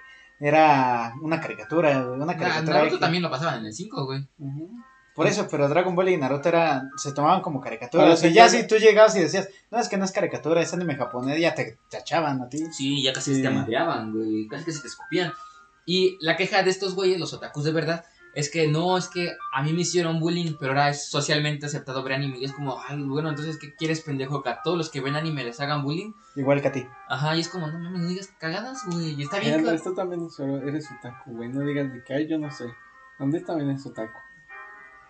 era 0.47 1.13
una 1.23 1.41
caricatura, 1.41 2.03
güey, 2.03 2.17
una 2.17 2.27
Na- 2.27 2.37
caricatura. 2.37 2.79
Naruto 2.79 2.97
que- 2.97 3.01
también 3.01 3.23
lo 3.23 3.31
pasaban 3.31 3.61
en 3.61 3.67
el 3.67 3.73
5, 3.75 4.05
güey. 4.07 4.27
Ujú. 4.39 4.71
Por 5.15 5.27
eso, 5.27 5.47
pero 5.51 5.69
Dragon 5.69 5.95
Ball 5.95 6.09
y 6.09 6.17
Naruto 6.17 6.49
era, 6.49 6.85
se 6.97 7.13
tomaban 7.13 7.43
como 7.43 7.61
caricaturas. 7.61 8.07
Ahora 8.07 8.15
y 8.27 8.31
sí 8.31 8.35
ya 8.35 8.49
si 8.49 8.67
tú 8.67 8.77
llegabas 8.77 9.15
y 9.15 9.21
decías, 9.21 9.49
no, 9.71 9.79
es 9.79 9.89
que 9.91 9.99
no 9.99 10.05
es 10.07 10.11
caricatura, 10.13 10.63
es 10.63 10.73
anime 10.73 10.97
japonés, 10.97 11.39
ya 11.39 11.55
te 11.55 11.77
tachaban 11.91 12.41
a 12.41 12.49
ti. 12.49 12.65
Sí, 12.73 13.03
ya 13.03 13.13
casi 13.13 13.35
Sí. 13.35 13.43
te 13.43 13.51
madreaban, 13.51 14.13
güey. 14.13 14.49
Casi 14.49 14.65
que 14.65 14.73
se 14.73 14.81
te 14.81 14.89
escupían. 14.89 15.33
Y 15.85 16.17
la 16.21 16.37
queja 16.37 16.63
de 16.63 16.71
estos 16.71 16.95
güeyes, 16.95 17.21
los 17.21 17.35
otakus 17.35 17.65
de 17.65 17.73
verdad, 17.73 18.05
es 18.35 18.51
que 18.51 18.69
no, 18.69 18.97
es 18.97 19.09
que 19.09 19.31
a 19.53 19.63
mí 19.63 19.73
me 19.73 19.83
hicieron 19.83 20.19
bullying, 20.21 20.55
pero 20.59 20.73
ahora 20.73 20.89
es 20.89 21.11
socialmente 21.11 21.67
aceptado 21.67 22.03
ver 22.03 22.15
anime. 22.15 22.39
Y 22.39 22.45
es 22.45 22.53
como, 22.53 22.81
ay, 22.81 23.03
bueno, 23.03 23.29
entonces, 23.29 23.59
¿qué 23.59 23.75
quieres, 23.75 24.01
pendejo? 24.01 24.43
Que 24.43 24.49
a 24.51 24.63
todos 24.63 24.79
los 24.79 24.91
que 24.91 25.01
ven 25.01 25.17
anime 25.17 25.45
les 25.45 25.61
hagan 25.61 25.83
bullying. 25.83 26.13
Igual 26.37 26.63
que 26.63 26.69
a 26.69 26.73
ti. 26.73 26.87
Ajá, 27.09 27.37
y 27.37 27.41
es 27.41 27.49
como, 27.49 27.67
no 27.67 27.79
mames, 27.79 28.01
no 28.01 28.09
digas 28.09 28.33
cagadas, 28.39 28.85
güey. 28.87 29.15
Y 29.15 29.23
está 29.23 29.39
bien, 29.39 29.63
claro. 29.63 29.81
Tú 29.83 29.95
también 29.95 30.31
solo 30.31 30.59
eres 30.67 30.89
otaku, 30.91 31.33
güey. 31.37 31.49
No 31.51 31.61
digas 31.61 31.93
de 31.93 32.03
que 32.03 32.15
hay, 32.15 32.27
yo 32.27 32.39
no 32.39 32.51
sé. 32.51 32.65
Andrés 33.19 33.45
también 33.45 33.71
es 33.71 33.85
otaku. 33.85 34.19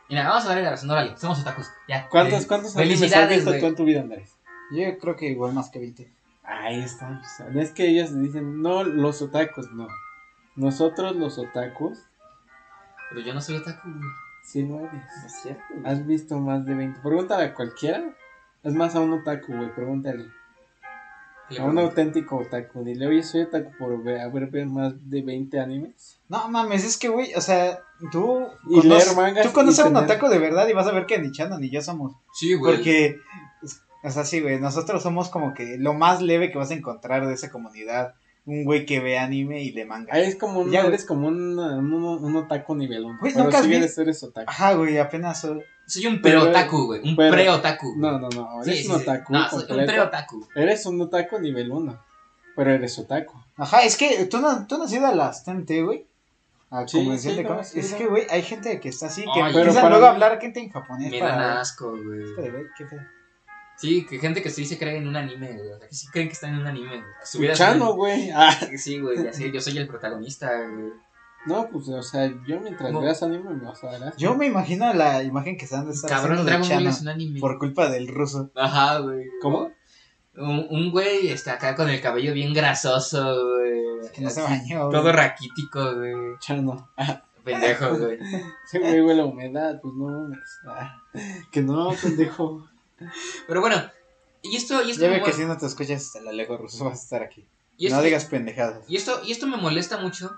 Mira, 0.08 0.28
vamos 0.28 0.44
a 0.44 0.48
darle 0.48 0.64
la 0.64 0.70
razón, 0.70 0.90
órale, 0.90 1.16
somos 1.16 1.40
otakus. 1.40 1.68
Ya. 1.88 2.08
¿Cuántos, 2.08 2.42
Eh, 2.42 2.46
cuántos 2.46 2.76
animes 2.76 2.94
has 2.94 3.00
Felicidades, 3.10 3.36
visto 3.36 3.50
güey. 3.50 3.60
tú 3.60 3.66
en 3.66 3.74
tu 3.76 3.84
vida, 3.84 4.00
Andrés? 4.00 4.36
Yo 4.72 4.98
creo 4.98 5.16
que 5.16 5.26
igual 5.26 5.54
más 5.54 5.70
que 5.70 5.78
20. 5.78 6.12
Ahí 6.42 6.80
está. 6.82 7.20
o 7.22 7.24
sea, 7.24 7.62
es 7.62 7.70
que 7.70 7.86
ellos 7.86 8.14
dicen, 8.20 8.60
no, 8.60 8.84
los 8.84 9.22
otakus, 9.22 9.70
no. 9.72 9.86
Nosotros, 10.56 11.16
los 11.16 11.38
otakus, 11.38 11.98
Pero 13.12 13.20
yo 13.26 13.34
no 13.34 13.40
soy 13.40 13.56
otaku, 13.56 13.88
güey. 13.88 14.10
sí 14.44 14.62
lo 14.66 14.78
eres. 14.80 14.92
No 14.92 15.26
es 15.26 15.42
cierto. 15.42 15.62
güey. 15.74 15.92
¿Has 15.92 16.06
visto 16.06 16.38
más 16.38 16.64
de 16.64 16.74
20? 16.74 17.00
Pregúntale 17.00 17.44
a 17.44 17.54
cualquiera. 17.54 18.02
Es 18.62 18.74
más, 18.74 18.94
a 18.94 19.00
un 19.00 19.12
otaku, 19.12 19.52
güey, 19.54 19.74
pregúntale. 19.74 20.26
¿Qué 21.48 21.54
le 21.56 21.60
A 21.60 21.64
un 21.64 21.78
auténtico 21.78 22.36
otaku. 22.36 22.84
Dile, 22.84 23.06
oye, 23.08 23.22
soy 23.22 23.42
otaku 23.42 23.72
por 23.78 23.92
haber 23.92 24.46
ver 24.46 24.66
más 24.66 24.94
de 25.10 25.22
20 25.22 25.58
animes. 25.60 26.18
No 26.28 26.48
mames, 26.48 26.84
es 26.84 26.96
que, 26.96 27.08
güey, 27.08 27.34
o 27.34 27.40
sea, 27.40 27.80
tú. 28.12 28.46
Y 28.68 28.80
conoces- 28.80 29.06
leer 29.06 29.16
mangas 29.16 29.46
Tú 29.46 29.52
conoces 29.52 29.80
a 29.84 29.88
un 29.88 29.94
tener- 29.94 30.10
otaku 30.10 30.28
de 30.28 30.38
verdad 30.38 30.66
y 30.68 30.72
vas 30.72 30.86
a 30.86 30.92
ver 30.92 31.06
que 31.06 31.18
ni 31.18 31.32
Chano 31.32 31.58
ni 31.58 31.68
yo 31.70 31.82
somos. 31.82 32.14
Sí, 32.32 32.54
güey. 32.54 32.74
Porque, 32.76 33.16
o 34.04 34.10
sea, 34.10 34.24
sí, 34.24 34.40
güey, 34.40 34.60
nosotros 34.60 35.02
somos 35.02 35.28
como 35.28 35.52
que 35.54 35.76
lo 35.78 35.92
más 35.94 36.22
leve 36.22 36.50
que 36.50 36.58
vas 36.58 36.70
a 36.70 36.74
encontrar 36.74 37.26
de 37.26 37.34
esa 37.34 37.50
comunidad. 37.50 38.14
Un 38.44 38.64
güey 38.64 38.84
que 38.86 38.98
ve 38.98 39.18
anime 39.18 39.62
y 39.62 39.70
le 39.70 39.84
manga. 39.84 40.12
Ahí 40.14 40.24
es 40.24 40.34
como 40.36 40.60
un, 40.60 40.70
Ya, 40.72 40.80
güey. 40.80 40.94
eres 40.94 41.04
como 41.06 41.28
un, 41.28 41.58
un, 41.58 41.92
un 41.94 42.36
otaku 42.36 42.74
nivel 42.74 43.04
1. 43.04 43.18
Güey, 43.20 43.32
Pero 43.32 43.44
¿nunca 43.44 43.58
has 43.58 43.64
sí 43.64 43.70
vi- 43.70 43.76
eres, 43.76 43.96
eres 43.98 44.22
otaku. 44.24 44.50
Ajá, 44.50 44.72
güey, 44.74 44.98
apenas 44.98 45.40
soy. 45.40 45.62
Soy 45.86 46.06
un 46.06 46.20
Pero- 46.20 46.40
pre-otaku, 46.42 46.86
güey. 46.86 47.00
Un 47.08 47.14
pre-otaku. 47.16 47.94
No, 47.98 48.18
no, 48.18 48.28
no. 48.30 48.62
Eres 48.64 48.82
sí, 48.82 48.88
un 48.90 48.96
sí. 48.98 49.02
otaku. 49.02 49.32
No, 49.32 49.48
soy 49.48 49.64
un 49.70 49.86
pre-otaku. 49.86 50.48
Eres 50.56 50.84
un 50.86 51.00
otaku 51.00 51.38
nivel 51.38 51.70
1. 51.70 52.04
Pero 52.56 52.70
eres 52.72 52.98
otaku. 52.98 53.34
Ajá, 53.56 53.82
es 53.84 53.96
que 53.96 54.24
tú 54.26 54.38
no, 54.40 54.66
tú 54.66 54.76
no 54.76 54.84
has 54.84 54.92
ido 54.92 55.06
a 55.06 55.14
las 55.14 55.44
TNT, 55.44 55.82
güey. 55.84 56.06
A 56.70 56.88
Sí, 56.88 56.98
convención 56.98 57.34
sí, 57.34 57.36
de 57.36 57.42
no, 57.44 57.48
cómics. 57.50 57.76
Es 57.76 57.92
no. 57.92 57.98
que, 57.98 58.06
güey, 58.06 58.26
hay 58.30 58.42
gente 58.42 58.80
que 58.80 58.88
está 58.88 59.06
así, 59.06 59.22
que 59.22 59.40
Ay, 59.42 59.52
para 59.52 59.88
luego 59.90 60.06
a 60.06 60.10
hablar 60.10 60.40
gente 60.40 60.58
en 60.60 60.70
japonés. 60.70 61.10
Me 61.10 61.20
dan 61.20 61.28
para... 61.36 61.60
asco, 61.60 61.90
güey. 61.92 62.24
Espera, 62.24 62.50
güey, 62.50 62.64
¿qué 62.76 62.84
pedo? 62.86 63.00
Sí, 63.82 64.06
que 64.06 64.18
gente 64.20 64.42
que 64.42 64.50
sí 64.50 64.64
se 64.64 64.78
cree 64.78 64.96
en 64.96 65.08
un 65.08 65.16
anime, 65.16 65.54
güey. 65.54 65.70
O 65.72 65.78
sea, 65.78 65.88
que 65.88 65.94
sí 65.94 66.06
creen 66.12 66.28
que 66.28 66.34
están 66.34 66.54
en 66.54 66.60
un 66.60 66.66
anime, 66.68 67.02
es 67.20 67.34
un- 67.34 67.96
güey. 67.96 68.30
Ah, 68.30 68.56
Sí, 68.76 69.00
güey, 69.00 69.24
ya 69.24 69.32
sé, 69.32 69.50
yo 69.50 69.60
soy 69.60 69.76
el 69.78 69.88
protagonista, 69.88 70.48
güey. 70.68 70.92
no, 71.46 71.68
pues, 71.68 71.88
o 71.88 72.00
sea, 72.00 72.32
yo 72.46 72.60
mientras 72.60 72.92
No. 72.92 73.00
veas 73.00 73.20
anime 73.24 73.50
me 73.50 73.64
vas 73.66 73.82
a 73.82 73.88
dar 73.90 74.04
asco. 74.04 74.18
Yo 74.18 74.36
me 74.36 74.46
imagino 74.46 74.94
la 74.94 75.24
imagen 75.24 75.56
que 75.58 75.66
se 75.66 75.74
han 75.74 75.86
de 75.86 75.92
estar 75.94 76.08
Cabrón, 76.08 76.38
haciendo 76.38 76.44
de 76.44 76.50
Dragon 76.50 76.68
Ball 76.68 76.78
Chano 76.78 76.90
es 76.90 77.00
un 77.02 77.08
anime. 77.08 77.40
por 77.40 77.58
culpa 77.58 77.88
del 77.90 78.06
ruso. 78.06 78.52
Ajá, 78.54 78.98
güey. 79.00 79.24
¿Cómo? 79.42 79.72
Un, 80.36 80.66
un 80.70 80.90
güey 80.92 81.28
está 81.28 81.54
acá 81.54 81.74
con 81.74 81.90
el 81.90 82.00
cabello 82.00 82.32
bien 82.32 82.54
grasoso, 82.54 83.34
güey. 83.56 83.82
Que 84.14 84.20
no 84.22 84.30
se 84.30 84.40
Así, 84.42 84.50
bañó. 84.52 84.86
güey. 84.86 85.00
Todo 85.00 85.12
raquítico, 85.12 85.94
güey. 85.96 86.14
Chano. 86.38 86.88
Ah, 86.96 87.22
Pendejo, 87.44 87.96
güey. 87.96 88.18
ese 88.64 88.78
güey 88.78 89.00
huele 89.00 89.22
a 89.22 89.24
humedad, 89.24 89.80
pues 89.82 89.92
no. 89.94 90.28
Ah, 90.68 91.02
que 91.50 91.60
no, 91.60 91.90
pendejo. 92.00 92.64
Pero 93.46 93.60
bueno, 93.60 93.82
y 94.42 94.56
esto, 94.56 94.82
y 94.82 94.90
esto, 94.90 95.02
Ya 95.04 95.10
me, 95.10 95.18
ve 95.20 95.24
que 95.24 95.32
si 95.32 95.44
no 95.44 95.56
te 95.56 95.66
escuchas 95.66 96.02
hasta 96.06 96.20
la 96.20 96.32
lejos 96.32 96.60
ruso 96.60 96.84
vas 96.84 96.98
a 97.00 97.02
estar 97.02 97.22
aquí. 97.22 97.46
y 97.76 97.86
esto- 97.86 97.96
No 97.98 98.02
digas 98.02 98.24
pendejadas. 98.26 98.84
y 98.88 98.96
esto, 98.96 99.20
y 99.24 99.32
esto 99.32 99.46
me 99.46 99.56
molesta 99.56 99.98
mucho. 99.98 100.34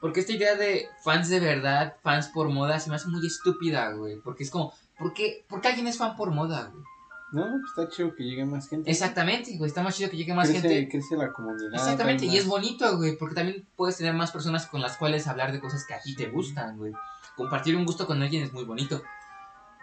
Porque 0.00 0.20
esta 0.20 0.32
idea 0.32 0.54
de 0.54 0.86
fans 1.02 1.30
de 1.30 1.40
verdad, 1.40 1.96
fans 2.02 2.28
por 2.28 2.50
moda, 2.50 2.78
se 2.78 2.90
me 2.90 2.96
hace 2.96 3.08
muy 3.08 3.26
estúpida, 3.26 3.90
güey. 3.92 4.16
Porque 4.20 4.42
es 4.44 4.50
como, 4.50 4.74
¿por 4.98 5.14
qué, 5.14 5.46
¿por 5.48 5.62
qué 5.62 5.68
alguien 5.68 5.86
es 5.86 5.96
fan 5.96 6.14
por 6.14 6.30
moda, 6.30 6.70
güey? 6.70 6.84
No, 7.32 7.50
pues 7.58 7.70
está 7.74 7.88
chido 7.88 8.14
que 8.14 8.22
llegue 8.22 8.44
más 8.44 8.68
gente. 8.68 8.90
Exactamente, 8.90 9.56
güey. 9.56 9.66
Está 9.68 9.82
más 9.82 9.96
chido 9.96 10.10
que 10.10 10.18
llegue 10.18 10.34
más 10.34 10.48
crece, 10.50 10.68
gente. 10.68 10.88
crece 10.90 11.16
la 11.16 11.32
comunidad. 11.32 11.72
Exactamente, 11.72 12.26
y 12.26 12.36
es 12.36 12.46
bonito, 12.46 12.96
güey, 12.98 13.16
porque 13.16 13.34
también 13.34 13.66
puedes 13.76 13.96
tener 13.96 14.12
más 14.12 14.30
personas 14.30 14.66
con 14.66 14.82
las 14.82 14.98
cuales 14.98 15.26
hablar 15.26 15.52
de 15.52 15.58
cosas 15.60 15.86
que 15.86 15.94
a 15.94 16.00
ti 16.02 16.14
te 16.14 16.26
gustan, 16.28 16.76
güey. 16.76 16.92
Compartir 17.34 17.74
un 17.74 17.86
gusto 17.86 18.06
con 18.06 18.20
alguien 18.22 18.42
es 18.44 18.52
muy 18.52 18.64
bonito. 18.64 19.02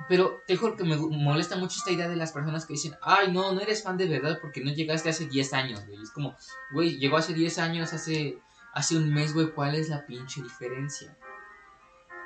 Pero 0.10 0.41
te 0.47 0.56
juro 0.56 0.76
que 0.76 0.84
me 0.84 0.95
molesta 0.97 1.56
mucho 1.58 1.78
esta 1.78 1.91
idea 1.91 2.08
de 2.10 2.16
las 2.16 2.32
personas 2.32 2.66
que 2.66 2.74
dicen, 2.74 2.95
ay, 3.02 3.32
no, 3.32 3.54
no 3.54 3.60
eres 3.62 3.84
fan 3.84 3.97
de 3.97 4.08
verdad 4.08 4.39
porque 4.41 4.62
no 4.64 4.72
llegaste 4.72 5.10
hace 5.10 5.26
10 5.28 5.54
años, 5.54 5.86
güey. 5.86 6.02
Es 6.02 6.12
como, 6.12 6.36
güey, 6.74 6.97
llegó 6.97 7.18
hace 7.18 7.34
10 7.34 7.60
años, 7.60 7.93
hace, 7.93 8.39
hace 8.74 8.97
un 8.97 9.14
mes, 9.14 9.34
güey, 9.34 9.52
¿cuál 9.52 9.76
es 9.76 9.89
la 9.89 10.06
pinche 10.06 10.41
diferencia? 10.41 11.16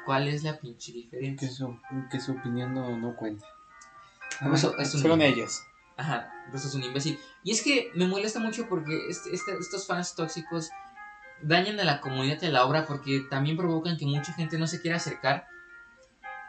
¿Cuál 0.06 0.28
es 0.28 0.44
la 0.44 0.60
pinche 0.60 0.92
Que 0.94 0.98
diferencia? 1.00 1.50
su, 1.50 1.80
que 2.12 2.20
su 2.20 2.34
opinión 2.34 2.74
no, 2.74 2.96
no 2.98 3.16
cuenta. 3.16 3.46
Eso 4.54 4.78
es 4.78 4.94
un- 4.94 5.02
Según 5.02 5.22
ellos. 5.22 5.62
Ajá, 5.98 6.32
eso 6.54 6.68
es 6.68 6.76
un 6.76 6.84
imbécil. 6.84 7.18
Y 7.44 7.52
es 7.52 7.62
que 7.64 7.92
me 7.96 8.06
molesta 8.08 8.40
mucho 8.40 8.68
porque 8.70 9.10
este- 9.10 9.34
este- 9.34 9.58
estos 9.60 9.88
fans 9.88 10.14
tóxicos 10.14 10.70
dañan 11.42 11.80
a 11.80 11.84
la 11.84 12.02
comunidad 12.02 12.40
de 12.40 12.50
la 12.50 12.66
obra 12.66 12.86
porque 12.86 13.22
también 13.30 13.58
provocan 13.58 13.98
que 13.98 14.06
mucha 14.06 14.34
gente 14.34 14.58
no 14.58 14.68
se 14.68 14.82
quiera 14.82 14.98
acercar 14.98 15.48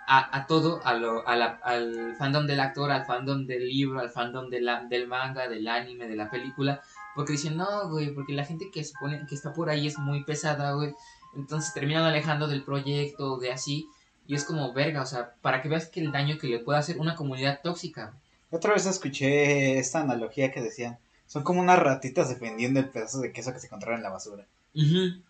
a, 0.06 0.36
a 0.38 0.46
todo, 0.46 0.80
a 0.84 0.94
lo, 0.94 1.26
a 1.26 1.36
la- 1.36 1.58
al 1.64 2.14
fandom 2.16 2.46
del 2.46 2.60
actor, 2.60 2.90
al 2.90 3.04
fandom 3.06 3.46
del 3.46 3.68
libro, 3.68 4.00
al 4.00 4.10
fandom 4.10 4.48
de 4.48 4.60
la- 4.60 4.84
del 4.84 5.08
manga, 5.08 5.48
del 5.48 5.66
anime, 5.68 6.06
de 6.08 6.16
la 6.16 6.30
película, 6.30 6.80
porque 7.14 7.32
dicen, 7.32 7.56
no, 7.56 7.88
güey, 7.88 8.14
porque 8.14 8.32
la 8.34 8.44
gente 8.44 8.70
que, 8.72 8.84
se 8.84 8.92
pone, 9.00 9.26
que 9.28 9.34
está 9.34 9.52
por 9.52 9.68
ahí 9.70 9.86
es 9.86 9.98
muy 9.98 10.22
pesada, 10.24 10.72
güey, 10.72 10.94
entonces 11.34 11.72
terminan 11.74 12.04
alejando 12.04 12.46
del 12.48 12.62
proyecto, 12.62 13.36
de 13.38 13.52
así, 13.52 13.88
y 14.28 14.34
es 14.34 14.44
como 14.44 14.72
verga, 14.72 15.02
o 15.02 15.06
sea, 15.06 15.34
para 15.42 15.62
que 15.62 15.68
veas 15.68 15.86
que 15.86 16.00
el 16.00 16.12
daño 16.12 16.38
que 16.38 16.46
le 16.48 16.58
puede 16.60 16.78
hacer 16.78 16.98
una 16.98 17.14
comunidad 17.14 17.60
tóxica. 17.62 18.12
Otra 18.50 18.72
vez 18.74 18.86
escuché 18.86 19.78
esta 19.78 20.00
analogía 20.00 20.50
que 20.52 20.62
decían. 20.62 20.98
Son 21.26 21.42
como 21.42 21.60
unas 21.60 21.78
ratitas 21.80 22.28
defendiendo 22.28 22.78
el 22.78 22.88
pedazo 22.88 23.18
de 23.20 23.32
queso 23.32 23.52
que 23.52 23.58
se 23.58 23.66
encontraron 23.66 23.98
en 23.98 24.04
la 24.04 24.10
basura. 24.10 24.44
Ujú. 24.74 25.20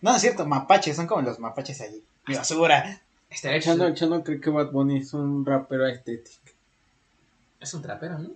No, 0.00 0.14
es 0.14 0.20
cierto, 0.20 0.46
mapaches, 0.46 0.96
son 0.96 1.06
como 1.06 1.22
los 1.22 1.38
mapaches 1.38 1.80
allí. 1.80 2.02
Mi 2.26 2.34
basura. 2.34 3.00
Estaría. 3.30 3.60
Chano, 3.60 3.92
Chano 3.94 4.22
cree 4.24 4.40
que 4.40 4.50
Bad 4.50 4.70
Bunny 4.72 4.98
es 4.98 5.12
un 5.14 5.44
rapero 5.44 5.86
estético. 5.86 6.38
Es 7.60 7.74
un 7.74 7.82
trapero, 7.82 8.18
¿no? 8.18 8.30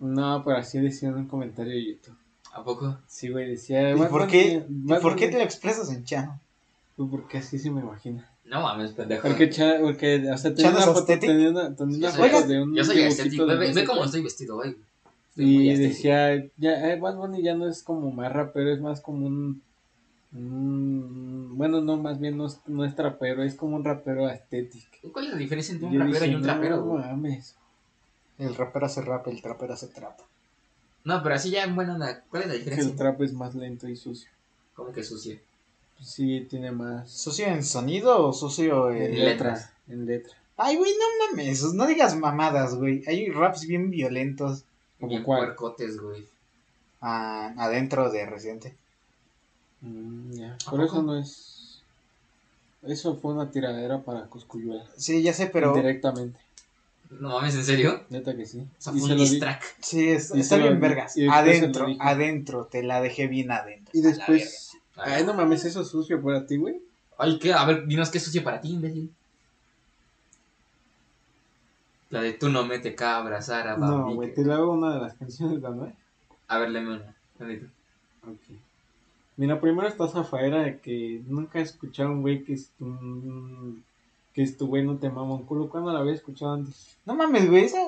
No, 0.00 0.42
pero 0.44 0.56
así 0.58 0.78
decía 0.78 1.08
en 1.08 1.16
un 1.16 1.26
comentario 1.26 1.72
de 1.72 1.84
YouTube. 1.84 2.16
¿A 2.52 2.62
poco? 2.64 2.98
Sí, 3.06 3.28
güey, 3.30 3.50
decía. 3.50 3.90
¿Y 3.90 3.94
Bad 3.98 4.08
por 4.10 4.22
Bunny- 4.22 4.30
qué, 4.30 4.66
¿y 4.68 4.94
por 5.00 5.16
qué 5.16 5.28
te 5.28 5.38
lo 5.38 5.42
expresas 5.44 5.90
en 5.92 6.04
chano? 6.04 6.40
Pues 6.96 7.08
porque 7.10 7.38
así 7.38 7.58
se 7.58 7.70
me 7.70 7.80
imagina. 7.80 8.28
No 8.44 8.62
mames, 8.62 8.92
pendejo. 8.92 9.28
Porque, 9.28 9.48
Cha- 9.50 9.78
porque 9.80 10.28
o 10.30 10.36
sea, 10.38 10.54
tenía 10.54 10.72
Chano 10.72 10.84
una 10.84 10.94
foto, 10.94 11.18
tenía 11.18 11.50
una, 11.50 11.74
tenía 11.76 11.96
una 11.98 12.10
foto 12.10 12.38
soy, 12.40 12.48
de 12.48 12.62
un 12.62 12.74
yo 12.74 12.84
soy 12.84 13.00
estético. 13.02 13.46
Ve, 13.46 13.72
ve 13.72 13.84
cómo 13.84 14.04
estoy 14.04 14.22
vestido 14.22 14.56
hoy. 14.56 14.76
Estoy 15.30 15.44
muy 15.46 15.70
Y 15.70 15.76
decía, 15.76 16.36
ya, 16.56 16.90
eh, 16.92 16.98
Bad 16.98 17.16
Bunny 17.16 17.42
ya 17.42 17.54
no 17.54 17.68
es 17.68 17.82
como 17.84 18.10
más 18.10 18.32
rapero, 18.32 18.72
es 18.72 18.80
más 18.80 19.00
como 19.00 19.26
un, 19.26 19.62
un- 20.32 21.56
bueno, 21.56 21.80
no, 21.80 21.96
más 21.96 22.18
bien 22.20 22.36
no 22.36 22.46
es, 22.46 22.58
no 22.66 22.84
es 22.84 22.94
trapero, 22.94 23.42
es 23.42 23.54
como 23.54 23.76
un 23.76 23.84
rapero 23.84 24.28
estético. 24.28 24.86
¿Cuál 25.12 25.26
es 25.26 25.32
la 25.32 25.38
diferencia 25.38 25.72
entre 25.72 25.88
un 25.88 25.94
Yo 25.94 26.00
rapero 26.00 26.20
dije, 26.20 26.32
y 26.32 26.34
un 26.36 26.42
trapero? 26.42 26.76
No 26.78 26.94
mames. 26.96 27.56
El 28.38 28.54
rapero 28.54 28.86
hace 28.86 29.02
rap, 29.02 29.26
el 29.28 29.42
trapero 29.42 29.74
hace 29.74 29.88
trap. 29.88 30.18
No, 31.04 31.22
pero 31.22 31.34
así 31.34 31.50
ya, 31.50 31.66
bueno, 31.66 31.98
¿cuál 32.30 32.42
es 32.42 32.48
la 32.48 32.54
Que 32.54 32.58
el 32.60 32.64
diferencia? 32.64 32.96
trap 32.96 33.20
es 33.22 33.32
más 33.32 33.54
lento 33.54 33.88
y 33.88 33.96
sucio. 33.96 34.30
Como 34.74 34.92
que 34.92 35.02
sucio. 35.02 35.38
Pues 35.96 36.08
sí, 36.10 36.46
tiene 36.48 36.70
más 36.72 37.10
¿Sucio 37.10 37.46
en 37.46 37.62
sonido 37.62 38.26
o 38.26 38.32
sucio 38.32 38.90
en 38.90 39.02
en 39.02 39.12
le- 39.18 39.24
letra, 39.26 39.50
letras. 39.52 39.72
en 39.88 40.06
letra. 40.06 40.34
Ay, 40.56 40.76
güey, 40.76 40.92
no 40.92 41.26
mames, 41.30 41.74
no 41.74 41.86
digas 41.86 42.16
mamadas, 42.16 42.74
güey. 42.74 43.02
Hay 43.06 43.28
raps 43.30 43.66
bien 43.66 43.90
violentos 43.90 44.64
¿Como 44.98 45.10
Bien 45.10 45.22
cuál? 45.22 45.40
puercotes, 45.40 45.98
güey. 45.98 46.26
ah, 47.00 47.52
adentro 47.56 48.10
de 48.10 48.26
Residente. 48.26 48.76
Mm, 49.82 50.32
ya. 50.32 50.56
¿A 50.66 50.70
Por 50.70 50.82
eso 50.82 51.02
no 51.02 51.16
es. 51.16 51.80
Eso 52.82 53.16
fue 53.16 53.32
una 53.34 53.50
tiradera 53.50 54.00
para 54.02 54.26
Coscuyuela. 54.26 54.84
Sí, 54.96 55.22
ya 55.22 55.32
sé, 55.34 55.46
pero 55.46 55.74
Directamente. 55.74 56.38
No 57.10 57.30
mames, 57.30 57.56
¿en 57.56 57.64
serio? 57.64 58.04
Neta 58.08 58.36
que 58.36 58.46
sí. 58.46 58.60
O 58.60 58.80
sea, 58.80 58.92
Y 58.94 59.00
fue 59.00 59.08
se 59.08 59.12
un 59.14 59.18
diss 59.18 59.38
track. 59.40 59.62
sí, 59.80 60.08
es- 60.08 60.32
Y 60.34 60.40
está 60.40 60.56
se 60.56 60.62
bien 60.62 60.80
vergas. 60.80 61.16
y 61.16 61.22
se 61.22 61.28
Adentro, 61.30 61.86
adentro, 61.98 62.64
te 62.66 62.82
la 62.84 63.00
dejé 63.02 63.26
bien 63.26 63.50
adentro. 63.50 63.90
Y 63.92 64.02
la 64.02 64.08
después. 64.10 64.70
Ay, 64.96 65.24
no 65.24 65.34
mames, 65.34 65.64
eso 65.64 65.80
es 65.82 65.88
sucio 65.88 66.22
para 66.22 66.46
ti, 66.46 66.56
güey. 66.56 66.80
Ay, 67.18 67.38
¿qué? 67.38 67.52
A 67.52 67.64
ver, 67.64 67.86
dinos 67.86 68.10
qué 68.10 68.18
es 68.18 68.24
sucio 68.24 68.44
para 68.44 68.60
ti, 68.60 68.70
imbécil. 68.70 69.12
La 72.10 72.20
de 72.22 72.32
tú 72.32 72.48
no 72.48 72.64
mete 72.64 72.94
cabra, 72.94 73.40
Sara, 73.42 73.76
No, 73.76 73.98
Bambi, 73.98 74.14
güey, 74.14 74.34
te 74.34 74.44
le 74.44 74.52
hago 74.52 74.72
una 74.72 74.94
de 74.94 75.00
las 75.00 75.14
canciones, 75.14 75.60
¿no? 75.60 75.92
A 76.48 76.58
ver, 76.58 76.70
léeme 76.70 76.94
una. 76.96 77.16
Ok. 78.22 78.56
Mira, 79.40 79.58
primero 79.58 79.88
está 79.88 80.06
Zafaera 80.06 80.58
de 80.64 80.80
que 80.80 81.22
nunca 81.26 81.60
he 81.60 81.62
escuchado 81.62 82.10
a 82.10 82.12
un 82.12 82.20
güey 82.20 82.44
que 82.44 82.52
es 82.52 82.70
un. 82.78 83.82
que 84.34 84.42
es 84.42 84.58
tu 84.58 84.66
güey 84.66 84.84
no 84.84 84.98
te 84.98 85.08
mama 85.08 85.32
un 85.32 85.44
culo. 85.46 85.70
¿Cuándo 85.70 85.90
la 85.90 86.00
había 86.00 86.12
escuchado 86.12 86.52
antes? 86.52 86.98
No 87.06 87.14
mames, 87.14 87.48
güey, 87.48 87.64
esa. 87.64 87.78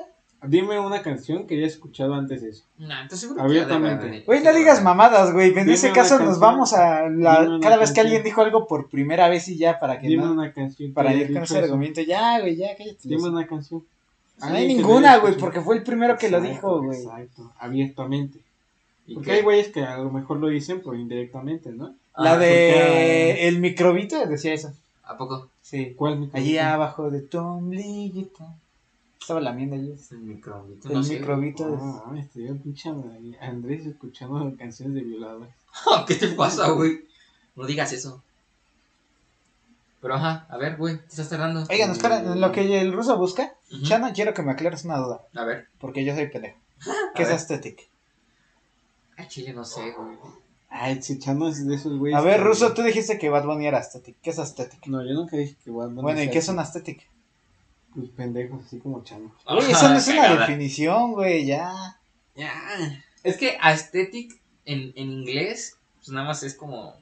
Dime 0.47 0.79
una 0.79 1.03
canción 1.03 1.45
que 1.45 1.55
haya 1.55 1.67
escuchado 1.67 2.15
antes 2.15 2.41
de 2.41 2.49
eso. 2.49 2.63
No, 2.79 2.91
entonces 2.91 3.19
seguro 3.19 3.43
Abiertamente. 3.43 4.23
Güey, 4.25 4.43
no 4.43 4.51
digas 4.51 4.81
mamadas, 4.81 5.31
güey. 5.31 5.49
En 5.49 5.53
Dime 5.59 5.73
ese 5.73 5.91
caso 5.91 6.17
nos 6.17 6.39
vamos 6.39 6.73
a 6.73 7.07
la- 7.07 7.59
cada 7.61 7.77
vez 7.77 7.91
que 7.91 8.01
alguien 8.01 8.23
dijo 8.23 8.41
algo 8.41 8.65
por 8.65 8.89
primera 8.89 9.29
vez 9.29 9.47
y 9.47 9.55
ya 9.55 9.79
para 9.79 9.99
que 9.99 10.07
Dime 10.07 10.23
no. 10.23 10.31
una 10.31 10.51
canción. 10.53 10.91
Para 10.91 11.13
ir 11.13 11.31
con 11.31 11.43
ese 11.43 11.59
argumento. 11.59 12.01
Ya, 12.01 12.39
güey, 12.41 12.55
ya, 12.55 12.75
cállate. 12.75 12.97
Dime 13.03 13.29
una 13.29 13.45
canción. 13.45 13.83
Ah, 14.41 14.49
no 14.49 14.55
hay 14.55 14.67
ninguna, 14.69 15.17
güey, 15.17 15.37
porque 15.37 15.61
fue 15.61 15.77
el 15.77 15.83
primero 15.83 16.17
que 16.17 16.31
lo 16.31 16.41
dijo, 16.41 16.81
güey. 16.81 16.97
Exacto, 17.03 17.51
abiertamente. 17.59 18.39
¿Y 19.05 19.15
Porque 19.15 19.31
qué? 19.31 19.35
hay 19.37 19.41
güeyes 19.43 19.67
que 19.69 19.83
a 19.83 19.97
lo 19.97 20.09
mejor 20.11 20.37
lo 20.37 20.47
dicen, 20.47 20.79
pero 20.83 20.95
indirectamente, 20.95 21.71
¿no? 21.71 21.95
La 22.17 22.33
Ah, 22.33 22.37
de 22.37 22.45
porque- 22.73 23.47
el 23.47 23.59
microbito 23.59 24.25
decía 24.27 24.53
eso. 24.53 24.71
¿A 25.03 25.17
poco? 25.17 25.49
Sí. 25.61 25.93
¿Cuál 25.97 26.19
micro? 26.19 26.37
Allí 26.39 26.57
abajo 26.57 27.09
de 27.11 27.21
tu 27.21 27.37
ombliguito. 27.39 28.45
Estaba 29.19 29.39
lamiendo 29.41 29.75
allí. 29.75 29.91
Es 29.91 30.11
el 30.11 30.19
microbito. 30.19 30.87
El 30.89 30.93
No 30.95 31.03
sé. 31.03 31.15
microbito. 31.19 31.67
No, 31.67 31.75
es- 31.75 32.05
mames, 32.05 32.29
te 32.31 32.39
dio 32.41 32.55
pinche 32.57 32.89
Andrés 33.41 33.85
escuchando 33.85 34.53
canciones 34.57 34.95
de 34.95 35.01
violadores. 35.01 35.49
¿Qué 36.07 36.15
te 36.15 36.27
pasa, 36.29 36.69
güey? 36.71 37.01
No 37.55 37.65
digas 37.65 37.91
eso. 37.93 38.21
Pero 40.01 40.15
ajá, 40.15 40.45
a 40.49 40.57
ver, 40.57 40.75
güey, 40.77 40.97
te 40.97 41.07
estás 41.07 41.29
tardando. 41.29 41.63
Oigan, 41.69 41.91
espera, 41.91 42.19
en 42.19 42.41
lo 42.41 42.51
que 42.51 42.81
el 42.81 42.91
ruso 42.91 43.17
busca, 43.17 43.53
Ujú. 43.71 43.83
Chano, 43.83 44.11
quiero 44.13 44.33
que 44.33 44.41
me 44.41 44.51
aclares 44.51 44.83
una 44.83 44.97
duda. 44.97 45.21
A 45.33 45.45
ver, 45.45 45.67
Porque 45.79 46.03
yo 46.03 46.13
soy 46.13 46.27
pendejo. 46.27 46.57
¿Qué 47.15 47.21
A 47.21 47.25
es 47.25 47.29
ver. 47.29 47.37
aesthetic? 47.37 47.87
Ah, 49.17 49.27
chile, 49.27 49.53
no 49.53 49.63
sé, 49.65 49.91
güey. 49.91 50.17
Ay, 50.69 51.01
si 51.03 51.19
Chano 51.19 51.47
es 51.49 51.65
de 51.67 51.75
esos 51.75 51.97
güeyes. 51.99 52.17
A 52.17 52.21
ver, 52.21 52.37
que- 52.37 52.43
Ruso, 52.45 52.73
tú 52.73 52.81
dijiste 52.81 53.19
que 53.19 53.29
Bad 53.29 53.45
Bunny 53.45 53.67
era 53.67 53.77
aesthetic. 53.77 54.15
¿Qué 54.21 54.31
es 54.31 54.39
aesthetic? 54.39 54.87
No, 54.87 55.03
yo 55.05 55.13
nunca 55.13 55.37
dije 55.37 55.55
que 55.63 55.69
Bad 55.69 55.89
Bunny 55.89 56.01
Bueno, 56.01 56.23
¿y 56.23 56.29
qué 56.31 56.39
es 56.39 56.47
un 56.49 56.57
aesthetic? 56.59 57.07
Pues 57.93 58.09
pendejos, 58.09 58.65
así 58.65 58.79
como 58.79 59.03
Chano. 59.03 59.31
Güey, 59.47 59.71
eso 59.71 59.87
no 59.89 59.95
es 59.97 60.07
una 60.07 60.21
Cagada. 60.23 60.39
definición, 60.47 61.11
güey, 61.13 61.45
ya. 61.45 61.99
Ya. 62.35 62.51
Es 63.23 63.37
que 63.37 63.55
aesthetic 63.61 64.41
en, 64.65 64.93
en 64.95 65.11
inglés, 65.11 65.77
pues 65.97 66.09
nada 66.09 66.25
más 66.25 66.41
es 66.41 66.55
como 66.55 66.95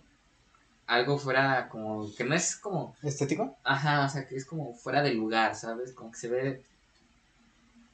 algo 0.87 1.17
fuera, 1.17 1.69
como 1.69 2.13
que 2.13 2.25
no 2.25 2.35
es 2.35 2.57
como, 2.57 2.93
¿Estético? 3.01 3.55
ajá, 3.63 4.05
o 4.05 4.09
sea, 4.09 4.27
que 4.27 4.35
es 4.35 4.43
como 4.45 4.73
fuera 4.73 5.01
de 5.01 5.13
lugar, 5.13 5.55
¿sabes? 5.55 5.93
Como 5.93 6.11
que 6.11 6.17
se 6.17 6.27
ve, 6.27 6.61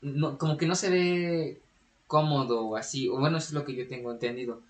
no, 0.02 0.40
como 0.40 0.58
que 0.58 0.66
no 0.66 0.74
se 0.76 0.90
ve 0.90 1.62
cómodo 2.08 2.66
o 2.66 2.76
así, 2.76 3.10
o 3.10 3.18
bueno, 3.18 3.38
eso 3.38 3.48
es 3.48 3.54
lo 3.54 3.66
que 3.66 3.76
yo 3.76 3.88
tengo 3.88 4.12
entendido. 4.12 4.62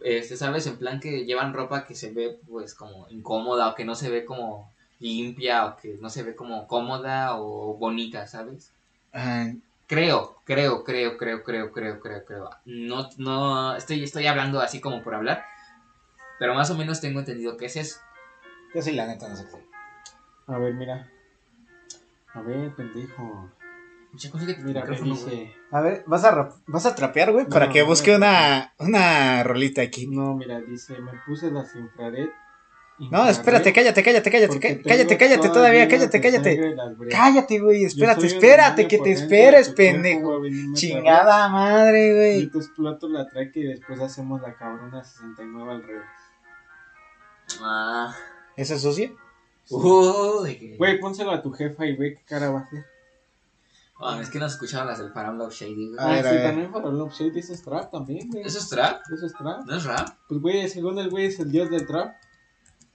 Este, 0.00 0.36
¿sabes? 0.36 0.66
En 0.66 0.78
plan 0.78 1.00
que 1.00 1.24
llevan 1.24 1.52
ropa 1.52 1.86
que 1.86 1.94
se 1.94 2.10
ve 2.10 2.38
pues 2.48 2.74
como 2.74 3.06
incómoda 3.10 3.68
o 3.68 3.74
que 3.74 3.84
no 3.84 3.94
se 3.94 4.10
ve 4.10 4.24
como 4.24 4.72
limpia 4.98 5.66
o 5.66 5.76
que 5.76 5.98
no 6.00 6.08
se 6.08 6.22
ve 6.22 6.34
como 6.34 6.66
cómoda 6.66 7.38
o 7.38 7.74
bonita, 7.74 8.26
¿sabes? 8.26 8.72
Creo, 9.86 10.36
creo, 10.44 10.84
creo, 10.84 11.16
creo, 11.16 11.42
creo, 11.42 11.72
creo, 11.72 12.00
creo, 12.00 12.24
creo. 12.24 12.50
No, 12.64 13.08
no, 13.18 13.74
estoy, 13.74 14.04
estoy 14.04 14.26
hablando 14.26 14.60
así 14.60 14.80
como 14.80 15.02
por 15.02 15.14
hablar. 15.14 15.44
Pero 16.38 16.54
más 16.54 16.70
o 16.70 16.76
menos 16.76 17.00
tengo 17.00 17.18
entendido 17.18 17.56
que 17.56 17.66
es 17.66 17.76
eso. 17.76 18.00
yo 18.74 18.80
sí, 18.80 18.92
la 18.92 19.06
neta, 19.06 19.28
no 19.28 19.36
sé 19.36 19.46
qué. 19.50 19.62
A 20.46 20.58
ver, 20.58 20.74
mira. 20.74 21.10
A 22.32 22.40
ver, 22.40 22.74
pendejo. 22.74 23.50
Mucha 24.12 24.30
cosa 24.30 24.46
que 24.46 24.54
te 24.54 24.62
Mira, 24.62 24.84
güey. 24.84 25.02
dice. 25.02 25.52
A 25.70 25.80
ver, 25.80 26.02
¿vas 26.06 26.24
a, 26.24 26.30
rap- 26.32 26.56
vas 26.66 26.84
a 26.86 26.94
trapear, 26.94 27.30
güey? 27.32 27.46
Para 27.46 27.68
que 27.68 27.82
busque 27.82 28.10
no. 28.10 28.16
una, 28.18 28.74
una 28.78 29.42
rolita 29.44 29.82
aquí. 29.82 30.06
No, 30.08 30.34
mira, 30.34 30.60
dice, 30.60 30.98
me 30.98 31.12
puse 31.26 31.50
las 31.50 31.74
infrared. 31.76 32.28
No, 33.10 33.26
espérate, 33.28 33.72
cállate, 33.72 34.02
cállate, 34.02 34.30
cállate, 34.30 34.60
cállate, 34.84 35.16
cállate 35.16 35.48
todavía, 35.48 35.88
cállate, 35.88 36.20
cállate. 36.20 36.74
Cállate, 37.10 37.58
güey, 37.58 37.80
Yo 37.80 37.86
espérate, 37.86 38.26
espérate, 38.26 38.88
que 38.88 38.98
te 38.98 39.12
esperes, 39.12 39.70
pendejo. 39.70 40.42
Chingada 40.74 41.48
madre, 41.48 42.08
Y 42.08 42.14
güey. 42.14 42.50
tú 42.50 42.58
exploto 42.58 43.08
la 43.08 43.26
track 43.26 43.56
y 43.56 43.62
después 43.62 43.98
hacemos 44.00 44.42
la 44.42 44.54
cabrona 44.54 45.02
69 45.02 45.72
al 45.72 45.82
revés. 45.82 46.04
Ah. 47.62 48.14
¿Eso 48.56 48.74
es 48.74 48.82
sucio? 48.82 49.16
Uy. 49.70 50.74
Güey, 50.76 51.00
pónselo 51.00 51.30
a 51.30 51.40
tu 51.42 51.52
jefa 51.52 51.86
y 51.86 51.96
ve 51.96 52.16
qué 52.16 52.24
cara 52.26 52.50
va 52.50 52.60
a 52.60 52.62
hacer. 52.64 52.84
Ah, 54.02 54.18
es 54.20 54.30
que 54.30 54.38
no 54.38 54.46
escuchaban 54.46 54.86
las 54.88 54.98
del 54.98 55.12
Param 55.12 55.36
Love 55.36 55.52
Shady, 55.52 55.88
güey. 55.88 55.98
Ah, 55.98 56.16
sí, 56.22 56.36
también 56.42 56.72
para 56.72 56.88
Love 56.88 57.12
Shade 57.12 57.38
eso 57.38 57.52
es 57.52 57.62
trap 57.62 57.90
también, 57.90 58.30
güey. 58.30 58.44
¿Eso 58.44 58.58
es 58.58 58.68
trap? 58.68 59.02
Eso 59.12 59.26
es 59.26 59.32
trap. 59.34 59.66
¿No 59.66 59.76
es 59.76 59.84
rap? 59.84 60.08
Pues, 60.26 60.40
güey, 60.40 60.68
según 60.70 60.98
el 60.98 61.10
güey 61.10 61.26
es 61.26 61.38
el 61.38 61.50
dios 61.50 61.68
del 61.68 61.86
trap. 61.86 62.14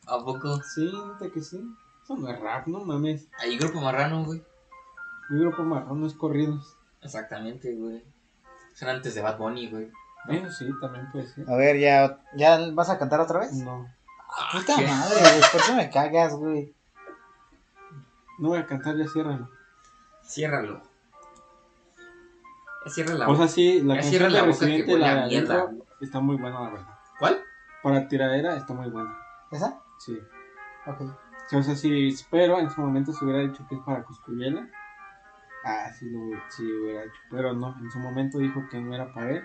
¿A 0.08 0.18
poco? 0.24 0.62
Sí, 0.64 0.92
neta 0.92 1.32
que 1.32 1.42
sí. 1.42 1.62
Eso 2.04 2.16
no 2.18 2.28
es 2.30 2.40
rap, 2.40 2.68
no 2.68 2.84
mames. 2.84 3.28
Hay 3.40 3.58
grupo 3.58 3.82
marrano, 3.82 4.26
güey. 4.26 4.44
Mi 5.30 5.40
grupo 5.42 5.64
marrón 5.64 6.02
no 6.02 6.08
es 6.08 6.14
corridos. 6.14 6.76
Exactamente, 7.02 7.74
güey. 7.76 8.04
Son 8.74 8.90
antes 8.90 9.14
de 9.14 9.22
Bad 9.22 9.38
Bunny, 9.38 9.70
güey. 9.70 9.92
Bueno, 10.26 10.52
sí, 10.52 10.68
también 10.82 11.12
puede 11.12 11.28
ser. 11.28 11.48
A 11.50 11.56
ver, 11.56 11.78
ya, 11.80 12.20
¿ya 12.36 12.60
vas 12.74 12.90
a 12.90 12.98
cantar 12.98 13.20
otra 13.20 13.40
vez? 13.42 13.54
No. 13.54 13.88
Ah, 14.28 14.50
Puta 14.52 14.76
¿qué? 14.76 14.88
madre, 14.88 15.20
güey, 15.20 15.42
¿por 15.52 15.66
qué 15.66 15.74
me 15.74 15.90
cagas, 15.90 16.34
güey? 16.36 16.76
No 18.40 18.50
voy 18.50 18.60
a 18.60 18.66
cantar, 18.66 18.98
ya 18.98 19.08
ciérralo. 19.08 19.50
Ciérralo. 20.24 20.95
Cierra 22.88 23.16
la 23.16 23.28
O 23.28 23.36
sea, 23.36 23.48
sí, 23.48 23.82
la 23.82 23.96
canción 23.96 24.12
cierra 24.12 24.28
de 24.28 24.32
la 24.34 24.42
boca 24.44 24.60
que 24.60 24.66
Residente, 24.66 24.94
huele 24.94 25.06
a 25.06 25.16
la 25.16 25.22
de 25.24 25.28
mierda. 25.28 25.72
está 26.02 26.20
muy 26.20 26.36
buena, 26.38 26.62
la 26.62 26.70
verdad. 26.70 27.00
¿Cuál? 27.20 27.44
Para 27.82 28.08
tiradera 28.08 28.56
está 28.56 28.74
muy 28.74 28.90
buena. 28.90 29.18
¿Esa? 29.52 29.82
Sí. 30.00 30.20
Ok. 30.86 31.02
O 31.54 31.64
sea, 31.64 31.76
sí, 31.76 32.16
pero 32.30 32.60
en 32.60 32.70
su 32.70 32.82
momento 32.82 33.12
se 33.14 33.24
hubiera 33.24 33.42
dicho 33.42 33.66
que 33.68 33.76
es 33.76 33.82
para 33.82 34.04
Coscuyela. 34.04 34.68
Ah, 35.64 35.92
sí, 35.92 36.10
lo 36.10 36.20
sí 36.50 36.64
hubiera 36.64 37.04
hecho. 37.04 37.20
Pero 37.32 37.54
no, 37.54 37.76
en 37.80 37.90
su 37.90 38.00
momento 38.00 38.38
dijo 38.38 38.64
que 38.70 38.80
no 38.80 38.94
era 38.94 39.14
para 39.14 39.32
él. 39.32 39.44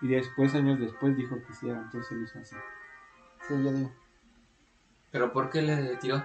Y 0.00 0.08
después, 0.08 0.54
años 0.54 0.78
después, 0.78 1.16
dijo 1.16 1.36
que 1.46 1.54
sí 1.54 1.68
era. 1.68 1.80
Entonces 1.80 2.12
lo 2.12 2.22
hizo 2.24 2.38
así. 2.38 2.56
Sí, 3.46 3.54
yo 3.64 3.72
digo. 3.72 3.92
¿Pero 5.10 5.32
por 5.32 5.50
qué 5.50 5.62
le 5.62 5.96
tiró? 5.96 6.24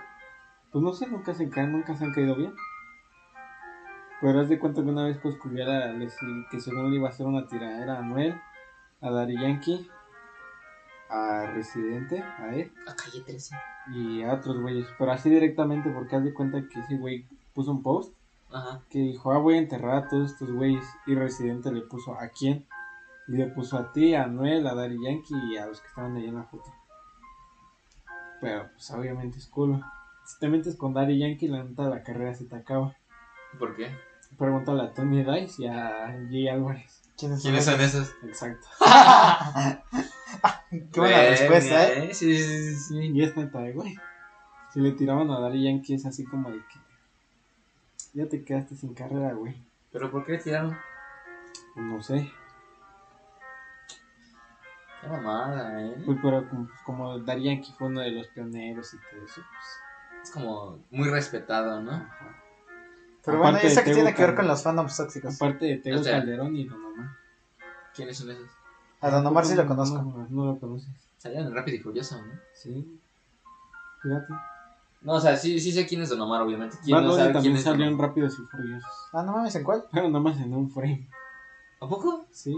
Pues 0.72 0.84
no 0.84 0.94
sé, 0.94 1.08
nunca 1.08 1.34
se 1.34 1.50
caen, 1.50 1.72
nunca 1.72 1.96
se 1.96 2.04
han 2.04 2.14
caído 2.14 2.36
bien. 2.36 2.54
Pero 4.24 4.40
haz 4.40 4.48
de 4.48 4.58
cuenta 4.58 4.82
que 4.82 4.88
una 4.88 5.04
vez 5.04 5.20
le 5.22 6.10
sí- 6.10 6.46
que 6.50 6.62
según 6.62 6.90
le 6.90 6.96
iba 6.96 7.10
a 7.10 7.12
hacer 7.12 7.26
una 7.26 7.46
tiradera 7.46 8.00
a 8.00 8.02
Noel, 8.04 8.40
a 9.02 9.10
Daddy 9.12 9.36
Yankee, 9.38 9.86
a 11.10 11.48
Residente, 11.54 12.22
a 12.24 12.56
él. 12.56 12.72
A 12.88 12.96
calle 12.96 13.20
13. 13.26 13.54
y 13.94 14.24
a 14.24 14.34
otros 14.36 14.62
güeyes, 14.62 14.88
pero 14.98 15.12
así 15.12 15.30
directamente 15.30 15.90
porque 15.90 16.16
haz 16.16 16.24
de 16.24 16.34
cuenta 16.34 16.64
que 16.70 16.80
ese 16.80 16.96
güey 16.96 17.26
puso 17.54 17.72
un 17.72 17.84
post 17.84 18.16
Ajá. 18.50 18.82
que 18.90 19.00
dijo, 19.00 19.34
ah, 19.34 19.40
voy 19.40 19.56
a 19.56 19.58
enterrar 19.58 20.06
a 20.06 20.08
todos 20.08 20.32
estos 20.32 20.50
güeyes 20.50 20.86
y 21.06 21.16
Residente 21.16 21.70
le 21.74 21.82
puso 21.82 22.18
a 22.18 22.30
quién 22.30 22.66
y 23.28 23.34
le 23.34 23.48
puso 23.48 23.78
a 23.78 23.92
ti, 23.92 24.16
a 24.16 24.26
Noel, 24.28 24.66
a 24.68 24.74
Daddy 24.74 25.04
Yankee 25.04 25.36
y 25.52 25.58
a 25.58 25.66
los 25.66 25.82
que 25.82 25.88
estaban 25.90 26.16
ahí 26.16 26.28
en 26.28 26.36
la 26.36 26.44
foto. 26.46 26.72
Pero 28.40 28.70
pues 28.72 28.90
obviamente 28.92 29.38
es 29.38 29.48
culo. 29.48 29.82
Si 30.24 30.40
te 30.40 30.48
metes 30.48 30.78
con 30.78 30.94
Daddy 30.94 31.20
Yankee, 31.20 31.50
la 31.50 31.62
neta 31.66 31.90
la 31.90 32.04
carrera 32.04 32.34
se 32.34 32.46
te 32.46 32.56
acaba. 32.56 32.96
¿Por 33.60 33.76
qué? 33.76 33.92
Pregúntale 34.38 34.84
a 34.84 34.94
Tony 34.94 35.24
Dice 35.24 35.64
y 35.64 35.68
a 35.68 36.08
Jay 36.30 36.48
Álvarez. 36.48 37.02
¿Quiénes 37.18 37.42
¿Quiénes 37.42 37.66
son 37.66 37.80
esos? 37.80 38.12
Exacto. 38.24 38.68
Qué 40.70 41.00
buena 41.00 41.22
respuesta, 41.30 41.94
¿eh? 41.94 42.14
Sí, 42.14 42.36
sí, 42.36 42.44
sí, 42.44 42.76
sí. 42.76 43.12
Y 43.14 43.24
es 43.24 43.36
neta, 43.38 43.60
de, 43.60 43.74
güey. 43.74 43.96
Si 44.74 44.80
le 44.80 44.92
tiraban 44.94 45.30
a 45.30 45.40
Daddy 45.40 45.64
Yankee 45.64 45.94
es 45.94 46.06
así 46.06 46.26
como 46.26 46.50
de 46.50 46.58
que 46.58 46.80
ya 48.14 48.28
te 48.28 48.44
quedaste 48.44 48.76
sin 48.76 48.94
carrera, 48.94 49.34
güey. 49.34 49.56
¿Pero 49.92 50.10
por 50.10 50.26
qué 50.26 50.34
le 50.34 50.38
tiraron? 50.40 50.76
No 51.76 52.02
sé. 52.02 52.32
Qué 55.02 55.08
mamada, 55.08 55.82
eh. 55.82 56.02
Pues, 56.06 56.18
pero 56.22 56.50
como, 56.50 56.66
pues, 56.68 56.80
como 56.86 57.20
Daddy 57.20 57.44
Yankee 57.44 57.74
fue 57.78 57.88
uno 57.88 58.02
de 58.02 58.12
los 58.12 58.28
pioneros 58.28 58.94
y 58.94 58.98
todo 58.98 59.24
eso, 59.24 59.42
pues. 59.42 60.24
Es 60.24 60.32
como 60.32 60.80
muy 60.90 61.10
respetado, 61.10 61.82
¿no? 61.82 61.92
ajá. 61.92 62.43
Pero 63.26 63.38
bueno, 63.38 63.50
Aparte 63.58 63.68
de 63.68 63.74
¿eso 63.74 63.84
que 63.84 63.94
tiene 63.94 64.14
que 64.14 64.22
ver 64.22 64.36
con 64.36 64.48
los 64.48 64.62
fandoms 64.64 64.98
tóxicos? 64.98 65.36
Aparte 65.36 65.66
de 65.66 65.78
Tego 65.78 66.00
O 66.00 66.04
sea- 66.04 66.18
Calderón 66.20 66.56
y 66.56 66.66
Don 66.66 66.84
Omar. 66.84 67.10
¿Quiénes 67.96 68.18
son 68.18 68.32
esos? 68.32 68.50
A 69.02 69.10
Don 69.10 69.26
Omar 69.26 69.46
sí 69.46 69.56
lo 69.56 69.64
No, 69.64 69.70
conozco. 69.70 69.98
No, 70.02 70.28
no 70.30 70.46
lo 70.46 70.60
conoces. 70.60 70.90
Salían 71.18 71.46
en 71.48 71.54
Rápido 71.56 71.78
y 71.78 71.80
Furioso, 71.80 72.18
¿no? 72.22 72.34
Sí. 72.54 73.00
Fíjate. 74.02 74.34
No, 75.02 75.14
o 75.14 75.20
sea, 75.20 75.36
sí, 75.38 75.60
sí 75.60 75.72
sé 75.72 75.86
quién 75.86 76.02
es 76.02 76.10
Don 76.10 76.20
Omar, 76.22 76.42
obviamente. 76.42 76.78
¿Quién 76.84 76.96
Bad 76.98 77.04
no 77.04 77.12
sabe 77.12 77.24
quién 77.24 77.34
también 77.34 77.56
es 77.58 77.64
salió 77.64 77.86
Don 77.86 77.94
en? 77.94 78.00
Rápidos 78.00 78.34
y 78.40 78.44
Furiosos. 78.44 78.90
Ah, 79.14 79.24
no 79.24 79.34
mames, 79.34 79.56
¿en 79.56 79.64
cuál? 79.64 79.84
Pero 79.92 80.08
nada 80.08 80.20
más 80.20 80.38
en 80.40 80.54
un 80.54 80.70
frame. 80.70 81.08
¿A 81.82 81.88
poco? 81.88 82.26
Sí. 82.32 82.56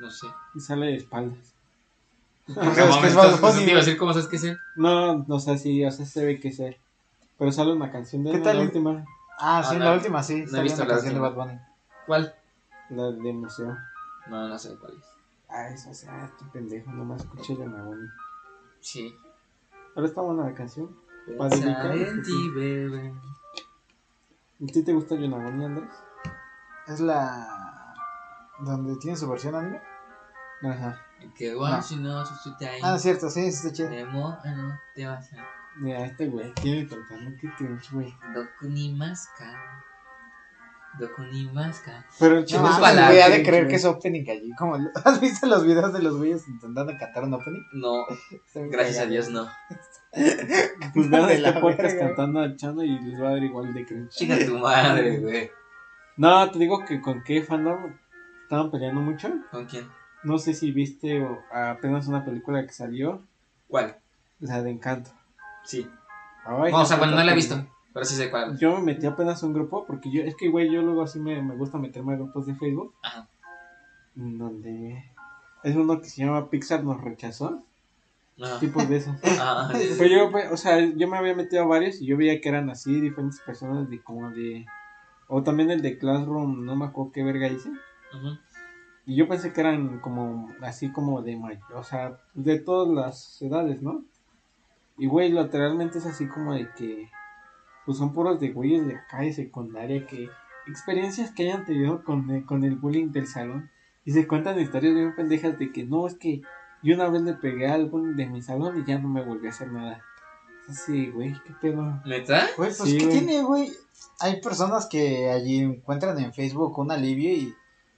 No 0.00 0.10
sé. 0.10 0.26
Y 0.54 0.60
sale 0.60 0.86
de 0.86 0.96
espaldas. 0.96 1.54
Porque 2.46 2.60
No 2.64 2.74
sabes 2.74 2.86
que 2.86 2.94
mames, 2.96 3.10
es 3.10 3.16
Bad 3.16 3.24
entonces, 3.34 3.40
Bunny, 3.40 3.56
te 3.56 3.62
iba 3.62 3.70
a 3.70 3.74
güey. 3.74 3.84
decir 3.86 3.98
cómo 3.98 4.12
sabes 4.12 4.28
que 4.28 4.36
es 4.36 4.44
él. 4.44 4.58
No, 4.76 5.24
no 5.26 5.40
sé 5.40 5.58
si, 5.58 5.84
o 5.84 5.90
sea, 5.90 6.06
se 6.06 6.24
ve 6.24 6.38
que 6.40 6.48
es 6.48 6.58
él. 6.60 6.76
Pero 7.38 7.52
sale 7.52 7.72
una 7.72 7.90
canción 7.92 8.24
de 8.24 8.30
¿Qué 8.30 8.36
él, 8.38 8.42
tal? 8.42 8.56
La 8.58 8.62
última, 8.64 9.04
Ah, 9.38 9.62
sí, 9.62 9.74
Ah, 9.76 9.78
no. 9.78 9.84
la 9.86 9.92
última 9.94 10.22
sí. 10.22 10.44
No 10.50 10.58
he 10.58 10.62
visto 10.62 10.82
la 10.84 10.88
canción 10.94 11.14
de 11.14 11.20
Bad 11.20 11.30
última. 11.30 11.44
Bunny. 11.46 11.60
¿Cuál? 12.06 12.34
la 12.90 13.02
de 13.10 13.32
museo. 13.32 13.76
No, 14.28 14.48
no 14.48 14.58
sé 14.58 14.76
cuál 14.78 14.92
es. 14.98 15.04
Ah, 15.48 15.68
esa, 15.68 15.90
esa, 15.90 16.12
ah, 16.12 16.24
este 16.26 16.44
pendejo, 16.52 16.90
nomás 16.92 17.20
escuché 17.22 17.54
la 17.56 17.82
Bonnie. 17.82 18.08
Sí. 18.80 19.14
Pero 19.94 20.06
está 20.06 20.20
buena 20.20 20.44
la 20.44 20.54
canción. 20.54 20.94
Para 21.38 21.50
dedicar, 21.50 21.90
Pensar 21.90 22.08
en 22.08 22.22
ti, 22.22 22.50
bebé. 22.50 23.14
¿A 24.62 24.66
ti 24.72 24.82
te 24.84 24.92
gusta 24.92 25.16
Yonaguni, 25.16 25.64
Andrés? 25.64 25.90
Es 26.86 27.00
la. 27.00 27.94
donde 28.60 28.96
tiene 28.96 29.16
su 29.16 29.28
versión 29.28 29.54
anime. 29.54 29.80
Ajá. 30.62 31.00
Que 31.36 31.54
guay, 31.54 31.82
si 31.82 31.96
no, 31.96 32.24
su 32.24 32.34
su 32.36 32.56
tai. 32.56 32.78
Ah, 32.82 32.94
es 32.96 33.02
cierto, 33.02 33.28
sí, 33.28 33.50
sí 33.50 33.66
está 33.66 33.72
chido. 33.72 33.88
Demo, 33.90 34.38
ah, 34.44 34.50
no, 34.52 34.78
te 34.94 35.06
vas 35.06 35.32
a. 35.32 35.36
Mira, 35.78 36.06
este 36.06 36.26
güey 36.28 36.52
tiene 36.54 36.88
cantando 36.88 37.36
que 37.38 37.48
cringe, 37.54 37.92
güey. 37.92 38.14
Doku 38.34 38.66
ni 38.68 38.92
maska. 38.94 39.82
Doku 40.98 41.22
ni 41.24 41.46
maska. 41.50 42.06
Pero 42.18 42.38
el 42.38 42.46
No, 42.50 42.78
güey, 42.78 43.20
ha 43.20 43.28
de 43.28 43.42
creer 43.42 43.68
que 43.68 43.74
es 43.74 43.84
opening 43.84 44.28
allí. 44.30 44.50
Como, 44.56 44.76
¿Has 45.04 45.20
visto 45.20 45.46
los 45.46 45.66
videos 45.66 45.92
de 45.92 46.00
los 46.02 46.16
güeyes 46.16 46.48
intentando 46.48 46.96
cantar 46.98 47.24
un 47.24 47.34
opening? 47.34 47.62
No, 47.74 48.06
gracias 48.54 49.04
a. 49.04 49.06
Dios 49.06 49.28
no. 49.28 49.48
Pues 50.94 51.10
vean 51.10 51.26
De 51.26 51.34
este 51.34 51.50
la 51.50 51.60
podcast 51.60 51.98
cantando 51.98 52.40
al 52.40 52.56
Chano 52.56 52.82
y 52.82 52.98
les 53.00 53.20
va 53.20 53.28
a 53.28 53.30
dar 53.32 53.42
igual 53.42 53.74
de 53.74 53.84
cringe. 53.84 54.08
Chica 54.08 54.38
tu 54.46 54.58
madre, 54.58 55.18
güey. 55.18 55.50
No, 56.16 56.50
te 56.50 56.58
digo 56.58 56.86
que 56.86 57.02
con 57.02 57.22
qué 57.22 57.42
fandom 57.42 57.92
estaban 58.44 58.70
peleando 58.70 59.02
mucho. 59.02 59.28
¿Con 59.50 59.66
quién? 59.66 59.86
No 60.24 60.38
sé 60.38 60.54
si 60.54 60.72
viste 60.72 61.22
o 61.22 61.42
apenas 61.52 62.08
una 62.08 62.24
película 62.24 62.64
que 62.64 62.72
salió, 62.72 63.22
¿Cuál? 63.68 63.98
la 64.40 64.62
de 64.62 64.70
Encanto. 64.70 65.10
Sí. 65.66 65.88
Ay, 66.44 66.72
No, 66.72 66.80
o 66.80 66.84
sea, 66.84 66.96
bueno, 66.96 67.16
no 67.16 67.24
la 67.24 67.32
he 67.32 67.34
visto. 67.34 67.66
Pero 67.92 68.04
sí 68.04 68.14
sé 68.14 68.30
cuál. 68.30 68.58
Yo 68.58 68.76
me 68.76 68.82
metí 68.82 69.06
apenas 69.06 69.42
a 69.42 69.46
un 69.46 69.54
grupo 69.54 69.86
porque 69.86 70.10
yo, 70.10 70.22
es 70.22 70.36
que, 70.36 70.48
güey, 70.48 70.70
yo 70.70 70.82
luego 70.82 71.02
así 71.02 71.18
me, 71.18 71.42
me 71.42 71.56
gusta 71.56 71.78
meterme 71.78 72.12
a 72.12 72.16
grupos 72.16 72.46
de 72.46 72.54
Facebook 72.54 72.94
Ajá. 73.02 73.28
en 74.16 74.38
donde 74.38 75.04
es 75.62 75.74
uno 75.76 76.00
que 76.00 76.08
se 76.08 76.24
llama 76.24 76.50
Pixar 76.50 76.84
nos 76.84 77.00
rechazó. 77.00 77.62
Ajá. 78.40 78.60
Tipos 78.60 78.88
de 78.88 78.96
esos. 78.96 79.16
Ajá. 79.24 79.72
Pero 79.98 80.10
yo, 80.14 80.30
pues, 80.30 80.52
o 80.52 80.56
sea, 80.56 80.78
yo 80.78 81.08
me 81.08 81.16
había 81.16 81.34
metido 81.34 81.62
a 81.62 81.66
varios 81.66 82.00
y 82.00 82.06
yo 82.06 82.16
veía 82.16 82.40
que 82.40 82.48
eran 82.48 82.70
así, 82.70 83.00
diferentes 83.00 83.40
personas 83.40 83.88
de 83.88 84.02
como 84.02 84.30
de... 84.30 84.66
O 85.28 85.42
también 85.42 85.70
el 85.70 85.82
de 85.82 85.98
Classroom, 85.98 86.64
no 86.64 86.76
me 86.76 86.84
acuerdo 86.84 87.12
qué 87.12 87.24
verga 87.24 87.48
hice. 87.48 87.70
Ujú. 87.70 88.38
Y 89.06 89.16
yo 89.16 89.26
pensé 89.26 89.52
que 89.52 89.60
eran 89.60 90.00
como, 90.00 90.50
así 90.60 90.90
como 90.90 91.22
de 91.22 91.36
mayor, 91.36 91.62
o 91.74 91.82
sea, 91.82 92.18
de 92.34 92.58
todas 92.58 92.88
las 92.92 93.40
edades, 93.40 93.80
¿no? 93.80 94.04
Y 94.98 95.06
güey, 95.06 95.30
lateralmente 95.30 95.98
es 95.98 96.06
así 96.06 96.26
como 96.26 96.54
de 96.54 96.68
que, 96.76 97.10
pues 97.84 97.98
son 97.98 98.12
puros 98.12 98.40
de 98.40 98.50
güeyes 98.50 98.86
de 98.86 98.96
acá 98.96 99.20
de 99.20 99.32
secundaria 99.32 100.06
que, 100.06 100.28
experiencias 100.66 101.30
que 101.32 101.44
hayan 101.44 101.64
tenido 101.64 102.02
con, 102.04 102.28
el- 102.30 102.44
con 102.44 102.64
el 102.64 102.76
bullying 102.76 103.12
del 103.12 103.26
salón. 103.26 103.70
Y 104.04 104.12
se 104.12 104.26
cuentan 104.26 104.58
historias 104.60 104.94
bien 104.94 105.14
pendejas 105.14 105.58
de 105.58 105.70
que 105.72 105.84
no, 105.84 106.06
es 106.06 106.14
que 106.14 106.42
yo 106.82 106.94
una 106.94 107.08
vez 107.08 107.22
le 107.22 107.34
pegué 107.34 107.66
al 107.68 107.86
bullying 107.86 108.16
de 108.16 108.26
mi 108.26 108.42
salón 108.42 108.80
y 108.80 108.84
ya 108.84 108.98
no 108.98 109.08
me 109.08 109.22
volví 109.22 109.46
a 109.46 109.50
hacer 109.50 109.70
nada. 109.72 110.00
Así, 110.68 111.10
güey, 111.10 111.32
qué 111.44 111.52
pedo. 111.60 112.00
¿Neta? 112.04 112.40
Güey, 112.56 112.70
pues, 112.76 112.90
Sí, 112.90 112.98
¿qué 112.98 113.06
güey. 113.06 113.18
tiene, 113.18 113.42
güey? 113.42 113.70
Hay 114.20 114.40
personas 114.40 114.86
que 114.86 115.30
allí 115.30 115.58
encuentran 115.60 116.18
en 116.18 116.32
Facebook 116.32 116.76
un 116.78 116.90
alivio 116.90 117.30
y 117.30 117.54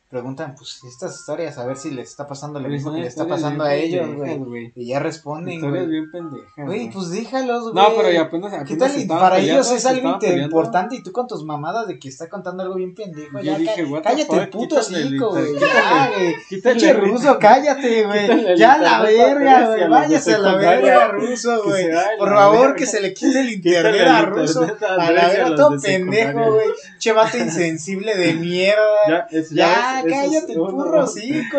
preguntan, 0.09 0.55
pues, 0.57 0.81
estas 0.85 1.15
historias, 1.21 1.59
a 1.59 1.67
ver 1.67 1.77
si 1.77 1.91
les 1.91 2.09
está 2.09 2.27
pasando 2.27 2.59
lo 2.59 2.65
Pero 2.65 2.75
mismo 2.75 2.93
que 2.95 3.01
le 3.01 3.07
está 3.07 3.27
pasando 3.27 3.63
a 3.65 3.75
ellos, 3.75 4.09
güey. 4.15 4.73
Y 4.75 4.89
ya 4.89 5.01
responden, 5.01 5.57
Historias 5.57 5.85
güey. 5.85 6.01
bien 6.01 6.11
pendejas. 6.11 6.67
Güey, 6.67 6.91
pues 6.91 7.11
déjalos, 7.11 7.63
güey. 7.65 7.75
No, 7.75 7.95
pero 7.95 8.11
ya 8.11 8.23
apenas, 8.23 8.51
¿Qué 8.53 8.75
apenas 8.75 8.79
tal? 8.79 8.99
Y 8.99 9.03
estaban 9.03 9.23
para 9.23 9.37
peleando, 9.37 9.61
ellos 9.61 9.73
es 9.73 9.87
algo 9.87 10.19
importante 10.23 10.97
y 10.97 11.03
tú 11.03 11.13
con 11.13 11.27
tus 11.27 11.45
mamadas 11.45 11.87
de 11.89 11.99
que 11.99 12.09
está 12.09 12.29
contando 12.29 12.63
algo 12.63 12.77
bien 12.77 12.95
pendejo. 12.95 13.39
Yo 13.39 13.45
Ya, 13.45 13.59
dije, 13.59 13.85
the 13.85 14.03
cállate 14.03 14.47
puto 14.47 14.77
hocico, 14.79 15.31
güey. 15.31 15.55
Ya, 15.59 16.11
güey. 16.15 16.35
Pinche 16.63 16.93
ruso, 16.95 17.39
cállate, 17.39 18.05
güey. 18.05 18.57
Ya 18.57 18.79
la 18.79 19.01
internet 19.11 19.39
verga, 19.39 19.59
a 19.59 19.67
güey. 19.67 19.89
Váyase 19.89 20.35
a 20.35 20.39
la 20.39 20.55
verga, 20.57 21.09
ruso, 21.09 21.63
güey. 21.65 21.91
a 21.93 22.05
Por 22.19 22.31
la 22.31 22.37
favor, 22.37 22.75
que 22.77 22.87
se 22.87 23.01
le 23.03 23.13
quite 23.13 23.41
el 23.41 23.51
internet 23.51 24.07
a 24.09 24.23
ruso. 24.23 24.63
a 24.89 24.95
A 24.95 24.97
la 24.97 25.27
a 25.27 25.29
verga, 25.29 25.55
todo 25.55 25.71
de 25.71 25.81
pendejo, 25.81 26.53
güey. 26.53 26.69
Che 26.99 27.13
vato 27.13 27.37
insensible 27.37 28.17
de 28.17 28.33
mierda. 28.35 29.29
Ya, 29.51 29.98
Ya, 30.07 30.25
eso 30.25 30.33
es 30.35 30.41
cállate 30.41 30.53
el 30.55 30.59
uno- 30.61 30.73
burro 30.73 31.05
eso 31.05 31.15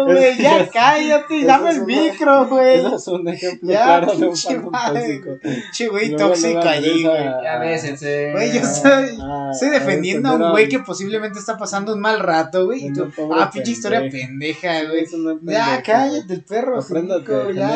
güey. 0.05 0.37
Ya 0.37 0.57
es- 0.59 0.71
cállate, 0.71 1.37
eso 1.39 1.47
dame 1.47 1.69
es 1.69 1.75
el 1.77 1.83
una- 1.83 2.01
micro, 2.01 2.47
güey. 2.47 2.79
Eso 2.79 2.95
es 2.95 3.07
un 3.07 3.27
ejemplo 3.27 3.69
Ya, 3.69 3.83
claro 3.85 4.05
de 4.15 4.27
un 4.27 4.35
fandom 4.37 4.71
tóxico. 4.71 5.29
Che, 5.73 5.87
güey, 5.87 6.15
tóxico 6.15 6.59
allí, 6.59 7.03
güey. 7.03 7.17
a- 7.17 7.41
Ya 7.43 7.57
bésense. 7.59 8.31
Güey, 8.31 8.51
yo 8.53 8.59
a- 8.59 8.63
estoy- 8.63 9.17
a- 9.21 9.49
Estoy 9.51 9.69
defendiendo 9.69 10.29
a 10.29 10.33
un 10.35 10.51
güey 10.51 10.69
que 10.69 10.79
posiblemente 10.79 11.39
está 11.39 11.57
pasando 11.57 11.93
un 11.93 11.99
mal 11.99 12.19
rato, 12.19 12.65
güey. 12.65 12.85
Y 12.87 12.93
tú, 12.93 13.09
ah, 13.35 13.49
pinche 13.51 13.71
historia 13.71 14.01
pendeja, 14.09 14.83
güey. 14.85 15.03
Es 15.03 15.11
Ya, 15.43 15.81
cállate 15.83 16.33
el 16.33 16.43
perro, 16.43 16.79
Apréndate 16.79 17.31
ya. 17.55 17.69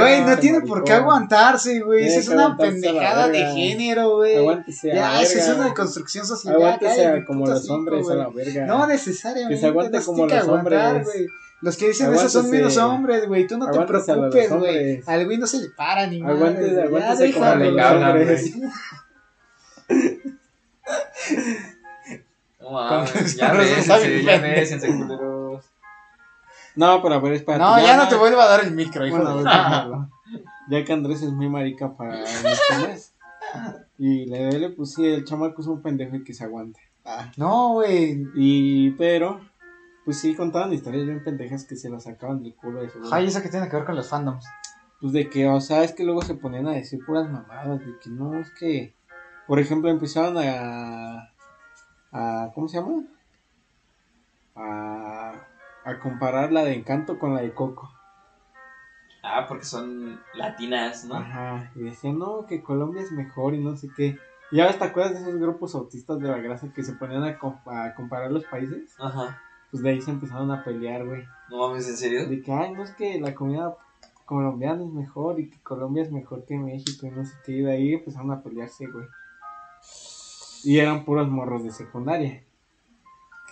güey. 0.00 0.24
no 0.24 0.38
tiene 0.38 0.60
por 0.62 0.84
qué 0.84 0.92
aguantarse, 0.92 1.80
güey. 1.80 2.06
Esa 2.06 2.20
es 2.20 2.28
una 2.28 2.56
pendejada 2.56 3.28
de 3.28 3.44
género, 3.52 4.16
güey. 4.16 4.36
Aguántese 4.36 4.94
Ya, 4.94 5.20
esa 5.20 5.38
es 5.38 5.48
una 5.48 5.74
construcción 5.74 6.26
social. 6.26 6.54
Aguántese 6.54 7.24
como 7.26 7.46
los 7.46 7.68
hombres 7.70 8.08
a 8.08 8.14
la 8.14 8.28
verga. 8.28 8.66
No 8.66 8.86
necesariamente. 8.94 9.54
Que 9.54 9.60
se 9.60 9.66
aguante 9.66 9.98
no 9.98 10.04
como 10.04 10.26
los 10.26 10.32
aguantar, 10.32 10.96
hombres. 10.96 11.06
güey. 11.06 11.26
Los 11.60 11.76
que 11.76 11.88
dicen 11.88 12.12
eso 12.12 12.28
son 12.28 12.40
Aguántese. 12.46 12.56
menos 12.62 12.76
hombres, 12.76 13.26
güey. 13.28 13.46
Tú 13.46 13.56
no 13.58 13.66
te 13.66 13.78
Aguántese 13.78 14.12
preocupes, 14.12 14.50
güey. 14.52 15.02
Al 15.06 15.24
güey 15.24 15.38
no 15.38 15.46
se 15.46 15.58
le 15.60 15.68
para 15.70 16.06
ni 16.06 16.20
madre. 16.20 16.36
Aguántese, 16.36 16.82
aguántese 16.82 17.32
como 17.32 17.54
le 17.54 17.72
los 17.72 17.92
hombres. 17.92 18.54
No 22.60 23.04
ya 23.36 23.52
bien 23.52 24.24
ya 24.24 24.80
culeros. 24.80 25.64
No, 26.76 27.02
pero 27.02 27.14
a 27.14 27.20
ver, 27.20 27.34
espérate. 27.34 27.62
No, 27.62 27.78
ya 27.78 27.96
no 27.96 28.08
te 28.08 28.16
vuelvo 28.16 28.40
a 28.40 28.46
dar 28.48 28.64
el 28.64 28.72
micro, 28.72 29.06
hijo 29.06 29.16
Bueno, 29.16 29.36
de 29.36 29.44
déjalo. 29.44 30.10
Ya 30.70 30.84
que 30.84 30.92
Andrés 30.92 31.22
es 31.22 31.30
muy 31.30 31.48
marica 31.48 31.94
para 31.96 32.20
los 32.20 32.60
temas. 32.68 33.10
Y 33.96 34.26
le 34.26 34.70
pues 34.70 34.94
sí, 34.94 35.06
el 35.06 35.24
chamaco 35.24 35.62
es 35.62 35.68
un 35.68 35.80
pendejo 35.80 36.16
y 36.16 36.24
que 36.24 36.34
se 36.34 36.42
aguante. 36.42 36.80
Ah, 37.04 37.30
No, 37.36 37.74
güey. 37.74 38.26
Y, 38.34 38.90
pero, 38.92 39.40
pues 40.04 40.18
sí, 40.20 40.34
contaban 40.34 40.72
historias 40.72 41.04
bien 41.06 41.22
pendejas 41.22 41.64
que 41.66 41.76
se 41.76 41.90
las 41.90 42.04
sacaban 42.04 42.42
del 42.42 42.54
culo 42.54 42.80
de 42.80 42.88
su 42.88 43.00
Ay, 43.12 43.26
¿eso 43.26 43.42
qué 43.42 43.48
tiene 43.48 43.68
que 43.68 43.76
ver 43.76 43.84
con 43.84 43.96
los 43.96 44.08
fandoms? 44.08 44.46
Pues 45.00 45.12
de 45.12 45.28
que, 45.28 45.46
o 45.48 45.60
sea, 45.60 45.84
es 45.84 45.92
que 45.92 46.04
luego 46.04 46.22
se 46.22 46.34
ponían 46.34 46.66
a 46.66 46.72
decir 46.72 47.04
puras 47.04 47.30
mamadas, 47.30 47.80
de 47.80 47.98
que 48.02 48.10
no, 48.10 48.38
es 48.38 48.50
que, 48.58 48.94
por 49.46 49.58
ejemplo, 49.58 49.90
empezaron 49.90 50.38
a, 50.38 51.30
a 52.12 52.50
¿cómo 52.54 52.68
se 52.68 52.78
llama? 52.78 53.02
A, 54.54 55.34
a 55.84 56.00
comparar 56.00 56.52
la 56.52 56.64
de 56.64 56.74
Encanto 56.74 57.18
con 57.18 57.34
la 57.34 57.42
de 57.42 57.52
Coco. 57.52 57.90
Ah, 59.22 59.46
porque 59.48 59.64
son 59.64 60.20
latinas, 60.34 61.04
¿no? 61.04 61.16
Ajá, 61.16 61.70
y 61.74 61.80
decían, 61.80 62.18
no, 62.18 62.46
que 62.46 62.62
Colombia 62.62 63.02
es 63.02 63.10
mejor 63.10 63.54
y 63.54 63.58
no 63.58 63.76
sé 63.76 63.88
qué. 63.96 64.18
Y 64.54 64.60
ahora 64.60 64.78
te 64.78 64.84
acuerdas 64.84 65.14
de 65.14 65.20
esos 65.28 65.40
grupos 65.40 65.74
autistas 65.74 66.20
de 66.20 66.28
la 66.28 66.38
grasa 66.38 66.72
que 66.72 66.84
se 66.84 66.92
ponían 66.92 67.24
a, 67.24 67.38
com- 67.38 67.58
a 67.66 67.92
comparar 67.94 68.30
los 68.30 68.44
países. 68.44 68.94
Ajá. 69.00 69.40
Pues 69.72 69.82
de 69.82 69.90
ahí 69.90 70.00
se 70.00 70.12
empezaron 70.12 70.50
a 70.52 70.62
pelear, 70.62 71.04
güey. 71.04 71.24
No 71.50 71.58
mames, 71.68 71.88
¿en 71.88 71.96
serio? 71.96 72.28
De 72.28 72.40
que, 72.40 72.52
ay, 72.52 72.72
no 72.72 72.84
es 72.84 72.92
que 72.92 73.18
la 73.20 73.34
comida 73.34 73.76
colombiana 74.24 74.84
es 74.84 74.90
mejor 74.92 75.40
y 75.40 75.50
que 75.50 75.58
Colombia 75.64 76.04
es 76.04 76.12
mejor 76.12 76.44
que 76.44 76.56
México 76.56 77.04
y 77.06 77.10
no 77.10 77.24
sé 77.24 77.32
qué. 77.44 77.50
Y 77.52 77.62
de 77.62 77.72
ahí 77.72 77.94
empezaron 77.94 78.30
a 78.30 78.42
pelearse, 78.44 78.86
güey. 78.86 79.06
Y 80.62 80.78
eran 80.78 81.04
puros 81.04 81.28
morros 81.28 81.64
de 81.64 81.72
secundaria. 81.72 82.42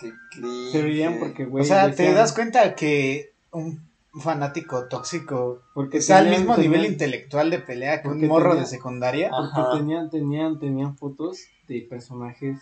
Qué 0.01 0.13
cringe. 0.31 0.71
Se 0.73 0.83
veían 0.83 1.19
porque, 1.19 1.45
güey. 1.47 1.63
o 1.63 1.67
sea, 1.67 1.93
te 1.93 2.13
das 2.13 2.33
cuenta 2.33 2.75
que 2.77 3.33
un 3.51 3.83
fanático 4.15 4.89
tóxico 4.89 5.63
porque 5.75 5.99
está 5.99 6.19
al 6.19 6.25
tenían- 6.25 6.41
mismo 6.43 6.57
nivel 6.59 6.85
intelectual 6.85 7.51
de 7.51 7.59
pelea 7.61 8.03
que 8.03 8.09
un 8.09 8.27
morro 8.29 8.51
tenía- 8.51 8.61
de 8.63 8.67
secundaria. 8.69 9.31
Porque 9.31 9.79
tenían, 9.79 10.11
tenían, 10.11 10.59
tenían 10.59 10.97
fotos 10.97 11.41
de 11.69 11.87
personajes 11.89 12.59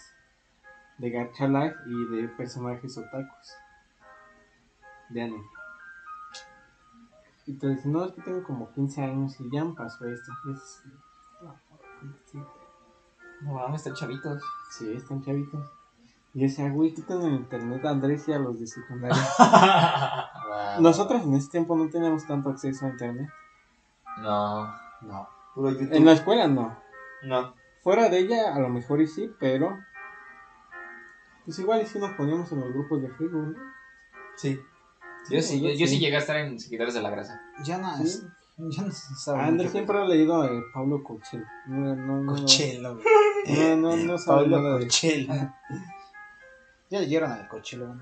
de 0.98 1.10
Gacha 1.10 1.48
Life 1.48 1.74
y 1.86 2.16
de 2.16 2.28
personajes 2.28 2.96
otakus. 2.98 3.48
De 5.08 5.22
anime. 5.22 5.42
Y 7.46 7.54
te 7.54 7.68
dicen, 7.68 7.92
no, 7.92 8.04
es 8.04 8.12
que 8.12 8.22
tengo 8.22 8.44
como 8.44 8.70
15 8.72 9.02
años 9.02 9.34
y 9.40 9.50
ya 9.50 9.64
me 9.64 9.74
pasó 9.74 10.06
esto. 10.08 10.30
Es- 10.54 10.82
No 13.42 13.54
mames, 13.54 13.80
están 13.80 13.94
chavitos. 13.94 14.42
sí, 14.70 14.92
están 14.92 15.22
chavitos. 15.22 15.66
Y 16.32 16.42
decía, 16.42 16.68
güey, 16.70 16.94
quitan 16.94 17.22
el 17.22 17.34
internet 17.34 17.84
a 17.84 17.90
Andrés 17.90 18.28
y 18.28 18.32
a 18.32 18.38
los 18.38 18.60
de 18.60 18.66
secundaria. 18.66 19.16
Nosotros 20.80 21.22
en 21.22 21.34
ese 21.34 21.50
tiempo 21.50 21.76
no 21.76 21.88
teníamos 21.88 22.26
tanto 22.26 22.50
acceso 22.50 22.86
a 22.86 22.90
internet. 22.90 23.28
No. 24.18 24.66
No. 25.02 25.28
Puro 25.54 25.70
YouTube. 25.72 25.92
En 25.92 26.04
la 26.04 26.12
escuela 26.12 26.46
no. 26.46 26.76
No. 27.24 27.54
Fuera 27.82 28.08
de 28.08 28.18
ella, 28.20 28.54
a 28.54 28.60
lo 28.60 28.68
mejor 28.68 29.00
y 29.00 29.06
sí, 29.08 29.30
pero. 29.40 29.76
Pues 31.44 31.58
igual 31.58 31.82
y 31.82 31.86
si 31.86 31.98
nos 31.98 32.12
poníamos 32.12 32.52
en 32.52 32.60
los 32.60 32.68
grupos 32.72 33.02
de 33.02 33.08
Facebook, 33.08 33.48
¿no? 33.48 33.54
Sí. 34.36 34.60
Yo 35.30 35.42
sí, 35.42 35.60
yo, 35.60 35.70
yo 35.70 35.86
sí 35.86 35.98
llegué 35.98 36.16
a 36.16 36.20
estar 36.20 36.36
en 36.36 36.58
Seguidores 36.60 36.94
de 36.94 37.02
la 37.02 37.10
Grasa. 37.10 37.40
Ya 37.64 37.78
no, 37.78 37.96
Sí. 37.96 38.02
es- 38.04 38.26
ya 38.58 38.82
no 38.82 38.92
sabe. 38.92 39.40
Andrés 39.42 39.72
siempre 39.72 39.98
ha 39.98 40.04
leído 40.04 40.42
a 40.42 40.48
Pablo 40.74 41.02
Cochel. 41.02 41.44
No, 41.66 41.94
no, 41.96 42.20
no. 42.22 42.32
Cochelo, 42.34 42.94
güey. 42.96 43.06
No, 43.76 43.96
no, 43.96 43.96
no 43.96 44.18
sabe 44.18 44.42
Pablo 44.42 44.60
nada 44.62 44.78
de. 44.78 44.88
Ya 46.90 47.00
leyeron 47.00 47.30
al 47.32 47.48
Cochelo, 47.48 47.86
güey. 47.86 47.98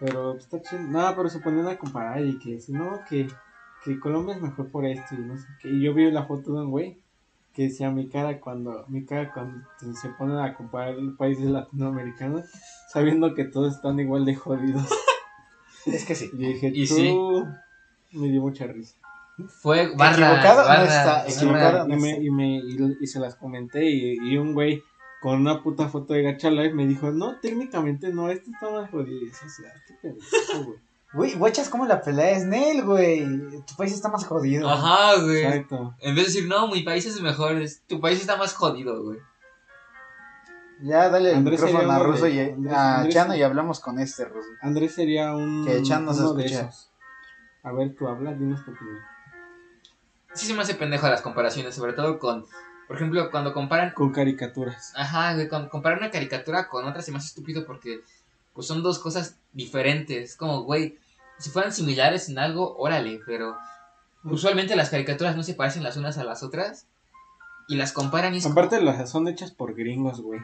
Pero 0.00 0.32
pues, 0.32 0.44
está 0.44 0.60
chido. 0.60 0.82
No, 0.82 1.14
pero 1.16 1.28
se 1.28 1.38
ponían 1.40 1.68
a 1.68 1.78
comparar 1.78 2.24
y 2.24 2.38
que 2.38 2.60
si 2.60 2.72
no, 2.72 3.00
que, 3.08 3.28
que 3.84 3.98
Colombia 3.98 4.34
es 4.34 4.42
mejor 4.42 4.68
por 4.70 4.84
esto 4.84 5.14
y 5.14 5.18
no 5.18 5.36
sé 5.38 5.46
qué. 5.60 5.68
Y 5.70 5.80
yo 5.82 5.94
vi 5.94 6.10
la 6.10 6.24
foto 6.24 6.52
de 6.52 6.62
un 6.62 6.70
güey 6.70 6.98
que 7.54 7.62
decía 7.62 7.90
mi 7.90 8.08
cara 8.08 8.38
cuando, 8.38 8.84
mi 8.88 9.06
cara 9.06 9.32
cuando 9.32 9.64
se 9.94 10.10
ponen 10.10 10.38
a 10.38 10.54
comparar 10.54 10.94
países 11.16 11.46
latinoamericanos, 11.46 12.44
sabiendo 12.92 13.34
que 13.34 13.44
todos 13.44 13.76
están 13.76 13.98
igual 13.98 14.24
de 14.24 14.34
jodidos. 14.34 14.88
Es 15.86 16.04
que 16.04 16.16
sí. 16.16 16.28
Y 16.36 16.42
yo 16.42 16.48
dije, 16.48 16.72
Y 16.74 16.88
tú 16.88 16.94
sí. 18.10 18.18
me 18.18 18.26
dio 18.28 18.40
mucha 18.42 18.66
risa. 18.66 18.96
Fue 19.48 19.94
barras, 19.94 20.18
Equivocado 20.18 20.56
no 20.68 20.84
está, 20.84 21.04
barras. 21.06 21.36
equivocado. 21.36 21.88
Y, 21.88 21.96
me, 21.96 22.10
y, 22.18 22.30
me, 22.30 22.56
y, 22.56 22.96
y 23.00 23.06
se 23.06 23.20
las 23.20 23.36
comenté 23.36 23.84
y, 23.88 24.16
y 24.20 24.36
un 24.36 24.52
güey 24.52 24.82
con 25.26 25.40
una 25.40 25.60
puta 25.60 25.88
foto 25.88 26.14
de 26.14 26.22
Gacha 26.22 26.50
Life 26.50 26.72
me 26.72 26.86
dijo, 26.86 27.10
no, 27.10 27.40
técnicamente 27.40 28.12
no, 28.12 28.30
este 28.30 28.48
está 28.48 28.70
más 28.70 28.88
jodido. 28.90 29.24
Y 29.26 29.28
eso, 29.28 29.44
o 29.44 29.48
sea, 29.48 29.72
qué 29.88 29.94
pendejo, 29.94 30.64
güey. 30.66 30.78
Güey, 31.14 31.34
guachas 31.34 31.68
como 31.68 31.84
la 31.84 32.00
pelea 32.00 32.30
es 32.30 32.44
Nel, 32.46 32.84
güey. 32.84 33.24
Tu 33.66 33.74
país 33.76 33.92
está 33.92 34.08
más 34.08 34.24
jodido. 34.24 34.68
Ajá, 34.68 35.20
güey. 35.20 35.42
Exacto. 35.42 35.94
En 35.98 36.14
vez 36.14 36.26
de 36.26 36.32
decir, 36.32 36.46
no, 36.48 36.68
mi 36.68 36.82
país 36.84 37.06
es 37.06 37.20
mejor, 37.20 37.56
es- 37.60 37.82
tu 37.88 38.00
país 38.00 38.20
está 38.20 38.36
más 38.36 38.54
jodido, 38.54 39.02
güey. 39.02 39.18
Ya 40.82 41.08
dale 41.08 41.30
el 41.30 41.38
Andrés 41.38 41.60
micrófono 41.60 41.90
a 41.90 41.98
Ruso 41.98 42.26
de- 42.26 42.30
y 42.30 42.38
Andrés- 42.38 42.72
a 42.72 42.96
Andrés- 42.98 43.14
Chano 43.14 43.34
y 43.34 43.42
hablamos 43.42 43.80
con 43.80 43.98
este 43.98 44.26
Ruso. 44.26 44.48
Andrés 44.62 44.94
sería 44.94 45.34
un. 45.34 45.64
Que 45.66 45.82
Chan 45.82 46.04
no 46.04 46.14
se 46.14 46.22
de 46.22 46.44
escucha. 46.46 46.70
A 47.64 47.72
ver, 47.72 47.96
tú 47.98 48.06
hablas, 48.06 48.38
dinos 48.38 48.64
tu 48.64 48.70
opinión. 48.70 48.98
Sí 50.34 50.46
se 50.46 50.54
me 50.54 50.62
hace 50.62 50.74
pendejo 50.74 51.08
las 51.08 51.22
comparaciones, 51.22 51.74
sobre 51.74 51.94
todo 51.94 52.18
con, 52.20 52.44
por 52.86 52.96
ejemplo, 52.96 53.30
cuando 53.30 53.52
comparan 53.52 53.92
Con 53.94 54.12
caricaturas. 54.12 54.92
Ajá, 54.96 55.34
güey, 55.34 55.48
con- 55.48 55.68
comparar 55.68 55.98
una 55.98 56.10
caricatura 56.10 56.68
con 56.68 56.86
otra 56.86 57.02
se 57.02 57.10
me 57.12 57.18
hace 57.18 57.28
estúpido 57.28 57.64
porque 57.66 58.00
pues 58.54 58.66
son 58.66 58.82
dos 58.82 58.98
cosas 58.98 59.36
diferentes. 59.52 60.36
Como, 60.36 60.62
güey, 60.62 60.98
si 61.38 61.50
fueran 61.50 61.72
similares 61.72 62.28
en 62.28 62.38
algo, 62.38 62.76
órale, 62.78 63.20
pero 63.26 63.56
usualmente 64.24 64.76
las 64.76 64.90
caricaturas 64.90 65.36
no 65.36 65.42
se 65.42 65.54
parecen 65.54 65.82
las 65.82 65.96
unas 65.96 66.16
a 66.18 66.24
las 66.24 66.42
otras 66.42 66.86
y 67.68 67.76
las 67.76 67.92
comparan 67.92 68.34
y 68.34 68.38
es 68.38 68.42
como- 68.44 68.52
Aparte, 68.54 68.80
las 68.80 69.10
son 69.10 69.28
hechas 69.28 69.50
por 69.50 69.74
gringos, 69.74 70.20
güey. 70.20 70.40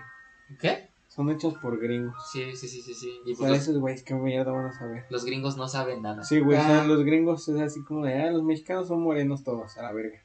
¿Qué? 0.60 0.88
Son 1.08 1.30
hechas 1.30 1.52
por 1.60 1.78
gringos. 1.78 2.14
Sí, 2.32 2.56
sí, 2.56 2.68
sí, 2.68 2.80
sí, 2.80 2.94
sí. 2.94 3.20
Y 3.26 3.34
O 3.34 3.36
pues 3.36 3.50
sea, 3.50 3.60
esos 3.60 3.78
güeyes, 3.78 4.02
qué 4.02 4.14
mierda 4.14 4.50
van 4.50 4.66
a 4.66 4.72
saber. 4.72 5.04
los 5.10 5.24
gringos 5.26 5.56
no 5.58 5.68
saben 5.68 6.00
nada. 6.02 6.24
Sí, 6.24 6.40
güey, 6.40 6.58
o 6.58 6.62
sea, 6.62 6.82
Ah. 6.82 6.84
los 6.86 7.04
gringos 7.04 7.46
es 7.48 7.60
así 7.60 7.82
como 7.84 8.06
de, 8.06 8.22
ah, 8.22 8.30
los 8.30 8.42
mexicanos 8.42 8.88
son 8.88 9.02
morenos 9.02 9.44
todos, 9.44 9.76
a 9.76 9.82
la 9.82 9.92
verga. 9.92 10.21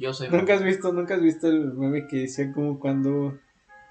Yo 0.00 0.14
soy 0.14 0.30
¿Nunca 0.30 0.54
has 0.54 0.62
visto, 0.62 0.94
nunca 0.94 1.14
has 1.14 1.20
visto 1.20 1.46
el 1.46 1.74
meme 1.74 2.06
que 2.06 2.20
decía 2.20 2.50
como 2.54 2.80
cuando 2.80 3.38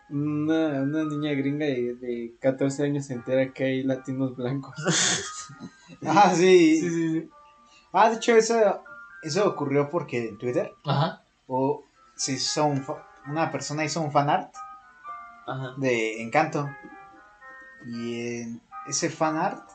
una, 0.10 0.82
una 0.82 1.04
niña 1.04 1.34
gringa 1.34 1.68
de, 1.68 1.94
de 1.94 2.34
14 2.42 2.84
años 2.84 3.06
se 3.06 3.14
entera 3.14 3.54
que 3.54 3.64
hay 3.64 3.84
latinos 3.84 4.36
blancos? 4.36 4.76
Ah, 6.06 6.32
sí. 6.36 6.80
sí, 6.80 6.90
sí. 6.90 7.30
Ah, 7.92 8.10
de 8.10 8.18
hecho, 8.18 8.36
eso, 8.36 8.84
eso 9.24 9.48
ocurrió 9.50 9.90
porque 9.90 10.30
en 10.30 10.38
Twitter 10.38 10.72
Ajá, 10.86 11.24
o 11.48 11.84
se 12.16 12.34
hizo 12.34 12.66
un 12.66 12.86
una 13.28 13.52
persona 13.52 13.84
hizo 13.84 14.00
un 14.02 14.12
fanart 14.12 14.54
ajá. 15.48 15.74
de 15.78 16.22
Encanto. 16.22 16.70
Y 17.86 18.42
en 18.42 18.62
ese 18.88 19.10
fanart 19.10 19.68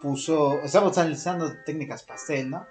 puso. 0.00 0.60
Estaba 0.62 0.88
utilizando 0.88 1.56
técnicas 1.64 2.02
pastel, 2.02 2.50
¿no? 2.50 2.66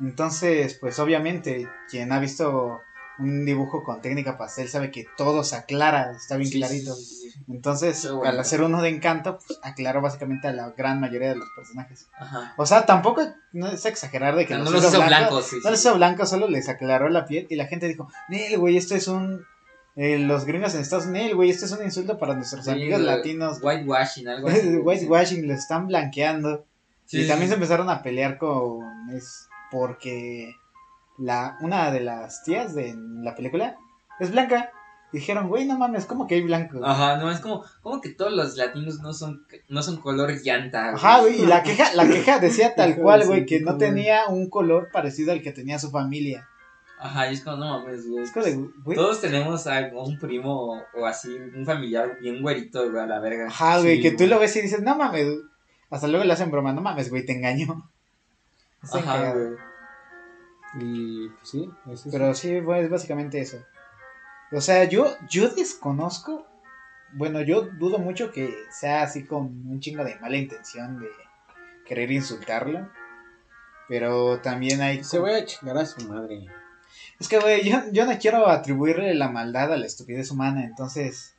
Entonces, 0.00 0.74
pues 0.74 0.98
obviamente, 0.98 1.68
quien 1.90 2.12
ha 2.12 2.18
visto 2.20 2.80
un 3.18 3.44
dibujo 3.44 3.82
con 3.82 4.00
técnica 4.00 4.38
pastel 4.38 4.68
sabe 4.68 4.92
que 4.92 5.04
todo 5.16 5.42
se 5.42 5.56
aclara, 5.56 6.12
está 6.12 6.36
bien 6.36 6.50
Sí, 6.52 6.58
clarito. 6.58 6.94
sí, 6.94 7.04
sí, 7.04 7.30
sí. 7.32 7.40
Entonces, 7.48 8.08
al 8.24 8.38
hacer 8.38 8.62
uno 8.62 8.80
de 8.80 8.90
encanto, 8.90 9.38
pues 9.44 9.58
aclaró 9.64 10.00
básicamente 10.00 10.46
a 10.46 10.52
la 10.52 10.70
gran 10.70 11.00
mayoría 11.00 11.30
de 11.30 11.34
los 11.36 11.48
personajes. 11.56 12.08
Ajá. 12.16 12.54
O 12.56 12.64
sea, 12.64 12.86
tampoco 12.86 13.22
no 13.52 13.66
es 13.68 13.84
exagerar 13.86 14.36
de 14.36 14.46
que 14.46 14.54
No 14.54 14.64
los 14.64 14.72
los 14.74 14.84
hizo 14.84 14.98
blancos. 15.02 15.30
blancos, 15.50 15.52
No 15.64 15.70
los 15.70 15.80
hizo 15.80 15.94
blancos, 15.96 16.30
solo 16.30 16.48
les 16.48 16.68
aclaró 16.68 17.08
la 17.08 17.24
piel 17.26 17.48
y 17.50 17.56
la 17.56 17.66
gente 17.66 17.88
dijo, 17.88 18.08
Nel, 18.28 18.56
güey, 18.58 18.76
esto 18.76 18.94
es 18.94 19.08
un... 19.08 19.44
eh, 20.00 20.18
los 20.18 20.44
gringos 20.44 20.74
en 20.76 20.80
Estados 20.82 21.06
Unidos, 21.06 21.34
güey, 21.34 21.50
esto 21.50 21.64
es 21.66 21.72
un 21.72 21.84
insulto 21.84 22.16
para 22.18 22.34
nuestros 22.34 22.64
Sí, 22.64 22.70
amigos 22.70 23.02
güey. 23.02 23.16
latinos. 23.16 23.58
Whitewashing, 23.60 24.28
algo 24.28 24.48
así. 24.48 24.76
Whitewashing, 24.82 25.48
lo 25.48 25.54
están 25.54 25.88
blanqueando. 25.88 26.64
Sí, 27.04 27.22
y 27.22 27.26
también 27.26 27.48
sí. 27.48 27.48
se 27.48 27.54
empezaron 27.54 27.90
a 27.90 28.02
pelear 28.02 28.38
con... 28.38 29.10
Es 29.10 29.48
porque 29.72 30.54
la 31.18 31.58
una 31.62 31.90
de 31.90 32.00
las 32.00 32.44
tías 32.44 32.74
de 32.74 32.94
la 32.96 33.34
película 33.34 33.76
es 34.20 34.30
blanca. 34.30 34.70
Dijeron, 35.10 35.48
güey, 35.48 35.64
no 35.64 35.78
mames, 35.78 36.04
¿cómo 36.04 36.26
que 36.26 36.34
hay 36.36 36.42
blanco? 36.42 36.80
Ajá, 36.84 37.16
no, 37.16 37.30
es 37.32 37.40
como, 37.40 37.64
como 37.80 38.00
que 38.02 38.10
todos 38.10 38.30
los 38.32 38.56
latinos 38.58 39.00
no 39.00 39.14
son, 39.14 39.46
no 39.68 39.82
son 39.82 39.96
color 40.02 40.30
llanta. 40.44 40.90
Ajá, 40.90 41.22
güey, 41.22 41.42
y 41.42 41.46
la 41.46 41.62
queja, 41.64 41.94
la 41.94 42.06
queja 42.06 42.38
decía 42.38 42.74
tal 42.74 42.94
cual, 43.00 43.26
güey, 43.26 43.46
que 43.46 43.60
no 43.60 43.78
tenía 43.78 44.26
un 44.28 44.50
color 44.50 44.90
parecido 44.92 45.32
al 45.32 45.40
que 45.42 45.50
tenía 45.50 45.78
su 45.78 45.90
familia. 45.90 46.46
Ajá, 47.00 47.30
y 47.30 47.34
es 47.34 47.44
como, 47.44 47.58
no 47.58 47.78
mames, 47.78 48.08
güey. 48.08 48.24
Es 48.24 48.32
como 48.32 48.44
de, 48.44 48.54
güey, 48.84 48.96
Todos 48.96 49.20
tenemos 49.20 49.66
a 49.66 49.90
un 49.94 50.18
primo 50.18 50.82
o 50.94 51.06
así, 51.06 51.28
un 51.28 51.64
familiar 51.64 52.18
bien 52.20 52.42
güerito, 52.42 52.90
güey, 52.90 53.02
a 53.02 53.06
la 53.06 53.20
verga. 53.20 53.46
Ajá, 53.46 53.78
güey, 53.78 53.96
Sí, 53.96 54.02
que 54.02 54.16
tú 54.16 54.26
lo 54.26 54.38
ves 54.38 54.56
y 54.56 54.62
dices, 54.62 54.82
no 54.82 54.96
mames. 54.96 55.26
Hasta 55.90 56.08
luego 56.08 56.24
le 56.24 56.32
hacen 56.32 56.50
broma, 56.50 56.72
no 56.72 56.80
mames, 56.80 57.08
güey, 57.08 57.24
te 57.24 57.32
engaño. 57.32 57.88
Ajá, 58.92 59.32
güey. 59.32 59.56
Y 60.80 61.28
pues 61.28 61.48
sí, 61.48 61.70
es 61.86 62.00
eso. 62.00 62.10
Pero 62.10 62.34
sí, 62.34 62.60
pues, 62.64 62.84
es 62.84 62.90
básicamente 62.90 63.40
eso. 63.40 63.58
O 64.52 64.60
sea, 64.60 64.84
yo, 64.84 65.06
yo 65.28 65.48
desconozco. 65.48 66.46
Bueno, 67.12 67.40
yo 67.40 67.62
dudo 67.62 67.98
mucho 67.98 68.32
que 68.32 68.54
sea 68.70 69.02
así 69.02 69.24
con 69.24 69.44
un 69.66 69.80
chingo 69.80 70.04
de 70.04 70.18
mala 70.18 70.36
intención 70.36 71.00
de 71.00 71.08
querer 71.86 72.10
insultarlo. 72.10 72.88
Pero 73.88 74.40
también 74.40 74.82
hay. 74.82 75.02
se 75.04 75.18
voy 75.18 75.32
a 75.32 75.44
chingar 75.44 75.78
a 75.78 75.86
su 75.86 76.06
madre. 76.06 76.46
Es 77.20 77.28
que, 77.28 77.38
güey, 77.38 77.68
yo, 77.68 77.78
yo 77.92 78.06
no 78.06 78.16
quiero 78.18 78.48
atribuirle 78.48 79.14
la 79.14 79.28
maldad 79.28 79.72
a 79.72 79.76
la 79.76 79.86
estupidez 79.86 80.30
humana, 80.30 80.64
entonces. 80.64 81.34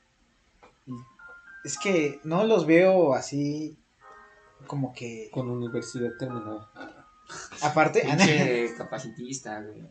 Es 1.63 1.77
que 1.77 2.19
no 2.23 2.43
los 2.43 2.65
veo 2.65 3.13
así. 3.13 3.77
Como 4.67 4.93
que. 4.93 5.29
Con 5.31 5.49
universidad 5.49 6.11
terminada. 6.17 6.69
Aparte. 7.61 8.01
Pinche 8.01 8.73
capacitista, 8.77 9.61
güey. 9.61 9.83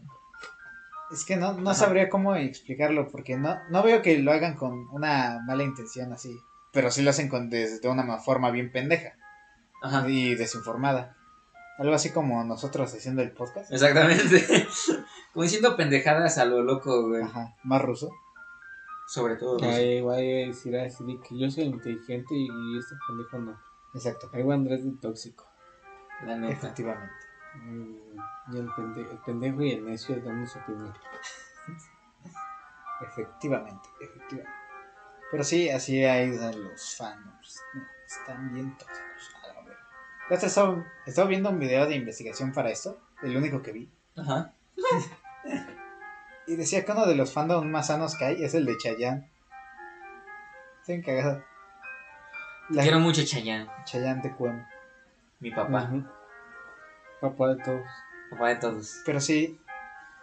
Es 1.11 1.25
que 1.25 1.37
no, 1.37 1.55
no 1.55 1.71
Ajá. 1.71 1.81
sabría 1.87 2.11
cómo 2.11 2.35
explicarlo, 2.37 3.09
porque 3.09 3.37
no, 3.39 3.57
no 3.71 3.83
veo 3.83 4.03
que 4.03 4.19
lo 4.19 4.31
hagan 4.33 4.57
con 4.57 4.89
una 4.91 5.41
mala 5.47 5.63
intención 5.63 6.13
así. 6.13 6.37
Pero 6.71 6.91
sí 6.91 7.01
lo 7.03 7.09
hacen 7.11 7.31
con 7.31 7.49
de, 7.49 7.79
de 7.81 7.89
una 7.89 8.03
ma- 8.03 8.19
forma 8.19 8.51
bien 8.51 8.71
pendeja 8.71 9.15
Ajá. 9.83 10.07
y 10.07 10.35
desinformada. 10.35 11.17
Algo 11.79 11.95
así 11.95 12.11
como 12.11 12.43
nosotros 12.45 12.93
haciendo 12.93 13.23
el 13.23 13.33
podcast. 13.33 13.73
Exactamente. 13.73 14.67
Como 15.33 15.45
diciendo 15.45 15.77
pendejadas 15.77 16.39
a 16.39 16.45
lo 16.45 16.63
loco, 16.63 17.07
güey. 17.09 17.23
Ajá, 17.23 17.55
más 17.63 17.81
ruso. 17.83 18.11
Sobre 19.07 19.37
todo. 19.37 19.59
Ahí 19.63 20.01
voy 20.01 20.17
a 20.17 20.47
decir 20.49 20.77
así 20.77 21.05
de 21.05 21.21
que 21.21 21.39
yo 21.39 21.49
soy 21.51 21.65
inteligente 21.65 22.35
y 22.35 22.79
este 22.79 22.97
pendejo 23.07 23.39
no. 23.39 23.61
Exacto. 23.95 24.29
Ahí 24.33 24.43
va 24.43 24.55
Andrés 24.55 24.85
de 24.85 24.91
tóxico. 25.01 25.49
La 26.27 26.37
neta. 26.37 26.53
Efectivamente. 26.53 27.15
Mm, 27.55 27.95
Y 28.53 28.59
el 28.59 28.69
pendejo, 28.75 29.11
el 29.13 29.19
pendejo 29.19 29.63
y 29.63 29.71
el 29.73 29.85
necio 29.85 30.21
dando 30.21 30.47
su 30.47 30.59
opinión. 30.59 30.93
Efectivamente, 33.01 33.89
efectivamente. 34.01 34.59
Pero 35.31 35.45
sí, 35.45 35.71
así 35.71 36.05
hay 36.05 36.37
los 36.37 36.97
fans. 36.97 37.63
Están 38.07 38.53
bien 38.53 38.77
tóxicos. 38.77 39.38
Estaba, 40.31 40.85
estaba 41.07 41.29
viendo 41.29 41.51
un 41.51 41.59
video 41.59 41.87
de 41.87 41.97
investigación 41.97 42.53
para 42.53 42.71
esto, 42.71 42.99
el 43.23 43.37
único 43.37 43.63
que 43.63 43.73
vi. 43.73 43.89
Ajá. 44.17 44.53
Y 46.47 46.57
decía 46.57 46.83
que 46.83 46.93
uno 46.93 47.05
de 47.05 47.15
los 47.15 47.31
fandoms 47.31 47.67
más 47.67 47.89
sanos 47.89 48.17
que 48.17 48.25
hay 48.25 48.43
es 48.43 48.55
el 48.55 48.65
de 48.65 48.79
Chayanne. 48.79 49.29
Estoy 50.81 51.03
cagado. 51.03 51.45
La 52.71 52.83
Quiero 52.83 53.01
mucho 53.01 53.23
Chayanne, 53.23 53.69
Chayanne 53.85 54.23
te 54.23 54.33
cuento. 54.33 54.67
mi 55.41 55.51
papá. 55.51 55.91
Papá 57.21 57.49
de 57.49 57.63
todos. 57.63 57.87
Papá 58.31 58.49
de 58.49 58.57
todos. 58.57 59.03
Pero 59.05 59.21
sí. 59.21 59.61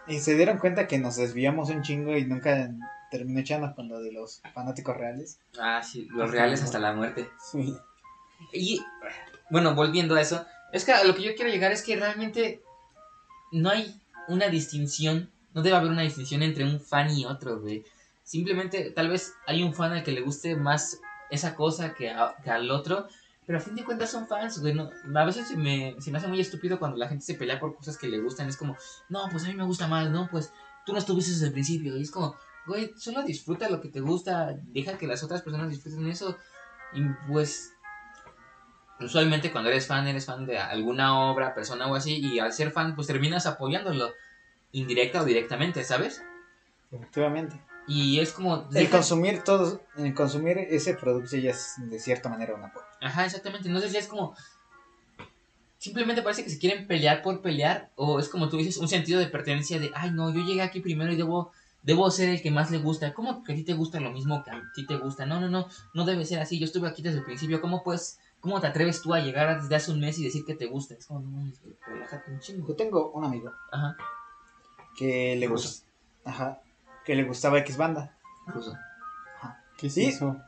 Y 0.07 0.19
se 0.19 0.35
dieron 0.35 0.57
cuenta 0.57 0.87
que 0.87 0.97
nos 0.97 1.15
desviamos 1.15 1.69
un 1.69 1.83
chingo 1.83 2.17
y 2.17 2.25
nunca 2.25 2.71
terminó 3.11 3.41
echando 3.41 3.75
con 3.75 3.87
lo 3.87 3.99
de 3.99 4.11
los 4.11 4.41
fanáticos 4.51 4.97
reales. 4.97 5.39
Ah, 5.59 5.83
sí, 5.83 6.07
los 6.09 6.31
reales 6.31 6.63
hasta 6.63 6.79
la 6.79 6.93
muerte. 6.93 7.29
Sí. 7.39 7.77
Y 8.51 8.83
bueno, 9.49 9.75
volviendo 9.75 10.15
a 10.15 10.21
eso, 10.21 10.45
es 10.71 10.83
que 10.85 10.91
a 10.93 11.03
lo 11.03 11.15
que 11.15 11.23
yo 11.23 11.35
quiero 11.35 11.51
llegar 11.51 11.71
es 11.71 11.83
que 11.83 11.95
realmente 11.95 12.61
no 13.51 13.69
hay 13.69 13.99
una 14.27 14.47
distinción, 14.49 15.29
no 15.53 15.61
debe 15.61 15.75
haber 15.75 15.91
una 15.91 16.01
distinción 16.01 16.41
entre 16.43 16.63
un 16.63 16.79
fan 16.79 17.09
y 17.11 17.25
otro, 17.25 17.59
güey. 17.61 17.83
Simplemente, 18.23 18.91
tal 18.91 19.09
vez 19.09 19.33
hay 19.47 19.61
un 19.63 19.73
fan 19.73 19.91
al 19.93 20.03
que 20.03 20.11
le 20.11 20.21
guste 20.21 20.55
más 20.55 20.99
esa 21.29 21.55
cosa 21.55 21.93
que, 21.93 22.09
al 22.09 22.71
otro, 22.71 23.07
pero 23.45 23.59
a 23.59 23.61
fin 23.61 23.75
de 23.75 23.83
cuentas 23.83 24.09
son 24.09 24.27
fans, 24.27 24.59
güey. 24.59 24.73
no- 24.73 24.89
a 25.15 25.25
veces 25.25 25.47
se 25.47 25.55
me, 25.55 25.95
se 25.99 26.11
me 26.11 26.17
hace 26.17 26.27
muy 26.27 26.39
estúpido 26.39 26.79
cuando 26.79 26.97
la 26.97 27.07
gente 27.07 27.23
se 27.23 27.35
pelea 27.35 27.59
por 27.59 27.75
cosas 27.75 27.97
que 27.97 28.07
le 28.07 28.19
gustan. 28.19 28.49
Es 28.49 28.57
como, 28.57 28.75
no, 29.09 29.27
pues 29.31 29.43
a 29.45 29.47
mí 29.47 29.53
me 29.53 29.63
gusta 29.63 29.87
más, 29.87 30.09
no, 30.09 30.27
pues 30.31 30.51
tú 30.85 30.93
no 30.93 30.97
estuviste 30.97 31.31
desde 31.31 31.47
el 31.47 31.53
principio. 31.53 31.95
Y 31.95 32.01
es 32.01 32.09
como, 32.09 32.35
güey, 32.65 32.91
solo 32.97 33.21
disfruta 33.21 33.69
lo 33.69 33.79
que 33.81 33.89
te 33.89 33.99
gusta, 34.01 34.55
deja 34.73 34.97
que 34.97 35.05
las 35.05 35.23
otras 35.23 35.43
personas 35.43 35.69
disfruten 35.69 36.07
eso. 36.07 36.35
Y 36.93 37.03
pues 37.31 37.73
usualmente 38.99 39.51
cuando 39.51 39.69
eres 39.69 39.87
fan, 39.87 40.07
eres 40.07 40.25
fan 40.25 40.45
de 40.45 40.57
alguna 40.57 41.29
obra, 41.29 41.53
persona 41.53 41.87
o 41.87 41.95
así, 41.95 42.17
y 42.17 42.39
al 42.39 42.53
ser 42.53 42.71
fan, 42.71 42.95
pues 42.95 43.07
terminas 43.07 43.45
apoyándolo, 43.45 44.13
indirecta 44.71 45.21
o 45.21 45.25
directamente, 45.25 45.83
¿sabes? 45.83 46.23
Efectivamente. 46.91 47.59
Y 47.87 48.19
es 48.19 48.31
como... 48.31 48.67
El 48.73 48.89
consumir 48.89 49.43
todos, 49.43 49.79
el 49.97 50.13
consumir 50.13 50.57
ese 50.57 50.95
producto 50.95 51.37
ya 51.37 51.51
es 51.51 51.75
de 51.77 51.99
cierta 51.99 52.29
manera 52.29 52.55
un 52.55 52.63
apoyo. 52.63 52.85
Ajá, 53.01 53.25
exactamente, 53.25 53.67
entonces 53.67 53.91
ya 53.91 53.99
es 53.99 54.07
como... 54.07 54.35
Simplemente 55.77 56.23
parece 56.23 56.43
que 56.43 56.49
se 56.49 56.57
quieren 56.57 56.87
pelear 56.87 57.21
por 57.21 57.41
pelear, 57.41 57.91
o 57.95 58.19
es 58.19 58.29
como 58.29 58.49
tú 58.49 58.57
dices, 58.57 58.77
un 58.77 58.87
sentido 58.87 59.19
de 59.19 59.27
pertenencia 59.27 59.79
de, 59.79 59.91
ay 59.93 60.11
no, 60.11 60.33
yo 60.33 60.41
llegué 60.41 60.61
aquí 60.61 60.79
primero 60.79 61.11
y 61.11 61.15
debo... 61.15 61.51
Debo 61.83 62.09
ser 62.09 62.29
el 62.29 62.41
que 62.41 62.49
más 62.49 62.71
le 62.71 62.79
gusta. 62.79 63.13
¿Cómo 63.13 63.43
que 63.43 63.53
a 63.53 63.55
ti 63.55 63.63
te 63.63 63.75
gusta 63.75 63.99
lo 63.99 64.09
mismo 64.09 64.43
que 64.43 64.49
a 64.49 64.59
ti 64.73 64.87
te 64.87 64.97
gusta? 64.97 65.27
No, 65.27 65.39
no, 65.39 65.49
no. 65.49 65.67
No 65.93 66.03
debe 66.03 66.25
ser 66.25 66.39
así. 66.39 66.57
Yo 66.57 66.65
estuve 66.65 66.89
aquí 66.89 67.03
desde 67.03 67.19
el 67.19 67.23
principio. 67.23 67.61
¿Cómo 67.61 67.83
puedes 67.83 68.17
¿Cómo 68.45 68.61
te 68.61 68.67
atreves 68.67 69.01
tú 69.01 69.11
a 69.11 69.19
llegar 69.21 69.59
desde 69.59 69.75
hace 69.75 69.91
un 69.91 69.99
mes 69.99 70.19
y 70.19 70.23
decir 70.23 70.45
que 70.45 70.53
te 70.53 70.67
gusta? 70.67 70.93
Es 70.93 71.07
como, 71.07 71.19
no 71.21 71.51
relájate 71.87 72.29
un 72.31 72.39
chingo. 72.39 72.67
Yo 72.67 72.75
tengo 72.75 73.09
un 73.09 73.25
amigo 73.25 73.51
Ajá, 73.71 73.97
que 74.95 75.35
le 75.35 75.47
gusta, 75.47 75.83
ajá, 76.25 76.61
que 77.03 77.15
le 77.15 77.23
gustaba 77.23 77.57
X 77.57 77.75
banda. 77.75 78.15
ruso. 78.45 78.77
¿Qué 79.79 79.87
es 79.87 79.95
Sí. 79.95 80.05
eso? 80.05 80.39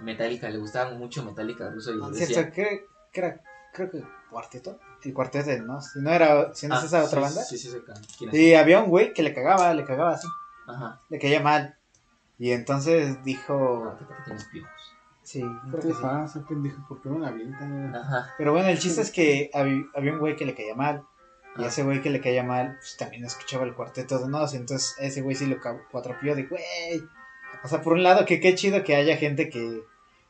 Metallica, 0.00 0.48
le 0.48 0.56
gustaba 0.56 0.92
mucho 0.92 1.22
Metallica 1.22 1.68
ruso 1.68 1.94
y 1.94 2.00
Ah, 2.02 2.08
decía... 2.08 2.26
¿Cierto? 2.26 2.52
¿Qué, 2.54 2.86
qué 3.12 3.20
era? 3.20 3.40
Creo 3.74 3.90
que 3.90 4.02
cuarteto. 4.30 4.80
El 5.04 5.12
cuarteto, 5.12 5.62
¿no? 5.62 5.82
Si 5.82 5.98
no 6.00 6.10
era, 6.12 6.54
si 6.54 6.68
no 6.68 6.76
es 6.76 6.84
Ah, 6.84 6.86
esa 6.86 7.04
otra 7.04 7.20
banda. 7.20 7.42
Sí, 7.44 7.58
sí, 7.58 7.68
sí. 7.70 7.76
¿Quién 8.16 8.30
es? 8.30 8.34
Y 8.36 8.54
había 8.54 8.82
un 8.82 8.88
güey 8.88 9.12
que 9.12 9.22
le 9.22 9.34
cagaba, 9.34 9.74
le 9.74 9.84
cagaba 9.84 10.12
así, 10.14 10.26
Ajá. 10.66 11.02
le 11.10 11.18
caía 11.18 11.42
mal. 11.42 11.76
Y 12.38 12.52
entonces 12.52 13.22
dijo, 13.24 13.94
tienes 14.24 14.44
piojos. 14.46 14.70
Sí, 15.30 15.44
¿Qué 15.70 15.76
te 15.88 15.94
pasa, 15.94 16.44
pendejo? 16.48 16.84
¿Por 16.88 17.00
qué 17.00 17.08
me 17.08 17.20
la 17.20 17.28
avientan? 17.28 17.94
Ajá. 17.94 18.34
Pero 18.36 18.52
bueno, 18.52 18.68
el 18.68 18.80
chiste 18.80 19.00
es 19.02 19.12
que 19.12 19.48
había, 19.54 19.82
había 19.94 20.12
un 20.14 20.18
güey 20.18 20.34
que 20.34 20.44
le 20.44 20.54
caía 20.56 20.74
mal. 20.74 21.04
Y 21.56 21.62
Ah. 21.62 21.66
ese 21.68 21.84
güey 21.84 22.02
que 22.02 22.10
le 22.10 22.20
caía 22.20 22.42
mal, 22.42 22.76
pues 22.80 22.96
también 22.96 23.24
escuchaba 23.24 23.64
el 23.64 23.74
cuarteto 23.74 24.18
de 24.18 24.28
Nos. 24.28 24.54
Entonces 24.54 24.96
a 24.98 25.04
ese 25.04 25.20
güey 25.22 25.36
sí 25.36 25.46
lo 25.46 25.58
cuatropió 25.90 26.34
de 26.34 26.44
güey. 26.46 26.62
O 27.62 27.68
sea, 27.68 27.80
por 27.80 27.92
un 27.92 28.02
lado, 28.02 28.24
que 28.26 28.40
qué 28.40 28.54
chido 28.56 28.82
que 28.82 28.96
haya 28.96 29.16
gente 29.18 29.48
que 29.50 29.82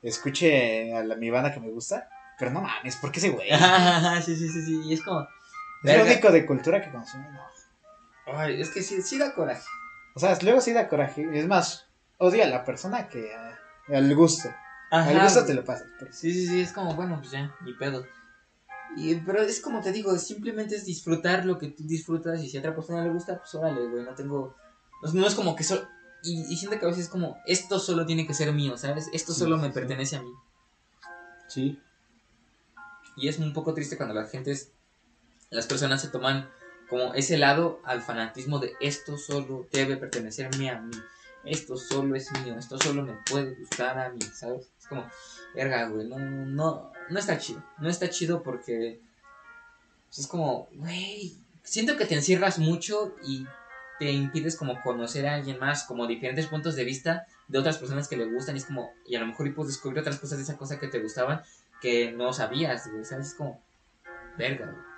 escuche 0.02 0.94
a 0.94 1.02
la, 1.02 1.16
mi 1.16 1.30
banda 1.30 1.52
que 1.54 1.60
me 1.60 1.70
gusta. 1.70 2.08
Pero 2.38 2.50
no 2.50 2.60
mames, 2.62 2.96
¿por 2.96 3.10
qué 3.12 3.20
ese 3.20 3.30
güey? 3.30 3.48
Sí, 4.24 4.36
sí, 4.36 4.48
sí, 4.48 4.62
sí. 4.66 4.80
Y 4.84 4.92
es 4.94 5.02
como. 5.02 5.26
Es 5.82 5.96
lo 5.96 6.04
único 6.04 6.30
de 6.30 6.44
cultura 6.44 6.82
que 6.82 6.90
consume, 6.90 7.26
no. 7.30 7.40
Ay, 8.36 8.60
es 8.60 8.68
que 8.70 8.82
sí, 8.82 9.00
sí 9.00 9.18
da 9.18 9.34
coraje. 9.34 9.62
O 10.14 10.20
sea, 10.20 10.36
luego 10.42 10.60
sí 10.60 10.72
da 10.74 10.88
coraje. 10.88 11.26
Es 11.32 11.46
más, 11.46 11.86
odia 12.18 12.44
a 12.44 12.48
la 12.48 12.64
persona 12.64 13.08
que 13.08 13.34
a- 13.34 13.58
al 13.96 14.14
gusto. 14.14 14.50
Ajá. 14.90 15.10
al 15.10 15.22
gusto 15.24 15.44
te 15.44 15.54
lo 15.54 15.64
pasas. 15.64 15.86
pero- 15.98 16.12
Sí, 16.12 16.32
sí, 16.32 16.46
sí, 16.46 16.60
es 16.60 16.72
como, 16.72 16.94
bueno, 16.94 17.18
pues 17.20 17.30
ya, 17.30 17.54
ni 17.64 17.72
pedo. 17.74 18.04
Y, 18.96 19.14
pero 19.16 19.42
es 19.42 19.60
como 19.60 19.80
te 19.80 19.92
digo, 19.92 20.16
simplemente 20.18 20.74
es 20.74 20.84
disfrutar 20.84 21.44
lo 21.46 21.58
que 21.58 21.68
tú 21.68 21.84
disfrutas 21.86 22.42
y 22.42 22.48
si 22.48 22.56
a 22.56 22.60
otra 22.60 22.74
persona 22.74 23.04
le 23.04 23.10
gusta, 23.10 23.38
pues 23.38 23.54
órale, 23.54 23.86
güey, 23.88 24.04
no 24.04 24.14
tengo... 24.14 24.56
No, 25.02 25.12
no 25.12 25.26
es 25.26 25.34
como 25.34 25.54
que 25.54 25.62
solo... 25.64 25.86
Y, 26.22 26.52
y 26.52 26.56
siento 26.56 26.78
que 26.78 26.84
a 26.84 26.88
veces 26.88 27.04
es 27.04 27.10
como, 27.10 27.38
esto 27.46 27.78
solo 27.78 28.04
tiene 28.04 28.26
que 28.26 28.34
ser 28.34 28.52
mío, 28.52 28.76
¿sabes? 28.76 29.08
Esto 29.12 29.32
Sí, 29.32 29.38
solo 29.40 29.56
sí, 29.56 29.62
me 29.62 29.68
sí. 29.68 29.74
pertenece 29.74 30.16
a 30.16 30.22
mí. 30.22 30.32
Sí. 31.48 31.80
Y 33.16 33.28
es 33.28 33.38
un 33.38 33.52
poco 33.52 33.74
triste 33.74 33.96
cuando 33.96 34.14
la 34.14 34.26
gente, 34.26 34.50
es- 34.50 34.72
las 35.50 35.66
personas 35.66 36.00
se 36.02 36.08
toman 36.08 36.48
como 36.88 37.14
ese 37.14 37.38
lado 37.38 37.80
al 37.84 38.02
fanatismo 38.02 38.58
de 38.58 38.72
esto 38.80 39.16
solo 39.16 39.66
debe 39.72 39.96
pertenecerme 39.96 40.68
a 40.70 40.80
mí. 40.80 40.90
Esto 41.44 41.76
solo 41.76 42.14
es 42.16 42.30
mío, 42.42 42.56
esto 42.58 42.78
solo 42.78 43.02
me 43.02 43.16
puede 43.30 43.54
gustar 43.54 43.98
a 43.98 44.10
mí, 44.10 44.20
¿sabes? 44.34 44.70
Es 44.78 44.86
como, 44.86 45.06
verga, 45.54 45.88
güey, 45.88 46.06
no, 46.06 46.18
no, 46.18 46.92
no 47.08 47.18
está 47.18 47.38
chido. 47.38 47.64
No 47.78 47.88
está 47.88 48.10
chido 48.10 48.42
porque 48.42 49.00
es 50.16 50.26
como, 50.26 50.68
güey, 50.72 51.38
siento 51.62 51.96
que 51.96 52.04
te 52.04 52.14
encierras 52.14 52.58
mucho 52.58 53.14
y 53.24 53.46
te 53.98 54.10
impides 54.10 54.56
como 54.56 54.80
conocer 54.82 55.26
a 55.26 55.34
alguien 55.34 55.58
más, 55.58 55.84
como 55.84 56.06
diferentes 56.06 56.46
puntos 56.46 56.74
de 56.76 56.84
vista 56.84 57.26
de 57.48 57.58
otras 57.58 57.78
personas 57.78 58.08
que 58.08 58.16
le 58.16 58.26
gustan 58.26 58.56
y 58.56 58.58
es 58.58 58.64
como, 58.64 58.92
y 59.06 59.16
a 59.16 59.20
lo 59.20 59.26
mejor 59.26 59.46
y 59.46 59.52
puedes 59.52 59.74
descubrir 59.74 60.00
otras 60.00 60.18
cosas 60.18 60.38
de 60.38 60.44
esa 60.44 60.56
cosa 60.56 60.78
que 60.78 60.88
te 60.88 61.00
gustaban 61.00 61.42
que 61.80 62.12
no 62.12 62.32
sabías, 62.32 62.90
güey, 62.90 63.04
¿sabes? 63.04 63.28
Es 63.28 63.34
como, 63.34 63.62
verga, 64.36 64.66
güey. 64.66 64.89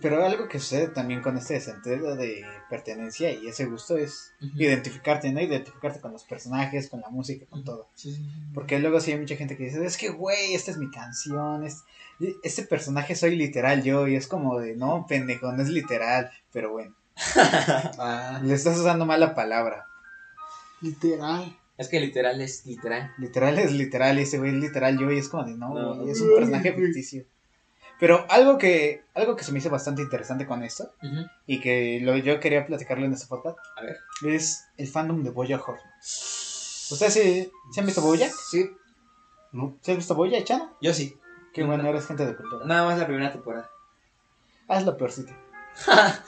Pero 0.00 0.24
algo 0.24 0.48
que 0.48 0.58
sucede 0.58 0.88
también 0.88 1.20
con 1.22 1.36
este 1.36 1.60
sentido 1.60 2.16
de 2.16 2.44
pertenencia 2.70 3.30
y 3.32 3.46
ese 3.48 3.66
gusto 3.66 3.96
es 3.96 4.32
identificarte, 4.40 5.32
¿no? 5.32 5.40
Identificarte 5.40 6.00
con 6.00 6.12
los 6.12 6.24
personajes, 6.24 6.88
con 6.88 7.00
la 7.00 7.08
música, 7.10 7.46
con 7.46 7.64
todo. 7.64 7.88
Sí, 7.94 8.14
sí, 8.14 8.22
sí. 8.22 8.30
Porque 8.54 8.78
luego 8.78 9.00
sí 9.00 9.12
hay 9.12 9.18
mucha 9.20 9.36
gente 9.36 9.56
que 9.56 9.64
dice, 9.64 9.84
es 9.84 9.96
que, 9.96 10.08
güey, 10.10 10.54
esta 10.54 10.70
es 10.70 10.78
mi 10.78 10.90
canción, 10.90 11.64
es, 11.64 11.82
este 12.42 12.62
personaje 12.64 13.14
soy 13.16 13.36
literal 13.36 13.82
yo, 13.82 14.06
y 14.08 14.16
es 14.16 14.26
como 14.26 14.58
de, 14.60 14.76
no, 14.76 15.06
pendejo, 15.08 15.52
no 15.52 15.62
es 15.62 15.68
literal, 15.68 16.30
pero 16.52 16.72
bueno, 16.72 16.94
Ah, 17.98 18.40
le 18.42 18.54
estás 18.54 18.78
usando 18.78 19.06
mal 19.06 19.20
la 19.20 19.34
palabra. 19.34 19.86
literal. 20.80 21.56
Es 21.76 21.88
que 21.88 21.98
literal 21.98 22.40
es 22.40 22.64
literal. 22.66 23.12
Literal 23.18 23.58
es 23.58 23.72
literal, 23.72 24.18
y 24.18 24.22
ese 24.22 24.38
güey 24.38 24.50
es 24.50 24.56
literal 24.62 24.96
yo, 24.96 25.10
y 25.10 25.18
es 25.18 25.28
como 25.28 25.44
de, 25.44 25.56
no, 25.56 25.74
No, 25.74 25.94
güey, 25.94 26.06
no. 26.06 26.12
es 26.12 26.20
un 26.20 26.34
personaje 26.36 26.72
ficticio. 26.72 27.24
Pero 28.00 28.26
algo 28.28 28.58
que, 28.58 29.04
algo 29.14 29.36
que 29.36 29.44
se 29.44 29.52
me 29.52 29.58
hizo 29.60 29.70
bastante 29.70 30.02
interesante 30.02 30.46
con 30.46 30.62
esto, 30.62 30.92
y 31.46 31.60
que 31.60 32.00
lo, 32.02 32.16
yo 32.16 32.40
quería 32.40 32.66
platicarlo 32.66 33.04
en 33.06 33.12
este 33.12 33.26
podcast, 33.26 33.56
A 33.78 33.82
ver. 33.82 33.96
es 34.26 34.66
el 34.76 34.88
fandom 34.88 35.22
de 35.22 35.30
Bojack 35.30 35.66
Horseman. 35.68 35.92
¿Ustedes 36.00 37.12
sí, 37.14 37.52
sí 37.72 37.80
han 37.80 37.86
visto 37.86 38.02
Bojack? 38.02 38.32
Sí, 38.32 38.70
No. 39.52 39.76
¿Sí 39.80 39.92
has 39.92 39.96
visto 39.96 40.14
Bojack, 40.14 40.44
Chano? 40.44 40.76
yo 40.80 40.92
sí. 40.92 41.18
Qué 41.52 41.62
bueno, 41.62 41.88
eres 41.88 42.06
gente 42.06 42.26
de 42.26 42.36
cultura. 42.36 42.66
Nada 42.66 42.84
más 42.84 42.98
la 42.98 43.06
primera 43.06 43.32
temporada. 43.32 43.70
Ah, 44.68 44.78
es 44.78 44.84
lo 44.84 44.96
peorcito. 44.96 45.32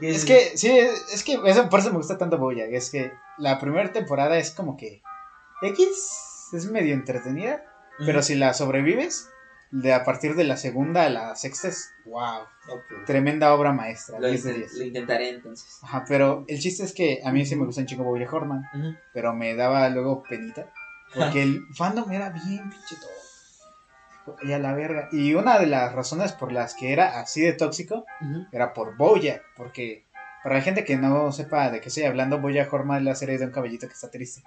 Es 0.00 0.20
sí. 0.20 0.26
que, 0.28 0.56
sí, 0.56 0.78
es, 0.78 1.24
que 1.24 1.40
eso, 1.46 1.68
por 1.68 1.80
eso 1.80 1.90
me 1.90 1.96
gusta 1.96 2.16
tanto 2.16 2.38
Bojack. 2.38 2.70
Es 2.70 2.90
que 2.90 3.12
la 3.38 3.58
primera 3.58 3.90
temporada 3.92 4.38
es 4.38 4.52
como 4.52 4.76
que 4.76 5.02
X 5.62 6.48
es 6.52 6.66
medio 6.70 6.94
entretenida, 6.94 7.64
pero 7.98 8.22
si 8.22 8.36
la 8.36 8.54
sobrevives, 8.54 9.28
de 9.72 9.92
a 9.92 10.04
partir 10.04 10.34
de 10.34 10.44
la 10.44 10.56
segunda 10.56 11.04
a 11.04 11.10
la 11.10 11.36
sexta 11.36 11.68
es 11.68 11.92
wow, 12.06 12.40
tremenda 13.06 13.54
obra 13.54 13.72
maestra. 13.72 14.18
Lo, 14.18 14.28
10 14.28 14.42
de 14.44 14.50
inten- 14.52 14.56
10. 14.58 14.72
lo 14.74 14.84
intentaré 14.84 15.28
entonces. 15.30 15.78
Ajá, 15.82 16.04
pero 16.08 16.44
el 16.48 16.58
chiste 16.58 16.82
es 16.84 16.92
que 16.92 17.20
a 17.24 17.30
mí 17.30 17.46
sí 17.46 17.54
me 17.56 17.64
gusta 17.66 17.80
un 17.80 17.86
chingo 17.86 18.04
Bojack 18.04 18.32
Horseman, 18.32 18.64
Ujú. 18.74 18.96
pero 19.14 19.32
me 19.34 19.54
daba 19.54 19.88
luego 19.90 20.22
penita, 20.28 20.66
porque 21.14 21.42
el 21.42 21.60
fandom 21.76 22.10
era 22.12 22.30
bien 22.30 22.68
pinche 22.70 22.96
todo. 22.96 23.10
Y 24.42 24.52
a 24.52 24.58
la 24.58 24.74
verga. 24.74 25.08
Y 25.12 25.34
una 25.34 25.58
de 25.58 25.66
las 25.66 25.92
razones 25.92 26.32
por 26.32 26.52
las 26.52 26.74
que 26.74 26.92
era 26.92 27.18
así 27.20 27.40
de 27.40 27.52
tóxico 27.52 28.04
era 28.52 28.74
por 28.74 28.96
Bojack, 28.96 29.42
porque 29.56 30.04
para 30.42 30.56
la 30.56 30.62
gente 30.62 30.84
que 30.84 30.96
no 30.96 31.32
sepa 31.32 31.70
de 31.70 31.80
qué 31.80 31.88
estoy 31.88 32.04
hablando, 32.04 32.38
Bojack 32.40 32.72
Horseman 32.72 32.98
es 32.98 33.04
la 33.04 33.14
serie 33.14 33.38
de 33.38 33.46
un 33.46 33.50
caballito 33.50 33.86
que 33.88 33.94
está 33.94 34.10
triste. 34.10 34.42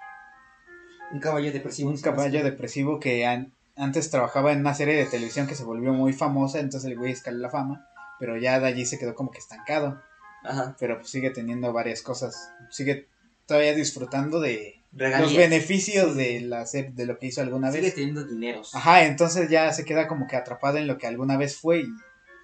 Un 1.12 1.20
caballo 1.20 1.52
depresivo. 1.52 1.90
Un 1.90 2.00
caballo 2.00 2.42
depresivo 2.42 2.98
que 2.98 3.26
an- 3.26 3.52
antes 3.76 4.10
trabajaba 4.10 4.52
en 4.52 4.60
una 4.60 4.74
serie 4.74 4.94
de 4.96 5.06
televisión 5.06 5.46
que 5.46 5.54
se 5.54 5.64
volvió 5.64 5.92
muy 5.92 6.12
famosa, 6.12 6.60
entonces 6.60 6.90
el 6.90 6.98
güey 6.98 7.12
escaló 7.12 7.38
la 7.38 7.50
fama, 7.50 7.88
pero 8.18 8.36
ya 8.36 8.60
de 8.60 8.66
allí 8.68 8.86
se 8.86 8.98
quedó 8.98 9.14
como 9.14 9.30
que 9.30 9.38
estancado, 9.38 10.00
Ajá. 10.44 10.76
pero 10.78 10.98
pues 10.98 11.10
sigue 11.10 11.30
teniendo 11.30 11.72
varias 11.72 12.02
cosas, 12.02 12.50
sigue 12.70 13.08
todavía 13.46 13.74
disfrutando 13.74 14.40
de 14.40 14.80
Regalías. 14.92 15.30
los 15.32 15.36
beneficios 15.36 16.14
de 16.16 16.40
la 16.42 16.64
de 16.64 17.06
lo 17.06 17.18
que 17.18 17.26
hizo 17.26 17.40
alguna 17.40 17.70
Sigue 17.72 17.82
vez. 17.82 17.94
teniendo 17.96 18.24
dineros. 18.24 18.74
Ajá, 18.74 19.04
entonces 19.04 19.50
ya 19.50 19.72
se 19.72 19.84
queda 19.84 20.06
como 20.06 20.26
que 20.28 20.36
atrapado 20.36 20.78
en 20.78 20.86
lo 20.86 20.98
que 20.98 21.06
alguna 21.08 21.36
vez 21.36 21.56
fue 21.56 21.80
y 21.80 21.86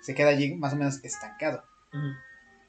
se 0.03 0.15
queda 0.15 0.31
allí 0.31 0.55
más 0.57 0.73
o 0.73 0.77
menos 0.77 0.99
estancado. 1.05 1.63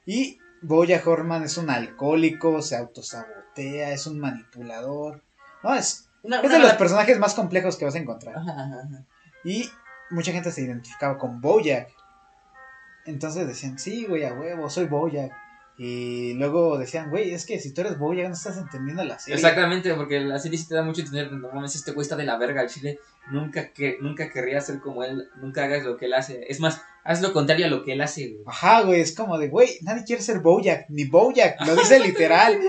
Y 0.06 0.38
Boya 0.62 1.02
Horman 1.04 1.42
es 1.42 1.56
un 1.56 1.68
alcohólico, 1.70 2.62
se 2.62 2.76
autosabotea, 2.76 3.92
es 3.92 4.06
un 4.06 4.20
manipulador. 4.20 5.22
No, 5.64 5.74
es, 5.74 6.08
Una- 6.22 6.38
es 6.38 6.44
una 6.44 6.54
de 6.54 6.60
los 6.60 6.72
personajes 6.74 7.18
más 7.18 7.34
complejos 7.34 7.76
que 7.76 7.84
vas 7.84 7.94
a 7.94 7.98
encontrar. 7.98 8.36
Ajá, 8.36 8.50
ajá, 8.52 8.80
ajá. 8.86 9.04
Y 9.44 9.68
mucha 10.10 10.32
gente 10.32 10.50
se 10.52 10.62
identificaba 10.62 11.18
con 11.18 11.40
Bojack. 11.40 11.88
Entonces 13.04 13.46
decían, 13.46 13.78
sí, 13.78 14.06
güey, 14.06 14.24
a 14.24 14.32
huevo, 14.32 14.70
soy 14.70 14.86
Bojack. 14.86 15.32
Y 15.78 16.34
luego 16.34 16.78
decían, 16.78 17.10
güey, 17.10 17.32
es 17.32 17.46
que 17.46 17.58
si 17.58 17.72
tú 17.72 17.80
eres 17.80 17.98
Bojack 17.98 18.28
no 18.28 18.34
estás 18.34 18.56
entendiendo 18.58 19.02
la 19.04 19.18
serie. 19.18 19.34
Exactamente, 19.36 19.92
porque 19.94 20.20
la 20.20 20.38
serie 20.38 20.58
sí 20.58 20.68
te 20.68 20.74
da 20.76 20.82
mucho 20.82 21.00
entender. 21.00 21.32
No 21.32 21.48
mames, 21.50 21.74
este 21.74 21.92
güey 21.92 22.02
está 22.02 22.14
de 22.14 22.24
la 22.24 22.36
verga 22.36 22.60
al 22.60 22.68
chile. 22.68 22.98
Nunca, 23.30 23.72
que, 23.72 23.96
nunca 24.00 24.30
querría 24.30 24.60
ser 24.60 24.78
como 24.80 25.02
él. 25.02 25.28
Nunca 25.40 25.64
hagas 25.64 25.82
lo 25.84 25.96
que 25.96 26.04
él 26.06 26.14
hace. 26.14 26.44
Es 26.48 26.60
más, 26.60 26.80
haz 27.02 27.22
lo 27.22 27.32
contrario 27.32 27.66
a 27.66 27.70
lo 27.70 27.82
que 27.84 27.94
él 27.94 28.00
hace, 28.02 28.28
güey. 28.28 28.44
Ajá, 28.46 28.82
güey, 28.82 29.00
es 29.00 29.16
como 29.16 29.38
de, 29.38 29.48
güey, 29.48 29.78
nadie 29.82 30.04
quiere 30.04 30.22
ser 30.22 30.40
Bojack, 30.40 30.86
ni 30.90 31.04
Bojack, 31.04 31.60
lo 31.66 31.74
dice 31.74 31.98
literal. 32.00 32.60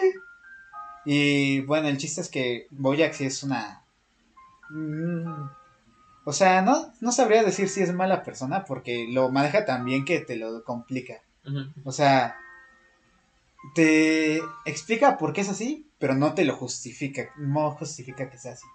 Y 1.05 1.61
bueno, 1.61 1.87
el 1.87 1.97
chiste 1.97 2.21
es 2.21 2.29
que 2.29 2.67
Bojack 2.71 3.13
sí 3.13 3.25
es 3.25 3.43
una... 3.43 3.83
Mm, 4.69 5.49
o 6.25 6.33
sea, 6.33 6.61
no, 6.61 6.93
no 7.01 7.11
sabría 7.11 7.43
decir 7.43 7.67
si 7.67 7.81
es 7.81 7.93
mala 7.93 8.23
persona 8.23 8.63
porque 8.65 9.07
lo 9.09 9.29
maneja 9.29 9.65
tan 9.65 9.83
bien 9.85 10.05
que 10.05 10.19
te 10.19 10.37
lo 10.37 10.63
complica. 10.63 11.21
O 11.83 11.91
sea, 11.91 12.37
te 13.75 14.37
explica 14.65 15.17
por 15.17 15.33
qué 15.33 15.41
es 15.41 15.49
así, 15.49 15.85
pero 15.99 16.15
no 16.15 16.33
te 16.33 16.45
lo 16.45 16.55
justifica, 16.55 17.29
no 17.37 17.71
justifica 17.71 18.29
que 18.29 18.37
sea 18.37 18.53
así. 18.53 18.65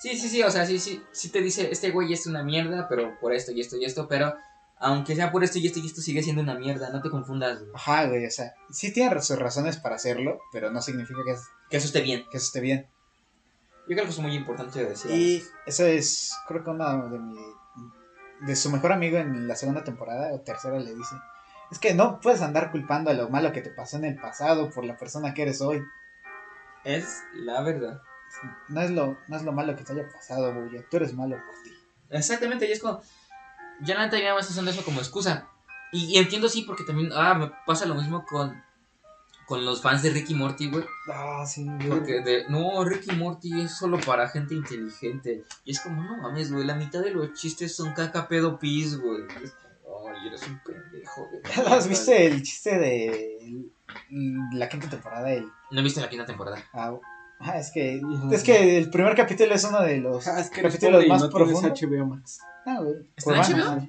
Sí, 0.00 0.16
sí, 0.16 0.28
sí, 0.28 0.42
o 0.42 0.50
sea, 0.50 0.64
sí, 0.64 0.78
sí, 0.78 1.02
sí 1.12 1.28
te 1.30 1.42
dice, 1.42 1.70
este 1.70 1.90
güey 1.90 2.12
es 2.12 2.26
una 2.26 2.42
mierda, 2.42 2.88
pero 2.88 3.18
por 3.20 3.34
esto 3.34 3.52
y 3.52 3.60
esto 3.60 3.76
y 3.76 3.84
esto, 3.84 4.08
pero 4.08 4.34
aunque 4.80 5.14
sea 5.14 5.30
por 5.30 5.44
esto 5.44 5.58
y 5.58 5.66
esto 5.66 5.78
y 5.78 5.86
esto, 5.86 6.00
sigue 6.00 6.22
siendo 6.22 6.42
una 6.42 6.54
mierda, 6.54 6.90
no 6.90 7.00
te 7.02 7.10
confundas, 7.10 7.60
güey. 7.60 7.70
Ajá, 7.74 8.06
güey, 8.06 8.26
o 8.26 8.30
sea, 8.30 8.54
sí 8.70 8.92
tiene 8.92 9.20
sus 9.22 9.38
razones 9.38 9.76
para 9.76 9.96
hacerlo, 9.96 10.40
pero 10.52 10.70
no 10.70 10.80
significa 10.82 11.20
que, 11.24 11.32
es- 11.32 11.48
Que 11.68 11.76
eso 11.76 11.86
esté 11.86 12.00
bien. 12.00 12.24
que 12.30 12.38
eso 12.38 12.46
esté 12.46 12.60
bien. 12.60 12.88
Yo 13.88 13.94
creo 13.96 14.04
que 14.04 14.10
es 14.10 14.18
muy 14.18 14.34
importante 14.34 14.84
decir. 14.84 15.10
Y 15.10 15.44
eso 15.66 15.84
es, 15.86 16.32
creo 16.48 16.64
que 16.64 16.70
uno 16.70 17.08
de 17.08 17.18
mi, 17.18 17.36
de 18.40 18.56
su 18.56 18.70
mejor 18.70 18.92
amigo 18.92 19.18
en 19.18 19.46
la 19.48 19.54
segunda 19.56 19.84
temporada 19.84 20.32
o 20.32 20.40
tercera 20.40 20.78
le 20.78 20.94
dice, 20.94 21.14
es 21.70 21.78
que 21.78 21.92
no 21.94 22.20
puedes 22.20 22.40
andar 22.40 22.70
culpando 22.70 23.10
a 23.10 23.14
lo 23.14 23.28
malo 23.28 23.52
que 23.52 23.60
te 23.62 23.70
pasó 23.70 23.96
en 23.98 24.04
el 24.06 24.16
pasado 24.20 24.70
por 24.70 24.84
la 24.84 24.96
persona 24.96 25.34
que 25.34 25.42
eres 25.42 25.60
hoy. 25.60 25.82
Es 26.84 27.22
la 27.34 27.60
verdad. 27.62 28.00
No 28.68 28.80
es 28.80 28.90
lo, 28.90 29.18
no 29.28 29.36
es 29.36 29.42
lo 29.42 29.52
malo 29.52 29.74
que 29.76 29.82
te 29.84 29.92
haya 29.92 30.08
pasado, 30.08 30.54
güey, 30.54 30.84
tú 30.88 30.96
eres 30.96 31.12
malo 31.14 31.36
por 31.36 31.62
ti. 31.64 31.70
Exactamente, 32.10 32.66
y 32.68 32.72
es 32.72 32.80
como. 32.80 33.02
Ya 33.82 33.94
la 33.94 34.04
neta 34.04 34.18
ya 34.18 34.30
estás 34.30 34.50
usando 34.50 34.70
eso 34.70 34.84
como 34.84 35.00
excusa. 35.00 35.48
Y, 35.92 36.06
y 36.06 36.18
entiendo 36.18 36.48
sí, 36.48 36.62
porque 36.62 36.84
también. 36.84 37.10
Ah, 37.14 37.34
me 37.34 37.50
pasa 37.66 37.86
lo 37.86 37.94
mismo 37.94 38.24
con. 38.24 38.62
Con 39.46 39.64
los 39.64 39.82
fans 39.82 40.02
de 40.04 40.10
Ricky 40.10 40.34
Morty, 40.34 40.70
güey. 40.70 40.84
Ah, 41.12 41.44
sí, 41.44 41.66
Porque 41.88 42.20
de. 42.20 42.44
No, 42.48 42.84
Ricky 42.84 43.16
Morty 43.16 43.62
es 43.62 43.76
solo 43.76 43.98
para 43.98 44.28
gente 44.28 44.54
inteligente. 44.54 45.42
Y 45.64 45.72
es 45.72 45.80
como, 45.80 46.04
no 46.04 46.18
mames, 46.18 46.52
güey. 46.52 46.64
La 46.64 46.76
mitad 46.76 47.00
de 47.02 47.10
los 47.10 47.32
chistes 47.32 47.74
son 47.74 47.92
caca 47.92 48.28
pedo 48.28 48.60
pis, 48.60 48.96
güey. 48.96 49.22
Es 49.42 49.52
como, 49.82 50.08
Ay, 50.08 50.28
eres 50.28 50.46
un 50.46 50.60
pendejo, 50.60 51.28
güey. 51.28 51.42
¿Has 51.66 51.88
visto 51.88 52.12
el 52.12 52.40
chiste 52.44 52.78
de 52.78 53.64
la 54.52 54.68
quinta 54.68 54.88
temporada? 54.88 55.32
El, 55.32 55.50
No 55.72 55.80
he 55.80 55.82
visto 55.82 56.00
la 56.00 56.08
quinta 56.08 56.26
temporada. 56.26 56.62
ah, 56.72 56.94
Ah, 57.42 57.58
es 57.58 57.70
que, 57.70 58.00
es 58.32 58.42
que 58.42 58.76
el 58.78 58.90
primer 58.90 59.14
capítulo 59.16 59.54
es 59.54 59.64
uno 59.64 59.80
de 59.82 59.96
los 59.98 60.26
Ah, 60.28 60.40
es 60.40 60.50
que 60.50 60.60
capítulos 60.62 61.06
más 61.06 61.22
no 61.22 61.30
profundos. 61.30 61.80
HBO 61.80 62.06
Max. 62.06 62.40
Ah, 62.66 62.78
güey. 62.82 62.96
¿Está 63.16 63.30
en 63.30 63.36
Pues 63.36 63.48
HBO? 63.48 63.80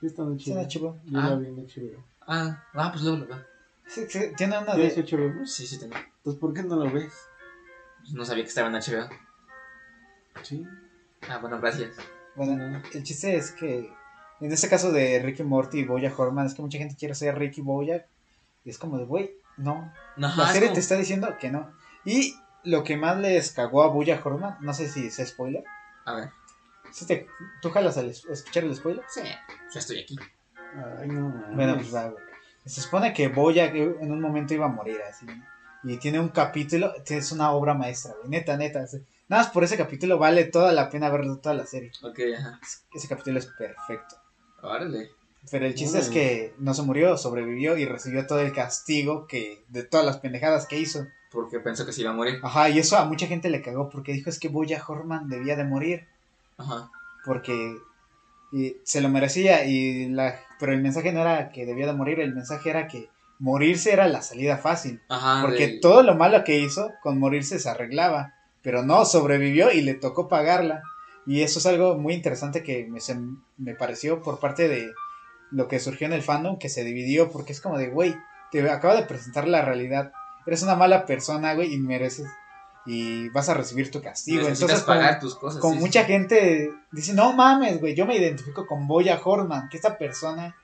Sí, 0.00 0.06
está 0.06 0.22
en 0.22 0.38
sí, 0.40 0.52
en 0.52 0.58
HBO. 0.58 0.64
HBO. 0.68 1.00
Yo 1.06 1.18
Ah. 1.20 1.30
la 1.30 1.36
vi 1.36 1.46
en 1.48 1.56
HBO. 1.56 2.04
Ah, 2.28 2.62
ah, 2.74 2.90
pues 2.92 3.02
luego 3.02 3.18
lo 3.18 3.26
veo. 3.26 3.44
Sí, 3.88 4.04
sí, 4.08 4.20
tiene 4.36 4.58
una 4.58 4.74
¿Tienes 4.74 4.94
de... 4.96 5.02
HBO 5.02 5.34
Max? 5.34 5.52
Sí, 5.54 5.66
sí, 5.66 5.78
tengo. 5.78 5.94
Entonces, 5.96 6.40
¿por 6.40 6.52
qué 6.54 6.62
no 6.62 6.76
lo 6.76 6.90
ves? 6.90 7.12
Pues 8.00 8.12
No 8.14 8.24
sabía 8.24 8.44
que 8.44 8.48
estaba 8.48 8.68
en 8.68 8.74
HBO. 8.74 9.08
Sí. 10.42 10.64
Ah, 11.28 11.38
bueno, 11.38 11.58
gracias. 11.60 11.96
Bueno, 12.36 12.56
No. 12.56 12.82
el 12.92 13.02
chiste 13.02 13.36
es 13.36 13.50
que 13.52 13.90
en 14.40 14.52
este 14.52 14.68
caso 14.68 14.92
de 14.92 15.18
Ricky 15.20 15.42
Morty 15.42 15.80
y 15.80 15.84
Boya 15.84 16.12
Horman 16.16 16.46
es 16.46 16.54
que 16.54 16.62
mucha 16.62 16.78
gente 16.78 16.94
quiere 16.96 17.14
ser 17.14 17.38
Ricky 17.38 17.62
Boya 17.62 18.06
y 18.64 18.70
es 18.70 18.78
como 18.78 18.98
de, 18.98 19.04
güey, 19.04 19.32
no. 19.56 19.92
No, 20.16 20.28
La 20.36 20.46
serie 20.52 20.68
como- 20.68 20.74
te 20.74 20.80
está 20.80 20.96
diciendo 20.96 21.36
que 21.40 21.50
no. 21.50 21.70
Y 22.06 22.34
lo 22.64 22.82
que 22.84 22.96
más 22.96 23.18
les 23.18 23.50
cagó 23.52 23.82
a 23.82 23.88
Boya 23.88 24.20
Horman, 24.24 24.56
no 24.60 24.72
sé 24.72 24.88
si 24.88 25.06
es 25.08 25.16
spoiler. 25.16 25.64
A 26.06 26.14
ver. 26.14 26.30
Si 26.92 27.06
te, 27.06 27.26
¿Tú 27.60 27.70
jalas 27.70 27.98
al 27.98 28.08
es- 28.08 28.24
escuchar 28.24 28.64
el 28.64 28.74
spoiler? 28.74 29.04
Sí, 29.08 29.20
ya 29.22 29.78
estoy 29.80 30.00
aquí. 30.00 30.16
Ay, 30.98 31.08
no. 31.08 31.30
Bueno, 31.54 31.74
pues 31.74 31.94
va, 31.94 32.08
güey. 32.08 32.24
Se 32.64 32.80
supone 32.80 33.12
que 33.12 33.28
Boya 33.28 33.66
en 33.66 34.10
un 34.10 34.20
momento 34.20 34.54
iba 34.54 34.66
a 34.66 34.68
morir 34.70 34.98
así. 35.08 35.26
¿no? 35.26 35.44
Y 35.84 35.98
tiene 35.98 36.18
un 36.18 36.30
capítulo, 36.30 36.92
es 37.06 37.32
una 37.32 37.52
obra 37.52 37.74
maestra, 37.74 38.14
güey. 38.18 38.28
Neta, 38.30 38.56
neta. 38.56 38.80
así. 38.82 38.98
Nada 39.28 39.42
más 39.44 39.52
por 39.52 39.64
ese 39.64 39.76
capítulo 39.76 40.18
vale 40.18 40.44
toda 40.44 40.72
la 40.72 40.88
pena 40.88 41.10
verlo 41.10 41.38
toda 41.38 41.54
la 41.54 41.66
serie. 41.66 41.90
Ok, 42.02 42.18
ajá. 42.38 42.60
Ese 42.94 43.08
capítulo 43.08 43.38
es 43.38 43.46
perfecto. 43.46 44.16
Órale. 44.62 45.10
Pero 45.50 45.66
el 45.66 45.74
chiste 45.74 45.98
es 45.98 46.08
que 46.08 46.54
no 46.58 46.74
se 46.74 46.82
murió, 46.82 47.16
sobrevivió 47.16 47.76
y 47.76 47.84
recibió 47.84 48.26
todo 48.26 48.40
el 48.40 48.52
castigo 48.52 49.26
que 49.28 49.64
de 49.68 49.84
todas 49.84 50.04
las 50.06 50.18
pendejadas 50.18 50.66
que 50.66 50.78
hizo. 50.78 51.06
Porque 51.36 51.60
pensó 51.60 51.84
que 51.86 51.92
se 51.92 52.00
iba 52.00 52.10
a 52.10 52.14
morir. 52.14 52.40
Ajá, 52.42 52.70
y 52.70 52.78
eso 52.78 52.96
a 52.96 53.04
mucha 53.04 53.26
gente 53.26 53.50
le 53.50 53.60
cagó 53.62 53.88
porque 53.90 54.12
dijo 54.12 54.30
es 54.30 54.38
que 54.38 54.48
Boya 54.48 54.82
Horman 54.86 55.28
debía 55.28 55.54
de 55.54 55.64
morir 55.64 56.06
Ajá. 56.56 56.90
porque 57.26 57.76
y 58.52 58.76
se 58.84 59.00
lo 59.02 59.08
merecía 59.10 59.64
y 59.66 60.08
la 60.08 60.40
pero 60.58 60.72
el 60.72 60.80
mensaje 60.80 61.12
no 61.12 61.20
era 61.20 61.50
que 61.50 61.66
debía 61.66 61.86
de 61.86 61.92
morir, 61.92 62.20
el 62.20 62.34
mensaje 62.34 62.70
era 62.70 62.88
que 62.88 63.10
morirse 63.38 63.92
era 63.92 64.08
la 64.08 64.22
salida 64.22 64.56
fácil, 64.56 65.02
Ajá. 65.10 65.42
porque 65.42 65.66
del- 65.66 65.80
todo 65.80 66.02
lo 66.02 66.14
malo 66.14 66.42
que 66.44 66.58
hizo 66.58 66.90
con 67.02 67.18
morirse 67.18 67.58
se 67.58 67.68
arreglaba, 67.68 68.32
pero 68.62 68.82
no 68.82 69.04
sobrevivió 69.04 69.70
y 69.72 69.82
le 69.82 69.92
tocó 69.94 70.26
pagarla. 70.28 70.82
Y 71.26 71.42
eso 71.42 71.58
es 71.58 71.66
algo 71.66 71.98
muy 71.98 72.14
interesante 72.14 72.62
que 72.62 72.86
me, 72.88 73.00
se- 73.00 73.18
me 73.58 73.74
pareció 73.74 74.22
por 74.22 74.38
parte 74.40 74.68
de 74.68 74.90
lo 75.50 75.68
que 75.68 75.78
surgió 75.80 76.06
en 76.06 76.14
el 76.14 76.22
fandom, 76.22 76.58
que 76.58 76.68
se 76.70 76.82
dividió, 76.84 77.30
porque 77.30 77.52
es 77.52 77.60
como 77.60 77.76
de, 77.76 77.88
güey, 77.90 78.16
te 78.52 78.68
acaba 78.70 78.94
de 78.96 79.02
presentar 79.02 79.46
la 79.46 79.60
realidad. 79.62 80.12
Eres 80.46 80.62
una 80.62 80.74
mala 80.76 81.04
persona, 81.06 81.54
güey, 81.54 81.74
y 81.74 81.78
mereces, 81.78 82.28
y 82.86 83.28
vas 83.30 83.48
a 83.48 83.54
recibir 83.54 83.90
tu 83.90 84.00
castigo. 84.00 84.38
necesitas 84.42 84.78
Entonces, 84.78 84.86
pagar 84.86 85.18
tus 85.20 85.34
cosas. 85.34 85.60
como 85.60 85.74
sí, 85.74 85.80
mucha 85.80 86.02
sí. 86.02 86.06
gente 86.06 86.72
dice, 86.92 87.14
no 87.14 87.32
mames, 87.32 87.80
güey, 87.80 87.94
yo 87.94 88.06
me 88.06 88.16
identifico 88.16 88.66
con 88.66 88.86
Boya 88.86 89.20
Horman, 89.22 89.68
que 89.68 89.76
esta 89.76 89.98
persona 89.98 90.54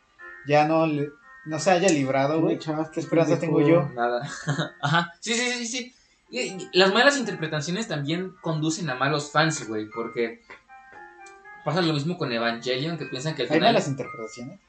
ya 0.46 0.66
no, 0.66 0.86
le- 0.86 1.10
no 1.46 1.58
se 1.58 1.70
haya 1.72 1.88
librado, 1.88 2.34
¿Qué 2.34 2.40
güey. 2.40 2.58
¿Qué 2.92 3.00
esperanza 3.00 3.38
tengo 3.40 3.60
yo? 3.60 3.88
Nada. 3.94 4.22
Ajá. 4.80 5.12
Sí, 5.20 5.34
sí, 5.34 5.50
sí, 5.52 5.66
sí. 5.66 5.94
Y, 6.30 6.38
y 6.40 6.70
las 6.72 6.94
malas 6.94 7.18
interpretaciones 7.18 7.88
también 7.88 8.34
conducen 8.40 8.88
a 8.88 8.94
malos 8.94 9.30
fans, 9.32 9.66
güey. 9.68 9.86
Porque 9.90 10.40
pasa 11.64 11.82
lo 11.82 11.92
mismo 11.92 12.16
con 12.16 12.32
Evangelion, 12.32 12.96
que 12.96 13.06
piensan 13.06 13.34
que 13.34 13.42
al 13.42 13.48
Hay 13.48 13.54
final. 13.54 13.72
malas 13.72 13.88
interpretaciones. 13.88 14.60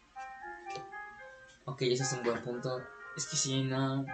Ok, 1.65 1.83
ese 1.83 2.03
es 2.03 2.13
un 2.13 2.23
buen 2.23 2.41
punto. 2.43 2.81
Es 3.15 3.25
que 3.27 3.37
sí, 3.37 3.61
no. 3.63 4.05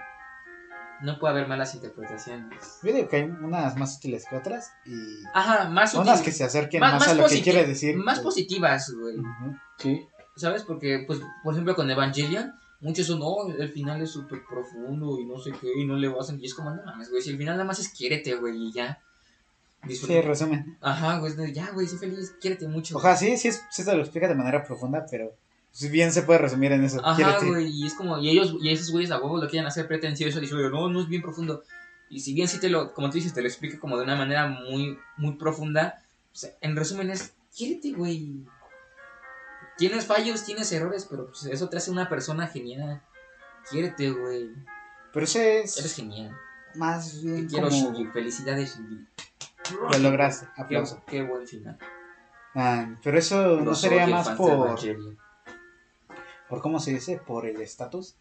No 1.01 1.17
puede 1.19 1.31
haber 1.34 1.47
malas 1.47 1.73
interpretaciones. 1.76 2.80
Yo 2.84 2.91
digo 2.93 3.07
que 3.07 3.15
hay 3.17 3.23
unas 3.23 3.77
más 3.77 3.97
útiles 3.97 4.26
que 4.30 4.35
otras 4.35 4.69
y 4.85 4.91
Ajá, 5.34 5.69
más 5.69 5.93
unas 5.93 6.19
útil- 6.19 6.26
que 6.26 6.31
se 6.31 6.43
acerquen 6.43 6.81
más- 6.81 6.93
más, 6.93 6.99
más 7.01 7.09
a 7.09 7.13
lo 7.15 7.27
que 7.27 7.41
quiere 7.41 7.65
decir. 7.65 7.95
Más 7.95 8.19
pues. 8.19 8.23
positivas, 8.26 8.91
güey. 8.91 9.17
Ujú. 9.17 9.55
Sí. 9.77 10.05
¿Sabes? 10.35 10.63
Porque, 10.63 11.03
pues, 11.07 11.19
por 11.43 11.53
ejemplo, 11.53 11.76
con 11.76 11.89
Evangelion, 11.89 12.53
muchos 12.81 13.07
son, 13.07 13.19
oh, 13.21 13.47
el 13.49 13.69
final 13.69 14.01
es 14.01 14.11
súper 14.11 14.41
profundo 14.49 15.19
y 15.19 15.26
no 15.26 15.38
sé 15.39 15.51
qué, 15.59 15.67
y 15.77 15.85
no 15.85 15.95
le 15.95 16.07
vas 16.07 16.30
a... 16.30 16.35
Y 16.35 16.45
es 16.45 16.53
como, 16.53 16.69
no 16.71 16.81
mames, 16.84 17.09
güey, 17.09 17.21
si 17.21 17.30
el 17.31 17.38
final 17.38 17.55
nada 17.55 17.65
más 17.65 17.80
es 17.80 17.89
quiérete, 17.89 18.35
güey, 18.35 18.55
y 18.67 18.71
ya. 18.71 19.01
Disfruta. 19.84 20.13
Sí, 20.13 20.21
resumen. 20.21 20.77
Ajá, 20.81 21.19
güey, 21.19 21.53
ya, 21.53 21.71
güey, 21.71 21.88
sé 21.88 21.97
feliz, 21.97 22.34
quiérete 22.41 22.67
mucho. 22.67 22.97
Ojalá 22.97 23.15
sí, 23.15 23.38
sí, 23.38 23.47
es- 23.49 23.63
sí 23.71 23.84
te 23.85 23.93
lo 23.95 24.01
explica 24.01 24.27
de 24.27 24.35
manera 24.35 24.63
profunda, 24.63 25.05
pero 25.09 25.34
bien 25.91 26.11
se 26.11 26.23
puede 26.23 26.39
resumir 26.39 26.71
en 26.71 26.83
eso. 26.83 26.99
Ajá, 27.05 27.39
güey, 27.45 27.67
y 27.67 27.85
es 27.85 27.93
como, 27.93 28.17
y 28.19 28.29
ellos, 28.29 28.55
y 28.61 28.71
esos 28.71 28.91
güeyes 28.91 29.11
a 29.11 29.19
huevo 29.19 29.37
lo 29.37 29.49
quieren 29.49 29.67
hacer 29.67 29.87
pretencioso, 29.87 30.39
y 30.39 30.41
dicen, 30.41 30.71
no, 30.71 30.89
no 30.89 31.01
es 31.01 31.07
bien 31.07 31.21
profundo. 31.21 31.63
Y 32.09 32.21
si 32.21 32.33
bien 32.33 32.47
sí 32.47 32.59
te 32.59 32.69
lo, 32.69 32.93
como 32.93 33.09
tú 33.09 33.15
dices, 33.15 33.33
te 33.33 33.41
lo 33.41 33.47
explica 33.47 33.79
como 33.79 33.97
de 33.97 34.03
una 34.03 34.15
manera 34.15 34.47
muy, 34.47 34.97
muy 35.17 35.35
profunda, 35.35 36.03
sea, 36.39 36.51
en 36.61 36.75
resumen 36.75 37.09
es, 37.09 37.33
quiérete, 37.55 37.91
güey. 37.91 38.45
Tienes 39.77 40.05
fallos, 40.05 40.43
tienes 40.43 40.71
errores, 40.71 41.07
pero 41.09 41.27
pues, 41.27 41.45
eso 41.45 41.69
te 41.69 41.77
hace 41.77 41.91
una 41.91 42.09
persona 42.09 42.47
genial. 42.47 43.01
Quiérete, 43.69 44.11
güey. 44.11 44.51
Pero 45.13 45.23
ese 45.23 45.59
Eres 45.59 45.77
es 45.77 45.95
genial. 45.95 46.35
más 46.75 47.13
Te 47.13 47.27
bien 47.27 47.47
quiero, 47.47 47.69
como 47.69 47.93
Shinji. 47.93 48.05
Felicidades, 48.11 48.75
Shinji. 48.75 49.07
lo 49.91 49.99
lograste. 49.99 50.47
Aplauso. 50.57 51.01
qué 51.07 51.23
buen 51.23 51.47
final. 51.47 51.77
Ah, 52.55 52.95
pero 53.03 53.17
eso 53.17 53.61
no 53.61 53.75
sería 53.75 54.07
más 54.07 54.29
por. 54.29 54.79
Por, 56.49 56.61
¿cómo 56.61 56.80
se 56.80 56.91
dice? 56.93 57.17
Por 57.17 57.45
el 57.45 57.61
estatus. 57.61 58.15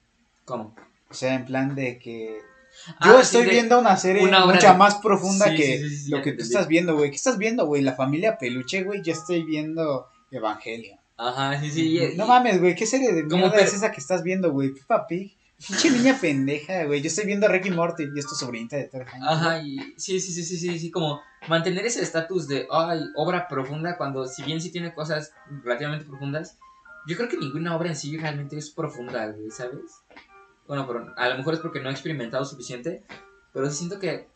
¿Cómo? 0.45 0.75
O 1.11 1.15
sea, 1.15 1.35
en 1.35 1.45
plan 1.47 1.75
de 1.75 1.99
que 1.99 2.41
Ah, 3.01 3.07
Yo 3.13 3.21
estoy 3.21 3.47
viendo 3.47 3.79
una 3.81 3.97
serie 3.97 4.23
una 4.23 4.45
mucha 4.45 4.73
de- 4.73 4.79
más 4.79 4.97
profunda 4.97 5.47
Sí, 5.47 5.57
que 5.57 5.79
sí, 5.89 6.11
lo 6.11 6.21
que 6.23 6.33
tú 6.33 6.43
estás 6.43 6.69
viendo, 6.69 6.95
güey. 6.97 7.09
¿Qué 7.11 7.17
estás 7.17 7.39
viendo, 7.39 7.67
güey? 7.67 7.83
La 7.83 7.95
familia 7.95 8.37
peluche, 8.39 8.83
güey. 8.85 9.03
Yo 9.03 9.13
estoy 9.15 9.43
viendo 9.43 10.07
Evangelio. 10.31 10.97
Ajá, 11.17 11.59
sí, 11.61 11.71
sí. 11.71 11.99
y- 11.99 12.17
no 12.17 12.27
y- 12.27 12.29
mames, 12.29 12.61
güey. 12.61 12.75
¿Qué 12.77 12.87
serie 12.87 13.13
de 13.13 13.25
mierda 13.25 13.59
es 13.59 13.73
esa 13.75 13.91
que 13.91 14.01
estás 14.01 14.23
viendo, 14.23 14.53
güey? 14.53 14.75
Peppa 14.75 15.07
Pig. 15.07 15.35
Pinche 15.67 15.91
niña 15.91 16.17
pendeja, 16.21 16.85
güey. 16.85 17.01
Yo 17.01 17.09
estoy 17.09 17.25
viendo 17.27 17.49
Ricky 17.49 17.71
Morty 17.71 18.05
y 18.15 18.19
esto 18.19 18.35
sobrinita 18.37 18.77
de 18.77 18.85
tres 18.85 19.09
años. 19.13 19.27
Ajá, 19.29 19.61
y 19.61 19.79
sí, 19.97 20.21
sí, 20.21 20.31
sí, 20.33 20.45
sí, 20.45 20.57
sí, 20.59 20.79
sí, 20.79 20.91
como 20.93 21.21
mantener 21.49 21.85
ese 21.87 22.01
estatus 22.03 22.47
de, 22.47 22.69
ay, 22.71 23.01
obra 23.17 23.49
profunda, 23.49 23.97
cuando 23.97 24.27
si 24.29 24.43
bien 24.45 24.61
sí 24.61 24.71
tiene 24.71 24.95
cosas 24.95 25.33
relativamente 25.65 26.05
profundas, 26.07 26.59
yo 27.09 27.17
creo 27.17 27.29
que 27.29 27.37
ninguna 27.39 27.75
obra 27.77 27.89
en 27.89 27.97
sí 27.97 28.17
realmente 28.17 28.57
es 28.57 28.71
profunda, 28.71 29.27
güey, 29.29 29.51
¿sabes? 29.51 30.03
Bueno, 30.67 30.87
pero 30.87 31.13
a 31.17 31.29
lo 31.31 31.37
mejor 31.39 31.55
es 31.55 31.61
porque 31.61 31.81
no 31.81 31.89
he 31.89 31.93
experimentado 31.93 32.45
suficiente, 32.45 33.03
pero 33.53 33.71
siento 33.71 33.99
que, 33.99 34.29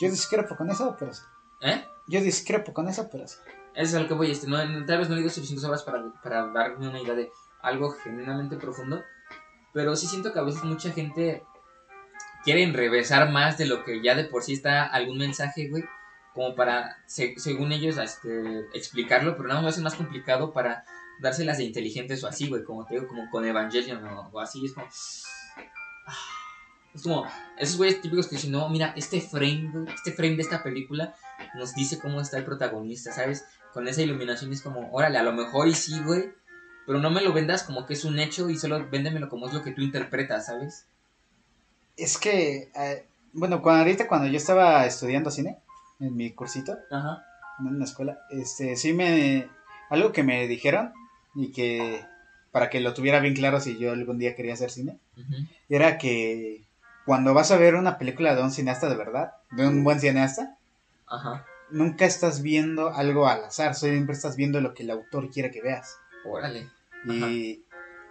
Yo 0.00 0.08
discrepo 0.10 0.56
con 0.56 0.70
eso, 0.70 0.94
pero 0.98 1.12
sí. 1.12 1.22
¿eh? 1.62 1.84
Yo 2.08 2.20
discrepo 2.20 2.72
con 2.72 2.86
eso, 2.88 3.08
pero 3.10 3.26
sí. 3.26 3.36
Eso 3.74 3.88
es 3.90 3.94
a 3.94 4.00
lo 4.00 4.08
que 4.08 4.14
voy, 4.14 4.30
este, 4.30 4.46
no, 4.46 4.56
tal 4.86 4.98
vez 4.98 5.08
no 5.08 5.14
he 5.14 5.18
leído 5.18 5.30
suficientes 5.30 5.64
obras 5.66 5.82
para, 5.82 6.02
para 6.22 6.46
darme 6.46 6.88
una 6.88 7.00
idea 7.00 7.14
de 7.14 7.30
algo 7.62 7.90
genuinamente 7.90 8.56
profundo, 8.56 9.02
pero 9.74 9.96
sí 9.96 10.06
siento 10.06 10.32
que 10.32 10.38
a 10.38 10.42
veces 10.42 10.62
mucha 10.64 10.92
gente 10.92 11.42
quiere 12.44 12.62
enrevesar 12.62 13.30
más 13.30 13.58
de 13.58 13.66
lo 13.66 13.84
que 13.84 14.00
ya 14.02 14.14
de 14.14 14.24
por 14.24 14.42
sí 14.42 14.52
está 14.52 14.84
algún 14.84 15.18
mensaje, 15.18 15.68
güey, 15.68 15.84
como 16.34 16.54
para, 16.54 16.96
se- 17.06 17.34
según 17.38 17.72
ellos, 17.72 17.96
este, 17.98 18.60
explicarlo, 18.72 19.36
pero 19.36 19.48
nada 19.48 19.60
más 19.60 19.64
lo 19.64 19.68
hacen 19.70 19.84
más 19.84 19.94
complicado 19.94 20.52
para 20.52 20.84
dárselas 21.20 21.58
de 21.58 21.64
inteligentes 21.64 22.22
o 22.24 22.28
así, 22.28 22.48
güey, 22.48 22.64
como 22.64 22.84
te 22.84 22.94
digo, 22.94 23.08
como 23.08 23.28
con 23.30 23.44
Evangelion 23.44 24.04
o, 24.04 24.30
o 24.32 24.40
así, 24.40 24.64
es 24.64 24.72
como... 24.72 24.86
Es 26.94 27.02
como 27.02 27.26
esos 27.58 27.76
güeyes 27.76 28.00
típicos 28.00 28.26
que 28.26 28.36
dicen, 28.36 28.52
no, 28.52 28.70
mira, 28.70 28.94
este 28.96 29.20
frame, 29.20 29.70
güey, 29.70 29.94
este 29.94 30.12
frame 30.12 30.36
de 30.36 30.42
esta 30.42 30.62
película 30.62 31.14
nos 31.54 31.74
dice 31.74 31.98
cómo 31.98 32.22
está 32.22 32.38
el 32.38 32.44
protagonista, 32.44 33.12
¿sabes? 33.12 33.44
Con 33.74 33.86
esa 33.86 34.00
iluminación 34.00 34.50
es 34.52 34.62
como, 34.62 34.90
órale, 34.92 35.18
a 35.18 35.22
lo 35.22 35.34
mejor 35.34 35.68
y 35.68 35.74
sí, 35.74 36.00
güey, 36.02 36.32
pero 36.86 36.98
no 36.98 37.10
me 37.10 37.20
lo 37.20 37.34
vendas 37.34 37.64
como 37.64 37.84
que 37.84 37.92
es 37.92 38.04
un 38.06 38.18
hecho 38.18 38.48
y 38.48 38.56
solo 38.56 38.88
véndemelo 38.88 39.28
como 39.28 39.46
es 39.46 39.52
lo 39.52 39.62
que 39.62 39.72
tú 39.72 39.82
interpretas, 39.82 40.46
¿sabes? 40.46 40.86
Es 41.98 42.16
que, 42.16 42.70
eh, 42.74 43.06
bueno, 43.32 43.60
cuando, 43.60 43.80
ahorita 43.80 44.08
cuando 44.08 44.28
yo 44.28 44.36
estaba 44.38 44.86
estudiando 44.86 45.30
cine, 45.30 45.58
en 46.00 46.16
mi 46.16 46.32
cursito, 46.32 46.78
Ajá. 46.90 47.24
en 47.58 47.66
una 47.66 47.84
escuela, 47.84 48.18
este, 48.30 48.76
sí 48.76 48.94
me, 48.94 49.50
algo 49.90 50.12
que 50.12 50.22
me 50.22 50.46
dijeron 50.46 50.94
y 51.36 51.52
que, 51.52 52.04
para 52.50 52.70
que 52.70 52.80
lo 52.80 52.94
tuviera 52.94 53.20
bien 53.20 53.34
claro 53.34 53.60
si 53.60 53.78
yo 53.78 53.92
algún 53.92 54.18
día 54.18 54.34
quería 54.34 54.54
hacer 54.54 54.70
cine, 54.70 54.98
era 55.68 55.98
que 55.98 56.64
cuando 57.04 57.34
vas 57.34 57.52
a 57.52 57.58
ver 57.58 57.74
una 57.74 57.98
película 57.98 58.34
de 58.34 58.42
un 58.42 58.50
cineasta 58.50 58.88
de 58.88 58.96
verdad, 58.96 59.34
de 59.52 59.68
un 59.68 59.84
buen 59.84 60.00
cineasta, 60.00 60.56
Ajá. 61.06 61.44
nunca 61.70 62.06
estás 62.06 62.42
viendo 62.42 62.92
algo 62.94 63.28
al 63.28 63.44
azar, 63.44 63.74
siempre 63.74 64.14
estás 64.14 64.36
viendo 64.36 64.60
lo 64.60 64.74
que 64.74 64.82
el 64.82 64.90
autor 64.90 65.30
quiere 65.30 65.50
que 65.50 65.62
veas. 65.62 65.98
Órale. 66.24 66.68
Y, 67.06 67.62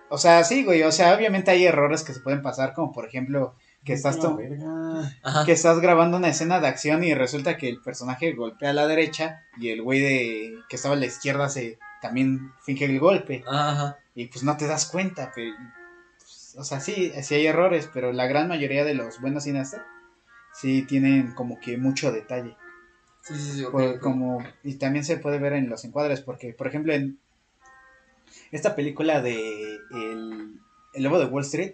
o 0.09 0.17
sea, 0.17 0.43
sí, 0.43 0.63
güey, 0.63 0.83
o 0.83 0.91
sea, 0.91 1.15
obviamente 1.15 1.51
hay 1.51 1.65
errores 1.65 2.03
que 2.03 2.13
se 2.13 2.21
pueden 2.21 2.41
pasar, 2.41 2.73
como 2.73 2.93
por 2.93 3.07
ejemplo, 3.07 3.55
que 3.83 3.93
estás, 3.93 4.17
que 5.45 5.51
estás 5.51 5.79
grabando 5.79 6.17
una 6.17 6.29
escena 6.29 6.59
de 6.59 6.67
acción 6.67 7.03
y 7.03 7.13
resulta 7.13 7.57
que 7.57 7.69
el 7.69 7.81
personaje 7.81 8.33
golpea 8.33 8.69
a 8.69 8.73
la 8.73 8.87
derecha 8.87 9.43
y 9.59 9.69
el 9.69 9.81
güey 9.81 9.99
de 9.99 10.53
que 10.69 10.75
estaba 10.75 10.95
a 10.95 10.97
la 10.97 11.05
izquierda 11.05 11.49
se 11.49 11.77
también 12.05 12.53
finge 12.61 12.85
el 12.85 12.99
golpe 12.99 13.43
Ajá. 13.47 13.97
y 14.13 14.27
pues 14.27 14.43
no 14.43 14.55
te 14.57 14.67
das 14.67 14.85
cuenta, 14.85 15.31
pero, 15.33 15.55
pues, 16.19 16.55
o 16.57 16.63
sea, 16.63 16.79
sí, 16.79 17.11
sí 17.23 17.33
hay 17.35 17.47
errores, 17.47 17.89
pero 17.91 18.11
la 18.13 18.27
gran 18.27 18.47
mayoría 18.47 18.85
de 18.85 18.93
los 18.93 19.19
buenos 19.21 19.43
cineastas 19.45 19.81
sí 20.53 20.83
tienen 20.83 21.33
como 21.33 21.59
que 21.59 21.77
mucho 21.77 22.11
detalle. 22.11 22.55
Sí, 23.21 23.33
sí, 23.35 23.51
sí, 23.53 23.63
Por- 23.71 23.99
como, 23.99 24.43
y 24.63 24.75
también 24.75 25.03
se 25.03 25.17
puede 25.17 25.39
ver 25.39 25.53
en 25.53 25.67
los 25.67 25.83
encuadres, 25.83 26.21
porque, 26.21 26.53
por 26.53 26.67
ejemplo, 26.67 26.93
en 26.93 27.17
esta 28.51 28.75
película 28.75 29.21
de 29.21 29.79
El, 29.91 30.59
el 30.93 31.03
Lobo 31.03 31.17
de 31.17 31.25
Wall 31.25 31.43
Street, 31.43 31.73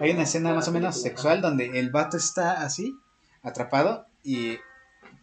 hay 0.00 0.10
una 0.10 0.24
escena 0.24 0.50
Ah, 0.50 0.54
más 0.56 0.68
o 0.68 0.72
menos 0.72 0.96
película, 0.96 1.10
sexual 1.10 1.40
donde 1.40 1.78
el 1.80 1.90
vato 1.90 2.18
está 2.18 2.62
así, 2.62 2.94
atrapado, 3.42 4.06
y 4.22 4.58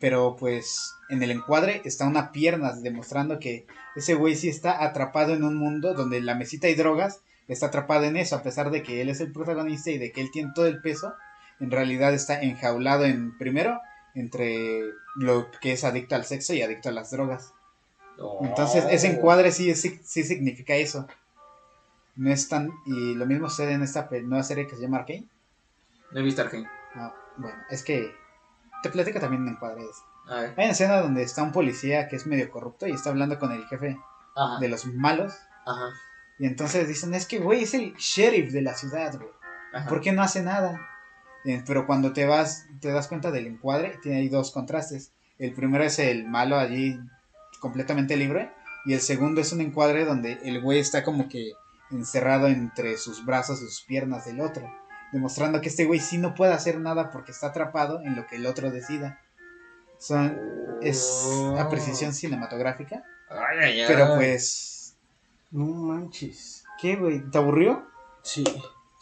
pero 0.02 0.36
pues 0.36 0.96
en 1.10 1.24
el 1.24 1.32
encuadre 1.32 1.82
está 1.86 2.06
una 2.06 2.34
pierna 2.34 2.74
demostrando 2.74 3.40
que 3.40 3.68
ese 3.96 4.16
güey 4.16 4.36
sí 4.36 4.50
está 4.50 4.84
atrapado 4.84 5.34
en 5.34 5.44
un 5.44 5.56
mundo 5.56 5.94
donde 5.94 6.20
la 6.20 6.36
mesita 6.36 6.68
y 6.68 6.76
drogas 6.76 7.22
está 7.48 7.68
atrapado 7.68 8.06
en 8.06 8.18
eso, 8.18 8.36
a 8.36 8.44
pesar 8.44 8.72
de 8.72 8.82
que 8.82 9.02
él 9.02 9.10
es 9.10 9.22
el 9.22 9.32
protagonista 9.32 9.92
y 9.92 10.00
de 10.00 10.12
que 10.12 10.22
él 10.22 10.32
tiene 10.32 10.52
todo 10.56 10.66
el 10.66 10.82
peso, 10.82 11.14
en 11.60 11.70
realidad 11.70 12.14
está 12.14 12.42
enjaulado 12.42 13.06
en 13.06 13.38
primero 13.38 13.80
entre 14.16 14.82
lo 15.16 15.52
que 15.62 15.74
es 15.74 15.84
adicto 15.84 16.16
al 16.16 16.26
sexo 16.26 16.54
y 16.54 16.64
adicto 16.64 16.90
a 16.90 16.94
las 16.94 17.12
drogas. 17.12 17.54
Oh. 18.18 18.40
Entonces, 18.44 18.86
ese 18.90 19.08
encuadre 19.08 19.52
sí, 19.52 19.74
sí, 19.76 20.00
sí 20.04 20.24
significa 20.24 20.76
eso. 20.76 21.08
No 22.16 22.32
es 22.32 22.50
tan. 22.50 22.72
Y 22.86 23.14
lo 23.16 23.26
mismo 23.26 23.50
sucede 23.50 23.74
en 23.74 23.84
esta 23.84 24.10
nueva 24.24 24.44
serie 24.44 24.68
que 24.68 24.76
se 24.76 24.82
llama 24.82 24.98
Arcane. 24.98 25.26
No 26.12 26.20
he 26.20 26.24
visto 26.24 26.42
Arcane. 26.42 26.68
Ah, 26.96 27.14
bueno, 27.38 27.58
es 27.70 27.84
que. 27.84 28.14
Te 28.82 28.90
platico 28.90 29.20
también 29.20 29.48
en 29.48 29.58
ver. 29.60 29.78
Hay 30.28 30.54
una 30.56 30.72
escena 30.72 31.02
donde 31.02 31.24
está 31.24 31.44
un 31.44 31.52
policía 31.52 32.08
que 32.08 32.16
es 32.16 32.26
medio 32.26 32.50
corrupto 32.50 32.88
y 32.88 32.92
está 32.92 33.10
hablando 33.10 33.38
con 33.40 33.52
el 33.52 33.66
jefe 33.68 34.00
Ajá. 34.36 34.60
de 34.60 34.70
los 34.70 34.86
malos. 34.86 35.34
Ajá. 35.66 35.90
Y 36.40 36.46
entonces 36.46 36.88
dicen: 36.88 37.14
Es 37.14 37.26
que, 37.26 37.40
güey, 37.40 37.64
es 37.64 37.74
el 37.74 37.94
sheriff 37.96 38.52
de 38.52 38.62
la 38.62 38.74
ciudad, 38.74 39.16
güey. 39.18 39.30
¿Por 39.88 40.02
qué 40.02 40.12
no 40.12 40.22
hace 40.22 40.42
nada? 40.42 40.80
Eh, 41.46 41.64
Pero 41.66 41.86
cuando 41.86 42.14
te 42.14 42.26
vas, 42.26 42.66
te 42.80 42.92
das 42.92 43.08
cuenta 43.08 43.32
del 43.32 43.48
encuadre, 43.48 43.98
tiene 44.02 44.20
ahí 44.20 44.30
dos 44.30 44.52
contrastes. 44.52 45.12
El 45.38 45.54
primero 45.54 45.84
es 45.84 45.98
el 46.00 46.28
malo 46.28 46.58
allí 46.58 47.00
completamente 47.60 48.18
libre. 48.18 48.52
Y 48.86 48.94
el 48.94 49.02
segundo 49.02 49.42
es 49.42 49.54
un 49.54 49.62
encuadre 49.62 50.06
donde 50.06 50.40
el 50.44 50.62
güey 50.62 50.80
está 50.80 51.04
como 51.04 51.30
que 51.30 51.52
encerrado 51.92 52.48
entre 52.48 52.98
sus 52.98 53.26
brazos 53.26 53.62
y 53.62 53.66
sus 53.66 53.84
piernas 53.84 54.26
del 54.26 54.42
otro. 54.42 54.72
Demostrando 55.12 55.60
que 55.62 55.70
este 55.70 55.86
güey 55.86 56.00
sí 56.00 56.18
no 56.18 56.34
puede 56.36 56.54
hacer 56.54 56.80
nada 56.80 57.12
porque 57.12 57.32
está 57.32 57.48
atrapado 57.48 58.00
en 58.02 58.16
lo 58.16 58.28
que 58.28 58.38
el 58.38 58.46
otro 58.46 58.72
decida. 58.72 59.20
Son, 59.98 60.38
es 60.82 61.04
Oh. 61.26 61.58
apreciación 61.60 62.14
cinematográfica. 62.14 63.04
Ay, 63.30 63.58
ay, 63.62 63.82
ay. 63.82 63.86
Pero 63.88 64.16
pues... 64.16 64.96
No 65.52 65.66
manches. 65.66 66.64
¿Qué, 66.80 66.96
güey? 66.96 67.22
¿Te 67.30 67.38
aburrió? 67.38 67.86
Sí. 68.24 68.44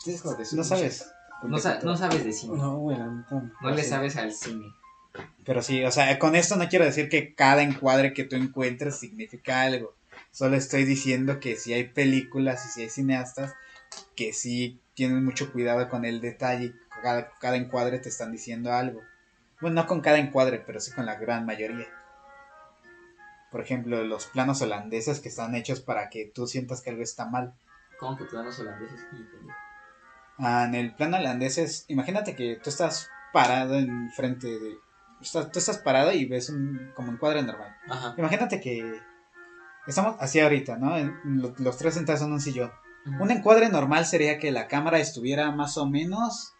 Hijo 0.06 0.34
de 0.36 0.46
su 0.46 0.56
No 0.56 0.64
sabes. 0.64 1.12
No, 1.44 1.58
sa- 1.58 1.80
no 1.84 1.96
sabes 1.96 2.24
de 2.26 2.34
cine. 2.34 2.58
No, 2.58 2.78
güey. 2.78 2.98
No 2.98 3.70
le 3.70 3.84
sí. 3.84 3.90
sabes 3.90 4.18
al 4.18 4.34
cine. 4.34 4.66
Pero 5.46 5.62
sí, 5.62 5.84
o 5.86 5.92
sea, 5.92 6.18
con 6.20 6.36
esto 6.36 6.56
no 6.56 6.68
quiero 6.70 6.86
decir 6.86 7.08
que 7.10 7.34
cada 7.36 7.62
encuadre 7.62 8.14
que 8.14 8.24
tú 8.24 8.36
encuentres 8.36 8.98
significa 9.00 9.62
algo. 9.62 9.94
Solo 10.32 10.56
estoy 10.58 10.86
diciendo 10.86 11.40
que 11.40 11.56
si 11.56 11.74
hay 11.74 11.86
películas 11.86 12.66
y 12.66 12.70
si 12.70 12.82
hay 12.82 12.90
cineastas 12.90 13.54
que 14.20 14.34
sí 14.34 14.82
tienen 14.96 15.24
mucho 15.24 15.54
cuidado 15.54 15.88
con 15.88 16.04
el 16.04 16.20
detalle, 16.20 16.74
cada, 17.02 17.32
cada 17.40 17.56
encuadre 17.56 18.00
te 18.00 18.10
están 18.10 18.34
diciendo 18.34 18.74
algo. 18.74 19.02
Bueno, 19.62 19.82
no 19.82 19.88
con 19.88 20.02
cada 20.02 20.18
encuadre, 20.18 20.62
pero 20.66 20.82
sí 20.82 20.92
con 20.92 21.06
la 21.06 21.16
gran 21.16 21.46
mayoría. 21.46 21.88
Por 23.50 23.62
ejemplo, 23.62 24.04
los 24.04 24.26
planos 24.26 24.62
holandeses 24.62 25.22
que 25.22 25.30
están 25.30 25.56
hechos 25.56 25.80
para 25.80 26.10
que 26.10 26.26
tú 26.26 26.48
sientas 26.48 26.82
que 26.82 26.90
algo 26.90 27.02
está 27.02 27.26
mal. 27.30 27.54
¿Cómo 27.98 28.18
que 28.18 28.26
planos 28.26 28.60
holandeses? 28.60 29.00
Ah, 30.38 30.66
en 30.68 30.76
el 30.76 30.94
plano 30.96 31.16
holandés 31.18 31.58
es, 31.58 31.86
imagínate 31.88 32.36
que 32.36 32.60
tú 32.62 32.70
estás 32.70 33.10
parado 33.32 33.76
en 33.76 34.12
frente 34.12 34.48
de... 34.48 34.78
estás- 35.22 35.50
tú 35.52 35.60
estás 35.60 35.78
parado 35.78 36.12
y 36.12 36.26
ves 36.26 36.50
un 36.50 36.92
como 36.94 37.12
encuadre 37.14 37.42
normal. 37.42 37.74
Ajá. 37.90 38.16
Imagínate 38.18 38.60
que 38.60 39.00
estamos 39.88 40.18
así 40.20 40.42
ahorita, 40.42 40.76
¿no? 40.78 40.98
En- 40.98 41.18
lo- 41.42 41.56
los 41.58 41.78
tres 41.78 41.94
sentados 41.94 42.22
en 42.22 42.34
un 42.34 42.42
sillón. 42.42 42.72
Un 43.20 43.32
encuadre 43.32 43.70
normal 43.70 44.06
sería 44.06 44.40
que 44.40 44.52
la 44.52 44.68
cámara 44.68 45.00
estuviera 45.00 45.52
más 45.52 45.78
o 45.78 45.86
menos 45.86 46.54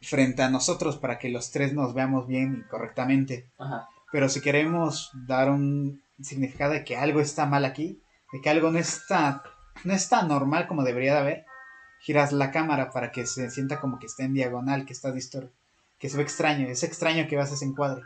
frente 0.00 0.42
a 0.42 0.50
nosotros 0.50 0.96
para 0.98 1.18
que 1.18 1.30
los 1.30 1.50
tres 1.50 1.72
nos 1.72 1.94
veamos 1.94 2.26
bien 2.26 2.64
y 2.64 2.68
correctamente. 2.68 3.48
Ajá. 3.58 3.88
Pero 4.12 4.28
si 4.28 4.40
queremos 4.40 5.10
dar 5.26 5.50
un 5.50 6.02
significado 6.20 6.72
de 6.72 6.84
que 6.84 6.96
algo 6.96 7.20
está 7.20 7.46
mal 7.46 7.64
aquí, 7.64 8.00
de 8.32 8.40
que 8.40 8.50
algo 8.50 8.70
no 8.70 8.78
está, 8.78 9.42
no 9.84 9.92
está 9.92 10.22
normal 10.22 10.66
como 10.66 10.84
debería 10.84 11.14
de 11.14 11.18
haber, 11.18 11.46
giras 12.00 12.32
la 12.32 12.50
cámara 12.50 12.90
para 12.90 13.10
que 13.10 13.26
se 13.26 13.50
sienta 13.50 13.80
como 13.80 13.98
que 13.98 14.06
está 14.06 14.24
en 14.24 14.34
diagonal, 14.34 14.84
que 14.84 14.92
está 14.92 15.10
distor 15.10 15.50
que 16.04 16.10
se 16.10 16.18
ve 16.18 16.22
extraño. 16.22 16.68
Es 16.68 16.82
extraño 16.82 17.26
que 17.26 17.36
veas 17.36 17.50
ese 17.50 17.64
encuadre. 17.64 18.02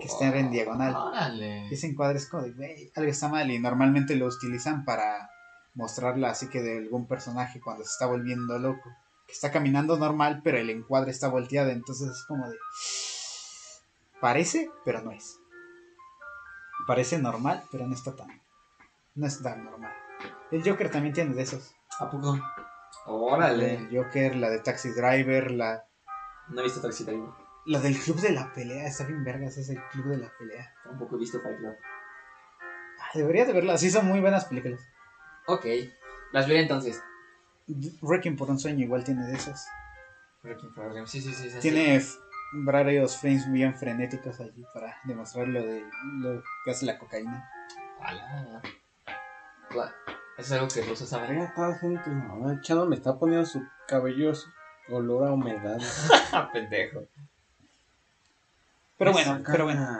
Que 0.00 0.06
esté 0.08 0.24
en 0.24 0.50
diagonal. 0.50 0.96
Órale. 0.96 1.68
Ese 1.68 1.86
encuadre 1.86 2.18
es 2.18 2.28
como 2.28 2.42
de, 2.42 2.52
"Güey, 2.52 2.90
algo 2.96 3.08
está 3.08 3.28
mal 3.28 3.48
y 3.52 3.60
normalmente 3.60 4.16
lo 4.16 4.26
utilizan 4.26 4.84
para 4.84 5.30
mostrarla 5.78 6.30
así 6.30 6.48
que 6.48 6.60
de 6.60 6.76
algún 6.76 7.06
personaje 7.06 7.60
cuando 7.60 7.84
se 7.84 7.92
está 7.92 8.06
volviendo 8.06 8.58
loco. 8.58 8.90
Que 9.26 9.32
está 9.32 9.52
caminando 9.52 9.96
normal, 9.96 10.40
pero 10.42 10.58
el 10.58 10.70
encuadre 10.70 11.12
está 11.12 11.28
volteado, 11.28 11.70
entonces 11.70 12.08
es 12.08 12.24
como 12.26 12.48
de... 12.48 12.56
Parece, 14.20 14.70
pero 14.84 15.02
no 15.02 15.12
es. 15.12 15.38
Parece 16.86 17.18
normal, 17.18 17.62
pero 17.70 17.86
no 17.86 17.94
está 17.94 18.16
tan... 18.16 18.28
No 19.14 19.26
es 19.26 19.40
tan 19.42 19.64
normal. 19.64 19.92
El 20.50 20.68
Joker 20.68 20.90
también 20.90 21.14
tiene 21.14 21.34
de 21.34 21.42
esos. 21.42 21.74
¿A 22.00 22.10
poco? 22.10 22.36
Órale. 23.06 23.76
El 23.76 23.96
Joker, 23.96 24.34
la 24.36 24.50
de 24.50 24.58
Taxi 24.60 24.90
Driver, 24.90 25.50
la, 25.52 25.84
No 26.48 26.60
he 26.60 26.64
visto 26.64 26.80
Taxi 26.80 27.04
Driver. 27.04 27.28
la 27.66 27.78
del 27.80 27.96
Club 27.98 28.16
de 28.20 28.32
la 28.32 28.52
Pelea. 28.52 28.86
Está 28.86 29.04
bien 29.04 29.22
vergas, 29.22 29.58
es 29.58 29.68
el 29.68 29.80
Club 29.90 30.06
de 30.06 30.16
la 30.16 30.32
Pelea. 30.38 30.72
Tampoco 30.82 31.16
he 31.16 31.18
visto 31.20 31.40
Fight 31.40 31.58
Club. 31.58 31.74
Ah, 33.00 33.10
Debería 33.14 33.44
de 33.44 33.52
verla, 33.52 33.78
sí 33.78 33.90
son 33.90 34.06
muy 34.06 34.20
buenas 34.20 34.46
películas. 34.46 34.80
Ok. 35.48 35.66
Las 36.32 36.46
veré 36.46 36.60
entonces. 36.62 37.02
Wrecking 38.02 38.36
por 38.36 38.48
un 38.50 38.58
sueño 38.58 38.84
igual 38.84 39.02
tiene 39.04 39.26
de 39.26 39.34
esas. 39.34 39.66
Breaking 40.42 40.72
for 40.72 40.84
a 40.86 40.88
Dream. 40.90 41.06
Sí, 41.06 41.20
sí, 41.20 41.32
sí. 41.32 41.50
sí, 41.50 41.58
Tiene 41.60 41.96
f- 41.96 42.16
varios 42.52 43.16
frames 43.16 43.50
bien 43.50 43.74
frenéticos 43.76 44.38
allí 44.40 44.64
para 44.72 44.96
demostrar 45.04 45.48
lo 45.48 45.60
de 45.62 45.84
lo 46.20 46.42
que 46.64 46.70
hace 46.70 46.86
la 46.86 46.98
cocaína. 46.98 47.50
Ala. 48.00 48.62
Es 50.38 50.52
algo 50.52 50.68
que 50.68 50.82
Russo 50.82 51.04
sabe. 51.06 51.50
Toda 51.54 51.70
la 51.70 51.78
gente, 51.78 52.08
mamá, 52.10 52.54
echando 52.54 52.86
me 52.86 52.94
está 52.96 53.18
poniendo 53.18 53.44
su 53.44 53.60
cabello 53.88 54.34
su 54.34 54.48
olor 54.90 55.26
a 55.28 55.32
humedad. 55.32 55.78
Pendejo. 56.52 57.02
Pero 58.96 59.12
bueno, 59.12 59.32
acá 59.32 59.52
pero 59.52 59.64
bueno. 59.64 59.98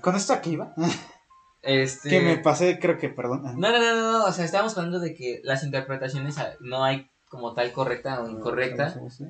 Con 0.00 0.14
esto 0.16 0.32
aquí 0.32 0.56
va. 0.56 0.72
Este. 1.66 2.08
Que 2.08 2.20
me 2.20 2.38
pasé, 2.38 2.78
creo 2.78 2.96
que, 2.98 3.08
perdón. 3.08 3.42
No, 3.42 3.70
no, 3.72 3.78
no, 3.78 3.94
no, 3.94 4.12
no, 4.20 4.24
o 4.24 4.32
sea, 4.32 4.44
estábamos 4.44 4.76
hablando 4.78 5.00
de 5.00 5.14
que 5.14 5.40
las 5.44 5.64
interpretaciones 5.64 6.38
ah, 6.38 6.52
no 6.60 6.84
hay 6.84 7.10
como 7.28 7.54
tal 7.54 7.72
correcta 7.72 8.20
o 8.22 8.28
incorrecta. 8.30 8.94
No, 8.94 9.10
sí. 9.10 9.24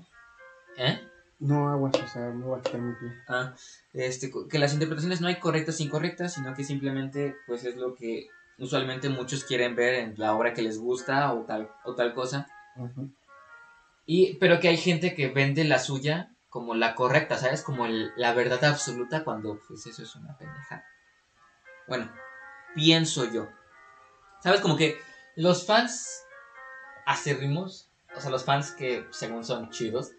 ¿Eh? 0.76 1.00
No 1.38 1.68
aguas, 1.70 1.92
o 2.02 2.06
sea, 2.08 2.22
me 2.30 2.44
voy 2.44 2.60
a. 2.60 2.62
Ah, 3.28 3.54
este, 3.94 4.30
co- 4.30 4.48
que 4.48 4.58
las 4.58 4.72
interpretaciones 4.74 5.20
no 5.20 5.28
hay 5.28 5.36
correctas 5.36 5.80
e 5.80 5.84
incorrectas, 5.84 6.34
sino 6.34 6.54
que 6.54 6.64
simplemente 6.64 7.36
pues 7.46 7.64
es 7.64 7.76
lo 7.76 7.94
que 7.94 8.28
usualmente 8.58 9.08
muchos 9.08 9.44
quieren 9.44 9.74
ver 9.74 9.94
en 9.94 10.14
la 10.16 10.34
obra 10.34 10.54
que 10.54 10.62
les 10.62 10.78
gusta 10.78 11.32
o 11.32 11.44
tal, 11.44 11.70
o 11.84 11.94
tal 11.94 12.14
cosa. 12.14 12.46
Y, 14.06 14.34
pero 14.36 14.60
que 14.60 14.68
hay 14.68 14.76
gente 14.76 15.14
que 15.14 15.28
vende 15.28 15.64
la 15.64 15.78
suya 15.78 16.30
como 16.48 16.74
la 16.74 16.94
correcta, 16.94 17.36
¿sabes? 17.38 17.62
Como 17.62 17.86
el- 17.86 18.12
la 18.16 18.32
verdad 18.34 18.64
absoluta 18.64 19.24
cuando 19.24 19.58
pues 19.66 19.86
eso 19.86 20.02
es 20.02 20.14
una 20.16 20.36
pendejada. 20.38 20.84
Bueno, 21.88 22.10
pienso 22.76 23.24
yo. 23.32 23.48
¿Sabes? 24.40 24.60
Como 24.60 24.76
que 24.76 25.00
los 25.34 25.66
fans 25.66 26.22
acérrimos, 27.06 27.90
o 28.14 28.20
sea, 28.20 28.30
los 28.30 28.44
fans 28.44 28.70
que 28.70 29.06
según 29.10 29.44
son 29.44 29.70
chidos, 29.70 30.12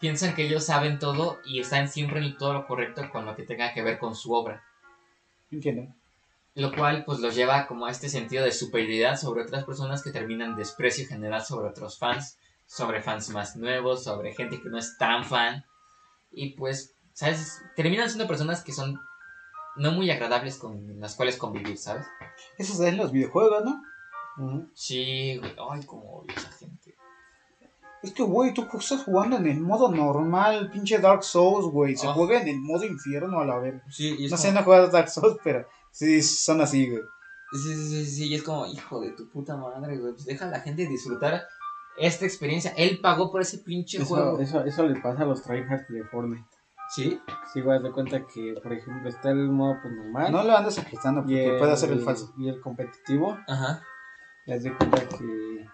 piensan 0.00 0.34
que 0.34 0.46
ellos 0.46 0.64
saben 0.64 0.98
todo 0.98 1.40
y 1.44 1.60
están 1.60 1.88
siempre 1.88 2.20
en 2.20 2.36
todo 2.36 2.54
lo 2.54 2.66
correcto 2.66 3.08
con 3.12 3.24
lo 3.24 3.36
que 3.36 3.44
tenga 3.44 3.72
que 3.72 3.82
ver 3.82 3.98
con 3.98 4.16
su 4.16 4.32
obra. 4.32 4.64
Entiendo. 5.50 5.94
Lo 6.54 6.74
cual 6.74 7.04
pues 7.04 7.20
los 7.20 7.36
lleva 7.36 7.66
como 7.66 7.86
a 7.86 7.90
este 7.90 8.08
sentido 8.08 8.44
de 8.44 8.52
superioridad 8.52 9.16
sobre 9.16 9.42
otras 9.42 9.64
personas 9.64 10.02
que 10.02 10.10
terminan 10.10 10.56
desprecio 10.56 11.06
general 11.06 11.44
sobre 11.44 11.68
otros 11.68 11.98
fans, 11.98 12.38
sobre 12.66 13.02
fans 13.02 13.28
más 13.30 13.56
nuevos, 13.56 14.04
sobre 14.04 14.34
gente 14.34 14.60
que 14.60 14.68
no 14.68 14.78
es 14.78 14.96
tan 14.98 15.24
fan. 15.24 15.64
Y 16.30 16.50
pues, 16.54 16.94
¿sabes? 17.12 17.62
Terminan 17.76 18.08
siendo 18.08 18.26
personas 18.26 18.64
que 18.64 18.72
son 18.72 19.00
no 19.76 19.92
muy 19.92 20.10
agradables 20.10 20.58
con 20.58 21.00
las 21.00 21.14
cuales 21.14 21.36
convivir, 21.36 21.78
¿sabes? 21.78 22.06
Eso 22.58 22.74
se 22.74 22.82
da 22.84 22.88
en 22.90 22.96
los 22.98 23.12
videojuegos, 23.12 23.64
¿no? 23.64 23.82
Sí, 24.74 25.36
güey, 25.38 25.54
ay, 25.70 25.84
como 25.84 26.18
odio 26.18 26.34
esa 26.36 26.50
gente. 26.52 26.94
Es 28.02 28.12
que, 28.12 28.22
güey, 28.24 28.52
tú 28.52 28.66
estás 28.78 29.04
jugando 29.04 29.36
en 29.36 29.46
el 29.46 29.60
modo 29.60 29.88
normal, 29.90 30.70
pinche 30.72 30.98
Dark 30.98 31.22
Souls, 31.22 31.66
güey. 31.66 31.96
Se 31.96 32.08
Ah. 32.08 32.12
juega 32.14 32.40
en 32.40 32.48
el 32.48 32.58
modo 32.60 32.84
infierno 32.84 33.38
a 33.40 33.44
la 33.46 33.58
verga. 33.58 33.84
Sí, 33.90 34.16
y 34.18 34.24
es 34.24 34.30
No 34.32 34.36
como- 34.36 34.42
sé, 34.42 34.52
no 34.52 34.60
he 34.60 34.64
jugado 34.64 34.88
Dark 34.88 35.08
Souls, 35.08 35.36
pero 35.44 35.66
sí 35.92 36.20
son 36.22 36.60
así, 36.60 36.88
güey. 36.90 37.02
Sí, 37.52 37.74
sí, 37.74 37.88
sí, 37.88 38.06
sí, 38.06 38.28
y 38.28 38.34
es 38.34 38.42
como, 38.42 38.66
hijo 38.66 39.00
de 39.00 39.12
tu 39.12 39.28
puta 39.30 39.56
madre, 39.56 39.98
güey, 39.98 40.12
pues 40.14 40.24
deja 40.24 40.46
a 40.46 40.50
la 40.50 40.60
gente 40.60 40.86
disfrutar 40.88 41.42
esta 41.98 42.24
experiencia. 42.24 42.72
Él 42.76 42.98
pagó 43.00 43.30
por 43.30 43.42
ese 43.42 43.58
pinche 43.58 43.98
Eso, 43.98 44.06
juego. 44.06 44.40
eso, 44.40 44.64
eso 44.64 44.82
le 44.88 44.98
pasa 45.00 45.22
a 45.22 45.26
los 45.26 45.42
tryhards 45.42 45.86
de 45.88 46.02
Fortnite. 46.04 46.44
¿Sí? 46.92 47.18
Si 47.50 47.62
güey, 47.62 47.78
haz 47.78 47.82
de 47.82 47.90
cuenta 47.90 48.26
que, 48.26 48.54
por 48.62 48.70
ejemplo, 48.70 49.08
está 49.08 49.30
el 49.30 49.48
modo 49.48 49.78
pues, 49.80 49.94
normal. 49.94 50.30
No 50.30 50.42
lo 50.44 50.54
andes 50.54 50.78
agitando 50.78 51.22
porque 51.22 51.56
puede 51.58 51.72
hacer 51.72 51.90
el 51.90 52.00
falso. 52.00 52.34
Y 52.36 52.50
el 52.50 52.60
competitivo. 52.60 53.38
Ajá. 53.48 53.82
Y 54.44 54.52
haz 54.52 54.62
de 54.62 54.76
cuenta 54.76 55.08
que. 55.08 55.66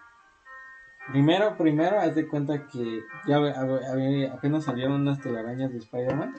Primero, 1.11 1.57
primero, 1.57 1.99
haz 1.99 2.15
de 2.15 2.25
cuenta 2.25 2.67
que 2.67 3.01
ya 3.27 3.37
apenas 4.31 4.63
salieron 4.63 5.01
unas 5.01 5.19
telarañas 5.19 5.71
de 5.73 5.79
Spider-Man. 5.79 6.35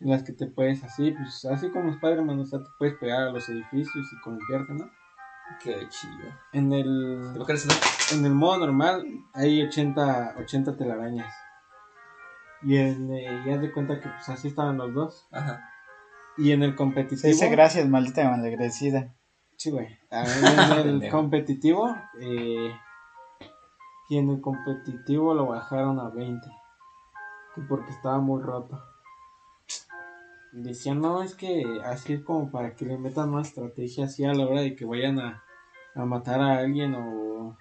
En 0.00 0.08
las 0.08 0.22
que 0.22 0.32
te 0.32 0.46
puedes 0.46 0.82
así, 0.82 1.10
pues 1.10 1.44
así 1.44 1.68
como 1.68 1.90
Spider-Man, 1.90 2.38
o 2.38 2.46
sea, 2.46 2.60
te 2.60 2.70
puedes 2.78 2.96
pegar 2.96 3.24
a 3.24 3.30
los 3.30 3.46
edificios 3.50 4.06
y 4.12 4.20
convertirte, 4.22 4.72
¿no? 4.72 4.90
Qué 5.62 5.86
chido. 5.90 6.32
En 6.52 6.72
el, 6.72 7.32
¿Te 7.34 7.38
lo 7.38 7.44
crees, 7.44 7.66
no? 7.66 7.74
en 8.16 8.24
el 8.24 8.32
modo 8.32 8.60
normal 8.60 9.04
hay 9.34 9.62
80, 9.62 10.36
80 10.38 10.76
telarañas. 10.76 11.34
Y, 12.62 12.76
en, 12.76 13.12
eh, 13.12 13.42
y 13.46 13.50
haz 13.50 13.60
de 13.60 13.72
cuenta 13.72 14.00
que 14.00 14.08
pues 14.08 14.28
así 14.28 14.48
estaban 14.48 14.78
los 14.78 14.92
dos. 14.92 15.28
Ajá. 15.30 15.68
Y 16.36 16.52
en 16.52 16.62
el 16.62 16.74
competitivo. 16.74 17.20
Se 17.20 17.28
dice 17.28 17.48
gracias, 17.48 17.88
maldita 17.88 18.28
malagradecida. 18.28 19.14
Sí, 19.56 19.70
güey. 19.70 19.88
En 20.10 21.02
el 21.02 21.10
competitivo. 21.10 21.94
Eh, 22.20 22.72
y 24.08 24.18
en 24.18 24.30
el 24.30 24.40
competitivo 24.40 25.34
lo 25.34 25.46
bajaron 25.46 26.00
a 26.00 26.08
20. 26.08 26.48
Que 27.54 27.62
porque 27.62 27.90
estaba 27.90 28.18
muy 28.18 28.42
roto. 28.42 28.82
Decían, 30.52 31.00
no, 31.00 31.22
es 31.22 31.34
que 31.34 31.62
así 31.84 32.14
es 32.14 32.24
como 32.24 32.50
para 32.50 32.74
que 32.74 32.84
le 32.84 32.98
metan 32.98 33.30
más 33.30 33.48
estrategia 33.48 34.06
así 34.06 34.24
a 34.24 34.34
la 34.34 34.46
hora 34.46 34.62
de 34.62 34.74
que 34.74 34.84
vayan 34.84 35.20
a, 35.20 35.44
a 35.94 36.04
matar 36.04 36.40
a 36.40 36.58
alguien 36.58 36.94
o, 36.94 37.56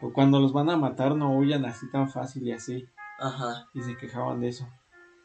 o 0.00 0.12
cuando 0.12 0.40
los 0.40 0.52
van 0.52 0.68
a 0.68 0.76
matar 0.76 1.14
no 1.14 1.36
huyan 1.36 1.64
así 1.64 1.88
tan 1.90 2.08
fácil 2.08 2.48
y 2.48 2.52
así. 2.52 2.88
Ajá. 3.18 3.68
Y 3.74 3.82
se 3.82 3.96
quejaban 3.96 4.40
de 4.40 4.48
eso. 4.48 4.68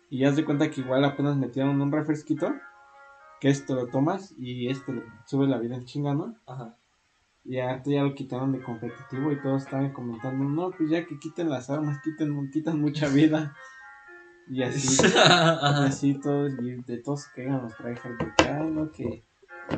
Y 0.09 0.19
ya 0.19 0.33
se 0.33 0.45
cuenta 0.45 0.69
que 0.69 0.81
igual 0.81 1.05
apenas 1.05 1.37
metieron 1.37 1.81
un 1.81 1.91
refresquito. 1.91 2.53
Que 3.39 3.49
esto 3.49 3.75
lo 3.75 3.87
tomas 3.87 4.33
y 4.37 4.67
este 4.67 5.03
sube 5.25 5.47
la 5.47 5.59
vida 5.59 5.75
en 5.75 5.85
chinga, 5.85 6.13
¿no? 6.13 6.35
Ajá. 6.45 6.75
Y 7.45 7.59
ahorita 7.59 7.89
ya 7.89 8.03
lo 8.03 8.13
quitaron 8.13 8.51
de 8.51 8.61
competitivo 8.61 9.31
y 9.31 9.41
todos 9.41 9.63
estaban 9.63 9.93
comentando, 9.93 10.43
no, 10.43 10.71
pues 10.71 10.89
ya 10.89 11.05
que 11.05 11.17
quiten 11.17 11.49
las 11.49 11.69
armas, 11.69 11.99
quiten, 12.03 12.51
quitan 12.51 12.81
mucha 12.81 13.07
vida. 13.13 13.55
Y 14.49 14.63
así, 14.63 15.01
así 15.61 16.15
todos, 16.15 16.53
y 16.61 16.75
de 16.81 16.97
todos 16.97 17.21
se 17.21 17.31
quejan 17.33 17.61
los 17.61 17.75
tryhards 17.77 18.17
de 18.37 18.63
no, 18.65 18.91
que... 18.91 19.23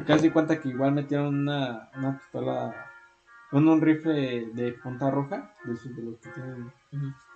Casi 0.07 0.29
cuenta 0.29 0.61
que 0.61 0.69
igual 0.69 0.93
metieron 0.93 1.39
una, 1.39 1.89
una 1.97 2.17
pistola, 2.17 2.73
bueno, 3.51 3.73
un 3.73 3.81
rifle 3.81 4.47
de 4.53 4.71
punta 4.71 5.11
roja, 5.11 5.53
de 5.65 5.73
esos 5.73 5.93
de 5.93 6.03
los 6.03 6.17
que 6.19 6.29
tienen 6.29 6.71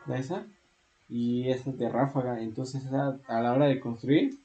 la 0.06 0.18
esa, 0.18 0.45
y 1.07 1.49
esa 1.49 1.69
es 1.69 1.77
de 1.77 1.90
ráfaga. 1.90 2.40
Entonces, 2.41 2.86
a 2.91 3.41
la 3.41 3.53
hora 3.53 3.65
de 3.65 3.80
construir, 3.80 4.38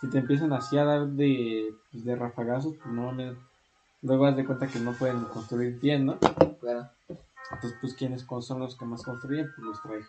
si 0.00 0.08
te 0.10 0.18
empiezan 0.18 0.52
así 0.52 0.76
a 0.76 0.84
dar 0.84 1.06
de, 1.06 1.74
pues, 1.90 2.04
de 2.04 2.16
rafagazos, 2.16 2.74
pues 2.76 2.94
no 2.94 3.12
Luego 4.02 4.26
haz 4.26 4.36
de 4.36 4.44
cuenta 4.44 4.66
que 4.66 4.78
no 4.80 4.92
pueden 4.92 5.24
construir 5.24 5.80
bien, 5.80 6.04
¿no? 6.04 6.18
Claro. 6.60 6.90
Entonces, 7.08 7.78
pues, 7.80 7.94
¿quiénes 7.94 8.22
con- 8.24 8.42
son 8.42 8.58
los 8.60 8.76
que 8.76 8.84
más 8.84 9.02
construyen? 9.02 9.46
Pues 9.56 9.66
los 9.66 9.82
tryhards. 9.82 10.08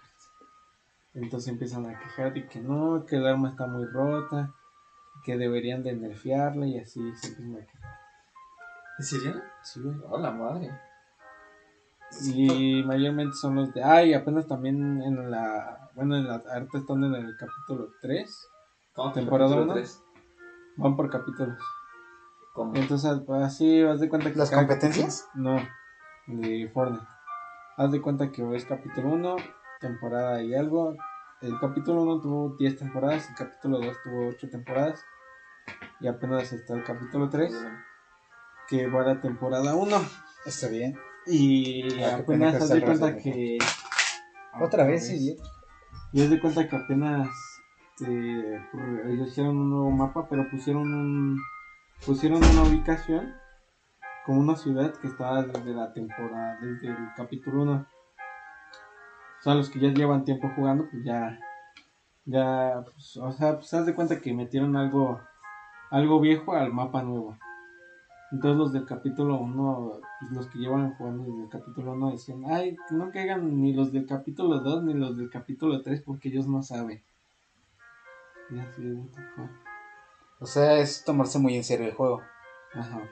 Entonces 1.14 1.48
empiezan 1.48 1.86
a 1.86 1.98
quejar 1.98 2.34
de 2.34 2.46
que 2.46 2.60
no, 2.60 3.06
que 3.06 3.16
el 3.16 3.26
arma 3.26 3.50
está 3.50 3.68
muy 3.68 3.86
rota, 3.86 4.54
que 5.24 5.38
deberían 5.38 5.82
de 5.82 5.94
nerfearla 5.96 6.68
y 6.68 6.78
así 6.78 7.00
se 7.16 7.28
empiezan 7.30 7.56
a 7.56 7.66
quejar. 7.66 7.92
¿En 9.00 9.06
serio? 9.06 9.42
Sí, 9.64 9.80
güey. 9.82 9.96
Oh, 10.10 10.18
la 10.18 10.32
madre. 10.32 10.72
Y 12.24 12.84
mayormente 12.84 13.34
son 13.36 13.56
los 13.56 13.74
de. 13.74 13.84
Ay, 13.84 14.14
apenas 14.14 14.46
también 14.48 15.02
en 15.02 15.32
la. 15.32 15.85
Bueno, 15.96 16.18
en 16.18 16.28
la, 16.28 16.44
ahorita 16.54 16.78
están 16.78 17.04
en 17.06 17.16
el 17.16 17.38
capítulo 17.38 17.90
3. 18.02 18.50
¿Cómo 18.94 19.14
Temporada 19.14 19.50
capítulo 19.52 19.64
uno. 19.64 19.74
tres? 19.76 20.04
Van 20.76 20.96
por 20.98 21.10
capítulos. 21.10 21.58
¿Cómo? 22.54 22.76
Entonces, 22.76 23.12
así 23.42 23.82
vas 23.84 24.00
de 24.02 24.10
cuenta 24.10 24.32
que. 24.32 24.38
¿Las 24.38 24.52
competencias? 24.52 25.28
No, 25.36 25.58
de 26.28 26.70
Fortnite. 26.74 27.06
Haz 27.78 27.92
de 27.92 28.02
cuenta 28.02 28.32
que 28.32 28.44
ves 28.44 28.66
capítulo 28.66 29.10
1, 29.14 29.36
temporada 29.80 30.42
y 30.42 30.54
algo. 30.54 30.96
El 31.42 31.58
capítulo 31.60 32.04
1 32.04 32.22
tuvo 32.22 32.56
10 32.58 32.78
temporadas, 32.78 33.30
el 33.30 33.36
capítulo 33.36 33.80
2 33.80 33.98
tuvo 34.04 34.28
8 34.30 34.50
temporadas. 34.50 35.02
Y 36.02 36.08
apenas 36.08 36.52
está 36.52 36.74
el 36.74 36.84
capítulo 36.84 37.30
3, 37.30 37.54
que 38.68 38.88
va 38.88 39.02
a 39.02 39.06
la 39.14 39.22
temporada 39.22 39.76
1. 39.76 39.96
Está 40.46 40.68
bien. 40.68 40.98
Y 41.26 42.04
Ah, 42.04 42.18
apenas 42.20 42.56
haz 42.56 42.70
de 42.70 42.82
cuenta 42.82 43.18
que. 43.18 43.58
Otra 44.62 44.86
vez, 44.86 45.10
idiota. 45.10 45.44
Y 46.12 46.22
haz 46.22 46.30
de 46.30 46.40
cuenta 46.40 46.68
que 46.68 46.76
apenas 46.76 47.30
ellos 48.00 49.30
hicieron 49.30 49.58
un 49.58 49.70
nuevo 49.70 49.92
mapa, 49.92 50.28
pero 50.30 50.50
pusieron 50.50 50.94
un 50.94 51.40
pusieron 52.06 52.44
una 52.44 52.64
ubicación 52.64 53.34
como 54.26 54.42
una 54.42 54.56
ciudad 54.56 54.94
que 54.94 55.08
estaba 55.08 55.44
desde 55.44 55.74
la 55.74 55.94
temporada, 55.94 56.58
desde 56.62 56.88
el 56.88 56.98
capítulo 57.16 57.64
1. 57.64 57.74
O 57.74 59.42
sea, 59.42 59.56
los 59.56 59.70
que 59.70 59.80
ya 59.80 59.90
llevan 59.90 60.26
tiempo 60.26 60.52
jugando, 60.56 60.88
pues 60.90 61.04
ya 61.04 61.40
ya 62.26 62.84
pues, 62.84 63.18
o 63.18 63.32
sea, 63.32 63.56
pues 63.56 63.74
haz 63.74 63.86
de 63.86 63.94
cuenta 63.94 64.20
que 64.20 64.34
metieron 64.34 64.76
algo 64.76 65.22
algo 65.92 66.20
viejo 66.20 66.54
al 66.54 66.74
mapa 66.74 67.04
nuevo. 67.04 67.38
Entonces 68.36 68.58
los 68.58 68.74
del 68.74 68.86
capítulo 68.86 69.38
1, 69.38 70.02
pues 70.20 70.32
los 70.34 70.48
que 70.48 70.60
llevan 70.60 70.94
jugando 70.96 71.24
desde 71.24 71.44
el 71.44 71.50
capítulo 71.50 71.94
1 71.94 72.12
decían, 72.12 72.44
ay, 72.46 72.76
no 72.92 73.10
caigan 73.10 73.62
ni 73.62 73.72
los 73.72 73.94
del 73.94 74.06
capítulo 74.06 74.60
2 74.60 74.84
ni 74.84 74.94
los 74.94 75.16
del 75.16 75.30
capítulo 75.30 75.82
3 75.82 76.02
porque 76.02 76.28
ellos 76.28 76.46
no 76.46 76.62
saben. 76.62 77.02
Y 78.52 78.60
así. 78.60 78.84
O 80.42 80.46
sea, 80.46 80.80
es 80.80 81.06
tomarse 81.06 81.40
muy 81.40 81.56
en 81.56 81.64
serio 81.64 81.86
el 81.86 81.94
juego. 81.94 82.24
Ajá. 82.74 83.10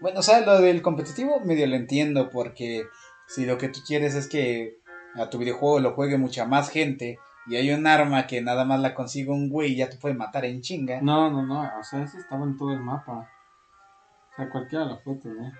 Bueno, 0.00 0.20
o 0.20 0.22
sea, 0.22 0.40
lo 0.40 0.58
del 0.58 0.80
competitivo 0.80 1.38
medio 1.40 1.66
lo 1.66 1.76
entiendo 1.76 2.30
porque 2.30 2.86
si 3.26 3.44
lo 3.44 3.58
que 3.58 3.68
tú 3.68 3.80
quieres 3.86 4.14
es 4.14 4.26
que 4.26 4.78
a 5.16 5.28
tu 5.28 5.36
videojuego 5.36 5.80
lo 5.80 5.92
juegue 5.92 6.16
mucha 6.16 6.46
más 6.46 6.70
gente 6.70 7.18
y 7.46 7.56
hay 7.56 7.70
un 7.72 7.86
arma 7.86 8.26
que 8.26 8.40
nada 8.40 8.64
más 8.64 8.80
la 8.80 8.94
consigue 8.94 9.30
un 9.30 9.50
güey 9.50 9.72
y 9.72 9.76
ya 9.76 9.90
te 9.90 9.98
puede 9.98 10.14
matar 10.14 10.46
en 10.46 10.62
chinga. 10.62 11.02
No, 11.02 11.30
no, 11.30 11.44
no, 11.44 11.60
o 11.78 11.84
sea, 11.84 12.02
ese 12.02 12.16
estaba 12.16 12.46
en 12.46 12.56
todo 12.56 12.72
el 12.72 12.80
mapa. 12.80 13.30
O 14.36 14.42
sea, 14.42 14.50
cualquiera 14.50 14.84
lo 14.84 15.02
puede 15.02 15.18
tener. 15.20 15.52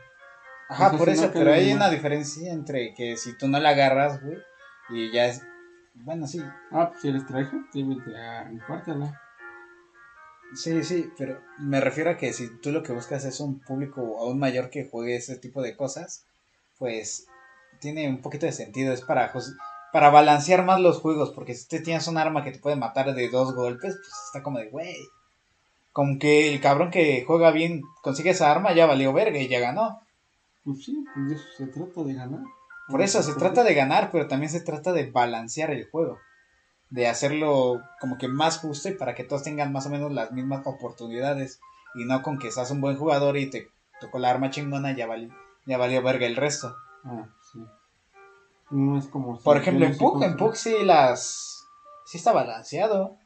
Ajá, 0.68 0.96
por 0.98 1.08
eso, 1.08 1.26
no 1.26 1.32
pero 1.32 1.52
hay 1.52 1.72
una 1.72 1.88
diferencia 1.88 2.52
entre 2.52 2.92
que 2.94 3.16
si 3.16 3.36
tú 3.38 3.48
no 3.48 3.58
la 3.60 3.70
agarras, 3.70 4.20
güey, 4.22 4.38
y 4.90 5.12
ya 5.12 5.26
es... 5.26 5.42
Bueno, 5.94 6.26
sí, 6.26 6.42
Ah, 6.72 6.88
pues 6.90 7.00
si 7.00 7.08
eres 7.08 7.24
traje, 7.26 7.56
ah, 8.18 8.44
rifártela. 8.50 9.18
sí, 10.54 10.82
sí, 10.84 11.10
pero 11.16 11.40
me 11.58 11.80
refiero 11.80 12.10
a 12.10 12.16
que 12.16 12.32
si 12.32 12.58
tú 12.60 12.70
lo 12.70 12.82
que 12.82 12.92
buscas 12.92 13.24
es 13.24 13.40
un 13.40 13.60
público 13.60 14.18
aún 14.18 14.38
mayor 14.38 14.68
que 14.68 14.88
juegue 14.88 15.16
ese 15.16 15.38
tipo 15.38 15.62
de 15.62 15.74
cosas, 15.76 16.26
pues 16.78 17.26
tiene 17.80 18.08
un 18.08 18.20
poquito 18.20 18.44
de 18.46 18.52
sentido, 18.52 18.92
es 18.92 19.02
para, 19.02 19.32
para 19.92 20.10
balancear 20.10 20.64
más 20.64 20.80
los 20.80 20.98
juegos, 20.98 21.30
porque 21.30 21.54
si 21.54 21.66
tú 21.68 21.82
tienes 21.82 22.06
un 22.08 22.18
arma 22.18 22.44
que 22.44 22.52
te 22.52 22.58
puede 22.58 22.76
matar 22.76 23.14
de 23.14 23.28
dos 23.30 23.54
golpes, 23.54 23.94
pues 23.96 24.12
está 24.26 24.42
como 24.42 24.58
de, 24.58 24.68
güey, 24.68 24.94
como 25.96 26.18
que 26.18 26.52
el 26.52 26.60
cabrón 26.60 26.90
que 26.90 27.24
juega 27.26 27.50
bien 27.52 27.80
consigue 28.02 28.28
esa 28.28 28.50
arma, 28.50 28.74
ya 28.74 28.84
valió 28.84 29.14
verga 29.14 29.38
y 29.38 29.48
ya 29.48 29.60
ganó. 29.60 30.02
Pues 30.62 30.84
sí, 30.84 31.02
pues 31.14 31.26
de 31.26 31.34
eso 31.36 31.44
se 31.56 31.66
trata 31.68 32.04
de 32.04 32.12
ganar. 32.12 32.40
Por 32.90 33.00
eso 33.00 33.22
se 33.22 33.32
trata 33.32 33.64
de 33.64 33.72
ganar, 33.72 34.10
pero 34.12 34.28
también 34.28 34.52
se 34.52 34.60
trata 34.60 34.92
de 34.92 35.10
balancear 35.10 35.70
el 35.70 35.88
juego. 35.88 36.18
De 36.90 37.08
hacerlo 37.08 37.80
como 37.98 38.18
que 38.18 38.28
más 38.28 38.58
justo 38.58 38.90
y 38.90 38.92
para 38.92 39.14
que 39.14 39.24
todos 39.24 39.42
tengan 39.42 39.72
más 39.72 39.86
o 39.86 39.88
menos 39.88 40.12
las 40.12 40.32
mismas 40.32 40.66
oportunidades. 40.66 41.60
Y 41.94 42.04
no 42.04 42.20
con 42.20 42.38
que 42.38 42.52
seas 42.52 42.70
un 42.70 42.82
buen 42.82 42.98
jugador 42.98 43.38
y 43.38 43.48
te 43.48 43.70
tocó 43.98 44.18
la 44.18 44.28
arma 44.28 44.50
chingona 44.50 44.94
ya 44.94 45.06
valió, 45.06 45.30
ya 45.64 45.78
valió 45.78 46.02
verga 46.02 46.26
el 46.26 46.36
resto. 46.36 46.76
Ah, 47.04 47.26
sí. 47.54 47.64
No 48.68 48.98
es 48.98 49.06
como. 49.06 49.38
si 49.38 49.44
Por 49.44 49.56
ejemplo, 49.56 49.86
en 49.86 49.96
Pug, 49.96 50.22
en. 50.22 50.36
Pug 50.36 50.56
sí 50.56 50.74
las... 50.84 51.66
Sí 52.04 52.18
está 52.18 52.34
balanceado. 52.34 53.16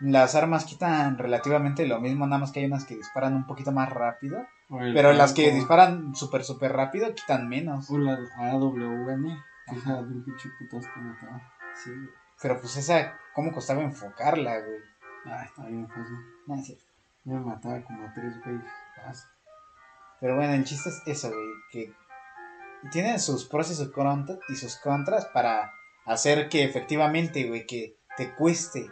Las 0.00 0.34
armas 0.34 0.64
quitan 0.64 1.16
relativamente 1.16 1.86
lo 1.86 2.00
mismo, 2.00 2.26
nada 2.26 2.40
más 2.40 2.52
que 2.52 2.60
hay 2.60 2.66
unas 2.66 2.84
que 2.84 2.96
disparan 2.96 3.34
un 3.34 3.46
poquito 3.46 3.72
más 3.72 3.90
rápido. 3.90 4.46
Pero 4.68 5.12
las 5.12 5.32
que 5.32 5.52
disparan 5.52 6.14
súper, 6.14 6.44
súper 6.44 6.72
rápido 6.72 7.14
quitan 7.14 7.48
menos. 7.48 7.90
O 7.90 7.98
la 7.98 8.18
AWN, 8.36 9.42
que 9.68 9.76
esa 9.76 10.02
de 10.02 10.12
un 10.12 10.24
pinche 10.24 10.50
putazo 10.58 10.88
que 10.92 11.00
mataba. 11.00 11.40
Sí. 11.82 11.90
Pero 12.42 12.60
pues 12.60 12.76
esa, 12.76 13.18
¿cómo 13.34 13.52
costaba 13.52 13.82
enfocarla, 13.82 14.58
güey? 14.60 14.80
Ah, 15.24 15.44
está 15.44 15.66
bien 15.66 15.88
fácil. 15.88 16.16
No, 16.46 16.54
es 16.56 16.66
cierto. 16.66 16.84
Yo 17.24 17.34
me 17.34 17.40
mataba 17.40 17.82
como 17.82 18.04
a 18.04 18.12
tres. 18.12 18.34
Fácil. 18.96 19.28
Pero 20.20 20.36
bueno, 20.36 20.54
el 20.54 20.64
chiste 20.64 20.90
es 20.90 21.02
eso, 21.06 21.28
güey, 21.28 21.48
que 21.70 21.92
tienen 22.90 23.20
sus 23.20 23.44
pros 23.44 23.70
y 23.70 23.74
sus, 23.74 23.90
contras, 23.90 24.38
y 24.48 24.56
sus 24.56 24.76
contras 24.76 25.26
para 25.26 25.72
hacer 26.04 26.48
que 26.48 26.64
efectivamente, 26.64 27.48
güey, 27.48 27.66
que 27.66 27.96
te 28.16 28.34
cueste. 28.34 28.90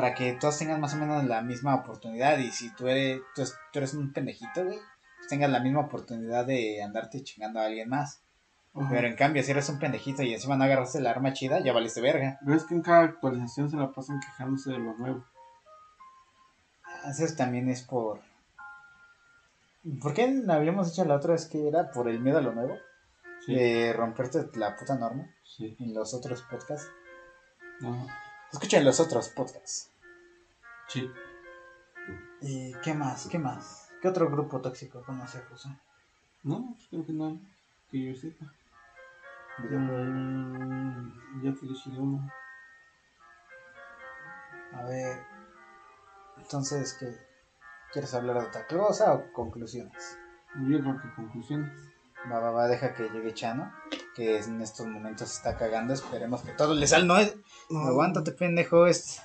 Para 0.00 0.14
que 0.14 0.32
todos 0.32 0.56
tengan 0.58 0.80
más 0.80 0.94
o 0.94 0.96
menos 0.96 1.24
la 1.24 1.42
misma 1.42 1.74
oportunidad. 1.74 2.38
Y 2.38 2.50
si 2.52 2.74
tú 2.74 2.88
eres, 2.88 3.20
tú, 3.34 3.42
es- 3.42 3.54
tú 3.70 3.80
eres 3.80 3.92
un 3.92 4.14
pendejito, 4.14 4.64
güey, 4.64 4.78
pues 5.18 5.28
tengas 5.28 5.50
la 5.50 5.60
misma 5.60 5.80
oportunidad 5.80 6.46
de 6.46 6.82
andarte 6.82 7.22
chingando 7.22 7.60
a 7.60 7.66
alguien 7.66 7.90
más. 7.90 8.22
Pero 8.88 9.06
en 9.06 9.14
cambio, 9.16 9.42
si 9.42 9.50
eres 9.50 9.68
un 9.68 9.78
pendejito 9.78 10.22
y 10.22 10.32
encima 10.32 10.56
no 10.56 10.64
agarraste 10.64 11.00
la 11.02 11.10
arma 11.10 11.34
chida, 11.34 11.60
ya 11.60 11.74
valiste 11.74 12.00
verga. 12.00 12.38
Pero 12.42 12.56
es 12.56 12.64
que 12.64 12.74
en 12.74 12.80
cada 12.82 13.00
actualización 13.02 13.68
se 13.68 13.76
la 13.76 13.92
pasan 13.92 14.20
quejándose 14.20 14.70
de 14.70 14.78
lo 14.78 14.94
nuevo. 14.96 15.22
Eso 17.06 17.26
también 17.36 17.68
es 17.68 17.82
por. 17.82 18.20
¿Por 20.00 20.14
qué 20.14 20.42
habíamos 20.48 20.88
dicho 20.90 21.04
la 21.04 21.16
otra 21.16 21.32
vez 21.32 21.46
que 21.46 21.68
era 21.68 21.90
por 21.90 22.08
el 22.08 22.20
miedo 22.20 22.38
a 22.38 22.42
lo 22.42 22.52
nuevo? 22.52 22.76
Sí. 23.44 23.54
De 23.54 23.92
romperte 23.92 24.46
la 24.58 24.76
puta 24.76 24.94
norma 24.96 25.28
Sí. 25.44 25.76
en 25.78 25.92
los 25.92 26.14
otros 26.14 26.42
podcasts. 26.42 26.90
Ajá. 27.82 28.06
Escuchen 28.52 28.84
los 28.84 28.98
otros 29.00 29.28
podcasts. 29.30 29.89
Sí. 30.92 31.10
¿Y 32.40 32.72
qué 32.82 32.94
más? 32.94 33.28
¿Qué 33.30 33.38
más? 33.38 33.88
¿Qué 34.02 34.08
otro 34.08 34.30
grupo 34.30 34.60
tóxico 34.60 35.02
conoce 35.04 35.40
Ruso? 35.42 35.68
No, 36.42 36.74
pues 36.74 36.88
creo 36.88 37.06
que 37.06 37.12
no. 37.12 37.38
Que 37.90 38.06
yo 38.12 38.14
sepa. 38.18 38.46
Mm, 39.58 41.42
ya 41.44 41.52
te 41.54 41.66
dije 41.66 41.90
uno. 41.90 42.28
A 44.74 44.82
ver. 44.84 45.20
Entonces, 46.38 46.94
¿qué? 46.98 47.14
¿Quieres 47.92 48.14
hablar 48.14 48.40
de 48.40 48.46
otra 48.48 48.66
cosa 48.66 49.12
o 49.12 49.32
conclusiones? 49.32 50.18
Yo 50.68 50.80
creo 50.80 51.00
que 51.00 51.14
conclusiones. 51.14 51.70
Va, 52.30 52.38
va, 52.38 52.50
va, 52.50 52.66
deja 52.68 52.94
que 52.94 53.08
llegue 53.10 53.34
Chano, 53.34 53.72
que 54.14 54.38
en 54.38 54.60
estos 54.60 54.86
momentos 54.86 55.30
está 55.32 55.56
cagando. 55.56 55.92
Esperemos 55.92 56.42
que 56.42 56.52
todo 56.52 56.74
le 56.74 56.86
salga. 56.86 57.06
No, 57.06 57.18
es- 57.18 57.36
aguántate, 57.70 58.32
pendejo. 58.32 58.86
es- 58.86 59.22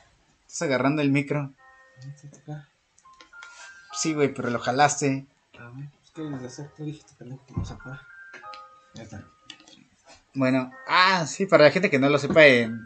Estás 0.55 0.67
agarrando 0.69 1.01
el 1.01 1.11
micro. 1.11 1.53
Sí, 3.91 4.13
güey, 4.13 4.33
pero 4.33 4.49
lo 4.49 4.57
jalaste. 4.59 5.25
A 5.59 5.69
ver, 5.71 5.89
qué 6.13 6.21
debes 6.21 6.39
de 6.39 6.47
hacer. 6.47 6.69
Tú 6.77 6.85
dijiste 6.85 7.11
pendejo 7.19 7.45
que 7.45 7.53
no 7.57 7.65
se 7.65 7.75
puede. 7.75 7.97
Ya 8.93 9.03
está. 9.03 9.27
Bueno, 10.33 10.71
ah, 10.87 11.25
sí, 11.27 11.45
para 11.45 11.65
la 11.65 11.71
gente 11.71 11.89
que 11.89 11.99
no 11.99 12.07
lo 12.07 12.17
sepa, 12.19 12.45
en 12.45 12.79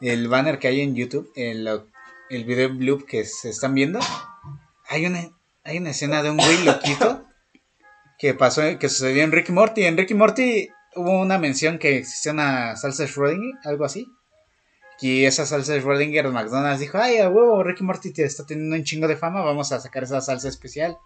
el 0.00 0.26
banner 0.28 0.58
que 0.58 0.68
hay 0.68 0.80
en 0.80 0.94
YouTube, 0.94 1.30
en 1.36 1.64
lo- 1.64 1.86
el 2.30 2.46
video 2.46 2.70
loop 2.70 3.04
que 3.04 3.26
se 3.26 3.50
están 3.50 3.74
viendo, 3.74 4.00
hay 4.88 5.04
una, 5.04 5.20
hay 5.64 5.76
una 5.76 5.90
escena 5.90 6.22
de 6.22 6.30
un 6.30 6.38
güey 6.38 6.64
loquito 6.64 7.26
que 8.18 8.32
pasó, 8.32 8.62
que 8.78 8.88
sucedió 8.88 9.22
en 9.22 9.32
Rick 9.32 9.50
y 9.50 9.52
Morty. 9.52 9.84
En 9.84 9.98
Rick 9.98 10.12
y 10.12 10.14
Morty 10.14 10.68
hubo 10.96 11.20
una 11.20 11.36
mención 11.36 11.78
que 11.78 11.98
existía 11.98 12.32
una 12.32 12.74
salsa 12.76 13.04
Schrödinger, 13.04 13.58
algo 13.66 13.84
así. 13.84 14.06
Y 15.02 15.24
esa 15.24 15.44
salsa 15.44 15.74
Schrödinger, 15.76 16.30
McDonald's 16.30 16.80
dijo, 16.80 16.96
ay, 16.98 17.18
a 17.18 17.28
huevo, 17.28 17.62
Rick 17.64 17.80
y 17.80 17.84
Morty 17.84 18.12
te 18.12 18.24
está 18.24 18.46
teniendo 18.46 18.76
un 18.76 18.84
chingo 18.84 19.08
de 19.08 19.16
fama, 19.16 19.42
vamos 19.42 19.72
a 19.72 19.80
sacar 19.80 20.04
esa 20.04 20.20
salsa 20.20 20.48
especial. 20.48 20.96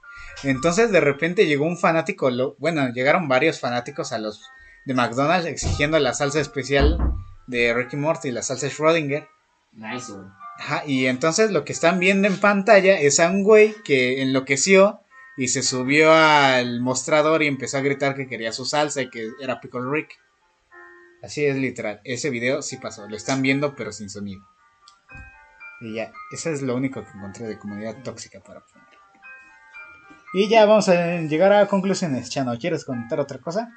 Entonces 0.42 0.92
de 0.92 1.00
repente 1.00 1.46
llegó 1.46 1.64
un 1.64 1.78
fanático, 1.78 2.30
lo- 2.30 2.54
bueno, 2.58 2.88
llegaron 2.92 3.26
varios 3.26 3.58
fanáticos 3.58 4.12
a 4.12 4.18
los 4.18 4.42
de 4.84 4.94
McDonald's 4.94 5.46
exigiendo 5.46 5.98
la 5.98 6.12
salsa 6.14 6.40
especial 6.40 6.98
de 7.46 7.72
Ricky 7.74 7.96
Morty, 7.96 8.30
la 8.30 8.42
salsa 8.42 8.68
Schrödinger. 8.68 9.26
Nice, 9.72 10.12
güey. 10.12 10.26
Ajá, 10.58 10.82
y 10.86 11.06
entonces 11.06 11.50
lo 11.50 11.64
que 11.64 11.72
están 11.72 11.98
viendo 11.98 12.28
en 12.28 12.36
pantalla 12.38 12.98
es 12.98 13.18
a 13.20 13.28
un 13.30 13.42
güey 13.44 13.74
que 13.84 14.22
enloqueció 14.22 15.00
y 15.36 15.48
se 15.48 15.62
subió 15.62 16.12
al 16.14 16.80
mostrador 16.80 17.42
y 17.42 17.46
empezó 17.46 17.76
a 17.78 17.82
gritar 17.82 18.14
que 18.14 18.26
quería 18.26 18.52
su 18.52 18.64
salsa 18.64 19.02
y 19.02 19.10
que 19.10 19.28
era 19.40 19.60
Pickle 19.60 19.82
Rick. 19.90 20.18
Así 21.26 21.44
es 21.44 21.56
literal. 21.56 22.00
Ese 22.04 22.30
video 22.30 22.62
sí 22.62 22.76
pasó. 22.76 23.08
Lo 23.08 23.16
están 23.16 23.42
viendo 23.42 23.74
pero 23.74 23.90
sin 23.90 24.08
sonido. 24.08 24.42
Y 25.80 25.94
ya, 25.94 26.12
eso 26.32 26.50
es 26.50 26.62
lo 26.62 26.76
único 26.76 27.02
que 27.02 27.10
encontré 27.10 27.48
de 27.48 27.58
comunidad 27.58 28.00
tóxica 28.04 28.38
para 28.38 28.60
poner. 28.60 28.86
Y 30.34 30.48
ya 30.48 30.64
vamos 30.66 30.88
a 30.88 31.22
llegar 31.22 31.52
a 31.52 31.66
conclusiones. 31.66 32.30
Chano, 32.30 32.56
¿quieres 32.58 32.84
contar 32.84 33.18
otra 33.18 33.38
cosa? 33.38 33.76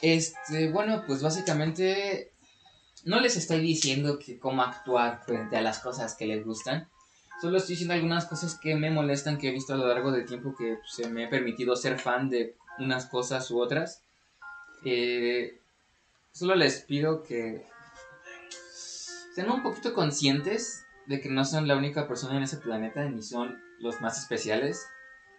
Este, 0.00 0.70
bueno, 0.70 1.02
pues 1.08 1.22
básicamente 1.22 2.32
no 3.04 3.18
les 3.18 3.36
estoy 3.36 3.60
diciendo 3.60 4.20
que 4.20 4.38
cómo 4.38 4.62
actuar 4.62 5.24
frente 5.26 5.56
a 5.56 5.62
las 5.62 5.80
cosas 5.80 6.14
que 6.14 6.26
les 6.26 6.44
gustan. 6.44 6.88
Solo 7.40 7.56
estoy 7.56 7.72
diciendo 7.72 7.94
algunas 7.94 8.26
cosas 8.26 8.58
que 8.58 8.76
me 8.76 8.90
molestan 8.90 9.38
que 9.38 9.48
he 9.48 9.52
visto 9.52 9.72
a 9.72 9.76
lo 9.76 9.88
largo 9.88 10.12
del 10.12 10.26
tiempo 10.26 10.54
que 10.54 10.78
se 10.86 11.08
me 11.08 11.24
ha 11.24 11.30
permitido 11.30 11.74
ser 11.74 11.98
fan 11.98 12.28
de 12.28 12.56
unas 12.78 13.06
cosas 13.06 13.50
u 13.50 13.60
otras. 13.60 14.04
Eh, 14.84 15.58
solo 16.32 16.54
les 16.54 16.80
pido 16.82 17.22
que 17.22 17.64
sean 19.34 19.50
un 19.50 19.62
poquito 19.62 19.94
conscientes 19.94 20.84
de 21.06 21.20
que 21.20 21.30
no 21.30 21.44
son 21.46 21.66
la 21.66 21.76
única 21.76 22.06
persona 22.06 22.36
en 22.36 22.42
ese 22.42 22.58
planeta 22.58 23.08
ni 23.08 23.22
son 23.22 23.58
los 23.78 24.00
más 24.02 24.18
especiales. 24.18 24.86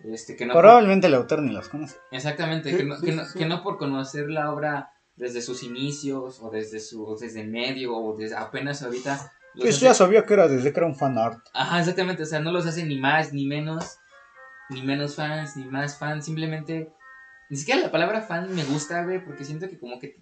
Este, 0.03 0.36
que 0.36 0.48
no 0.48 0.53
Probablemente 0.53 1.06
el 1.06 1.14
autor 1.14 1.44
ni 1.44 1.53
los 1.53 1.69
conoce. 1.69 1.98
Exactamente, 2.10 2.72
Sí, 2.72 2.78
que, 2.78 2.84
no, 2.84 2.98
sí, 2.98 3.06
que, 3.06 3.11
no, 3.11 3.26
sí. 3.26 3.38
que 3.38 3.45
no 3.45 3.61
por 3.61 3.78
conocer 3.78 4.28
la 4.30 4.52
obra 4.52 4.94
desde 5.15 5.44
sus 5.44 5.61
inicios 5.61 6.40
o 6.41 6.49
desde 6.49 6.80
su 6.80 7.15
desde 7.19 7.44
medio 7.44 7.95
o 7.95 8.18
desde 8.18 8.36
apenas 8.36 8.82
ahorita 8.82 9.32
los 9.53 9.64
Pues 9.64 9.76
hace- 9.78 9.86
ya 9.86 9.94
sabía 9.94 10.26
que 10.26 10.34
era 10.34 10.48
desde 10.48 10.72
que 10.72 10.80
era 10.80 10.88
un 10.88 10.95
fan 10.95 11.18
art. 11.18 11.40
Ajá, 11.53 11.80
exactamente, 11.80 12.23
o 12.23 12.26
sea, 12.26 12.40
no 12.40 12.52
los 12.52 12.65
hace 12.65 12.84
ni 12.86 12.98
más 12.99 13.34
ni 13.34 13.45
menos 13.45 13.98
ni 14.69 14.82
menos 14.82 15.15
fans 15.15 15.57
ni 15.57 15.65
más 15.65 15.98
fans, 15.98 16.23
simplemente 16.26 16.91
ni 17.49 17.57
siquiera 17.57 17.82
la 17.82 17.91
palabra 17.91 18.22
fan 18.22 18.53
me 18.56 18.64
gusta, 18.64 19.03
güey, 19.03 19.23
porque 19.23 19.44
siento 19.44 19.68
que 19.69 19.78
como 19.78 19.99
que 19.99 20.15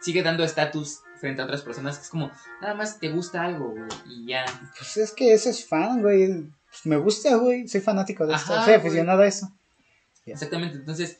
sigue 0.00 0.22
dando 0.24 0.42
estatus 0.42 1.00
frente 1.20 1.40
a 1.40 1.44
otras 1.44 1.62
personas, 1.62 1.96
que 1.98 2.02
es 2.04 2.10
como 2.10 2.30
nada 2.60 2.74
más 2.74 2.98
te 2.98 3.08
gusta 3.10 3.42
algo, 3.44 3.70
güey, 3.70 3.86
y 4.06 4.26
ya. 4.26 4.44
Pues 4.76 4.96
es 4.96 5.12
que 5.12 5.32
ese 5.32 5.50
es 5.50 5.64
fan, 5.64 6.02
güey. 6.02 6.42
Pues 6.68 6.84
me 6.84 6.96
gusta, 6.96 7.36
güey. 7.36 7.66
Soy 7.68 7.80
fanático 7.80 8.26
de 8.26 8.34
esto. 8.34 8.52
Ajá, 8.52 8.64
Soy 8.64 8.74
güey. 8.74 8.86
aficionado 8.86 9.22
a 9.22 9.26
eso. 9.28 9.48
Exactamente, 10.26 10.76
entonces 10.78 11.18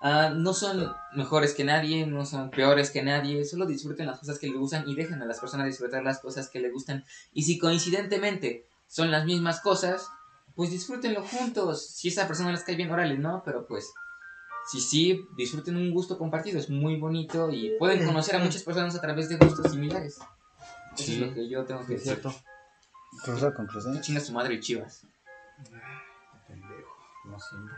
ah, 0.00 0.30
no 0.34 0.52
son 0.54 0.92
mejores 1.14 1.54
que 1.54 1.64
nadie, 1.64 2.06
no 2.06 2.24
son 2.26 2.50
peores 2.50 2.90
que 2.90 3.02
nadie, 3.02 3.44
solo 3.44 3.66
disfruten 3.66 4.06
las 4.06 4.18
cosas 4.20 4.38
que 4.38 4.48
les 4.48 4.56
gustan 4.56 4.88
y 4.88 4.94
dejen 4.94 5.22
a 5.22 5.26
las 5.26 5.40
personas 5.40 5.66
disfrutar 5.66 6.02
las 6.02 6.18
cosas 6.20 6.48
que 6.48 6.60
les 6.60 6.72
gustan. 6.72 7.04
Y 7.32 7.42
si 7.44 7.58
coincidentemente 7.58 8.66
son 8.86 9.10
las 9.10 9.24
mismas 9.24 9.60
cosas, 9.60 10.08
pues 10.54 10.70
disfrútenlo 10.70 11.22
juntos. 11.22 11.86
Si 11.90 12.08
esa 12.08 12.26
persona 12.26 12.50
les 12.52 12.62
cae 12.62 12.76
bien, 12.76 12.90
órale, 12.90 13.18
no, 13.18 13.42
pero 13.44 13.66
pues 13.66 13.92
si 14.70 14.80
sí, 14.80 15.20
disfruten 15.36 15.76
un 15.76 15.92
gusto 15.92 16.18
compartido, 16.18 16.58
es 16.58 16.68
muy 16.70 16.96
bonito 16.98 17.50
y 17.50 17.76
pueden 17.78 18.04
conocer 18.04 18.36
a 18.36 18.38
muchas 18.40 18.62
personas 18.64 18.94
a 18.96 19.00
través 19.00 19.28
de 19.28 19.36
gustos 19.36 19.70
similares. 19.72 20.18
Eso 20.94 21.04
Sí. 21.04 21.14
es 21.14 21.20
lo 21.28 21.34
que 21.34 21.48
yo 21.48 21.64
tengo 21.64 21.84
que 21.86 21.94
Es 21.94 22.04
decir. 22.04 22.20
cierto. 22.22 22.34
La 23.40 23.54
conclusión. 23.54 24.00
Chinga 24.00 24.20
su 24.20 24.32
madre 24.32 24.54
y 24.54 24.60
chivas. 24.60 25.06
Pendejo, 26.48 26.96
no 27.26 27.38
siempre. 27.38 27.74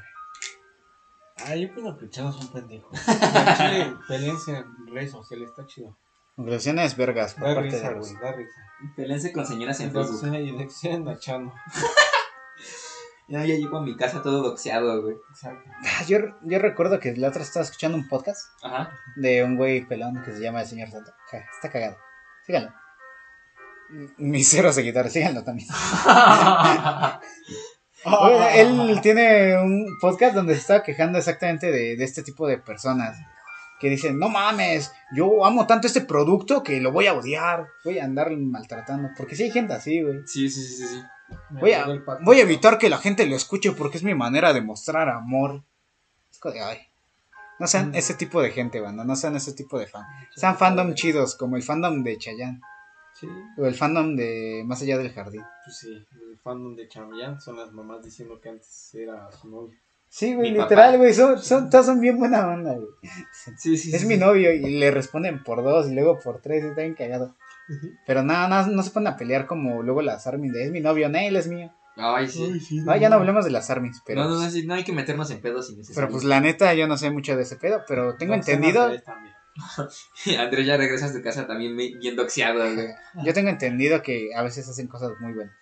Ah, 1.46 1.54
yo 1.56 1.68
opino 1.68 1.96
que 1.96 2.08
Chano 2.10 2.30
es 2.30 2.36
un 2.36 2.48
pendejo. 2.52 2.90
En 3.06 3.56
Chile, 3.56 3.96
peleense 4.08 4.56
en 4.58 4.86
redes 4.88 5.10
sociales, 5.12 5.48
está 5.50 5.66
chido. 5.66 5.96
Conclusiones 6.36 6.96
vergas 6.96 7.34
por 7.34 7.48
Da 7.48 7.54
parte 7.54 7.70
risa, 7.70 7.88
de 7.88 7.94
güey, 7.94 8.12
los. 8.12 8.20
da 8.20 8.32
risa. 8.32 8.60
Pelense 8.96 9.32
con 9.32 9.46
señoras 9.46 9.80
en 9.80 9.92
Facebook. 9.92 10.20
Doxea 10.20 10.40
y 10.40 10.50
doxean 10.56 11.08
a 11.08 11.18
Chano. 11.18 11.54
Ya, 13.30 13.40
ya 13.44 13.56
llego 13.56 13.76
a 13.76 13.82
mi 13.82 13.94
casa 13.94 14.22
todo 14.22 14.42
doxeado, 14.42 15.02
güey. 15.02 15.14
Exacto. 15.28 15.70
Ah, 15.84 16.02
Yo, 16.08 16.16
yo 16.44 16.58
recuerdo 16.60 16.98
que 16.98 17.14
la 17.14 17.28
otra 17.28 17.42
estaba 17.42 17.62
escuchando 17.62 17.98
un 17.98 18.08
podcast 18.08 18.40
Ajá. 18.62 18.90
de 19.16 19.44
un 19.44 19.58
güey 19.58 19.86
pelón 19.86 20.22
que 20.24 20.32
se 20.32 20.40
llama 20.40 20.62
el 20.62 20.66
señor 20.66 20.88
Santo. 20.90 21.12
Ja, 21.30 21.44
Está 21.54 21.70
cagado. 21.70 21.98
Síganlo. 22.46 22.72
Mis 24.16 24.48
cero 24.48 24.72
seguidores, 24.72 25.12
síganlo 25.12 25.44
también. 25.44 25.68
Oye, 28.04 28.60
Él 28.60 29.00
tiene 29.02 29.58
un 29.60 29.98
podcast 30.00 30.34
donde 30.34 30.54
se 30.54 30.60
estaba 30.60 30.82
quejando 30.82 31.18
exactamente 31.18 31.70
de, 31.70 31.96
de 31.96 32.04
este 32.04 32.22
tipo 32.22 32.46
de 32.46 32.58
personas. 32.58 33.18
Que 33.80 33.88
dicen, 33.90 34.18
no 34.18 34.28
mames, 34.28 34.92
yo 35.14 35.44
amo 35.46 35.66
tanto 35.66 35.86
este 35.86 36.00
producto 36.00 36.62
que 36.64 36.80
lo 36.80 36.90
voy 36.90 37.06
a 37.06 37.14
odiar. 37.14 37.66
Voy 37.84 37.98
a 37.98 38.04
andar 38.04 38.30
maltratando. 38.36 39.10
Porque 39.16 39.36
sí 39.36 39.44
hay 39.44 39.50
gente 39.52 39.74
así, 39.74 40.02
güey. 40.02 40.20
Sí, 40.26 40.48
sí, 40.50 40.62
sí, 40.62 40.86
sí, 40.86 41.02
Voy 41.50 41.72
a, 41.72 41.86
voy 42.22 42.38
a 42.38 42.42
evitar 42.42 42.78
que 42.78 42.88
la 42.88 42.98
gente 42.98 43.26
lo 43.26 43.36
escuche 43.36 43.72
porque 43.72 43.98
es 43.98 44.02
mi 44.02 44.14
manera 44.14 44.52
de 44.52 44.62
mostrar 44.62 45.08
amor. 45.08 45.62
Es 46.30 46.38
como 46.38 46.54
de, 46.54 46.62
ay. 46.62 46.78
No 47.60 47.66
sean 47.66 47.90
Mm. 47.90 47.94
ese 47.96 48.14
tipo 48.14 48.40
de 48.42 48.50
gente, 48.50 48.80
banda. 48.80 49.04
No 49.04 49.14
sean 49.16 49.36
ese 49.36 49.52
tipo 49.52 49.78
de 49.78 49.86
fan. 49.86 50.04
Sean 50.34 50.56
fandom 50.56 50.94
chidos, 50.94 51.36
como 51.36 51.56
el 51.56 51.62
fandom 51.62 52.02
de 52.02 52.16
Chayanne. 52.16 52.60
Sí, 53.20 53.26
O 53.56 53.66
el 53.66 53.74
fandom 53.74 54.14
de 54.16 54.62
Más 54.66 54.80
allá 54.82 54.98
del 54.98 55.12
jardín. 55.12 55.42
pues 55.64 55.76
sí. 55.78 55.88
El 55.92 56.38
fandom 56.38 56.76
de 56.76 56.88
Chayanne 56.88 57.40
son 57.40 57.56
las 57.56 57.72
mamás 57.72 58.02
diciendo 58.04 58.40
que 58.40 58.48
antes 58.50 58.94
era 58.94 59.30
su 59.32 59.48
novio. 59.48 59.76
Sí, 60.10 60.34
güey, 60.34 60.52
Mi 60.52 60.58
literal, 60.58 60.92
papá. 60.92 60.96
güey. 60.96 61.12
Son, 61.12 61.38
son, 61.38 61.68
todos 61.68 61.84
son 61.86 62.00
bien 62.00 62.16
buena 62.18 62.46
onda, 62.48 62.74
güey. 62.74 62.88
Sí, 63.58 63.76
sí, 63.76 63.94
Es 63.94 64.04
mi 64.06 64.16
novio 64.16 64.52
y 64.52 64.78
le 64.78 64.90
responden 64.90 65.42
por 65.42 65.62
dos 65.62 65.88
y 65.90 65.94
luego 65.94 66.18
por 66.18 66.40
tres. 66.40 66.64
y 66.64 66.68
Está 66.68 66.82
bien 66.82 66.94
cagado. 66.94 67.34
Pero 68.06 68.22
nada, 68.22 68.48
no, 68.66 68.72
no 68.72 68.82
se 68.82 68.90
ponen 68.90 69.08
a 69.08 69.16
pelear 69.18 69.46
como 69.46 69.82
luego 69.82 70.00
las 70.00 70.26
armies 70.26 70.52
de 70.54 70.64
es 70.64 70.70
mi 70.70 70.80
novio, 70.80 71.08
no, 71.10 71.18
él 71.18 71.36
es 71.36 71.46
mío. 71.48 71.70
Ay, 71.96 72.28
sí. 72.28 72.58
sí, 72.60 72.76
No, 72.80 72.96
ya 72.96 73.08
no 73.10 73.16
hablemos 73.16 73.44
de 73.44 73.50
las 73.50 73.68
armies, 73.70 74.00
pero. 74.06 74.22
no, 74.22 74.30
no, 74.30 74.40
no, 74.42 74.50
sí, 74.50 74.64
no 74.66 74.72
hay 74.74 74.84
que 74.84 74.92
meternos 74.92 75.30
en 75.32 75.40
pedos 75.40 75.68
innecesarios. 75.68 75.96
Pero 75.96 76.08
pues 76.10 76.24
la 76.24 76.40
neta, 76.40 76.72
yo 76.72 76.86
no 76.86 76.96
sé 76.96 77.10
mucho 77.10 77.36
de 77.36 77.42
ese 77.42 77.56
pedo, 77.56 77.82
pero 77.88 78.14
tengo 78.14 78.32
entendido. 78.34 78.98
También. 79.02 79.34
Andrés 80.38 80.66
ya 80.66 80.76
regresas 80.76 81.12
de 81.14 81.22
casa 81.22 81.46
también 81.46 81.76
bien 81.76 82.16
doxeado, 82.16 82.58
güey. 82.74 82.88
Yo 83.24 83.34
tengo 83.34 83.50
entendido 83.50 84.02
que 84.02 84.30
a 84.34 84.42
veces 84.42 84.68
hacen 84.68 84.86
cosas 84.88 85.12
muy 85.20 85.32
buenas. 85.32 85.54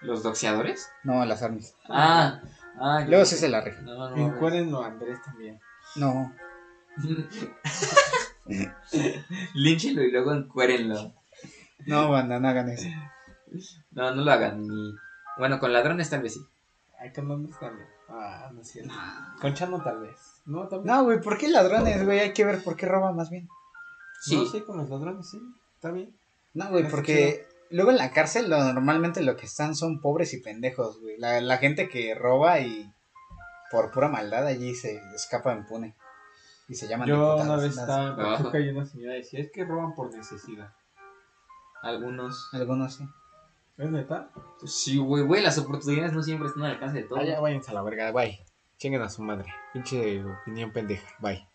¿Los 0.00 0.22
doxeadores? 0.22 0.90
No, 1.04 1.24
las 1.24 1.42
armies. 1.42 1.74
Ah, 1.88 2.40
Ah, 2.78 3.04
Luego 3.08 3.24
sí 3.24 3.36
se 3.36 3.48
la 3.48 3.62
rifa. 3.62 3.80
No, 3.80 3.94
no, 3.94 4.10
no. 4.14 4.26
Encuérdrenlo 4.26 4.82
a 4.82 4.88
Andrés 4.88 5.18
también. 5.24 5.58
No. 5.96 6.34
Línchenlo 9.54 10.02
y 10.02 10.10
luego 10.12 10.34
encuérenlo. 10.34 11.14
No, 11.86 12.10
banda, 12.10 12.38
no 12.38 12.48
hagan 12.48 12.68
eso. 12.68 12.88
No, 13.92 14.14
no 14.14 14.22
lo 14.22 14.30
hagan. 14.30 14.66
Ni... 14.66 14.94
Bueno, 15.38 15.58
con 15.58 15.72
ladrones 15.72 16.10
tal 16.10 16.22
vez 16.22 16.34
sí. 16.34 16.40
Ay, 17.00 17.12
con 17.12 17.30
Andrés 17.30 17.58
también. 17.58 17.88
Ah, 18.08 18.50
no 18.52 18.60
es 18.60 18.68
cierto. 18.70 18.92
Con 19.40 19.54
Chano 19.54 19.82
tal 19.82 20.00
vez. 20.00 20.16
No, 20.46 20.68
también. 20.68 20.94
No, 20.94 21.04
güey, 21.04 21.20
¿por 21.20 21.36
qué 21.36 21.48
ladrones, 21.48 22.04
güey? 22.04 22.20
Hay 22.20 22.32
que 22.32 22.44
ver 22.44 22.62
por 22.62 22.76
qué 22.76 22.86
roban 22.86 23.16
más 23.16 23.30
bien. 23.30 23.48
Sí. 24.20 24.36
No, 24.36 24.46
sí, 24.46 24.60
con 24.60 24.78
los 24.78 24.88
ladrones, 24.88 25.28
sí. 25.28 25.40
Está 25.74 25.90
bien. 25.90 26.16
No, 26.54 26.70
güey, 26.70 26.88
porque 26.88 27.46
luego 27.70 27.90
en 27.90 27.98
la 27.98 28.12
cárcel 28.12 28.48
lo, 28.48 28.72
normalmente 28.72 29.22
lo 29.22 29.36
que 29.36 29.46
están 29.46 29.74
son 29.74 30.00
pobres 30.00 30.32
y 30.32 30.40
pendejos, 30.40 31.00
güey. 31.00 31.18
La, 31.18 31.40
la 31.40 31.58
gente 31.58 31.88
que 31.88 32.14
roba 32.14 32.60
y 32.60 32.90
por 33.70 33.90
pura 33.90 34.08
maldad 34.08 34.46
allí 34.46 34.74
se 34.74 35.02
escapa 35.14 35.52
impune. 35.54 35.94
Y 36.68 36.74
se 36.74 36.88
llaman 36.88 37.08
Yo 37.08 37.36
una 37.36 37.56
vez 37.56 37.76
estaba 37.76 38.08
en. 38.08 38.16
Pachuca 38.16 38.58
y 38.58 38.68
una 38.68 38.86
señora 38.86 39.14
decía, 39.14 39.40
es 39.40 39.50
que 39.52 39.64
roban 39.64 39.94
por 39.94 40.14
necesidad. 40.14 40.72
Algunos. 41.82 42.48
Algunos 42.52 42.94
sí. 42.94 43.04
¿Es 43.76 43.90
neta? 43.90 44.30
Pues 44.58 44.72
sí, 44.72 44.96
güey, 44.98 45.22
güey. 45.24 45.42
Las 45.42 45.58
oportunidades 45.58 46.12
no 46.12 46.22
siempre 46.22 46.48
están 46.48 46.64
al 46.64 46.72
alcance 46.72 46.98
de 46.98 47.04
todos. 47.04 47.22
Ah, 47.22 47.26
ya 47.26 47.40
váyanse 47.40 47.70
a 47.70 47.74
la 47.74 47.82
verga, 47.82 48.10
bye. 48.10 48.40
Chinguen 48.78 49.02
a 49.02 49.08
su 49.08 49.22
madre. 49.22 49.52
Pinche 49.72 50.22
opinión 50.24 50.72
pendeja, 50.72 51.06
bye. 51.20 51.48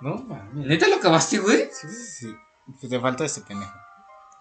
No, 0.00 0.16
mames. 0.16 0.66
¿Neta 0.66 0.88
lo 0.88 0.96
acabaste, 0.96 1.38
güey? 1.38 1.68
Sí. 1.70 2.34
Pues 2.66 2.90
te 2.90 3.00
falta 3.00 3.24
este 3.24 3.40
pendejo. 3.42 3.83